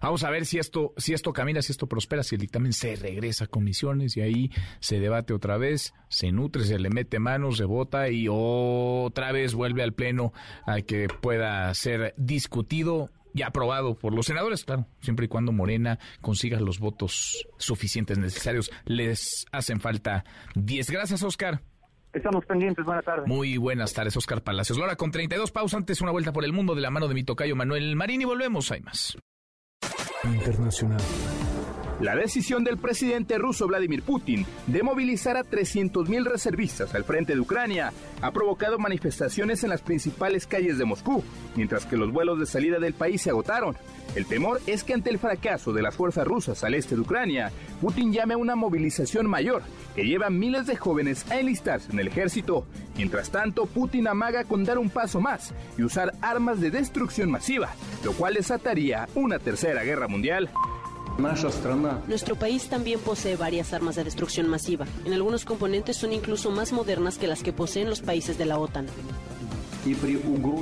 vamos 0.00 0.22
a 0.22 0.30
ver 0.30 0.46
si 0.46 0.58
esto, 0.58 0.94
si 0.96 1.12
esto 1.12 1.32
camina, 1.32 1.62
si 1.62 1.72
esto 1.72 1.88
prospera, 1.88 2.22
si 2.22 2.36
el 2.36 2.40
dictamen 2.40 2.72
se 2.72 2.94
regresa 2.94 3.44
a 3.44 3.48
comisiones 3.48 4.16
y 4.16 4.20
ahí 4.20 4.50
se 4.78 5.00
debate 5.00 5.34
otra 5.34 5.58
vez, 5.58 5.92
se 6.08 6.30
nutre, 6.30 6.62
se 6.62 6.78
le 6.78 6.90
mete 6.90 7.18
manos, 7.18 7.56
se 7.56 7.64
vota 7.64 8.08
y 8.08 8.28
otra 8.30 9.32
vez 9.32 9.54
vuelve 9.54 9.82
al 9.82 9.94
pleno 9.94 10.32
a 10.64 10.80
que 10.80 11.08
pueda 11.08 11.74
ser 11.74 12.14
discutido 12.16 13.10
y 13.34 13.42
aprobado 13.42 13.94
por 13.94 14.14
los 14.14 14.26
senadores, 14.26 14.64
claro, 14.64 14.86
siempre 15.00 15.26
y 15.26 15.28
cuando 15.28 15.52
Morena 15.52 15.98
consiga 16.20 16.60
los 16.60 16.78
votos 16.78 17.46
suficientes 17.58 18.18
necesarios. 18.18 18.70
Les 18.84 19.46
hacen 19.52 19.80
falta 19.80 20.24
10. 20.54 20.90
Gracias, 20.90 21.22
Oscar. 21.22 21.62
Estamos 22.12 22.44
pendientes, 22.44 22.84
buenas 22.84 23.04
tardes. 23.04 23.26
Muy 23.26 23.56
buenas 23.56 23.92
tardes, 23.92 24.16
Oscar 24.16 24.42
Palacios. 24.42 24.78
Ahora 24.78 24.96
con 24.96 25.10
32 25.12 25.52
pausas, 25.52 25.78
antes 25.78 26.00
una 26.00 26.10
vuelta 26.10 26.32
por 26.32 26.44
el 26.44 26.52
mundo 26.52 26.74
de 26.74 26.80
la 26.80 26.90
mano 26.90 27.06
de 27.06 27.14
mi 27.14 27.22
tocayo 27.22 27.54
Manuel 27.54 27.94
Marín 27.94 28.22
y 28.22 28.24
volvemos, 28.24 28.70
hay 28.72 28.80
más. 28.80 29.16
Internacional. 30.24 31.00
La 32.00 32.16
decisión 32.16 32.64
del 32.64 32.78
presidente 32.78 33.36
ruso 33.36 33.66
Vladimir 33.66 34.02
Putin 34.02 34.46
de 34.66 34.82
movilizar 34.82 35.36
a 35.36 35.44
300.000 35.44 36.24
reservistas 36.24 36.94
al 36.94 37.04
frente 37.04 37.34
de 37.34 37.40
Ucrania 37.40 37.92
ha 38.22 38.30
provocado 38.30 38.78
manifestaciones 38.78 39.64
en 39.64 39.68
las 39.68 39.82
principales 39.82 40.46
calles 40.46 40.78
de 40.78 40.86
Moscú, 40.86 41.22
mientras 41.56 41.84
que 41.84 41.98
los 41.98 42.10
vuelos 42.10 42.38
de 42.40 42.46
salida 42.46 42.78
del 42.78 42.94
país 42.94 43.20
se 43.20 43.28
agotaron. 43.28 43.76
El 44.16 44.24
temor 44.24 44.62
es 44.66 44.82
que 44.82 44.94
ante 44.94 45.10
el 45.10 45.18
fracaso 45.18 45.74
de 45.74 45.82
las 45.82 45.94
fuerzas 45.94 46.26
rusas 46.26 46.64
al 46.64 46.72
este 46.72 46.94
de 46.94 47.02
Ucrania, 47.02 47.52
Putin 47.82 48.14
llame 48.14 48.32
a 48.32 48.38
una 48.38 48.56
movilización 48.56 49.28
mayor 49.28 49.62
que 49.94 50.06
lleva 50.06 50.30
miles 50.30 50.66
de 50.66 50.76
jóvenes 50.76 51.30
a 51.30 51.38
enlistarse 51.38 51.92
en 51.92 51.98
el 51.98 52.08
ejército. 52.08 52.64
Mientras 52.96 53.30
tanto, 53.30 53.66
Putin 53.66 54.08
amaga 54.08 54.44
con 54.44 54.64
dar 54.64 54.78
un 54.78 54.88
paso 54.88 55.20
más 55.20 55.52
y 55.76 55.82
usar 55.82 56.14
armas 56.22 56.62
de 56.62 56.70
destrucción 56.70 57.30
masiva, 57.30 57.74
lo 58.04 58.14
cual 58.14 58.34
desataría 58.34 59.06
una 59.14 59.38
tercera 59.38 59.82
guerra 59.82 60.08
mundial. 60.08 60.48
Nuestro 62.08 62.36
país 62.36 62.68
también 62.68 63.00
posee 63.00 63.36
varias 63.36 63.72
armas 63.72 63.96
de 63.96 64.04
destrucción 64.04 64.48
masiva. 64.48 64.86
En 65.04 65.12
algunos 65.12 65.44
componentes 65.44 65.96
son 65.96 66.12
incluso 66.12 66.50
más 66.50 66.72
modernas 66.72 67.18
que 67.18 67.26
las 67.26 67.42
que 67.42 67.52
poseen 67.52 67.88
los 67.88 68.00
países 68.00 68.38
de 68.38 68.46
la 68.46 68.58
OTAN. 68.58 68.86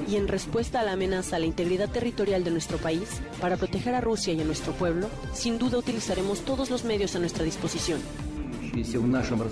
Y 0.09 0.17
en 0.17 0.29
respuesta 0.29 0.81
a 0.81 0.85
la 0.85 0.93
amenaza 0.93 1.37
a 1.37 1.39
la 1.39 1.47
integridad 1.47 1.89
territorial 1.89 2.45
de 2.45 2.51
nuestro 2.51 2.79
país, 2.79 3.21
para 3.41 3.57
proteger 3.57 3.95
a 3.95 4.01
Rusia 4.01 4.33
y 4.33 4.41
a 4.41 4.45
nuestro 4.45 4.73
pueblo, 4.73 5.09
sin 5.33 5.59
duda 5.59 5.79
utilizaremos 5.79 6.41
todos 6.41 6.71
los 6.71 6.85
medios 6.85 7.17
a 7.17 7.19
nuestra 7.19 7.45
disposición. 7.45 8.01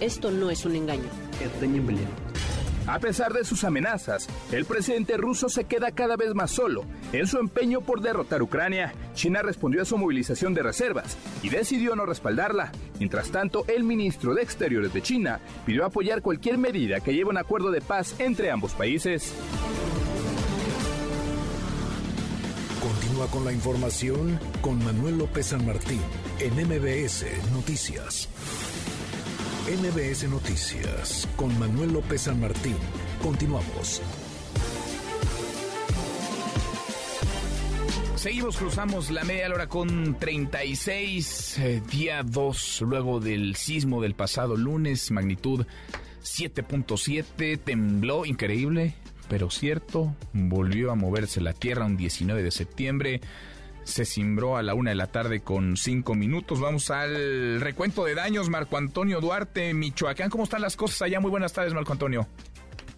Esto 0.01 0.31
no 0.31 0.51
es 0.51 0.65
un 0.65 0.77
engaño. 0.77 1.09
A 2.87 3.01
pesar 3.01 3.33
de 3.33 3.45
sus 3.45 3.65
amenazas, 3.65 4.29
el 4.53 4.65
presidente 4.65 5.17
ruso 5.17 5.49
se 5.49 5.65
queda 5.65 5.91
cada 5.91 6.17
vez 6.17 6.35
más 6.35 6.53
solo 6.53 6.85
en 7.13 7.27
su 7.27 7.39
empeño 7.39 7.81
por 7.81 8.01
derrotar 8.01 8.43
Ucrania. 8.43 8.93
China 9.15 9.43
respondió 9.43 9.83
a 9.83 9.85
su 9.85 9.99
movilización 9.99 10.55
de 10.55 10.63
reservas 10.63 11.17
y 11.43 11.49
decidió 11.49 11.97
no 11.97 12.07
respaldarla. 12.07 12.71
Mientras 12.99 13.31
tanto, 13.31 13.65
el 13.67 13.83
ministro 13.83 14.35
de 14.35 14.43
Exteriores 14.43 14.93
de 14.93 15.03
China 15.03 15.41
pidió 15.65 15.85
apoyar 15.85 16.23
cualquier 16.23 16.59
medida 16.59 17.01
que 17.01 17.13
lleve 17.13 17.31
un 17.31 17.39
acuerdo 17.39 17.73
de 17.73 17.81
paz 17.81 18.15
entre 18.21 18.53
ambos 18.53 18.73
países. 18.73 19.35
Continúa 22.81 23.27
con 23.33 23.45
la 23.45 23.53
información 23.53 24.39
con 24.61 24.79
Manuel 24.85 25.19
López 25.19 25.47
San 25.47 25.67
Martín 25.67 26.01
en 26.39 26.55
MBS 26.55 27.25
Noticias. 27.53 28.29
MBS 29.67 30.29
Noticias 30.29 31.29
con 31.35 31.59
Manuel 31.59 31.93
López 31.93 32.21
San 32.21 32.41
Martín. 32.41 32.77
Continuamos. 33.21 34.01
Seguimos, 38.15 38.59
cruzamos 38.59 39.11
la 39.11 39.25
media 39.25 39.49
hora 39.49 39.67
con 39.67 40.21
36, 40.21 41.59
eh, 41.59 41.83
día 41.91 42.23
2, 42.23 42.83
luego 42.83 43.19
del 43.19 43.57
sismo 43.57 44.01
del 44.01 44.15
pasado 44.15 44.57
lunes, 44.57 45.11
magnitud 45.11 45.67
7.7, 46.23 47.59
tembló, 47.59 48.25
increíble, 48.25 48.95
pero 49.29 49.51
cierto, 49.51 50.15
volvió 50.33 50.93
a 50.93 50.95
moverse 50.95 51.41
la 51.41 51.53
tierra 51.53 51.87
un 51.87 51.97
19 51.97 52.45
de 52.45 52.51
septiembre 52.53 53.21
se 53.87 54.05
cimbró 54.05 54.57
a 54.57 54.63
la 54.63 54.75
una 54.75 54.91
de 54.91 54.97
la 54.97 55.07
tarde 55.07 55.41
con 55.41 55.77
cinco 55.77 56.15
minutos. 56.15 56.61
Vamos 56.61 56.91
al 56.91 57.61
recuento 57.61 58.05
de 58.05 58.15
daños. 58.15 58.51
Marco 58.51 58.77
Antonio 58.77 59.21
Duarte, 59.21 59.73
Michoacán. 59.75 60.29
¿Cómo 60.29 60.45
están 60.45 60.61
las 60.61 60.77
cosas 60.77 61.03
allá? 61.03 61.21
Muy 61.21 61.31
buenas 61.31 61.53
tardes, 61.53 61.73
Marco 61.73 61.93
Antonio. 61.93 62.27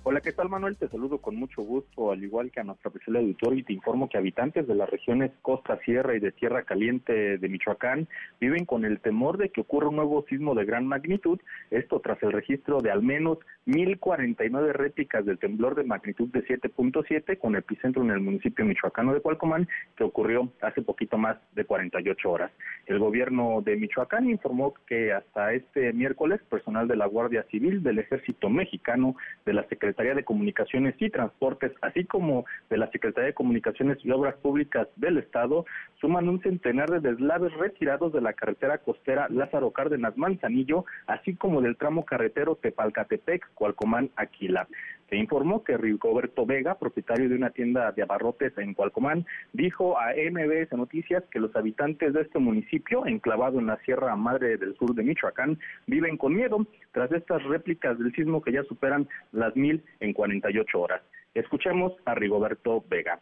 Hola, 0.05 0.21
¿qué 0.23 0.33
tal 0.33 0.49
Manuel? 0.49 0.77
Te 0.77 0.89
saludo 0.89 1.19
con 1.19 1.37
mucho 1.37 1.61
gusto, 1.61 2.13
al 2.13 2.23
igual 2.23 2.51
que 2.51 2.61
a 2.61 2.65
nuestra 2.65 2.91
de 2.91 3.19
auditorio, 3.19 3.59
y 3.59 3.63
te 3.63 3.73
informo 3.73 4.09
que 4.09 4.17
habitantes 4.17 4.67
de 4.67 4.75
las 4.75 4.89
regiones 4.89 5.33
Costa 5.43 5.79
Sierra 5.85 6.17
y 6.17 6.21
de 6.21 6.33
Tierra 6.33 6.63
Caliente 6.63 7.37
de 7.37 7.49
Michoacán 7.49 8.09
viven 8.41 8.65
con 8.65 8.85
el 8.85 9.01
temor 9.01 9.37
de 9.37 9.51
que 9.51 9.61
ocurra 9.61 9.89
un 9.89 9.97
nuevo 9.97 10.25
sismo 10.29 10.55
de 10.55 10.65
gran 10.65 10.87
magnitud, 10.87 11.39
esto 11.71 12.01
tras 12.01 12.23
el 12.23 12.33
registro 12.33 12.81
de 12.81 12.91
al 12.91 13.03
menos 13.03 13.39
1.049 13.67 14.73
réplicas 14.73 15.27
del 15.27 15.39
temblor 15.39 15.75
de 15.75 15.85
magnitud 15.85 16.29
de 16.29 16.43
7.7 16.47 17.39
con 17.39 17.57
epicentro 17.57 18.03
en 18.03 18.11
el 18.11 18.21
municipio 18.21 18.65
michoacano 18.65 19.13
de 19.13 19.21
Cualcomán, 19.21 19.69
que 19.97 20.05
ocurrió 20.05 20.51
hace 20.63 20.81
poquito 20.81 21.19
más 21.19 21.37
de 21.55 21.67
48 21.67 22.31
horas. 22.31 22.51
El 22.87 22.99
gobierno 22.99 23.61
de 23.63 23.77
Michoacán 23.77 24.31
informó 24.31 24.73
que 24.87 25.13
hasta 25.13 25.53
este 25.53 25.93
miércoles 25.93 26.41
personal 26.49 26.89
de 26.89 26.97
la 26.97 27.07
Guardia 27.07 27.43
Civil, 27.51 27.83
del 27.83 27.99
Ejército 27.99 28.49
Mexicano, 28.49 29.15
de 29.45 29.53
la 29.53 29.69
Secretaría 29.69 29.98
Secretaría 29.99 30.15
de 30.15 30.25
Comunicaciones 30.25 30.95
y 31.01 31.11
Transportes, 31.11 31.73
así 31.83 32.05
como 32.05 32.45
de 32.71 32.77
la 32.77 32.89
Secretaría 32.93 33.27
de 33.27 33.35
Comunicaciones 33.35 33.99
y 34.05 34.13
Obras 34.13 34.37
Públicas 34.37 34.87
del 34.95 35.19
Estado, 35.19 35.67
suman 36.01 36.29
un 36.29 36.41
centenar 36.41 36.89
de 36.89 37.01
deslaves 37.01 37.53
retirados 37.55 38.13
de 38.13 38.21
la 38.21 38.33
carretera 38.33 38.79
costera 38.79 39.27
Lázaro 39.29 39.73
Cárdenas 39.73 40.17
Manzanillo, 40.17 40.85
así 41.09 41.35
como 41.35 41.61
del 41.63 41.77
tramo 41.77 42.05
carretero 42.05 42.55
Tepalcatepec, 42.55 43.45
Cualcomán, 43.55 44.11
Aquila. 44.15 44.69
Se 45.09 45.17
informó 45.17 45.65
que 45.65 45.77
Rigoberto 45.79 46.45
Vega, 46.45 46.79
propietario 46.79 47.29
de 47.29 47.35
una 47.35 47.51
tienda 47.51 47.93
de 47.93 48.03
abarrotes 48.03 48.57
en 48.59 48.75
Cualcomán, 48.75 49.27
dijo 49.55 49.99
a 49.99 50.13
MBS 50.13 50.73
Noticias 50.77 51.25
que 51.31 51.41
los 51.41 51.55
habitantes 51.57 52.13
de 52.13 52.21
este 52.23 52.39
municipio, 52.39 53.07
enclavado 53.07 53.59
en 53.59 53.67
la 53.67 53.79
Sierra 53.79 54.15
Madre 54.17 54.59
del 54.59 54.77
Sur 54.77 54.95
de 54.95 55.03
Michoacán, 55.03 55.59
viven 55.87 56.19
con 56.19 56.35
miedo 56.35 56.67
tras 56.93 57.11
estas 57.13 57.43
réplicas 57.45 57.99
del 57.99 58.15
sismo 58.15 58.43
que 58.43 58.53
ya 58.53 58.63
superan 58.65 59.09
las 59.33 59.57
mil 59.57 59.83
en 60.01 60.13
48 60.13 60.79
horas. 60.79 61.01
Escuchemos 61.35 61.95
a 62.05 62.15
Rigoberto 62.15 62.85
Vega. 62.89 63.19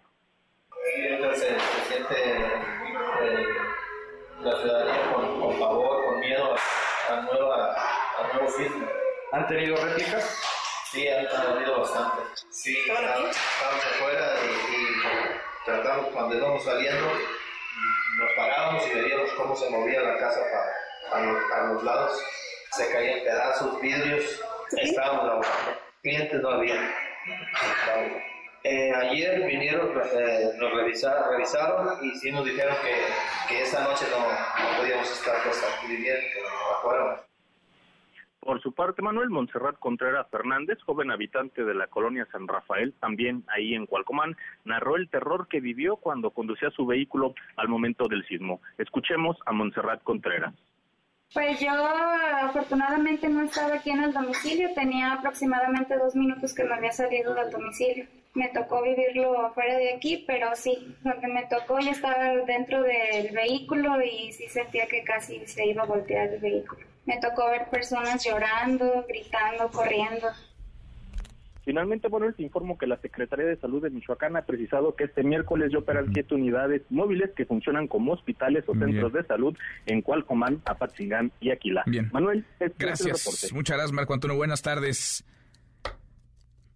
Se 1.35 1.49
eh, 1.49 1.57
la 4.43 4.53
ciudadanía 4.53 5.13
con, 5.13 5.41
con, 5.41 5.59
pavor, 5.59 6.05
con 6.05 6.21
miedo 6.21 6.55
a 7.11 7.21
nuevo 7.21 8.51
sismo. 8.57 8.87
¿Han 9.33 9.47
tenido 9.47 9.77
réplicas? 9.77 10.66
Sí, 10.97 11.07
han 11.09 11.27
habido 11.27 11.81
bastante. 11.81 12.23
Sí, 12.49 12.75
estamos 12.79 13.37
afuera 13.37 14.35
y, 14.47 15.67
tratamos, 15.67 16.07
cuando 16.07 16.37
íbamos 16.37 16.65
saliendo, 16.65 17.07
nos 18.19 18.33
parábamos 18.35 18.87
y 18.87 18.95
veíamos 18.95 19.31
cómo 19.33 19.55
se 19.55 19.69
movía 19.69 20.01
la 20.01 20.17
casa 20.17 20.41
para, 21.11 21.39
para, 21.51 21.73
los, 21.75 21.85
lados. 21.85 22.19
Se 22.71 22.91
caían 22.91 23.21
pedazos, 23.25 23.79
vidrios. 23.83 24.43
Estábamos 24.79 25.27
trabajando. 25.27 25.81
Clientes 26.01 26.41
no 26.41 26.49
había. 26.49 26.95
Eh, 28.65 28.93
ayer 28.95 29.43
vinieron, 29.45 30.01
eh, 30.01 30.51
nos 30.57 30.73
revisaron, 30.73 31.31
revisaron 31.31 32.05
y 32.07 32.17
sí 32.17 32.33
nos 32.33 32.47
dijeron 32.47 32.75
que, 32.83 33.55
que 33.55 33.63
esta 33.65 33.85
noche 33.85 34.07
no, 34.11 34.21
no 34.21 34.79
podíamos 34.79 35.11
estar 35.11 35.43
pues, 35.45 35.63
aquí 35.63 35.89
viviendo, 35.89 36.23
que 36.33 36.41
nos 36.41 37.27
por 38.47 38.63
su 38.63 38.73
parte, 38.73 39.03
Manuel 39.03 39.29
Montserrat 39.29 39.79
Contreras 39.79 40.29
Fernández, 40.31 40.79
joven 40.87 41.11
habitante 41.11 41.65
de 41.65 41.75
la 41.75 41.89
colonia 41.89 42.27
San 42.31 42.47
Rafael, 42.47 42.95
también 43.01 43.45
ahí 43.49 43.75
en 43.75 43.87
Cualcomán, 43.87 44.37
narró 44.65 44.97
el 44.97 45.11
terror 45.11 45.49
que 45.49 45.61
vivió 45.61 45.97
cuando 45.97 46.31
conducía 46.31 46.71
su 46.71 46.87
vehículo 46.87 47.35
al 47.57 47.69
momento 47.69 48.07
del 48.09 48.25
sismo. 48.27 48.63
Escuchemos 48.79 49.37
a 49.45 49.53
Montserrat 49.53 50.03
Contreras. 50.05 50.55
Pues 51.35 51.59
yo 51.61 51.73
afortunadamente 51.73 53.29
no 53.29 53.43
estaba 53.43 53.75
aquí 53.75 53.91
en 53.91 54.05
el 54.05 54.13
domicilio, 54.13 54.73
tenía 54.75 55.15
aproximadamente 55.15 55.99
dos 55.99 56.15
minutos 56.15 56.55
que 56.55 56.65
me 56.65 56.75
había 56.75 56.93
salido 56.93 57.35
del 57.35 57.51
domicilio. 57.51 58.07
Me 58.35 58.49
tocó 58.51 58.83
vivirlo 58.83 59.51
fuera 59.55 59.77
de 59.77 59.95
aquí, 59.95 60.23
pero 60.27 60.55
sí, 60.55 60.95
que 61.21 61.27
me 61.27 61.47
tocó 61.47 61.81
ya 61.81 61.91
estaba 61.91 62.29
dentro 62.47 62.83
del 62.83 63.35
vehículo 63.35 64.01
y 64.03 64.31
sí 64.33 64.47
sentía 64.49 64.87
que 64.87 65.03
casi 65.03 65.45
se 65.47 65.67
iba 65.67 65.83
a 65.83 65.87
voltear 65.87 66.29
el 66.29 66.41
vehículo. 66.41 66.96
Me 67.07 67.19
tocó 67.21 67.49
ver 67.51 67.69
personas 67.71 68.25
llorando, 68.25 69.05
gritando, 69.09 69.69
corriendo. 69.71 70.27
Finalmente, 71.65 72.07
bueno, 72.07 72.33
te 72.33 72.45
informo 72.45 72.79
que 72.79 72.87
la 72.87 72.97
Secretaría 72.99 73.47
de 73.47 73.57
Salud 73.57 73.83
de 73.83 73.91
Michoacán 73.91 74.37
ha 74.37 74.43
precisado 74.43 74.95
que 74.95 75.05
este 75.05 75.25
miércoles 75.25 75.73
ya 75.73 75.79
operan 75.79 76.13
siete 76.13 76.37
unidades 76.37 76.83
móviles 76.91 77.31
que 77.37 77.45
funcionan 77.45 77.89
como 77.89 78.13
hospitales 78.13 78.65
o 78.69 78.75
centros 78.75 79.13
de 79.13 79.25
salud 79.25 79.57
en 79.87 80.01
Cualcomán, 80.01 80.63
Apatzingán 80.65 81.33
y 81.41 81.51
Aquila. 81.51 81.83
Bien. 81.87 82.09
Manuel, 82.13 82.45
este 82.61 82.75
gracias. 82.79 83.53
Muchas 83.53 83.77
gracias, 83.77 83.93
Marco 83.93 84.15
Antonio. 84.15 84.37
Buenas 84.37 84.63
tardes. 84.63 85.25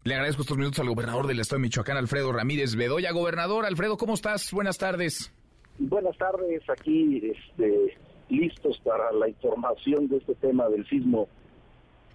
Le 0.02 0.14
agradezco 0.14 0.42
estos 0.42 0.56
minutos 0.56 0.80
al 0.80 0.88
gobernador 0.88 1.28
del 1.28 1.38
estado 1.38 1.58
de 1.58 1.62
Michoacán, 1.66 1.96
Alfredo 1.96 2.32
Ramírez 2.32 2.74
Bedoya. 2.74 3.12
Gobernador, 3.12 3.66
Alfredo, 3.66 3.96
¿cómo 3.96 4.14
estás? 4.14 4.50
Buenas 4.50 4.76
tardes. 4.78 5.32
Buenas 5.78 6.16
tardes, 6.18 6.62
aquí 6.68 7.22
este, 7.30 7.96
listos 8.30 8.78
para 8.84 9.12
la 9.12 9.28
información 9.28 10.08
de 10.08 10.18
este 10.18 10.34
tema 10.34 10.68
del 10.68 10.86
sismo. 10.88 11.28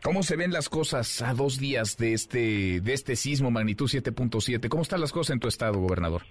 ¿Cómo 0.03 0.21
se 0.21 0.35
ven 0.35 0.51
las 0.51 0.69
cosas 0.69 1.21
a 1.21 1.33
dos 1.33 1.59
días 1.59 1.97
de 1.97 2.13
este, 2.13 2.79
de 2.81 2.93
este 2.93 3.15
sismo 3.15 3.49
magnitud 3.49 3.87
7.7? 3.87 4.69
¿Cómo 4.69 4.83
están 4.83 5.01
las 5.01 5.11
cosas 5.11 5.33
en 5.33 5.39
tu 5.39 5.47
estado, 5.47 5.79
gobernador? 5.79 6.21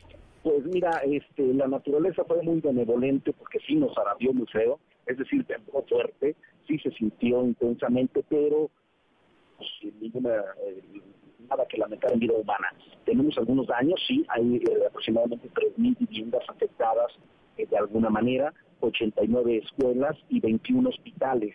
Pues 0.45 0.65
mira, 0.67 1.01
este, 1.05 1.43
la 1.55 1.67
naturaleza 1.67 2.23
fue 2.25 2.43
muy 2.43 2.61
benevolente 2.61 3.33
porque 3.33 3.59
sí 3.67 3.75
nos 3.75 3.97
arabió 3.99 4.33
muy 4.33 4.47
feo, 4.47 4.79
es 5.07 5.19
decir, 5.19 5.45
tembló 5.45 5.83
fuerte, 5.89 6.37
sí 6.69 6.79
se 6.79 6.91
sintió 6.93 7.43
intensamente, 7.43 8.23
pero 8.29 8.71
pues, 9.57 9.69
sin 9.81 9.99
ninguna, 10.01 10.35
eh, 10.67 11.01
nada 11.49 11.67
que 11.67 11.79
lamentar 11.79 12.13
en 12.13 12.21
vida 12.21 12.35
humana. 12.35 12.73
Tenemos 13.05 13.37
algunos 13.39 13.67
daños, 13.67 14.01
sí, 14.07 14.25
hay 14.29 14.57
eh, 14.57 14.87
aproximadamente 14.87 15.49
3.000 15.51 15.97
viviendas 15.99 16.43
afectadas 16.49 17.13
de 17.57 17.77
alguna 17.77 18.11
manera, 18.11 18.53
89 18.81 19.59
escuelas 19.65 20.17
y 20.29 20.41
21 20.41 20.89
hospitales. 20.89 21.55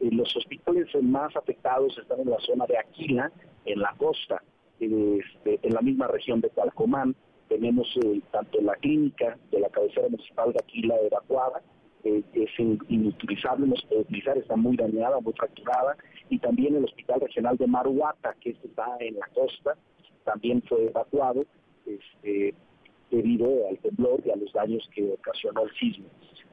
Eh, 0.00 0.10
los 0.12 0.34
hospitales 0.36 0.88
más 1.02 1.34
afectados 1.36 1.96
están 1.98 2.20
en 2.20 2.30
la 2.30 2.38
zona 2.40 2.66
de 2.66 2.78
Aquila, 2.78 3.32
en 3.64 3.80
la 3.80 3.94
costa, 3.96 4.42
este, 4.78 5.60
en 5.62 5.74
la 5.74 5.80
misma 5.80 6.08
región 6.08 6.40
de 6.40 6.50
Talcomán. 6.50 7.14
Tenemos 7.48 7.88
eh, 8.04 8.20
tanto 8.30 8.60
la 8.60 8.74
clínica 8.74 9.38
de 9.50 9.60
la 9.60 9.68
cabecera 9.68 10.08
municipal 10.08 10.52
de 10.52 10.58
Aquila 10.58 10.96
evacuada, 11.00 11.62
eh, 12.04 12.22
es 12.34 12.50
inutilizable, 12.58 13.66
no 13.66 13.76
se 13.76 13.86
puede 13.86 14.00
utilizar, 14.02 14.36
está 14.36 14.56
muy 14.56 14.76
dañada, 14.76 15.20
muy 15.20 15.32
fracturada, 15.32 15.96
y 16.28 16.38
también 16.38 16.76
el 16.76 16.84
hospital 16.84 17.20
regional 17.20 17.56
de 17.56 17.66
Maruata, 17.66 18.34
que 18.40 18.50
está 18.50 18.96
en 19.00 19.18
la 19.18 19.26
costa, 19.34 19.76
también 20.24 20.62
fue 20.62 20.86
evacuado 20.86 21.44
este, 21.86 22.54
debido 23.16 23.68
al 23.68 23.78
temblor 23.78 24.22
y 24.24 24.30
a 24.30 24.36
los 24.36 24.52
daños 24.52 24.88
que 24.94 25.12
ocasionó 25.12 25.62
el 25.64 25.70
sismo 25.72 26.06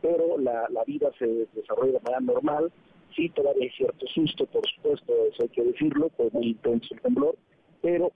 pero 0.04 0.38
la, 0.38 0.68
vida 0.86 1.10
se 1.18 1.26
desarrolla 1.54 1.94
de 1.94 2.00
manera 2.02 2.20
normal. 2.20 2.72
Sí, 3.16 3.30
todavía 3.30 3.64
hay 3.64 3.70
cierto 3.70 4.06
susto, 4.08 4.46
por 4.48 4.68
supuesto, 4.68 5.14
eso 5.32 5.44
hay 5.44 5.50
que 5.50 5.64
decirlo, 5.64 6.12
fue 6.18 6.30
muy 6.34 6.48
intenso 6.48 6.94
el 6.94 7.02
temblor, 7.02 7.38
pero 7.82 8.12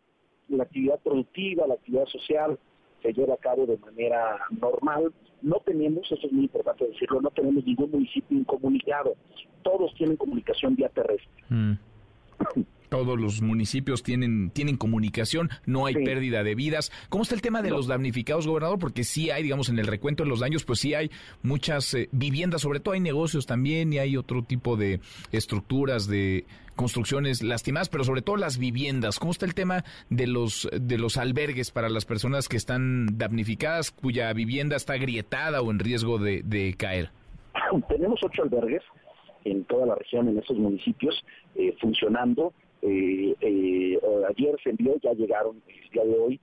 la 0.49 0.63
actividad 0.63 0.99
productiva, 0.99 1.65
la 1.65 1.75
actividad 1.75 2.05
social 2.07 2.59
se 3.01 3.13
lleva 3.13 3.35
a 3.35 3.37
cabo 3.37 3.65
de 3.65 3.77
manera 3.77 4.37
normal. 4.59 5.13
No 5.41 5.61
tenemos, 5.65 6.11
eso 6.11 6.27
es 6.27 6.33
muy 6.33 6.45
importante 6.45 6.87
decirlo, 6.87 7.21
no 7.21 7.29
tenemos 7.29 7.63
ningún 7.63 7.91
municipio 7.91 8.37
incomunicado. 8.37 9.15
Todos 9.61 9.93
tienen 9.95 10.17
comunicación 10.17 10.75
vía 10.75 10.89
terrestre. 10.89 11.43
Mm. 11.49 11.73
Todos 12.89 13.19
los 13.19 13.41
municipios 13.41 14.03
tienen, 14.03 14.49
tienen 14.51 14.77
comunicación, 14.77 15.49
no 15.65 15.85
hay 15.85 15.93
pérdida 15.95 16.43
de 16.43 16.55
vidas. 16.55 16.91
¿Cómo 17.09 17.23
está 17.23 17.35
el 17.35 17.41
tema 17.41 17.61
de 17.61 17.69
los 17.69 17.87
damnificados, 17.87 18.47
gobernador? 18.47 18.79
Porque 18.79 19.03
sí 19.03 19.29
hay, 19.29 19.43
digamos, 19.43 19.69
en 19.69 19.79
el 19.79 19.87
recuento 19.87 20.23
de 20.23 20.29
los 20.29 20.39
daños, 20.39 20.63
pues 20.63 20.79
sí 20.79 20.93
hay 20.93 21.11
muchas 21.43 21.93
eh, 21.93 22.09
viviendas, 22.11 22.61
sobre 22.61 22.79
todo 22.79 22.93
hay 22.93 22.99
negocios 22.99 23.45
también 23.45 23.91
y 23.93 23.99
hay 23.99 24.17
otro 24.17 24.43
tipo 24.43 24.77
de 24.77 24.99
estructuras, 25.31 26.07
de 26.07 26.45
construcciones 26.75 27.43
lastimadas, 27.43 27.89
pero 27.89 28.05
sobre 28.05 28.21
todo 28.21 28.37
las 28.37 28.57
viviendas. 28.57 29.19
¿Cómo 29.19 29.31
está 29.31 29.45
el 29.45 29.53
tema 29.53 29.83
de 30.09 30.27
los, 30.27 30.69
de 30.71 30.97
los 30.97 31.17
albergues 31.17 31.71
para 31.71 31.89
las 31.89 32.05
personas 32.05 32.47
que 32.47 32.55
están 32.55 33.17
damnificadas, 33.17 33.91
cuya 33.91 34.31
vivienda 34.31 34.77
está 34.77 34.93
agrietada 34.93 35.61
o 35.61 35.71
en 35.71 35.79
riesgo 35.79 36.19
de, 36.19 36.41
de 36.43 36.75
caer? 36.77 37.09
Tenemos 37.89 38.19
ocho 38.23 38.43
albergues 38.43 38.83
en 39.43 39.63
toda 39.65 39.85
la 39.87 39.95
región, 39.95 40.29
en 40.29 40.37
esos 40.37 40.57
municipios, 40.57 41.25
eh, 41.55 41.75
funcionando. 41.81 42.53
Eh, 42.81 43.35
eh, 43.41 43.99
ayer 44.29 44.55
se 44.63 44.71
envió, 44.71 44.95
ya 45.01 45.13
llegaron 45.13 45.61
el 45.67 45.89
día 45.89 46.03
de 46.03 46.19
hoy, 46.19 46.39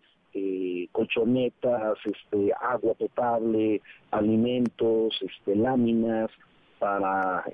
colchonetas, 0.91 1.97
este, 2.05 2.53
agua 2.61 2.95
potable, 2.95 3.81
alimentos, 4.11 5.17
este, 5.23 5.55
láminas 5.55 6.31
para 6.81 7.45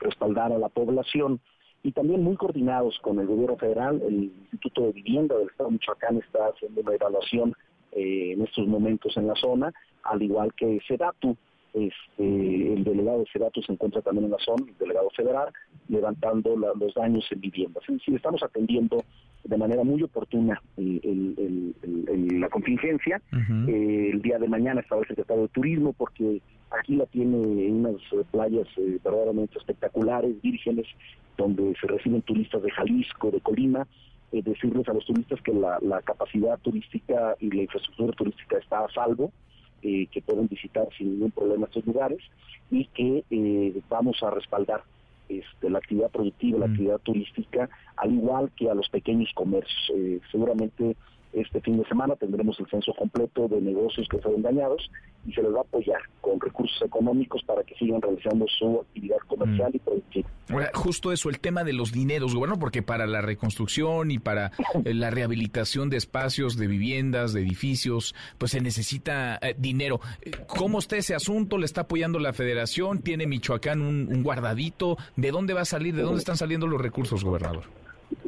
respaldar 0.00 0.52
a 0.52 0.58
la 0.58 0.68
población 0.68 1.40
y 1.84 1.92
también 1.92 2.24
muy 2.24 2.36
coordinados 2.36 2.98
con 3.00 3.20
el 3.20 3.28
gobierno 3.28 3.56
federal, 3.56 4.02
el 4.04 4.24
Instituto 4.24 4.82
de 4.82 4.92
Vivienda 4.92 5.36
del 5.36 5.46
Estado 5.46 5.68
de 5.68 5.74
Michoacán 5.74 6.16
está 6.16 6.48
haciendo 6.48 6.80
una 6.80 6.94
evaluación 6.94 7.54
en 7.92 8.42
estos 8.42 8.66
momentos 8.66 9.16
en 9.16 9.28
la 9.28 9.36
zona, 9.36 9.72
al 10.02 10.20
igual 10.20 10.52
que 10.54 10.80
SEDATU, 10.88 11.36
este, 11.76 12.72
el 12.72 12.84
delegado 12.84 13.18
de 13.18 13.26
Ceratu 13.30 13.60
se 13.62 13.70
encuentra 13.70 14.00
también 14.00 14.24
en 14.24 14.30
la 14.30 14.38
zona, 14.38 14.64
el 14.66 14.78
delegado 14.78 15.10
federal, 15.10 15.52
levantando 15.88 16.56
los 16.56 16.94
daños 16.94 17.26
en 17.30 17.40
viviendas. 17.40 17.82
Es 17.86 17.96
decir, 17.96 18.14
estamos 18.16 18.42
atendiendo 18.42 19.04
de 19.44 19.56
manera 19.58 19.84
muy 19.84 20.02
oportuna 20.02 20.60
la 20.76 22.48
contingencia. 22.48 23.20
Eh, 23.68 24.10
el 24.10 24.22
día 24.22 24.38
de 24.38 24.48
mañana 24.48 24.80
estaba 24.80 25.02
el 25.02 25.08
secretario 25.08 25.42
de 25.42 25.48
Turismo 25.48 25.92
porque 25.92 26.40
aquí 26.70 26.96
la 26.96 27.04
tiene 27.06 27.36
unas 27.36 27.96
playas 28.30 28.66
eh, 28.78 28.98
verdaderamente 29.04 29.58
espectaculares, 29.58 30.40
vírgenes, 30.40 30.86
donde 31.36 31.74
se 31.78 31.86
reciben 31.88 32.22
turistas 32.22 32.62
de 32.62 32.70
Jalisco, 32.70 33.30
de 33.30 33.40
Colima. 33.42 33.86
Eh, 34.32 34.42
decirles 34.42 34.88
a 34.88 34.94
los 34.94 35.04
turistas 35.04 35.40
que 35.42 35.52
la, 35.52 35.78
la 35.82 36.00
capacidad 36.00 36.58
turística 36.60 37.36
y 37.38 37.50
la 37.50 37.62
infraestructura 37.62 38.12
turística 38.12 38.56
está 38.56 38.84
a 38.86 38.88
salvo 38.92 39.30
eh, 39.82 40.06
que 40.10 40.22
pueden 40.22 40.48
visitar 40.48 40.88
sin 40.96 41.12
ningún 41.12 41.30
problema 41.30 41.66
estos 41.66 41.86
lugares 41.86 42.18
y 42.70 42.86
que 42.86 43.24
eh, 43.30 43.80
vamos 43.88 44.22
a 44.22 44.30
respaldar 44.30 44.82
este, 45.28 45.70
la 45.70 45.78
actividad 45.78 46.10
productiva, 46.10 46.60
la 46.60 46.66
mm. 46.66 46.70
actividad 46.70 46.98
turística, 46.98 47.68
al 47.96 48.12
igual 48.12 48.50
que 48.56 48.70
a 48.70 48.74
los 48.74 48.88
pequeños 48.88 49.30
comercios. 49.34 49.92
Eh, 49.94 50.20
seguramente 50.30 50.96
este 51.36 51.60
fin 51.60 51.78
de 51.78 51.84
semana 51.86 52.16
tendremos 52.16 52.58
el 52.60 52.66
censo 52.66 52.92
completo 52.94 53.46
de 53.48 53.60
negocios 53.60 54.08
que 54.08 54.18
fueron 54.18 54.42
dañados 54.42 54.90
y 55.26 55.32
se 55.32 55.42
les 55.42 55.52
va 55.52 55.58
a 55.58 55.62
apoyar 55.62 56.00
con 56.20 56.40
recursos 56.40 56.80
económicos 56.82 57.42
para 57.44 57.62
que 57.62 57.74
sigan 57.74 58.00
realizando 58.00 58.46
su 58.48 58.80
actividad 58.80 59.18
comercial 59.26 59.70
y 59.74 59.78
productiva. 59.78 60.28
Ahora, 60.48 60.70
justo 60.72 61.12
eso, 61.12 61.28
el 61.28 61.40
tema 61.40 61.64
de 61.64 61.72
los 61.72 61.92
dineros, 61.92 62.34
bueno, 62.34 62.58
porque 62.58 62.82
para 62.82 63.06
la 63.06 63.20
reconstrucción 63.20 64.10
y 64.10 64.18
para 64.18 64.52
eh, 64.84 64.94
la 64.94 65.10
rehabilitación 65.10 65.90
de 65.90 65.96
espacios, 65.96 66.56
de 66.56 66.68
viviendas, 66.68 67.32
de 67.32 67.42
edificios, 67.42 68.14
pues 68.38 68.52
se 68.52 68.60
necesita 68.60 69.38
eh, 69.42 69.54
dinero. 69.58 70.00
¿Cómo 70.46 70.78
está 70.78 70.96
ese 70.96 71.14
asunto? 71.14 71.58
¿Le 71.58 71.66
está 71.66 71.82
apoyando 71.82 72.18
la 72.18 72.32
federación? 72.32 73.00
¿Tiene 73.00 73.26
Michoacán 73.26 73.82
un, 73.82 74.08
un 74.08 74.22
guardadito? 74.22 74.96
¿De 75.16 75.32
dónde 75.32 75.54
va 75.54 75.62
a 75.62 75.66
salir? 75.66 75.94
¿De 75.94 76.02
dónde 76.02 76.20
están 76.20 76.36
saliendo 76.36 76.66
los 76.66 76.80
recursos, 76.80 77.24
gobernador? 77.24 77.64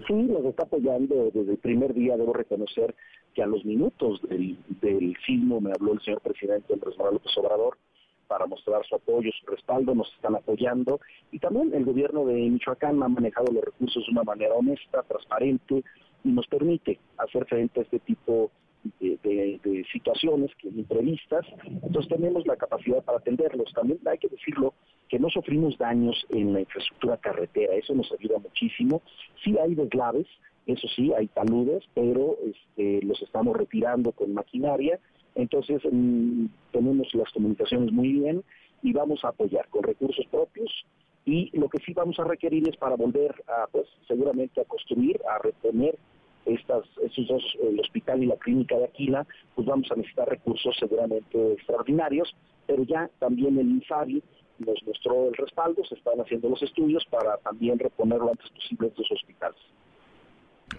Sí 0.06 0.12
nos 0.12 0.44
está 0.44 0.64
apoyando 0.64 1.30
desde 1.32 1.52
el 1.52 1.59
primer 1.59 1.94
día, 1.94 2.16
debo 2.16 2.32
reconocer 2.32 2.94
que 3.34 3.42
a 3.42 3.46
los 3.46 3.64
minutos 3.64 4.20
del, 4.28 4.59
del 4.80 5.16
sismo 5.26 5.60
me 5.60 5.72
habló 5.72 5.92
el 5.92 6.00
señor 6.00 6.20
presidente 6.20 6.72
Andrés 6.72 6.96
Manuel 6.96 7.14
López 7.14 7.36
Obrador 7.38 7.78
para 8.28 8.46
mostrar 8.46 8.84
su 8.86 8.94
apoyo, 8.94 9.30
su 9.40 9.46
respaldo, 9.50 9.94
nos 9.94 10.12
están 10.14 10.36
apoyando. 10.36 11.00
Y 11.32 11.38
también 11.38 11.72
el 11.74 11.84
gobierno 11.84 12.26
de 12.26 12.34
Michoacán 12.34 13.02
ha 13.02 13.09
manejado 13.09 13.50
los 13.52 13.64
recursos 13.64 14.05
de 14.05 14.12
una 14.12 14.22
manera 14.22 14.55
honesta, 14.55 15.02
transparente 15.02 15.82
y 16.24 16.28
nos 16.28 16.46
permite 16.46 16.98
hacer 17.16 17.46
frente 17.46 17.80
a 17.80 17.82
este 17.84 17.98
tipo 18.00 18.50
de, 18.52 18.68
situaciones 19.92 20.50
que 20.56 20.68
imprevistas, 20.68 21.46
entonces 21.64 22.09
tenemos 22.09 22.46
la 22.46 22.56
capacidad 22.56 23.02
para 23.02 23.18
atenderlos. 23.18 23.72
También 23.72 23.98
hay 24.06 24.18
que 24.18 24.28
decirlo 24.28 24.74
que 25.09 25.18
no 25.18 25.28
sufrimos 25.30 25.76
daños 25.78 26.26
en 26.30 26.52
la 26.52 26.60
infraestructura 26.60 27.16
carretera, 27.16 27.74
eso 27.74 27.94
nos 27.94 28.10
ayuda 28.12 28.38
muchísimo. 28.38 29.02
Sí 29.42 29.56
hay 29.59 29.74
deslaves, 29.74 30.26
eso 30.66 30.86
sí, 30.94 31.12
hay 31.14 31.28
taludes, 31.28 31.84
pero 31.94 32.36
este, 32.44 33.06
los 33.06 33.20
estamos 33.22 33.56
retirando 33.56 34.12
con 34.12 34.34
maquinaria, 34.34 34.98
entonces 35.34 35.82
mm, 35.90 36.46
tenemos 36.72 37.14
las 37.14 37.30
comunicaciones 37.32 37.92
muy 37.92 38.12
bien 38.12 38.42
y 38.82 38.92
vamos 38.92 39.24
a 39.24 39.28
apoyar 39.28 39.68
con 39.68 39.82
recursos 39.82 40.26
propios 40.30 40.70
y 41.24 41.50
lo 41.59 41.68
que 41.68 41.78
sí 41.84 41.92
vamos 41.92 42.18
a 42.18 42.24
requerir 42.24 42.68
es 42.68 42.76
para 42.76 42.96
volver 42.96 43.34
a, 43.46 43.66
pues 43.70 43.86
seguramente 44.06 44.60
a 44.60 44.64
construir, 44.64 45.20
a 45.30 45.38
retener 45.38 45.98
estos 46.48 47.26
dos, 47.28 47.42
el 47.62 47.80
hospital 47.80 48.22
y 48.22 48.26
la 48.26 48.36
clínica 48.36 48.76
de 48.76 48.84
Aquila, 48.84 49.26
pues 49.54 49.66
vamos 49.66 49.90
a 49.90 49.96
necesitar 49.96 50.28
recursos 50.28 50.76
seguramente 50.78 51.52
extraordinarios, 51.52 52.34
pero 52.66 52.82
ya 52.84 53.10
también 53.18 53.58
el 53.58 53.68
INSABI 53.68 54.22
nos 54.58 54.82
mostró 54.84 55.28
el 55.28 55.34
respaldo, 55.34 55.84
se 55.84 55.94
están 55.94 56.20
haciendo 56.20 56.48
los 56.48 56.62
estudios 56.62 57.04
para 57.06 57.36
también 57.38 57.78
reponer 57.78 58.18
lo 58.18 58.30
antes 58.30 58.50
posible 58.50 58.88
estos 58.88 59.10
hospitales. 59.12 59.60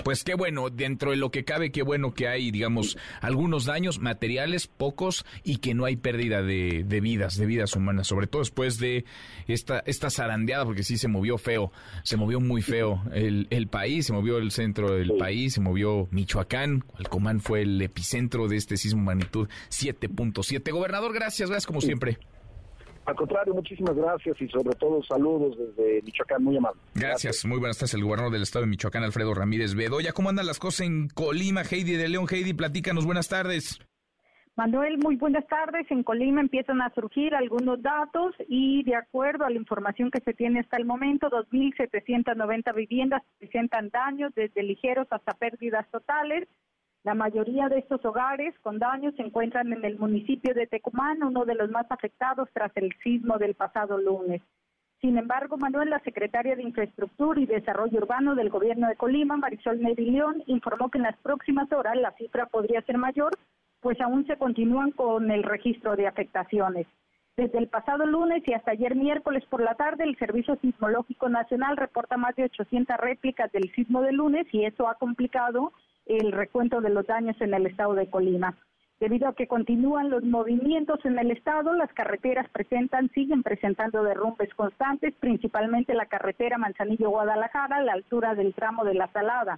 Pues 0.04 0.24
qué 0.24 0.36
bueno, 0.36 0.70
dentro 0.70 1.12
de 1.12 1.18
lo 1.18 1.32
que 1.32 1.44
cabe, 1.44 1.72
qué 1.72 1.82
bueno 1.82 2.14
que 2.14 2.28
hay, 2.28 2.52
digamos, 2.52 2.98
algunos 3.22 3.66
daños 3.66 4.00
materiales, 4.00 4.68
pocos, 4.68 5.26
y 5.44 5.58
que 5.58 5.74
no 5.74 5.86
hay 5.86 5.98
pérdida 5.98 6.42
de, 6.42 6.84
vidas, 7.02 7.38
de 7.38 7.46
vidas 7.46 7.76
humanas, 7.76 8.08
sobre 8.08 8.28
todo 8.28 8.42
después 8.42 8.80
de 8.80 9.06
esta, 9.48 9.80
esta 9.80 10.10
zarandeada, 10.10 10.66
porque 10.66 10.84
sí 10.84 10.98
se 10.98 11.08
movió 11.08 11.38
feo, 11.38 11.72
se 12.04 12.18
movió 12.18 12.40
muy 12.40 12.62
feo 12.62 13.02
el, 13.14 13.48
el 13.50 13.68
país, 13.68 14.06
se 14.06 14.14
movió 14.14 14.38
el 14.38 14.52
centro 14.52 14.94
del 14.94 15.18
país, 15.18 15.54
se 15.54 15.62
movió 15.62 16.08
Michoacán, 16.12 16.86
Alcomán 16.96 17.42
fue 17.42 17.64
el 17.64 17.82
epicentro 17.82 18.48
de 18.48 18.58
este 18.58 18.78
sismo 18.78 19.04
magnitud 19.04 19.50
7.7. 19.70 20.72
Gobernador, 20.72 21.14
gracias, 21.14 21.50
gracias 21.50 21.68
como 21.68 21.82
siempre. 21.82 22.20
Al 23.10 23.16
contrario, 23.16 23.56
muchísimas 23.56 23.96
gracias 23.96 24.40
y 24.40 24.48
sobre 24.50 24.76
todo 24.76 25.02
saludos 25.02 25.58
desde 25.58 26.00
Michoacán, 26.04 26.44
muy 26.44 26.56
amable. 26.58 26.80
Gracias, 26.94 27.44
muy 27.44 27.58
buenas 27.58 27.80
tardes, 27.80 27.96
el 27.96 28.04
gobernador 28.04 28.32
del 28.32 28.44
estado 28.44 28.66
de 28.66 28.70
Michoacán, 28.70 29.04
Alfredo 29.04 29.34
Ramírez 29.34 29.74
Bedoya. 29.74 30.12
¿Cómo 30.12 30.30
andan 30.30 30.46
las 30.46 30.60
cosas 30.60 30.82
en 30.82 31.08
Colima, 31.08 31.64
Heidi 31.64 31.94
de 31.94 32.08
León? 32.08 32.28
Heidi, 32.30 32.54
platícanos, 32.54 33.08
buenas 33.08 33.28
tardes. 33.28 33.80
Manuel, 34.56 35.00
muy 35.00 35.16
buenas 35.16 35.48
tardes. 35.48 35.90
En 35.90 36.04
Colima 36.04 36.40
empiezan 36.40 36.84
a 36.84 36.94
surgir 36.94 37.34
algunos 37.34 37.82
datos 37.82 38.36
y 38.48 38.84
de 38.84 38.94
acuerdo 38.94 39.44
a 39.44 39.50
la 39.50 39.56
información 39.56 40.12
que 40.12 40.22
se 40.22 40.36
tiene 40.36 40.60
hasta 40.60 40.78
el 40.78 40.86
momento, 40.86 41.32
2.790 41.32 42.76
viviendas 42.76 43.24
presentan 43.40 43.90
daños 43.90 44.32
desde 44.36 44.62
ligeros 44.62 45.08
hasta 45.10 45.34
pérdidas 45.34 45.90
totales. 45.90 46.48
La 47.04 47.14
mayoría 47.14 47.70
de 47.70 47.80
estos 47.80 48.04
hogares 48.04 48.54
con 48.60 48.78
daños 48.78 49.16
se 49.16 49.24
encuentran 49.24 49.72
en 49.72 49.86
el 49.86 49.98
municipio 49.98 50.54
de 50.54 50.68
Tecumán, 50.68 51.24
uno 51.24 51.46
de 51.46 51.56
los 51.56 51.70
más 51.72 51.90
afectados 51.90 52.50
tras 52.54 52.76
el 52.76 52.94
sismo 53.02 53.38
del 53.38 53.56
pasado 53.56 53.98
lunes. 53.98 54.42
Sin 55.00 55.18
embargo, 55.18 55.58
Manuel, 55.58 55.92
la 55.92 56.00
secretaria 56.00 56.58
de 56.58 56.64
Infraestructura 56.64 57.40
y 57.40 57.46
Desarrollo 57.46 58.00
Urbano 58.00 58.36
del 58.36 58.50
Gobierno 58.50 58.90
de 58.90 58.98
Colima, 58.98 59.38
Marisol 59.38 59.82
Neri 59.82 60.12
León, 60.12 60.44
informó 60.48 60.90
que 60.90 60.98
en 60.98 61.06
las 61.06 61.18
próximas 61.20 61.72
horas 61.72 61.96
la 61.96 62.12
cifra 62.18 62.48
podría 62.48 62.82
ser 62.82 62.98
mayor, 62.98 63.32
pues 63.80 64.00
aún 64.02 64.28
se 64.28 64.36
continúan 64.36 64.92
con 64.92 65.32
el 65.32 65.44
registro 65.44 65.96
de 65.96 66.06
afectaciones. 66.06 66.86
Desde 67.38 67.60
el 67.60 67.70
pasado 67.70 68.06
lunes 68.06 68.44
y 68.46 68.54
hasta 68.54 68.72
ayer 68.72 68.98
miércoles 68.98 69.46
por 69.46 69.62
la 69.62 69.76
tarde, 69.76 70.04
el 70.04 70.18
Servicio 70.18 70.58
Sismológico 70.58 71.30
Nacional 71.30 71.78
reporta 71.78 72.18
más 72.18 72.36
de 72.36 72.44
800 72.44 72.98
réplicas 72.98 73.50
del 73.54 73.72
sismo 73.72 74.02
de 74.02 74.12
lunes 74.12 74.46
y 74.52 74.66
eso 74.66 74.90
ha 74.90 74.96
complicado 74.96 75.72
el 76.18 76.32
recuento 76.32 76.82
de 76.82 76.90
los 76.90 77.06
daños 77.06 77.40
en 77.40 77.54
el 77.54 77.68
estado 77.68 77.94
de 77.94 78.10
Colima. 78.10 78.58
Debido 79.00 79.30
a 79.30 79.34
que 79.34 79.48
continúan 79.48 80.10
los 80.10 80.24
movimientos 80.26 81.00
en 81.06 81.18
el 81.18 81.32
estado, 81.32 81.74
las 81.74 81.92
carreteras 81.94 82.50
presentan, 82.50 83.10
siguen 83.12 83.44
presentando 83.44 84.04
derrumbes 84.04 84.54
constantes, 84.56 85.14
principalmente 85.22 85.94
la 85.94 86.08
carretera 86.08 86.58
Manzanillo-Guadalajara 86.58 87.78
a 87.78 87.84
la 87.84 87.94
altura 87.94 88.36
del 88.36 88.54
tramo 88.54 88.84
de 88.84 88.96
La 88.96 89.08
Salada. 89.14 89.58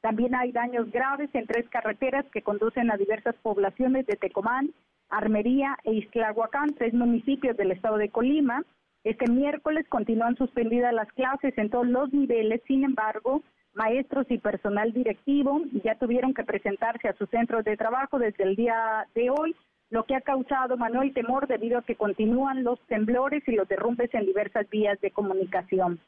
También 0.00 0.34
hay 0.34 0.52
daños 0.52 0.90
graves 0.90 1.28
en 1.34 1.46
tres 1.46 1.68
carreteras 1.68 2.24
que 2.32 2.42
conducen 2.42 2.90
a 2.90 2.96
diversas 2.96 3.34
poblaciones 3.42 4.06
de 4.06 4.16
Tecomán, 4.16 4.70
Armería 5.10 5.76
e 5.84 5.92
Iztlahuacán, 5.94 6.74
tres 6.74 6.94
municipios 6.94 7.56
del 7.56 7.72
estado 7.72 7.98
de 7.98 8.08
Colima. 8.08 8.64
Este 9.04 9.30
miércoles 9.30 9.86
continúan 9.88 10.36
suspendidas 10.36 10.94
las 10.94 11.10
clases 11.12 11.56
en 11.58 11.68
todos 11.68 11.86
los 11.86 12.12
niveles, 12.12 12.62
sin 12.66 12.84
embargo, 12.84 13.42
maestros 13.78 14.26
y 14.28 14.38
personal 14.38 14.92
directivo 14.92 15.62
ya 15.84 15.94
tuvieron 15.94 16.34
que 16.34 16.44
presentarse 16.44 17.08
a 17.08 17.14
sus 17.14 17.30
centros 17.30 17.64
de 17.64 17.76
trabajo 17.76 18.18
desde 18.18 18.42
el 18.42 18.56
día 18.56 19.06
de 19.14 19.30
hoy, 19.30 19.54
lo 19.90 20.04
que 20.04 20.16
ha 20.16 20.20
causado, 20.20 20.76
Manuel, 20.76 21.14
temor 21.14 21.46
debido 21.46 21.78
a 21.78 21.82
que 21.82 21.94
continúan 21.94 22.64
los 22.64 22.78
temblores 22.88 23.42
y 23.46 23.52
los 23.52 23.68
derrumbes 23.68 24.12
en 24.12 24.26
diversas 24.26 24.68
vías 24.68 25.00
de 25.00 25.12
comunicación. 25.12 26.00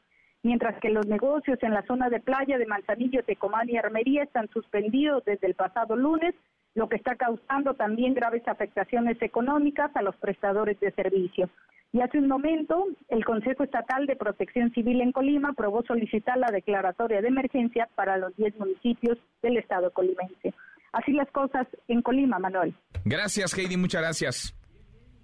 mientras 0.43 0.75
que 0.79 0.89
los 0.89 1.05
negocios 1.05 1.59
en 1.61 1.71
la 1.71 1.83
zona 1.83 2.09
de 2.09 2.19
playa 2.19 2.57
de 2.57 2.65
Manzanillo, 2.65 3.23
Tecomán 3.23 3.69
y 3.69 3.77
Armería 3.77 4.23
están 4.23 4.47
suspendidos 4.49 5.23
desde 5.23 5.45
el 5.45 5.53
pasado 5.53 5.95
lunes, 5.95 6.33
lo 6.75 6.87
que 6.87 6.95
está 6.95 7.15
causando 7.15 7.73
también 7.73 8.13
graves 8.13 8.47
afectaciones 8.47 9.21
económicas 9.21 9.91
a 9.95 10.01
los 10.01 10.15
prestadores 10.17 10.79
de 10.79 10.91
servicio. 10.91 11.49
Y 11.93 11.99
hace 11.99 12.19
un 12.19 12.29
momento, 12.29 12.85
el 13.09 13.25
Consejo 13.25 13.63
Estatal 13.63 14.05
de 14.05 14.15
Protección 14.15 14.71
Civil 14.71 15.01
en 15.01 15.11
Colima 15.11 15.49
aprobó 15.49 15.83
solicitar 15.83 16.37
la 16.37 16.49
declaratoria 16.49 17.21
de 17.21 17.27
emergencia 17.27 17.89
para 17.95 18.17
los 18.17 18.35
10 18.37 18.57
municipios 18.59 19.17
del 19.41 19.57
estado 19.57 19.91
colimense. 19.91 20.53
Así 20.93 21.11
las 21.11 21.29
cosas 21.31 21.67
en 21.89 22.01
Colima, 22.01 22.39
Manuel. 22.39 22.73
Gracias, 23.03 23.57
Heidi, 23.57 23.75
muchas 23.75 24.01
gracias. 24.01 24.55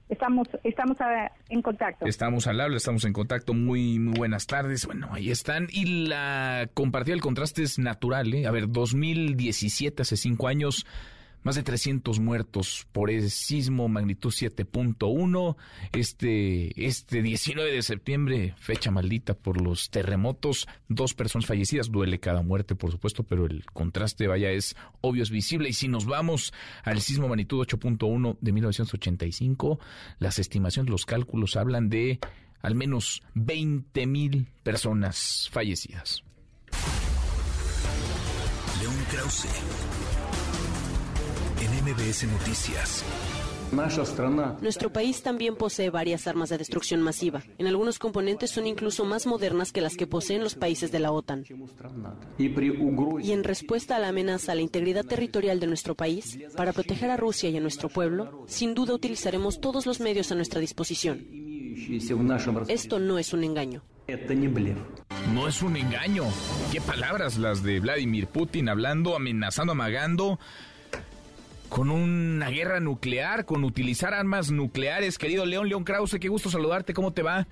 Estamos, 0.10 0.48
estamos 0.64 0.98
en 1.50 1.62
contacto. 1.62 2.06
Estamos 2.06 2.48
al 2.48 2.62
habla, 2.62 2.78
estamos 2.78 3.04
en 3.04 3.12
contacto. 3.12 3.54
Muy, 3.54 4.00
muy 4.00 4.18
buenas 4.18 4.48
tardes. 4.48 4.86
Bueno, 4.86 5.10
ahí 5.12 5.32
están. 5.32 5.68
Y 5.70 6.08
la 6.08 6.70
compartida 6.74 7.14
del 7.14 7.22
contraste 7.22 7.64
es 7.64 7.78
natural. 7.78 8.34
¿eh? 8.34 8.48
A 8.48 8.52
ver, 8.52 8.70
2017, 8.70 10.02
hace 10.02 10.16
cinco 10.16 10.48
años, 10.48 10.86
más 11.48 11.56
de 11.56 11.64
300 11.64 12.20
muertos 12.20 12.88
por 12.92 13.10
el 13.10 13.32
sismo 13.32 13.88
magnitud 13.88 14.32
7.1. 14.32 15.56
Este, 15.94 16.86
este 16.86 17.22
19 17.22 17.72
de 17.72 17.82
septiembre, 17.84 18.54
fecha 18.58 18.92
maldita 18.92 19.34
por 19.34 19.62
los 19.62 19.90
terremotos, 19.90 20.68
dos 20.90 21.14
personas 21.14 21.46
fallecidas. 21.46 21.90
Duele 21.90 22.20
cada 22.20 22.42
muerte, 22.42 22.76
por 22.76 22.92
supuesto, 22.92 23.24
pero 23.24 23.46
el 23.46 23.64
contraste, 23.64 24.28
vaya, 24.28 24.52
es 24.52 24.76
obvio, 25.00 25.24
es 25.24 25.30
visible. 25.30 25.70
Y 25.70 25.74
si 25.74 25.88
nos 25.88 26.06
vamos 26.06 26.54
al 26.84 27.00
sismo 27.00 27.30
magnitud 27.30 27.66
8.1 27.66 28.38
de 28.42 28.52
1985, 28.52 29.80
las 30.20 30.40
estimaciones, 30.40 30.92
los 30.92 31.06
cálculos 31.06 31.56
hablan 31.56 31.88
de 31.88 32.20
al 32.62 32.76
menos 32.76 33.24
20 33.36 34.06
mil 34.06 34.50
personas 34.64 35.48
fallecidas. 35.50 36.26
León 38.82 38.96
Krause 39.10 39.48
en 41.60 41.72
MBS 41.84 42.26
Noticias. 42.26 43.04
Nuestro 44.62 44.94
país 44.94 45.22
también 45.22 45.56
posee 45.56 45.90
varias 45.90 46.28
armas 46.28 46.50
de 46.50 46.58
destrucción 46.58 47.02
masiva. 47.02 47.44
En 47.58 47.68
algunos 47.68 48.00
componentes 48.00 48.52
son 48.52 48.66
incluso 48.66 49.04
más 49.04 49.28
modernas 49.28 49.74
que 49.74 49.82
las 49.82 49.98
que 49.98 50.08
poseen 50.08 50.42
los 50.42 50.56
países 50.56 50.92
de 50.92 51.00
la 51.00 51.12
OTAN. 51.12 51.44
Y 52.38 53.32
en 53.32 53.44
respuesta 53.44 53.98
a 53.98 54.00
la 54.00 54.10
amenaza 54.10 54.54
a 54.54 54.56
la 54.56 54.62
integridad 54.62 55.06
territorial 55.06 55.60
de 55.60 55.68
nuestro 55.68 55.96
país, 55.96 56.40
para 56.56 56.72
proteger 56.72 57.10
a 57.12 57.18
Rusia 57.18 57.50
y 57.50 57.58
a 57.58 57.62
nuestro 57.62 57.90
pueblo, 57.90 58.46
sin 58.48 58.74
duda 58.74 58.94
utilizaremos 58.94 59.60
todos 59.60 59.86
los 59.86 60.00
medios 60.00 60.32
a 60.32 60.36
nuestra 60.36 60.62
disposición. 60.62 61.28
Esto 62.68 63.00
no 63.00 63.20
es 63.20 63.34
un 63.34 63.44
engaño. 63.44 63.84
No 65.34 65.48
es 65.48 65.62
un 65.62 65.76
engaño. 65.76 66.24
¿Qué 66.72 66.80
palabras 66.80 67.38
las 67.38 67.62
de 67.62 67.82
Vladimir 67.82 68.28
Putin 68.28 68.70
hablando, 68.70 69.16
amenazando, 69.16 69.74
amagando? 69.74 70.40
Con 71.70 71.90
una 71.90 72.50
guerra 72.50 72.80
nuclear, 72.80 73.46
con 73.46 73.64
utilizar 73.64 74.14
armas 74.14 74.52
nucleares. 74.52 75.18
Querido 75.18 75.46
León, 75.46 75.70
León 75.70 75.84
Krause, 75.84 76.20
qué 76.20 76.28
gusto 76.28 76.50
saludarte, 76.50 76.94
¿cómo 76.94 77.12
te 77.12 77.24
va? 77.24 77.46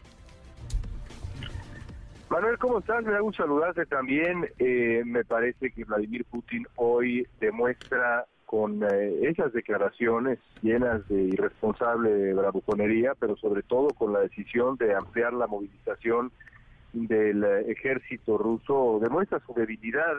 Manuel, 2.30 2.58
¿cómo 2.58 2.80
estás? 2.80 3.04
Me 3.04 3.12
da 3.12 3.20
gusto 3.20 3.44
saludarte 3.44 3.86
también. 3.86 4.50
Eh, 4.58 5.04
me 5.06 5.24
parece 5.24 5.72
que 5.72 5.84
Vladimir 5.84 6.26
Putin 6.26 6.66
hoy 6.76 7.28
demuestra 7.40 8.26
con 8.46 8.84
eh, 8.84 9.20
esas 9.24 9.54
declaraciones 9.54 10.40
llenas 10.62 11.08
de 11.08 11.24
irresponsable 11.24 12.34
bravuconería, 12.34 13.14
pero 13.20 13.36
sobre 13.38 13.64
todo 13.64 13.90
con 13.90 14.14
la 14.14 14.20
decisión 14.20 14.76
de 14.78 14.96
ampliar 14.96 15.34
la 15.34 15.48
movilización 15.48 16.32
del 16.94 17.44
eh, 17.44 17.72
ejército 17.72 18.38
ruso, 18.38 19.00
demuestra 19.02 19.40
su 19.46 19.54
debilidad 19.54 20.16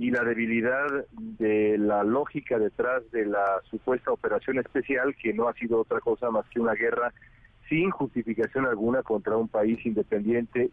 y 0.00 0.10
la 0.10 0.24
debilidad 0.24 0.86
de 1.12 1.76
la 1.76 2.02
lógica 2.04 2.58
detrás 2.58 3.02
de 3.10 3.26
la 3.26 3.60
supuesta 3.70 4.10
operación 4.10 4.58
especial, 4.58 5.14
que 5.14 5.34
no 5.34 5.46
ha 5.46 5.52
sido 5.52 5.78
otra 5.78 6.00
cosa 6.00 6.30
más 6.30 6.48
que 6.48 6.58
una 6.58 6.72
guerra 6.72 7.12
sin 7.68 7.90
justificación 7.90 8.64
alguna 8.64 9.02
contra 9.02 9.36
un 9.36 9.48
país 9.48 9.84
independiente 9.84 10.70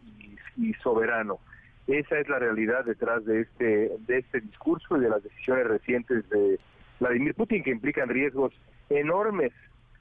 y, 0.55 0.73
soberano. 0.75 1.39
Esa 1.87 2.19
es 2.19 2.29
la 2.29 2.39
realidad 2.39 2.85
detrás 2.85 3.25
de 3.25 3.41
este 3.41 3.91
de 4.07 4.19
este 4.19 4.39
discurso 4.39 4.95
y 4.95 5.01
de 5.01 5.09
las 5.09 5.21
decisiones 5.21 5.67
recientes 5.67 6.29
de 6.29 6.57
Vladimir 7.01 7.35
Putin 7.35 7.63
que 7.63 7.71
implican 7.71 8.07
riesgos 8.07 8.53
enormes 8.89 9.51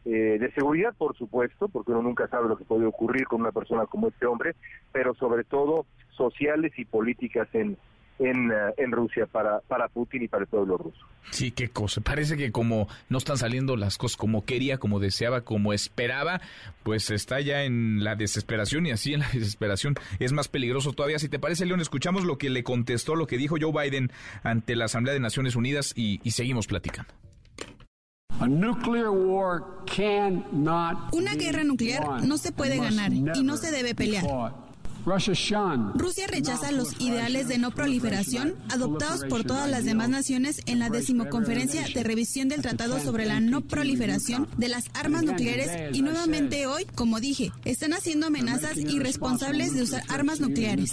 eh, 0.05 0.39
de 0.39 0.53
seguridad, 0.53 0.95
por 0.97 1.17
supuesto, 1.17 1.67
porque 1.67 1.91
uno 1.91 2.03
nunca 2.03 2.29
sabe 2.29 2.49
lo 2.49 2.57
que 2.57 2.65
puede 2.65 2.87
ocurrir 2.87 3.27
con 3.27 3.41
una 3.41 3.51
persona 3.51 3.87
como 3.87 4.07
este 4.07 4.25
hombre, 4.25 4.55
pero 4.93 5.15
sobre 5.15 5.43
todo 5.43 5.85
sociales 6.11 6.73
y 6.77 6.85
políticas 6.85 7.49
en 7.55 7.77
en, 8.19 8.51
eh, 8.51 8.75
en 8.77 8.93
Rusia 8.93 9.27
para, 9.27 9.61
para 9.61 9.89
Putin 9.89 10.23
y 10.23 10.29
para 10.29 10.43
el 10.43 10.49
pueblo 10.49 10.79
ruso. 10.79 11.07
Sí, 11.31 11.51
qué 11.51 11.69
cosa. 11.69 12.01
Parece 12.01 12.37
que 12.37 12.53
como 12.53 12.89
no 13.09 13.19
están 13.19 13.37
saliendo 13.37 13.77
las 13.77 13.99
cosas 13.99 14.17
como 14.17 14.45
quería, 14.45 14.79
como 14.79 15.01
deseaba, 15.01 15.43
como 15.43 15.73
esperaba, 15.73 16.41
pues 16.83 17.11
está 17.11 17.41
ya 17.41 17.65
en 17.65 18.05
la 18.05 18.15
desesperación 18.15 18.87
y 18.87 18.93
así 18.93 19.15
en 19.15 19.21
la 19.21 19.29
desesperación 19.33 19.95
es 20.19 20.33
más 20.33 20.49
peligroso 20.49 20.93
todavía. 20.93 21.19
Si 21.19 21.29
te 21.29 21.39
parece, 21.39 21.67
León, 21.67 21.81
escuchamos 21.81 22.25
lo 22.25 22.39
que 22.39 22.51
le 22.51 22.63
contestó, 22.63 23.17
lo 23.17 23.27
que 23.27 23.39
dijo 23.39 23.57
Joe 23.61 23.73
Biden 23.73 24.11
ante 24.43 24.77
la 24.77 24.87
Asamblea 24.87 25.15
de 25.15 25.21
Naciones 25.21 25.57
Unidas 25.57 25.93
y, 25.97 26.21
y 26.23 26.31
seguimos 26.33 26.67
platicando. 26.67 27.13
Una 31.13 31.35
guerra 31.35 31.65
nuclear 31.65 32.23
no 32.23 32.37
se 32.37 32.53
puede 32.53 32.77
ganar 32.79 33.13
y 33.13 33.43
no 33.43 33.57
se 33.57 33.71
debe 33.71 33.95
pelear. 33.95 34.25
Rusia 35.95 36.27
rechaza 36.27 36.73
los 36.73 37.01
ideales 37.01 37.47
de 37.47 37.59
no 37.59 37.71
proliferación 37.71 38.57
adoptados 38.71 39.25
por 39.27 39.45
todas 39.45 39.71
las 39.71 39.85
demás 39.85 40.09
naciones 40.09 40.63
en 40.67 40.81
la 40.81 40.91
decimoconferencia 40.91 41.87
de 41.95 42.03
revisión 42.03 42.49
del 42.49 42.61
Tratado 42.61 42.99
sobre 42.99 43.25
la 43.25 43.39
no 43.39 43.61
proliferación 43.61 44.49
de 44.57 44.69
las 44.69 44.91
armas 44.95 45.23
nucleares 45.23 45.95
y 45.95 46.03
nuevamente 46.03 46.67
hoy, 46.67 46.87
como 46.97 47.21
dije, 47.21 47.53
están 47.65 47.93
haciendo 47.93 48.27
amenazas 48.27 48.77
irresponsables 48.79 49.75
de 49.75 49.83
usar 49.83 50.03
armas 50.09 50.41
nucleares. 50.41 50.93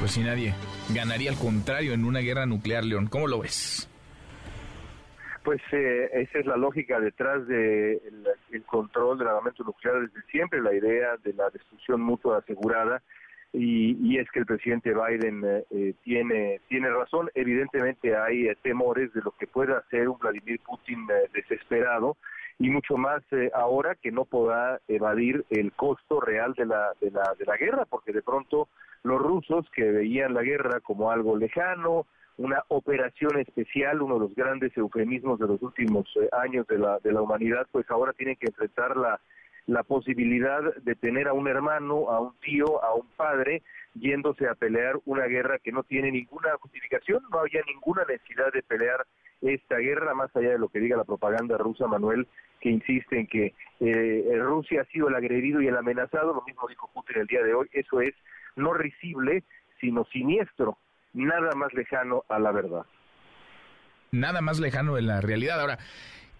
Pues 0.00 0.12
si 0.12 0.20
nadie 0.20 0.54
ganaría 0.94 1.30
al 1.30 1.36
contrario 1.36 1.92
en 1.92 2.06
una 2.06 2.20
guerra 2.20 2.46
nuclear, 2.46 2.84
León, 2.84 3.06
¿cómo 3.06 3.26
lo 3.26 3.40
ves? 3.40 3.86
Pues 5.44 5.60
eh, 5.72 6.08
esa 6.12 6.38
es 6.38 6.46
la 6.46 6.56
lógica 6.56 7.00
detrás 7.00 7.46
del 7.48 8.00
de 8.22 8.32
el 8.52 8.62
control 8.62 9.18
del 9.18 9.28
armamento 9.28 9.64
nuclear 9.64 10.00
desde 10.00 10.22
siempre, 10.30 10.60
la 10.60 10.72
idea 10.72 11.16
de 11.24 11.32
la 11.32 11.50
destrucción 11.50 12.00
mutua 12.00 12.38
asegurada. 12.38 13.02
Y, 13.54 14.16
es 14.16 14.30
que 14.30 14.38
el 14.38 14.46
presidente 14.46 14.94
Biden 14.94 15.44
eh, 15.44 15.64
eh, 15.70 15.94
tiene 16.04 16.60
tiene 16.68 16.88
razón. 16.88 17.28
Evidentemente 17.34 18.16
hay 18.16 18.48
temores 18.62 19.12
de 19.12 19.20
lo 19.20 19.32
que 19.32 19.46
pueda 19.46 19.78
hacer 19.78 20.08
un 20.08 20.18
Vladimir 20.18 20.60
Putin 20.60 21.06
desesperado 21.34 22.16
y 22.58 22.70
mucho 22.70 22.96
más 22.96 23.22
ahora 23.54 23.96
que 23.96 24.12
no 24.12 24.24
podrá 24.24 24.80
evadir 24.88 25.44
el 25.50 25.72
costo 25.72 26.20
real 26.20 26.54
de 26.54 26.66
la, 26.66 26.92
de 27.00 27.10
la 27.10 27.34
de 27.38 27.44
la 27.44 27.56
guerra, 27.56 27.84
porque 27.84 28.12
de 28.12 28.22
pronto 28.22 28.68
los 29.02 29.20
rusos 29.20 29.68
que 29.74 29.90
veían 29.90 30.32
la 30.32 30.42
guerra 30.42 30.80
como 30.80 31.10
algo 31.10 31.36
lejano, 31.36 32.06
una 32.42 32.64
operación 32.68 33.38
especial, 33.38 34.02
uno 34.02 34.14
de 34.14 34.20
los 34.20 34.34
grandes 34.34 34.76
eufemismos 34.76 35.38
de 35.38 35.46
los 35.46 35.62
últimos 35.62 36.08
eh, 36.16 36.28
años 36.32 36.66
de 36.66 36.76
la, 36.76 36.98
de 36.98 37.12
la 37.12 37.22
humanidad, 37.22 37.68
pues 37.70 37.88
ahora 37.88 38.12
tienen 38.14 38.34
que 38.34 38.48
enfrentar 38.48 38.96
la, 38.96 39.20
la 39.66 39.84
posibilidad 39.84 40.60
de 40.82 40.96
tener 40.96 41.28
a 41.28 41.34
un 41.34 41.46
hermano, 41.46 42.10
a 42.10 42.20
un 42.20 42.34
tío, 42.40 42.82
a 42.82 42.94
un 42.94 43.06
padre, 43.16 43.62
yéndose 43.94 44.48
a 44.48 44.56
pelear 44.56 44.98
una 45.04 45.26
guerra 45.26 45.60
que 45.60 45.70
no 45.70 45.84
tiene 45.84 46.10
ninguna 46.10 46.56
justificación, 46.60 47.22
no 47.30 47.38
había 47.38 47.60
ninguna 47.64 48.04
necesidad 48.08 48.52
de 48.52 48.64
pelear 48.64 49.06
esta 49.40 49.76
guerra, 49.76 50.12
más 50.14 50.34
allá 50.34 50.50
de 50.50 50.58
lo 50.58 50.68
que 50.68 50.80
diga 50.80 50.96
la 50.96 51.04
propaganda 51.04 51.56
rusa, 51.58 51.86
Manuel, 51.86 52.26
que 52.60 52.70
insiste 52.70 53.20
en 53.20 53.28
que 53.28 53.54
eh, 53.78 54.36
Rusia 54.40 54.82
ha 54.82 54.84
sido 54.86 55.08
el 55.08 55.14
agredido 55.14 55.60
y 55.60 55.68
el 55.68 55.76
amenazado, 55.76 56.34
lo 56.34 56.42
mismo 56.42 56.66
dijo 56.66 56.90
Putin 56.92 57.20
el 57.20 57.26
día 57.28 57.42
de 57.44 57.54
hoy, 57.54 57.68
eso 57.72 58.00
es 58.00 58.14
no 58.56 58.74
risible, 58.74 59.44
sino 59.80 60.04
siniestro 60.06 60.76
nada 61.12 61.54
más 61.54 61.72
lejano 61.74 62.24
a 62.28 62.38
la 62.38 62.52
verdad. 62.52 62.82
Nada 64.10 64.40
más 64.40 64.58
lejano 64.58 64.94
de 64.94 65.02
la 65.02 65.20
realidad. 65.20 65.60
Ahora, 65.60 65.78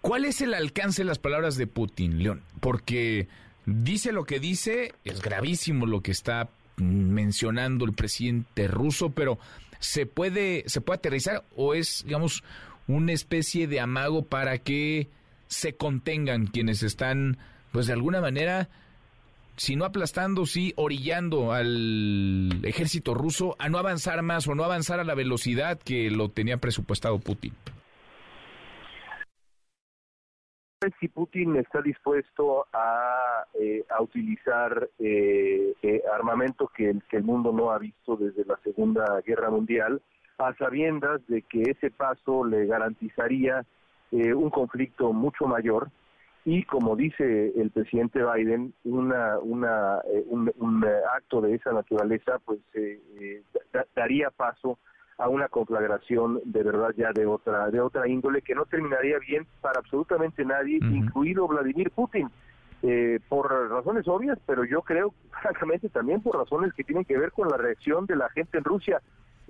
¿cuál 0.01 0.25
es 0.25 0.41
el 0.41 0.53
alcance 0.53 1.01
de 1.01 1.07
las 1.07 1.19
palabras 1.19 1.57
de 1.57 1.67
Putin, 1.67 2.21
León? 2.21 2.43
Porque 2.59 3.27
dice 3.65 4.11
lo 4.11 4.25
que 4.25 4.39
dice, 4.39 4.93
es 5.03 5.21
gravísimo 5.21 5.85
lo 5.85 6.01
que 6.01 6.11
está 6.11 6.49
mencionando 6.77 7.85
el 7.85 7.93
presidente 7.93 8.67
ruso, 8.67 9.11
pero 9.11 9.39
¿se 9.79 10.05
puede, 10.05 10.63
se 10.67 10.81
puede 10.81 10.97
aterrizar 10.97 11.43
o 11.55 11.73
es, 11.73 12.03
digamos, 12.05 12.43
una 12.87 13.11
especie 13.11 13.67
de 13.67 13.79
amago 13.79 14.25
para 14.25 14.57
que 14.57 15.09
se 15.47 15.75
contengan 15.75 16.47
quienes 16.47 16.83
están, 16.83 17.37
pues 17.71 17.87
de 17.87 17.93
alguna 17.93 18.21
manera, 18.21 18.69
si 19.55 19.75
no 19.75 19.85
aplastando, 19.85 20.45
sí 20.45 20.73
orillando 20.75 21.51
al 21.51 22.63
ejército 22.63 23.13
ruso 23.13 23.55
a 23.59 23.69
no 23.69 23.77
avanzar 23.77 24.21
más 24.21 24.47
o 24.47 24.55
no 24.55 24.63
avanzar 24.63 24.99
a 24.99 25.03
la 25.03 25.15
velocidad 25.15 25.79
que 25.79 26.09
lo 26.09 26.29
tenía 26.29 26.57
presupuestado 26.57 27.19
Putin. 27.19 27.53
si 30.99 31.07
Putin 31.07 31.55
está 31.55 31.81
dispuesto 31.81 32.67
a, 32.73 33.45
eh, 33.59 33.85
a 33.89 34.01
utilizar 34.01 34.89
eh, 34.99 35.73
eh, 35.81 36.01
armamento 36.13 36.69
que, 36.75 36.93
que 37.09 37.17
el 37.17 37.23
mundo 37.23 37.51
no 37.51 37.71
ha 37.71 37.77
visto 37.77 38.17
desde 38.17 38.43
la 38.45 38.57
Segunda 38.63 39.21
Guerra 39.25 39.49
Mundial, 39.49 40.01
a 40.37 40.53
sabiendas 40.55 41.25
de 41.27 41.43
que 41.43 41.61
ese 41.71 41.91
paso 41.91 42.43
le 42.43 42.65
garantizaría 42.65 43.65
un 44.11 44.51
conflicto 44.51 45.11
mucho 45.11 45.45
mayor 45.47 45.89
y 46.45 46.63
como 46.63 46.95
dice 46.95 47.53
el 47.55 47.71
presidente 47.71 48.19
Biden, 48.23 48.73
una, 48.83 49.39
una, 49.39 50.01
un, 50.27 50.85
acto 51.15 51.41
de 51.41 51.55
esa 51.55 51.71
naturaleza 51.71 52.39
pues 52.43 52.59
daría 53.95 54.29
paso 54.29 54.77
a 55.17 55.29
una 55.29 55.47
conflagración 55.47 56.41
de 56.43 56.63
verdad 56.63 56.89
ya 56.97 57.11
de 57.13 57.25
otra 57.25 57.69
de 57.69 57.79
otra 57.79 58.07
índole 58.07 58.41
que 58.41 58.55
no 58.55 58.65
terminaría 58.65 59.19
bien 59.19 59.47
para 59.61 59.79
absolutamente 59.79 60.43
nadie, 60.43 60.79
incluido 60.81 61.47
Vladimir 61.47 61.91
Putin. 61.91 62.29
Eh, 62.85 63.21
por 63.29 63.49
razones 63.69 64.05
obvias, 64.09 64.37
pero 64.45 64.65
yo 64.65 64.81
creo, 64.81 65.13
francamente, 65.41 65.87
también 65.87 66.21
por 66.21 66.37
razones 66.37 66.73
que 66.73 66.83
tienen 66.83 67.05
que 67.05 67.17
ver 67.17 67.31
con 67.31 67.47
la 67.47 67.55
reacción 67.55 68.05
de 68.05 68.17
la 68.17 68.29
gente 68.31 68.57
en 68.57 68.65
Rusia, 68.65 69.01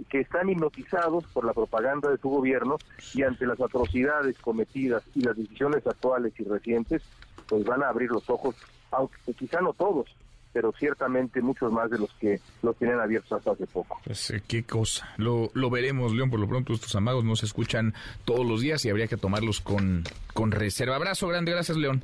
que 0.09 0.21
están 0.21 0.49
hipnotizados 0.49 1.25
por 1.27 1.45
la 1.45 1.53
propaganda 1.53 2.09
de 2.09 2.17
su 2.17 2.29
gobierno 2.29 2.77
y 3.13 3.23
ante 3.23 3.45
las 3.45 3.59
atrocidades 3.61 4.37
cometidas 4.39 5.03
y 5.15 5.21
las 5.21 5.35
decisiones 5.35 5.85
actuales 5.85 6.33
y 6.39 6.43
recientes, 6.43 7.01
pues 7.47 7.63
van 7.63 7.83
a 7.83 7.89
abrir 7.89 8.09
los 8.11 8.29
ojos, 8.29 8.55
aunque 8.91 9.33
quizá 9.33 9.61
no 9.61 9.73
todos, 9.73 10.07
pero 10.51 10.71
ciertamente 10.77 11.41
muchos 11.41 11.71
más 11.71 11.89
de 11.89 11.97
los 11.97 12.13
que 12.13 12.39
los 12.61 12.77
tienen 12.77 12.99
abiertos 12.99 13.31
hasta 13.31 13.51
hace 13.51 13.65
poco. 13.67 13.99
Pues 14.05 14.29
eh, 14.31 14.43
qué 14.47 14.63
cosa. 14.63 15.09
Lo, 15.17 15.49
lo 15.53 15.69
veremos, 15.69 16.13
León. 16.13 16.29
Por 16.29 16.39
lo 16.39 16.47
pronto, 16.47 16.73
estos 16.73 16.95
amagos 16.95 17.23
no 17.23 17.35
se 17.35 17.45
escuchan 17.45 17.93
todos 18.23 18.45
los 18.45 18.61
días 18.61 18.85
y 18.85 18.89
habría 18.89 19.07
que 19.07 19.17
tomarlos 19.17 19.61
con, 19.61 20.03
con 20.33 20.51
reserva. 20.51 20.95
Abrazo 20.95 21.27
grande, 21.27 21.51
gracias, 21.51 21.77
León. 21.77 22.03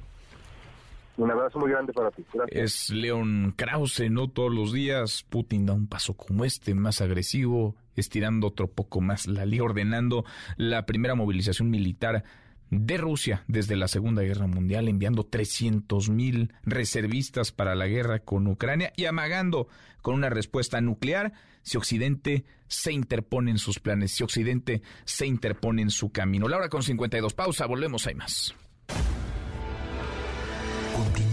Un 1.19 1.29
abrazo 1.29 1.59
muy 1.59 1.69
grande 1.69 1.91
para 1.91 2.11
ti. 2.11 2.23
Es 2.47 2.89
León 2.91 3.53
Krause, 3.57 4.09
no 4.09 4.29
todos 4.29 4.53
los 4.53 4.71
días. 4.71 5.25
Putin 5.27 5.65
da 5.65 5.73
un 5.73 5.85
paso 5.85 6.13
como 6.15 6.45
este, 6.45 6.73
más 6.73 7.01
agresivo, 7.01 7.75
estirando 7.97 8.47
otro 8.47 8.67
poco 8.67 9.01
más 9.01 9.27
la 9.27 9.45
liga, 9.45 9.65
ordenando 9.65 10.23
la 10.55 10.85
primera 10.85 11.15
movilización 11.15 11.69
militar 11.69 12.23
de 12.69 12.97
Rusia 12.97 13.43
desde 13.47 13.75
la 13.75 13.89
Segunda 13.89 14.21
Guerra 14.21 14.47
Mundial, 14.47 14.87
enviando 14.87 15.25
300 15.25 16.09
mil 16.09 16.53
reservistas 16.63 17.51
para 17.51 17.75
la 17.75 17.87
guerra 17.87 18.19
con 18.19 18.47
Ucrania 18.47 18.93
y 18.95 19.03
amagando 19.03 19.67
con 20.01 20.15
una 20.15 20.29
respuesta 20.29 20.79
nuclear 20.79 21.33
si 21.63 21.75
Occidente 21.75 22.45
se 22.67 22.93
interpone 22.93 23.51
en 23.51 23.57
sus 23.57 23.79
planes, 23.79 24.13
si 24.13 24.23
Occidente 24.23 24.83
se 25.03 25.27
interpone 25.27 25.81
en 25.81 25.89
su 25.89 26.13
camino. 26.13 26.47
La 26.47 26.55
hora 26.55 26.69
con 26.69 26.81
52, 26.81 27.33
pausa, 27.33 27.65
volvemos, 27.65 28.07
hay 28.07 28.15
más. 28.15 28.55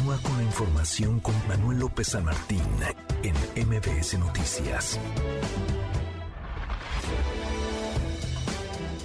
Con 0.07 0.37
la 0.37 0.45
información 0.45 1.19
con 1.19 1.35
Manuel 1.49 1.81
López 1.81 2.07
San 2.07 2.25
Martín 2.25 2.63
en 3.25 3.35
MBS 3.67 4.17
Noticias. 4.21 5.01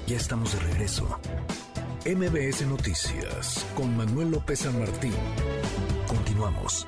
Ya 0.05 0.15
estamos 0.15 0.53
de 0.53 0.59
regreso. 0.59 1.19
MBS 2.05 2.67
Noticias 2.67 3.65
con 3.73 3.97
Manuel 3.97 4.29
López 4.29 4.59
San 4.59 4.77
Martín. 4.77 5.13
Continuamos. 6.05 6.87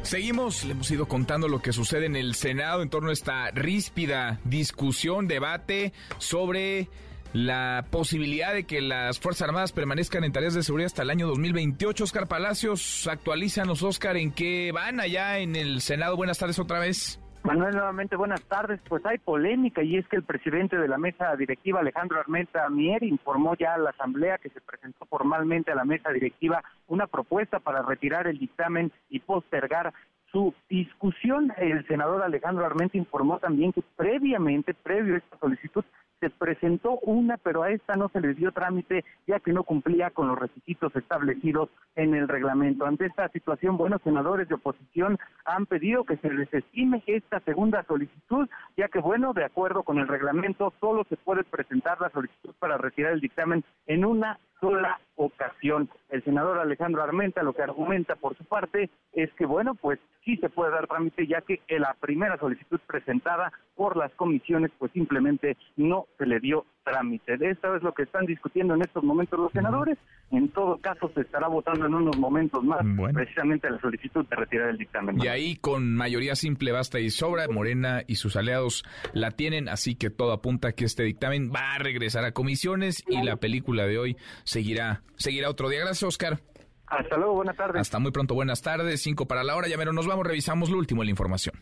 Seguimos, 0.00 0.64
le 0.64 0.72
hemos 0.72 0.90
ido 0.90 1.06
contando 1.06 1.46
lo 1.46 1.60
que 1.60 1.74
sucede 1.74 2.06
en 2.06 2.16
el 2.16 2.36
Senado 2.36 2.80
en 2.80 2.88
torno 2.88 3.10
a 3.10 3.12
esta 3.12 3.50
ríspida 3.50 4.40
discusión, 4.44 5.28
debate 5.28 5.92
sobre 6.16 6.88
la 7.32 7.84
posibilidad 7.90 8.52
de 8.54 8.64
que 8.64 8.80
las 8.80 9.20
Fuerzas 9.20 9.48
Armadas 9.48 9.72
permanezcan 9.72 10.24
en 10.24 10.32
tareas 10.32 10.54
de 10.54 10.62
seguridad 10.62 10.86
hasta 10.86 11.02
el 11.02 11.10
año 11.10 11.26
2028. 11.26 12.04
Oscar 12.04 12.26
Palacios, 12.26 13.06
actualízanos, 13.06 13.82
Oscar, 13.82 14.16
en 14.16 14.32
qué 14.32 14.72
van 14.72 15.00
allá 15.00 15.38
en 15.38 15.56
el 15.56 15.80
Senado. 15.80 16.16
Buenas 16.16 16.38
tardes 16.38 16.58
otra 16.58 16.78
vez. 16.78 17.20
Manuel, 17.44 17.74
nuevamente 17.74 18.16
buenas 18.16 18.42
tardes. 18.42 18.80
Pues 18.88 19.04
hay 19.06 19.18
polémica 19.18 19.82
y 19.82 19.96
es 19.96 20.06
que 20.08 20.16
el 20.16 20.22
presidente 20.24 20.76
de 20.76 20.88
la 20.88 20.98
mesa 20.98 21.34
directiva, 21.36 21.80
Alejandro 21.80 22.18
Armenta 22.18 22.68
Mier, 22.68 23.02
informó 23.04 23.54
ya 23.56 23.74
a 23.74 23.78
la 23.78 23.90
Asamblea 23.90 24.38
que 24.38 24.50
se 24.50 24.60
presentó 24.60 25.06
formalmente 25.06 25.70
a 25.70 25.76
la 25.76 25.84
mesa 25.84 26.10
directiva 26.10 26.62
una 26.88 27.06
propuesta 27.06 27.60
para 27.60 27.82
retirar 27.82 28.26
el 28.26 28.38
dictamen 28.38 28.92
y 29.08 29.20
postergar 29.20 29.94
su 30.32 30.52
discusión. 30.68 31.52
El 31.56 31.86
senador 31.86 32.22
Alejandro 32.22 32.66
Armenta 32.66 32.98
informó 32.98 33.38
también 33.38 33.72
que 33.72 33.82
previamente, 33.96 34.74
previo 34.74 35.14
a 35.14 35.18
esta 35.18 35.38
solicitud, 35.38 35.84
se 36.20 36.30
presentó 36.30 36.98
una, 37.02 37.36
pero 37.36 37.62
a 37.62 37.70
esta 37.70 37.96
no 37.96 38.08
se 38.08 38.20
le 38.20 38.34
dio 38.34 38.52
trámite 38.52 39.04
ya 39.26 39.40
que 39.40 39.52
no 39.52 39.62
cumplía 39.62 40.10
con 40.10 40.28
los 40.28 40.38
requisitos 40.38 40.94
establecidos 40.96 41.70
en 41.96 42.14
el 42.14 42.28
reglamento. 42.28 42.86
Ante 42.86 43.06
esta 43.06 43.28
situación, 43.28 43.76
buenos 43.76 44.02
senadores 44.02 44.48
de 44.48 44.54
oposición 44.54 45.18
han 45.44 45.66
pedido 45.66 46.04
que 46.04 46.16
se 46.18 46.32
les 46.32 46.52
estime 46.52 47.02
esta 47.06 47.40
segunda 47.40 47.82
solicitud, 47.84 48.48
ya 48.76 48.88
que, 48.88 48.98
bueno, 49.00 49.32
de 49.32 49.44
acuerdo 49.44 49.82
con 49.82 49.98
el 49.98 50.08
reglamento, 50.08 50.72
solo 50.80 51.04
se 51.08 51.16
puede 51.16 51.44
presentar 51.44 52.00
la 52.00 52.10
solicitud 52.10 52.54
para 52.58 52.78
retirar 52.78 53.12
el 53.12 53.20
dictamen 53.20 53.64
en 53.86 54.04
una 54.04 54.38
sola 54.60 54.98
ocasión. 55.16 55.88
El 56.08 56.24
senador 56.24 56.58
Alejandro 56.58 57.02
Armenta 57.02 57.42
lo 57.42 57.52
que 57.52 57.62
argumenta 57.62 58.16
por 58.16 58.36
su 58.36 58.44
parte 58.44 58.90
es 59.12 59.32
que, 59.34 59.46
bueno, 59.46 59.74
pues 59.74 60.00
sí 60.24 60.36
se 60.36 60.48
puede 60.48 60.72
dar 60.72 60.86
trámite 60.86 61.26
ya 61.26 61.40
que 61.40 61.60
la 61.78 61.94
primera 62.00 62.36
solicitud 62.38 62.80
presentada 62.86 63.52
por 63.74 63.96
las 63.96 64.12
comisiones 64.14 64.70
pues 64.78 64.92
simplemente 64.92 65.56
no 65.76 66.06
se 66.16 66.26
le 66.26 66.40
dio 66.40 66.64
trámite. 66.84 67.36
De 67.36 67.50
esta 67.50 67.76
es 67.76 67.82
lo 67.82 67.92
que 67.92 68.02
están 68.02 68.26
discutiendo 68.26 68.74
en 68.74 68.82
estos 68.82 69.04
momentos 69.04 69.38
los 69.38 69.52
senadores. 69.52 69.98
En 70.30 70.48
todo 70.50 70.78
caso 70.78 71.10
se 71.14 71.22
estará 71.22 71.48
votando 71.48 71.86
en 71.86 71.94
unos 71.94 72.16
momentos 72.18 72.62
más 72.64 72.80
precisamente 73.12 73.70
la 73.70 73.80
solicitud 73.80 74.26
de 74.26 74.36
retirar 74.36 74.70
el 74.70 74.78
dictamen. 74.78 75.22
Y 75.22 75.28
ahí 75.28 75.56
con 75.56 75.94
mayoría 75.94 76.34
simple 76.34 76.72
basta 76.72 77.00
y 77.00 77.10
sobra, 77.10 77.46
Morena 77.48 78.02
y 78.06 78.16
sus 78.16 78.36
aliados 78.36 78.84
la 79.12 79.30
tienen, 79.30 79.68
así 79.68 79.94
que 79.94 80.10
todo 80.10 80.32
apunta 80.32 80.68
a 80.68 80.72
que 80.72 80.84
este 80.84 81.02
dictamen 81.02 81.50
va 81.54 81.74
a 81.74 81.78
regresar 81.78 82.24
a 82.24 82.32
comisiones 82.32 83.04
y 83.06 83.22
la 83.22 83.36
película 83.36 83.86
de 83.86 83.98
hoy 83.98 84.16
seguirá, 84.44 85.02
seguirá 85.16 85.48
otro 85.48 85.68
día. 85.68 85.80
Gracias, 85.80 86.02
Oscar. 86.02 86.40
Hasta 86.86 87.16
luego, 87.16 87.34
buenas 87.34 87.56
tardes. 87.56 87.80
Hasta 87.80 87.98
muy 87.98 88.12
pronto, 88.12 88.34
buenas 88.34 88.62
tardes. 88.62 89.02
Cinco 89.02 89.26
para 89.26 89.44
la 89.44 89.56
hora, 89.56 89.68
ya 89.68 89.76
menos 89.76 89.94
nos 89.94 90.06
vamos, 90.06 90.26
revisamos 90.26 90.70
lo 90.70 90.78
último 90.78 91.02
de 91.02 91.06
la 91.06 91.10
información. 91.10 91.54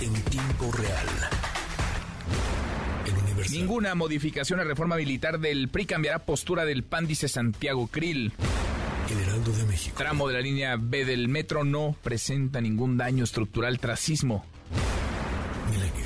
En 0.00 0.12
tiempo 0.30 0.70
real. 0.72 1.35
Ninguna 3.56 3.94
modificación 3.94 4.60
a 4.60 4.64
reforma 4.64 4.96
militar 4.96 5.40
del 5.40 5.68
PRI 5.68 5.86
cambiará 5.86 6.18
postura 6.18 6.66
del 6.66 6.82
PAN, 6.82 7.06
dice 7.06 7.26
Santiago 7.26 7.86
Krill. 7.86 8.32
El 9.10 9.18
Heraldo 9.18 9.52
de 9.52 9.64
México. 9.64 9.96
Tramo 9.96 10.28
de 10.28 10.34
la 10.34 10.40
línea 10.40 10.76
B 10.78 11.04
del 11.04 11.28
metro 11.28 11.64
no 11.64 11.96
presenta 12.02 12.60
ningún 12.60 12.98
daño 12.98 13.24
estructural 13.24 13.78
tracismo. 13.78 14.44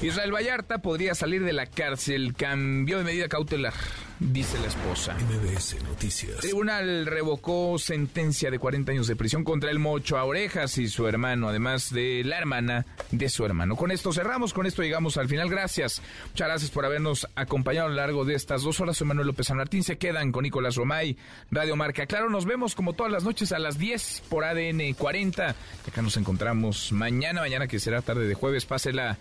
Israel 0.00 0.32
Vallarta 0.32 0.78
podría 0.80 1.14
salir 1.14 1.42
de 1.44 1.52
la 1.52 1.66
cárcel. 1.66 2.34
Cambio 2.34 2.98
de 2.98 3.04
medida 3.04 3.28
cautelar 3.28 3.74
dice 4.20 4.58
la 4.60 4.68
esposa. 4.68 5.16
MBS 5.18 5.82
Noticias. 5.82 6.36
Tribunal 6.38 7.06
revocó 7.06 7.78
sentencia 7.78 8.50
de 8.50 8.58
40 8.58 8.92
años 8.92 9.06
de 9.06 9.16
prisión 9.16 9.42
contra 9.42 9.70
el 9.70 9.78
Mocho 9.78 10.18
a 10.18 10.24
Orejas 10.24 10.76
y 10.78 10.88
su 10.88 11.08
hermano, 11.08 11.48
además 11.48 11.92
de 11.92 12.22
la 12.24 12.38
hermana 12.38 12.86
de 13.10 13.28
su 13.28 13.44
hermano. 13.44 13.76
Con 13.76 13.90
esto 13.90 14.12
cerramos, 14.12 14.52
con 14.52 14.66
esto 14.66 14.82
llegamos 14.82 15.16
al 15.16 15.28
final. 15.28 15.48
Gracias. 15.48 16.02
Muchas 16.28 16.48
gracias 16.48 16.70
por 16.70 16.84
habernos 16.84 17.26
acompañado 17.34 17.86
a 17.86 17.90
lo 17.90 17.96
largo 17.96 18.24
de 18.24 18.34
estas 18.34 18.62
dos 18.62 18.78
horas. 18.80 18.96
Soy 18.96 19.06
Manuel 19.06 19.26
López 19.26 19.46
San 19.46 19.56
Martín. 19.56 19.82
Se 19.82 19.98
quedan 19.98 20.32
con 20.32 20.42
Nicolás 20.42 20.76
Romay, 20.76 21.16
Radio 21.50 21.74
Marca. 21.76 22.06
Claro, 22.06 22.28
nos 22.28 22.44
vemos 22.44 22.74
como 22.74 22.92
todas 22.92 23.10
las 23.10 23.24
noches 23.24 23.52
a 23.52 23.58
las 23.58 23.78
10 23.78 24.24
por 24.28 24.44
ADN 24.44 24.92
40. 24.94 25.54
Acá 25.88 26.02
nos 26.02 26.16
encontramos 26.16 26.92
mañana, 26.92 27.40
mañana 27.40 27.66
que 27.66 27.80
será 27.80 28.02
tarde 28.02 28.28
de 28.28 28.34
jueves. 28.34 28.66
Pásela, 28.66 29.16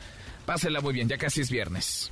pásela 0.45 0.81
muy 0.81 0.93
bien, 0.93 1.07
ya 1.07 1.17
casi 1.17 1.41
es 1.41 1.49
viernes. 1.49 2.11